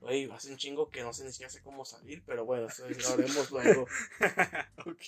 güey, 0.00 0.30
hace 0.30 0.50
un 0.50 0.56
chingo 0.56 0.88
que 0.88 1.02
no 1.02 1.12
sé 1.12 1.24
ni 1.24 1.30
siquiera 1.32 1.50
sé 1.50 1.62
cómo 1.62 1.84
salir, 1.84 2.22
pero 2.26 2.44
bueno, 2.44 2.66
eso 2.66 2.88
lo 2.88 3.08
haremos 3.08 3.50
luego. 3.50 3.86
ok. 4.86 5.04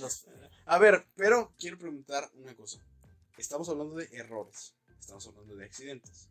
Nos- 0.00 0.26
A 0.66 0.78
ver, 0.78 1.06
pero 1.16 1.52
quiero 1.58 1.78
preguntar 1.78 2.30
una 2.34 2.54
cosa. 2.54 2.78
Estamos 3.38 3.68
hablando 3.68 3.94
de 3.96 4.08
errores. 4.12 4.74
Estamos 5.00 5.26
hablando 5.26 5.56
de 5.56 5.64
accidentes. 5.64 6.28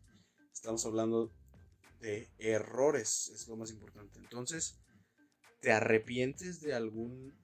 Estamos 0.52 0.84
hablando 0.86 1.32
de 2.00 2.28
errores. 2.38 3.28
Es 3.34 3.48
lo 3.48 3.56
más 3.56 3.70
importante. 3.70 4.18
Entonces, 4.18 4.78
¿te 5.60 5.72
arrepientes 5.72 6.60
de 6.60 6.74
alguna 6.74 7.34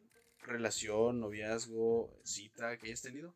relación, 0.40 1.20
noviazgo, 1.20 2.10
cita 2.24 2.78
que 2.78 2.86
hayas 2.86 3.02
tenido? 3.02 3.34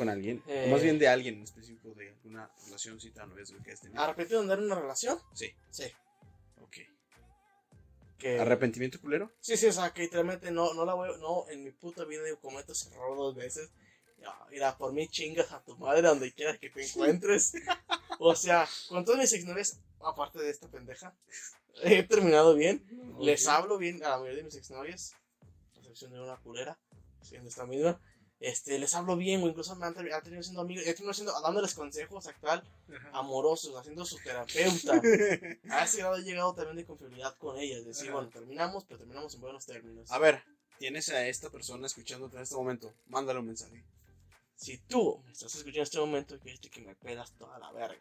¿Con 0.00 0.08
alguien? 0.08 0.42
O 0.46 0.68
más 0.68 0.80
Eh. 0.80 0.84
bien 0.84 0.98
de 0.98 1.08
alguien 1.08 1.34
en 1.34 1.42
específico, 1.42 1.92
de 1.92 2.08
alguna 2.08 2.50
relación, 2.64 2.98
cita, 2.98 3.26
noviazgo 3.26 3.62
que 3.62 3.72
hayas 3.72 3.82
tenido. 3.82 4.00
¿Arrepentido 4.00 4.38
de 4.40 4.44
andar 4.44 4.58
en 4.60 4.64
una 4.64 4.76
relación? 4.80 5.18
Sí, 5.34 5.54
Sí. 5.68 5.84
ok. 6.62 6.76
Que, 8.16 8.40
¿Arrepentimiento 8.40 8.98
culero? 8.98 9.30
Sí, 9.40 9.58
sí, 9.58 9.66
o 9.66 9.72
sea, 9.72 9.92
que 9.92 10.00
literalmente 10.00 10.50
no, 10.50 10.72
no 10.72 10.86
la 10.86 10.94
voy, 10.94 11.10
no, 11.20 11.46
en 11.50 11.64
mi 11.64 11.70
puta 11.70 12.06
vida 12.06 12.22
yo 12.26 12.40
cometo 12.40 12.72
ese 12.72 12.88
error 12.88 13.14
dos 13.14 13.34
veces. 13.34 13.68
Ya, 14.22 14.34
Mira, 14.50 14.74
por 14.78 14.90
mí 14.94 15.06
chingas 15.06 15.52
a 15.52 15.62
tu 15.62 15.76
madre 15.76 16.00
donde 16.00 16.32
quiera 16.32 16.56
que 16.56 16.70
te 16.70 16.82
encuentres. 16.82 17.52
o 18.18 18.34
sea, 18.34 18.66
con 18.88 19.04
todas 19.04 19.20
mis 19.20 19.34
exnovias, 19.34 19.80
aparte 20.00 20.38
de 20.38 20.48
esta 20.48 20.66
pendeja, 20.68 21.14
he 21.82 22.02
terminado 22.04 22.54
bien. 22.54 22.86
Les 23.20 23.46
hablo 23.48 23.76
bien 23.76 24.02
a 24.02 24.08
la 24.08 24.16
mayoría 24.18 24.38
de 24.38 24.44
mis 24.44 24.56
exnovias, 24.56 25.14
a 25.74 25.78
excepción 25.80 26.10
de 26.12 26.20
una 26.22 26.38
culera, 26.38 26.78
siendo 27.20 27.50
esta 27.50 27.66
misma. 27.66 28.00
Este, 28.40 28.78
les 28.78 28.94
hablo 28.94 29.16
bien, 29.16 29.42
o 29.42 29.48
incluso 29.48 29.76
me 29.76 29.84
han, 29.86 29.94
tenido 29.94 30.42
siendo 30.42 30.62
amigos, 30.62 30.86
he 30.86 30.94
tenido 30.94 31.12
siendo, 31.12 31.38
dándoles 31.42 31.74
consejos 31.74 32.26
actual, 32.26 32.64
Ajá. 32.88 33.10
amorosos, 33.12 33.76
haciendo 33.76 34.06
su 34.06 34.16
terapeuta. 34.18 34.94
A 35.70 35.84
ese 35.84 35.98
grado 35.98 36.16
he 36.16 36.22
llegado 36.22 36.54
también 36.54 36.76
de 36.76 36.86
confiabilidad 36.86 37.36
con 37.36 37.58
ellas. 37.58 37.84
Decir, 37.84 38.06
Ajá. 38.08 38.14
bueno, 38.14 38.30
terminamos, 38.30 38.84
pero 38.86 38.98
terminamos 38.98 39.34
en 39.34 39.40
buenos 39.42 39.66
términos. 39.66 40.10
A 40.10 40.18
ver, 40.18 40.42
tienes 40.78 41.10
a 41.10 41.26
esta 41.28 41.50
persona 41.50 41.86
escuchándote 41.86 42.36
en 42.36 42.42
este 42.42 42.54
momento. 42.54 42.94
Mándale 43.08 43.40
un 43.40 43.46
mensaje. 43.48 43.84
Si 44.56 44.78
tú 44.78 45.22
me 45.26 45.32
estás 45.32 45.54
escuchando 45.54 45.78
en 45.78 45.82
este 45.82 45.98
momento 45.98 46.34
y 46.34 46.38
quieres 46.38 46.60
que 46.60 46.80
me 46.80 46.94
pelas 46.94 47.32
toda 47.34 47.58
la 47.58 47.70
verga. 47.72 48.00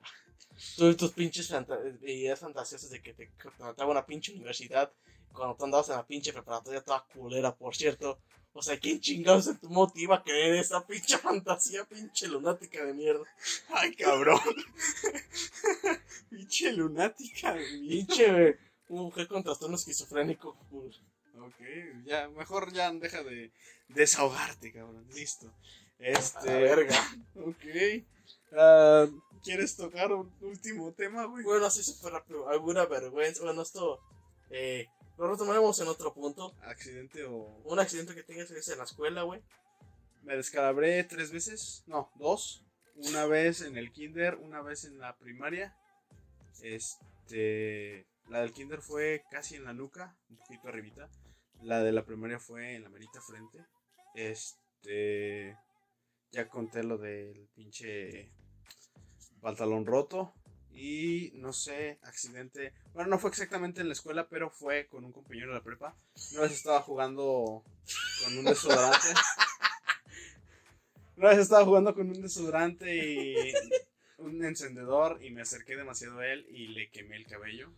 Tú 0.77 0.87
y 0.89 0.95
tus 0.95 1.11
pinches 1.11 1.49
fanta- 1.51 1.79
ideas 2.03 2.39
fantasiosas 2.39 2.89
de 2.89 3.01
que 3.01 3.13
te 3.13 3.29
contrataba 3.43 3.91
una 3.91 4.05
pinche 4.05 4.31
universidad 4.33 4.91
cuando 5.33 5.55
tú 5.55 5.65
andabas 5.65 5.89
en 5.89 5.95
la 5.97 6.07
pinche 6.07 6.31
preparatoria 6.33 6.81
toda 6.81 7.05
culera, 7.13 7.53
por 7.53 7.75
cierto. 7.75 8.19
O 8.53 8.61
sea, 8.61 8.79
¿quién 8.79 8.99
chingados 8.99 9.47
en 9.47 9.57
tu 9.57 9.69
motiva 9.69 10.17
a 10.17 10.23
creer 10.23 10.55
esa 10.55 10.85
pinche 10.85 11.17
fantasía, 11.19 11.85
pinche 11.85 12.27
lunática 12.27 12.83
de 12.83 12.93
mierda? 12.93 13.23
Ay, 13.69 13.95
cabrón. 13.95 14.39
Pinche 16.29 16.71
lunática. 16.73 17.55
Pinche 17.55 18.57
mujer 18.87 19.27
con 19.27 19.43
trastorno 19.43 19.75
esquizofrénico. 19.75 20.55
güey. 20.69 20.89
Ok, 21.39 22.05
ya, 22.05 22.27
mejor 22.29 22.73
ya 22.73 22.91
deja 22.91 23.23
de 23.23 23.51
desahogarte, 23.87 24.73
cabrón. 24.73 25.07
Listo. 25.13 25.51
Este. 25.97 26.47
Verga. 26.51 27.17
Ok. 27.35 28.03
Ah, 28.51 29.07
¿Quieres 29.43 29.75
tocar 29.75 30.11
un 30.11 30.31
último 30.41 30.91
tema, 30.93 31.25
güey? 31.25 31.43
Bueno, 31.43 31.65
así 31.65 31.83
súper 31.83 32.13
rápido. 32.13 32.49
Alguna 32.49 32.85
vergüenza. 32.85 33.43
Bueno, 33.43 33.61
esto 33.61 34.01
eh, 34.49 34.87
lo 35.19 35.29
retomaremos 35.29 35.77
en 35.81 35.89
otro 35.89 36.13
punto. 36.13 36.55
¿Accidente 36.61 37.25
o.? 37.25 37.61
Un 37.65 37.79
accidente 37.79 38.15
que 38.15 38.23
tengas 38.23 38.49
en 38.49 38.77
la 38.77 38.85
escuela, 38.85 39.23
güey. 39.23 39.43
Me 40.23 40.37
descalabré 40.37 41.03
tres 41.03 41.31
veces. 41.31 41.83
No, 41.87 42.09
dos. 42.15 42.63
Una 42.95 43.25
vez 43.25 43.61
en 43.61 43.77
el 43.77 43.91
kinder, 43.91 44.35
una 44.35 44.61
vez 44.61 44.85
en 44.85 44.97
la 44.97 45.17
primaria. 45.17 45.75
Este. 46.61 48.07
La 48.29 48.41
del 48.41 48.53
kinder 48.53 48.81
fue 48.81 49.23
casi 49.29 49.55
en 49.55 49.65
la 49.65 49.73
nuca, 49.73 50.15
un 50.29 50.37
poquito 50.37 50.69
arribita. 50.69 51.09
La 51.63 51.83
de 51.83 51.91
la 51.91 52.05
primaria 52.05 52.39
fue 52.39 52.75
en 52.75 52.83
la 52.83 52.89
merita 52.89 53.19
frente. 53.19 53.65
Este. 54.15 55.57
Ya 56.31 56.47
conté 56.47 56.83
lo 56.83 56.97
del 56.97 57.49
pinche 57.55 58.31
pantalón 59.41 59.85
roto. 59.85 60.33
Y 60.73 61.31
no 61.35 61.51
sé, 61.51 61.99
accidente. 62.03 62.73
Bueno, 62.93 63.09
no 63.09 63.19
fue 63.19 63.29
exactamente 63.29 63.81
en 63.81 63.87
la 63.87 63.93
escuela, 63.93 64.27
pero 64.29 64.49
fue 64.49 64.87
con 64.87 65.03
un 65.03 65.11
compañero 65.11 65.49
de 65.49 65.55
la 65.55 65.63
prepa. 65.63 65.95
Una 66.31 66.41
vez 66.41 66.53
estaba 66.53 66.81
jugando 66.81 67.63
con 68.23 68.37
un 68.37 68.45
desodorante. 68.45 69.07
Una 71.17 71.29
vez 71.29 71.39
estaba 71.39 71.65
jugando 71.65 71.93
con 71.93 72.09
un 72.09 72.21
desodorante 72.21 72.95
y 72.95 73.53
un 74.19 74.43
encendedor 74.45 75.19
y 75.21 75.31
me 75.31 75.41
acerqué 75.41 75.75
demasiado 75.75 76.19
a 76.19 76.27
él 76.27 76.45
y 76.49 76.67
le 76.67 76.89
quemé 76.89 77.17
el 77.17 77.25
cabello. 77.25 77.73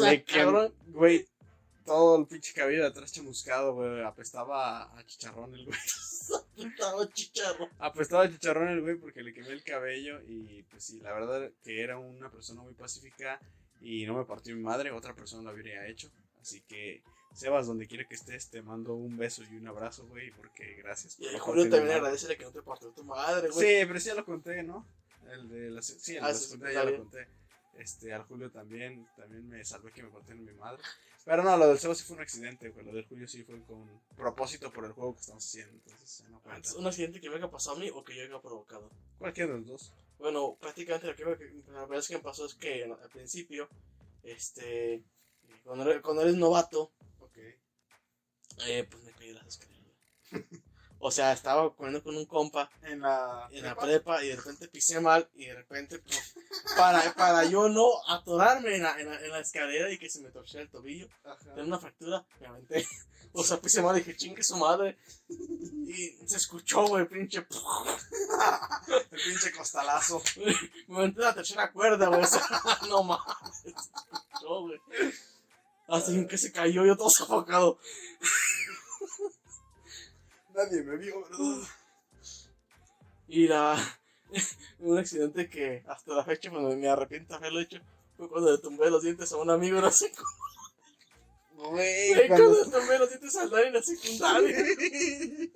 le 0.00 0.24
quemé, 0.24 0.70
güey, 0.88 1.26
todo 1.84 2.18
el 2.18 2.26
pinche 2.26 2.52
cabello 2.52 2.82
de 2.82 2.88
atrás 2.88 3.12
chamuscado, 3.12 3.74
güey. 3.74 4.02
Apestaba 4.02 4.96
a 4.96 5.06
chicharrón 5.06 5.54
el 5.54 5.66
güey. 5.66 5.78
Apestaba 6.58 7.08
chicharrón. 7.12 7.68
Apestaba 7.78 8.24
a 8.24 8.30
chicharrón 8.30 8.68
el 8.68 8.80
güey 8.80 8.96
porque 8.96 9.22
le 9.22 9.32
quemé 9.32 9.48
el 9.48 9.62
cabello 9.62 10.20
y 10.26 10.62
pues 10.64 10.84
sí, 10.84 11.00
la 11.00 11.12
verdad 11.12 11.50
que 11.62 11.82
era 11.82 11.98
una 11.98 12.30
persona 12.30 12.62
muy 12.62 12.74
pacífica 12.74 13.40
y 13.80 14.06
no 14.06 14.14
me 14.14 14.24
partió 14.24 14.54
mi 14.56 14.62
madre, 14.62 14.90
otra 14.90 15.14
persona 15.14 15.42
lo 15.42 15.50
habría 15.50 15.86
hecho. 15.86 16.10
Así 16.40 16.62
que, 16.62 17.02
Sebas, 17.34 17.66
donde 17.66 17.86
quiera 17.86 18.04
que 18.04 18.14
estés, 18.14 18.48
te 18.48 18.62
mando 18.62 18.94
un 18.94 19.16
beso 19.16 19.42
y 19.44 19.56
un 19.56 19.66
abrazo, 19.66 20.06
güey, 20.06 20.30
porque 20.32 20.74
gracias. 20.76 21.18
Y 21.18 21.26
a 21.28 21.38
Julio 21.38 21.68
también 21.68 21.96
agradecele 21.96 22.36
que 22.36 22.44
no 22.44 22.52
te 22.52 22.62
partió 22.62 22.90
tu 22.90 23.04
madre, 23.04 23.48
güey. 23.50 23.66
Sí, 23.66 23.86
pero 23.86 24.00
sí 24.00 24.08
ya 24.08 24.14
lo 24.14 24.24
conté, 24.24 24.62
¿no? 24.62 24.86
El 25.30 25.48
de 25.48 25.70
la, 25.70 25.82
sí, 25.82 26.16
el 26.16 26.24
ah, 26.24 26.32
de 26.32 26.74
ya 26.74 26.84
lo 26.84 26.96
conté. 26.98 27.26
Este, 27.78 28.12
al 28.12 28.22
Julio 28.24 28.50
también, 28.50 29.06
también 29.16 29.48
me 29.48 29.64
salvé 29.64 29.92
que 29.92 30.02
me 30.02 30.10
partieron 30.10 30.44
mi 30.44 30.52
madre. 30.52 30.82
Pero 31.24 31.42
no, 31.42 31.56
lo 31.56 31.68
del 31.68 31.78
Sebas 31.78 31.98
sí 31.98 32.04
fue 32.04 32.16
un 32.16 32.22
accidente, 32.22 32.68
güey. 32.68 32.84
Lo 32.84 32.92
del 32.92 33.06
Julio 33.06 33.26
sí 33.26 33.42
fue 33.44 33.60
con 33.62 33.88
propósito 34.14 34.70
por 34.72 34.84
el 34.84 34.92
juego 34.92 35.14
que 35.14 35.20
estamos 35.20 35.44
haciendo. 35.44 35.72
Entonces, 35.72 36.24
no 36.28 36.42
¿Un 36.78 36.86
accidente 36.86 37.20
que 37.20 37.30
me 37.30 37.36
haya 37.36 37.50
pasado 37.50 37.76
a 37.76 37.80
mí 37.80 37.90
o 37.92 38.04
que 38.04 38.14
yo 38.14 38.24
haya 38.24 38.40
provocado? 38.40 38.90
Cualquiera 39.18 39.52
de 39.52 39.58
los 39.60 39.66
dos. 39.66 39.92
Bueno, 40.18 40.56
prácticamente 40.60 41.06
lo 41.06 41.16
que, 41.16 41.24
la 41.68 41.80
verdad 41.80 41.98
es 41.98 42.08
que 42.08 42.16
me 42.16 42.22
pasó 42.22 42.46
es 42.46 42.54
que 42.54 42.84
al 42.84 43.10
principio, 43.10 43.68
este, 44.22 45.02
cuando 45.62 45.90
eres, 45.90 46.02
cuando 46.02 46.22
eres 46.22 46.36
novato, 46.36 46.92
okay. 47.18 47.54
eh, 48.66 48.86
pues 48.90 49.02
me 49.02 49.12
caí 49.12 49.28
de 49.28 49.34
las 49.34 49.46
escaleras. 49.46 49.84
O 51.06 51.10
sea, 51.10 51.34
estaba 51.34 51.70
comiendo 51.74 52.02
con 52.02 52.16
un 52.16 52.24
compa 52.24 52.70
en 52.80 53.02
la, 53.02 53.46
en 53.52 53.62
la 53.62 53.76
prepa 53.76 54.24
y 54.24 54.28
de 54.28 54.36
repente 54.36 54.68
pisé 54.68 55.00
mal 55.00 55.28
y 55.34 55.44
de 55.44 55.54
repente, 55.54 55.98
pues, 55.98 56.34
para, 56.78 57.12
para 57.12 57.44
yo 57.44 57.68
no 57.68 57.86
atorarme 58.08 58.76
en 58.76 58.84
la, 58.84 58.98
en, 58.98 59.28
la, 59.28 59.38
escalera 59.38 59.90
y 59.90 59.98
que 59.98 60.08
se 60.08 60.22
me 60.22 60.30
torciera 60.30 60.62
el 60.62 60.70
tobillo, 60.70 61.06
tengo 61.54 61.68
una 61.68 61.78
fractura, 61.78 62.24
me 62.40 62.46
aventé. 62.46 62.86
O 63.36 63.42
sea, 63.42 63.60
pisé 63.60 63.82
mal 63.82 63.96
y 63.96 63.98
dije, 63.98 64.16
chingue 64.16 64.44
su 64.44 64.56
madre. 64.56 64.96
Y 65.28 66.16
se 66.24 66.36
escuchó, 66.36 66.86
güey, 66.86 67.04
pinche. 67.08 67.38
el 69.10 69.20
pinche 69.20 69.50
costalazo. 69.50 70.22
Me 70.86 70.98
aventé 70.98 71.20
la 71.20 71.34
tercera 71.34 71.72
cuerda, 71.72 72.06
güey. 72.06 72.22
O 72.22 72.26
sea, 72.28 72.46
no 72.88 73.02
mames. 73.02 73.58
Se 73.60 73.70
escuchó, 73.70 74.60
güey. 74.60 74.80
Así 75.88 76.26
que 76.28 76.38
se 76.38 76.52
cayó 76.52 76.86
yo 76.86 76.96
todo 76.96 77.10
sofocado. 77.10 77.80
Nadie 80.54 80.82
me 80.84 80.96
vio, 80.96 81.20
¿verdad? 81.22 81.68
Y 83.26 83.48
la. 83.48 83.76
un 84.78 84.98
accidente 84.98 85.48
que 85.48 85.82
hasta 85.86 86.14
la 86.14 86.24
fecha 86.24 86.50
cuando 86.50 86.76
me 86.76 86.88
arrepiento 86.88 87.34
de 87.34 87.36
haberlo 87.38 87.60
hecho 87.60 87.80
fue 88.16 88.28
cuando 88.28 88.52
le 88.52 88.58
tumbé 88.58 88.90
los 88.90 89.02
dientes 89.02 89.32
a 89.32 89.36
un 89.36 89.50
amigo 89.50 89.78
en 89.78 89.84
la 89.84 89.90
secundaria. 89.90 90.44
Güey, 91.52 92.28
cuando... 92.28 92.64
le 92.64 92.70
tumbé 92.70 92.98
los 92.98 93.08
dientes 93.08 93.36
a 93.36 93.48
Dani 93.48 93.66
en 93.66 93.72
la 93.72 93.82
secundaria. 93.82 94.56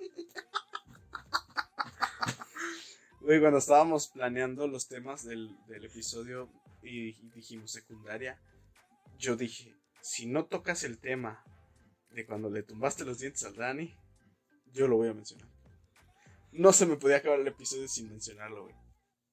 Güey, 3.21 3.41
cuando 3.41 3.59
estábamos 3.59 4.07
planeando 4.07 4.67
los 4.67 4.87
temas 4.87 5.23
del, 5.23 5.55
del 5.67 5.85
episodio 5.85 6.49
y 6.81 7.11
dijimos 7.35 7.71
secundaria, 7.71 8.41
yo 9.19 9.35
dije, 9.35 9.75
si 10.01 10.25
no 10.25 10.45
tocas 10.45 10.83
el 10.83 10.97
tema 10.97 11.43
de 12.09 12.25
cuando 12.25 12.49
le 12.49 12.63
tumbaste 12.63 13.05
los 13.05 13.19
dientes 13.19 13.43
al 13.43 13.55
Dani, 13.55 13.95
yo 14.73 14.87
lo 14.87 14.97
voy 14.97 15.09
a 15.09 15.13
mencionar. 15.13 15.47
No 16.51 16.73
se 16.73 16.85
me 16.85 16.97
podía 16.97 17.17
acabar 17.17 17.39
el 17.39 17.47
episodio 17.47 17.87
sin 17.87 18.09
mencionarlo, 18.09 18.63
güey. 18.63 18.75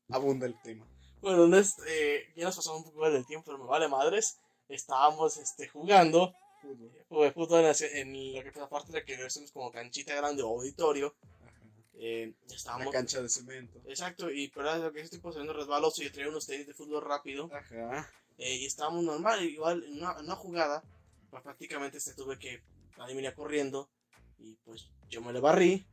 Abunda 0.08 0.46
el 0.46 0.60
tema. 0.62 0.86
Bueno, 1.20 1.56
eh, 1.88 2.32
ya 2.36 2.44
nos 2.44 2.56
pasamos 2.56 2.84
un 2.84 2.92
poco 2.92 3.10
del 3.10 3.26
tiempo, 3.26 3.46
pero 3.46 3.58
me 3.58 3.66
vale 3.66 3.88
madres. 3.88 4.38
Estábamos 4.68 5.36
este, 5.38 5.68
jugando. 5.68 6.32
Fútbol. 7.08 7.32
fútbol 7.32 7.64
en, 7.64 8.34
lo 8.34 8.42
que 8.42 8.52
fue 8.52 8.68
parte 8.68 8.92
de 8.92 9.04
que 9.04 9.14
hacemos 9.16 9.50
como 9.52 9.70
canchita 9.70 10.14
grande 10.14 10.42
o 10.42 10.48
auditorio. 10.48 11.14
Eh, 11.94 12.34
estábamos, 12.50 12.88
Una 12.88 12.92
cancha 12.92 13.22
de 13.22 13.28
cemento. 13.28 13.80
Exacto, 13.86 14.30
y 14.30 14.48
pero 14.48 14.76
lo 14.76 14.92
que 14.92 15.00
ese 15.00 15.10
tipo 15.10 15.32
saliendo 15.32 15.54
resbaloso 15.54 16.02
y 16.02 16.10
traía 16.10 16.28
unos 16.28 16.46
tenis 16.46 16.66
de 16.66 16.74
fútbol 16.74 17.02
rápido. 17.02 17.48
Ajá. 17.52 18.10
Eh, 18.36 18.56
y 18.56 18.66
estábamos 18.66 19.02
normal, 19.02 19.42
igual 19.44 19.82
en 19.84 19.98
una, 19.98 20.18
una 20.18 20.36
jugada, 20.36 20.82
pues 21.30 21.42
prácticamente 21.42 21.96
este 21.98 22.14
tuve 22.14 22.38
que, 22.38 22.62
nadie 22.98 23.14
venía 23.14 23.34
corriendo, 23.34 23.88
y 24.38 24.54
pues 24.56 24.90
yo 25.08 25.20
me 25.22 25.32
le 25.32 25.40
barrí. 25.40 25.86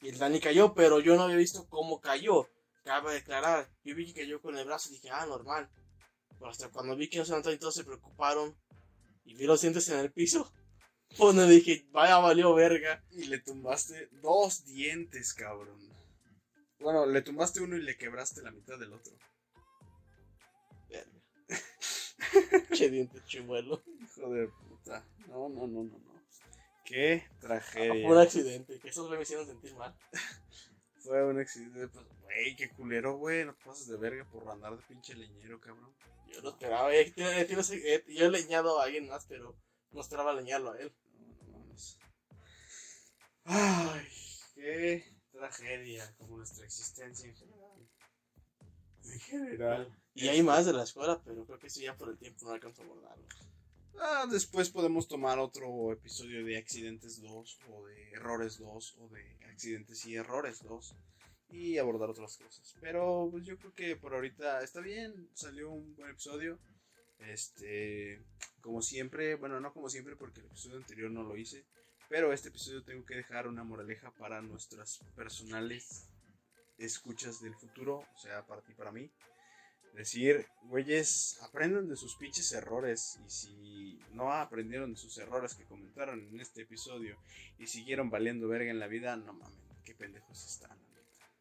Y 0.00 0.08
el 0.08 0.18
Dani 0.18 0.40
cayó, 0.40 0.74
pero 0.74 1.00
yo 1.00 1.16
no 1.16 1.22
había 1.22 1.36
visto 1.36 1.66
cómo 1.68 2.00
cayó. 2.00 2.48
Cabe 2.84 3.14
declarar. 3.14 3.70
Yo 3.82 3.94
vi 3.94 4.06
que 4.06 4.20
cayó 4.20 4.40
con 4.40 4.56
el 4.56 4.66
brazo 4.66 4.90
y 4.90 4.94
dije, 4.94 5.10
ah, 5.10 5.26
normal. 5.26 5.70
Pero 6.38 6.50
hasta 6.50 6.68
cuando 6.68 6.96
vi 6.96 7.08
que 7.08 7.18
no 7.18 7.24
se 7.24 7.30
levantó 7.30 7.52
y 7.52 7.58
todos 7.58 7.74
se 7.74 7.84
preocuparon. 7.84 8.54
Y 9.24 9.34
vi 9.34 9.46
los 9.46 9.62
dientes 9.62 9.88
en 9.88 9.98
el 9.98 10.12
piso. 10.12 10.52
Pues 11.16 11.32
me 11.32 11.44
dije, 11.44 11.86
vaya, 11.92 12.18
valió 12.18 12.54
verga. 12.54 13.04
Y 13.12 13.26
le 13.26 13.38
tumbaste 13.38 14.08
dos 14.20 14.64
dientes, 14.64 15.32
cabrón. 15.32 15.78
Bueno, 16.80 17.06
le 17.06 17.22
tumbaste 17.22 17.60
uno 17.60 17.76
y 17.76 17.82
le 17.82 17.96
quebraste 17.96 18.42
la 18.42 18.50
mitad 18.50 18.80
del 18.80 18.92
otro. 18.92 19.16
Verga. 20.88 21.22
che 22.74 22.90
diente 22.90 23.22
chimuelo. 23.26 23.80
Hijo 24.00 24.28
de 24.30 24.48
puta. 24.48 25.06
No, 25.28 25.48
no, 25.48 25.68
no, 25.68 25.84
no, 25.84 25.98
no. 25.98 26.13
Qué 26.84 27.26
tragedia. 27.40 28.06
Fue 28.06 28.16
un 28.16 28.18
accidente, 28.18 28.78
que 28.78 28.88
esos 28.88 29.10
me 29.10 29.20
hicieron 29.20 29.46
sentir 29.46 29.74
mal. 29.74 29.96
Fue 31.00 31.22
un 31.24 31.38
accidente, 31.38 31.88
pues, 31.88 32.06
güey, 32.22 32.56
qué 32.56 32.70
culero, 32.70 33.16
güey. 33.16 33.44
No 33.44 33.54
pasas 33.64 33.88
de 33.88 33.96
verga 33.96 34.24
por 34.30 34.48
andar 34.48 34.76
de 34.76 34.82
pinche 34.84 35.14
leñero, 35.14 35.60
cabrón. 35.60 35.94
Yo 36.32 36.42
no 36.42 36.50
esperaba, 36.50 36.94
eh, 36.94 37.12
eh, 37.16 38.04
yo 38.08 38.26
he 38.26 38.30
leñado 38.30 38.80
a 38.80 38.84
alguien 38.84 39.08
más, 39.08 39.26
pero 39.26 39.56
no 39.92 40.00
esperaba 40.00 40.32
leñarlo 40.32 40.72
a 40.72 40.78
él. 40.78 40.94
No, 41.18 41.58
no, 41.58 41.64
no. 41.66 41.74
Ay, 43.44 44.08
qué 44.54 45.04
tragedia, 45.30 46.14
como 46.16 46.38
nuestra 46.38 46.64
existencia 46.64 47.28
en 47.28 47.36
general. 47.36 47.88
En 49.04 49.20
general. 49.20 49.98
Y 50.14 50.28
hay 50.28 50.42
más 50.42 50.64
de 50.64 50.72
la 50.72 50.84
escuela, 50.84 51.20
pero 51.24 51.44
creo 51.44 51.58
que 51.58 51.66
eso 51.66 51.80
ya 51.80 51.96
por 51.96 52.08
el 52.08 52.18
tiempo 52.18 52.46
no 52.46 52.52
alcanzo 52.52 52.82
a 52.82 52.84
abordarlo. 52.86 53.26
Ah, 54.00 54.26
después 54.30 54.70
podemos 54.70 55.06
tomar 55.06 55.38
otro 55.38 55.92
episodio 55.92 56.44
de 56.44 56.56
Accidentes 56.56 57.20
2 57.20 57.58
o 57.70 57.86
de 57.86 58.10
Errores 58.10 58.58
2 58.58 58.96
o 58.98 59.08
de 59.08 59.38
Accidentes 59.50 60.04
y 60.06 60.16
Errores 60.16 60.62
2 60.62 60.96
y 61.50 61.78
abordar 61.78 62.10
otras 62.10 62.36
cosas. 62.36 62.74
Pero 62.80 63.28
pues 63.30 63.44
yo 63.44 63.56
creo 63.56 63.72
que 63.72 63.96
por 63.96 64.14
ahorita 64.14 64.62
está 64.62 64.80
bien, 64.80 65.28
salió 65.34 65.70
un 65.70 65.94
buen 65.94 66.10
episodio. 66.10 66.58
Este, 67.20 68.20
como 68.60 68.82
siempre, 68.82 69.36
bueno, 69.36 69.60
no 69.60 69.72
como 69.72 69.88
siempre 69.88 70.16
porque 70.16 70.40
el 70.40 70.46
episodio 70.46 70.78
anterior 70.78 71.10
no 71.10 71.22
lo 71.22 71.36
hice, 71.36 71.64
pero 72.08 72.32
este 72.32 72.48
episodio 72.48 72.82
tengo 72.82 73.06
que 73.06 73.14
dejar 73.14 73.46
una 73.46 73.64
moraleja 73.64 74.10
para 74.18 74.42
nuestras 74.42 74.98
personales 75.14 76.08
escuchas 76.76 77.40
del 77.40 77.54
futuro, 77.54 77.98
o 77.98 78.18
sea, 78.18 78.44
para 78.46 78.60
ti, 78.62 78.74
para 78.74 78.90
mí 78.90 79.10
decir, 79.94 80.46
güeyes, 80.64 81.38
aprendan 81.42 81.88
de 81.88 81.96
sus 81.96 82.16
pinches 82.16 82.52
errores. 82.52 83.18
Y 83.26 83.30
si 83.30 84.00
no 84.12 84.32
aprendieron 84.32 84.92
de 84.92 84.98
sus 84.98 85.16
errores 85.18 85.54
que 85.54 85.64
comentaron 85.64 86.20
en 86.20 86.40
este 86.40 86.62
episodio 86.62 87.16
y 87.58 87.66
siguieron 87.66 88.10
valiendo 88.10 88.48
verga 88.48 88.70
en 88.70 88.80
la 88.80 88.86
vida, 88.86 89.16
no 89.16 89.32
mames, 89.32 89.58
qué 89.84 89.94
pendejos 89.94 90.44
están. 90.44 90.78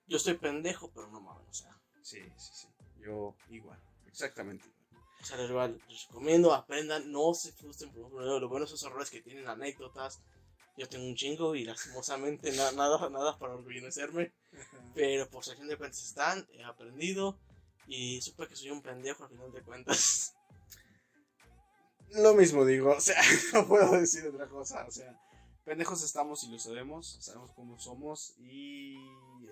Yo 0.08 0.18
estoy 0.18 0.36
pendejo, 0.36 0.92
pero 0.94 1.10
no 1.10 1.22
mames, 1.22 1.48
o 1.50 1.54
sea. 1.54 1.80
Sí, 2.02 2.20
sí, 2.38 2.52
sí. 2.54 2.68
Yo 3.00 3.36
igual, 3.50 3.80
exactamente 4.08 4.68
igual. 4.68 4.84
O 5.22 5.26
sea, 5.26 5.38
les, 5.38 6.08
recomiendo, 6.08 6.54
aprendan, 6.54 7.12
no 7.12 7.34
se 7.34 7.54
frustren 7.54 7.92
por 7.94 8.12
lo 8.12 8.50
bueno 8.50 8.66
esos 8.66 8.84
errores 8.84 9.10
que 9.10 9.22
tienen 9.22 9.48
anécdotas. 9.48 10.22
Yo 10.76 10.90
tengo 10.90 11.06
un 11.06 11.16
chingo 11.16 11.56
y 11.56 11.64
lastimosamente 11.64 12.52
nada, 12.52 12.72
nada 12.74 13.40
para 13.40 13.54
orgullecerme. 13.54 14.34
Pero 14.94 15.30
por 15.30 15.46
si 15.46 15.56
de 15.56 15.78
cuentas 15.78 16.04
están, 16.04 16.46
he 16.52 16.64
aprendido 16.64 17.40
y 17.88 18.22
supe 18.22 18.48
que 18.48 18.56
soy 18.56 18.72
un 18.72 18.82
pendejo 18.82 19.24
al 19.24 19.30
final 19.30 19.52
de 19.52 19.62
cuentas. 19.62 20.34
Lo 22.12 22.36
mismo 22.36 22.64
digo, 22.66 22.92
o 22.92 23.02
sea, 23.02 23.22
no 23.54 23.68
puedo 23.68 23.92
decir 24.00 24.26
otra 24.28 24.48
cosa, 24.48 24.86
o 24.86 24.92
sea, 24.92 25.20
pendejos 25.64 26.04
estamos 26.04 26.44
y 26.44 26.52
lo 26.52 26.60
sabemos, 26.60 27.18
sabemos 27.22 27.52
cómo 27.56 27.80
somos 27.80 28.36
y 28.40 28.96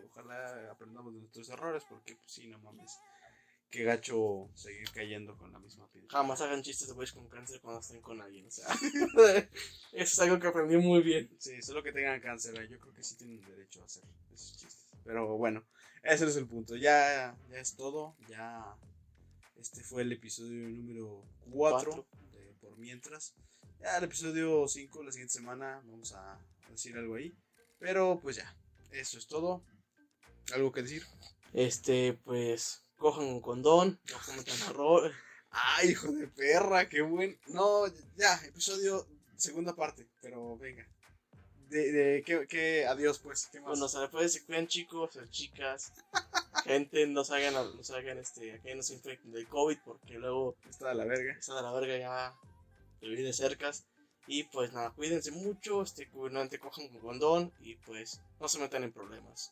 ojalá 0.09 0.71
aprendamos 0.71 1.13
de 1.13 1.21
nuestros 1.21 1.49
errores 1.49 1.83
porque 1.89 2.15
pues 2.15 2.31
sí, 2.31 2.47
no 2.47 2.59
mames. 2.59 2.91
Qué 3.69 3.85
gacho 3.85 4.49
seguir 4.53 4.91
cayendo 4.91 5.37
con 5.37 5.49
la 5.53 5.59
misma 5.59 5.87
piedra. 5.87 6.09
Jamás 6.11 6.41
hagan 6.41 6.61
chistes 6.61 6.89
de 6.89 6.93
güeyes 6.93 7.13
con 7.13 7.29
cáncer 7.29 7.61
cuando 7.61 7.79
estén 7.79 8.01
con 8.01 8.21
alguien, 8.21 8.45
o 8.45 8.51
sea. 8.51 8.67
eso 8.73 9.49
es 9.93 10.19
algo 10.19 10.37
que 10.39 10.47
aprendí 10.47 10.75
muy 10.75 11.01
bien. 11.01 11.33
Sí, 11.39 11.61
solo 11.61 11.81
que 11.81 11.93
tengan 11.93 12.19
cáncer, 12.19 12.53
yo 12.67 12.77
creo 12.79 12.93
que 12.93 13.01
sí 13.01 13.15
tienen 13.15 13.39
derecho 13.39 13.81
a 13.81 13.85
hacer 13.85 14.03
esos 14.33 14.57
chistes. 14.57 14.85
Pero 15.05 15.37
bueno, 15.37 15.63
ese 16.03 16.27
es 16.27 16.35
el 16.35 16.47
punto. 16.47 16.75
Ya, 16.75 17.37
ya 17.49 17.59
es 17.59 17.75
todo. 17.75 18.15
Ya 18.27 18.75
Este 19.59 19.83
fue 19.83 20.01
el 20.03 20.11
episodio 20.11 20.69
número 20.69 21.23
4 21.51 22.07
de 22.33 22.53
Por 22.59 22.77
Mientras. 22.77 23.35
Ya 23.79 23.97
el 23.97 24.03
episodio 24.05 24.67
5, 24.67 25.03
la 25.03 25.11
siguiente 25.11 25.33
semana, 25.33 25.81
vamos 25.85 26.13
a 26.13 26.39
decir 26.69 26.97
algo 26.97 27.15
ahí. 27.15 27.33
Pero 27.79 28.19
pues 28.21 28.35
ya, 28.35 28.55
eso 28.91 29.17
es 29.17 29.27
todo. 29.27 29.63
¿Algo 30.53 30.71
que 30.71 30.83
decir? 30.83 31.03
Este, 31.53 32.13
pues, 32.23 32.83
cojan 32.97 33.25
un 33.25 33.41
condón, 33.41 33.99
no 34.09 34.17
cometan 34.25 34.55
error. 34.69 35.11
Ay, 35.49 35.89
hijo 35.89 36.11
de 36.11 36.27
perra, 36.27 36.87
qué 36.87 37.01
buen. 37.01 37.39
No, 37.47 37.85
ya, 38.15 38.35
episodio, 38.45 39.07
segunda 39.35 39.75
parte, 39.75 40.07
pero 40.21 40.57
venga. 40.57 40.87
De, 41.71 41.91
de 41.91 42.23
¿qué, 42.23 42.45
qué? 42.47 42.85
adiós, 42.85 43.19
pues, 43.19 43.47
¿qué 43.51 43.59
más? 43.61 43.69
Bueno, 43.69 43.87
se 43.87 44.07
puede 44.09 44.27
se 44.29 44.43
cuidan 44.45 44.67
chicos 44.67 45.15
o 45.15 45.25
chicas. 45.27 45.93
Gente, 46.65 47.07
no 47.07 47.23
salgan, 47.23 47.55
a- 47.55 47.63
no 47.63 47.83
salgan, 47.83 48.17
este, 48.19 48.53
aquí 48.53 48.73
no 48.75 48.83
se 48.83 48.93
infecten 48.93 49.31
del 49.31 49.47
COVID 49.47 49.77
porque 49.85 50.15
luego 50.19 50.55
Está 50.69 50.89
de 50.89 50.95
la 50.95 51.05
verga. 51.05 51.33
está 51.39 51.55
de 51.55 51.61
la 51.61 51.71
verga 51.71 51.97
ya 51.97 52.35
te 52.99 53.07
viene 53.07 53.31
cercas. 53.33 53.85
Y 54.27 54.43
pues 54.43 54.71
nada, 54.73 54.91
cuídense 54.91 55.31
mucho, 55.31 55.81
este, 55.81 56.07
no 56.13 56.47
te 56.47 56.59
cojan 56.59 56.87
con 56.89 56.99
condón 56.99 57.53
y 57.61 57.75
pues 57.77 58.21
no 58.39 58.47
se 58.47 58.59
metan 58.59 58.83
en 58.83 58.91
problemas. 58.93 59.51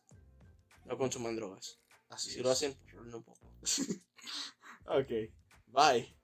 No 0.85 0.97
consuman 0.97 1.35
drogas. 1.35 1.79
Así 2.09 2.31
Si 2.31 2.37
es. 2.39 2.43
lo 2.43 2.51
hacen, 2.51 2.75
pues, 2.91 3.13
un 3.13 3.23
poco. 3.23 3.39
Ok. 4.85 5.09
Bye. 5.67 6.15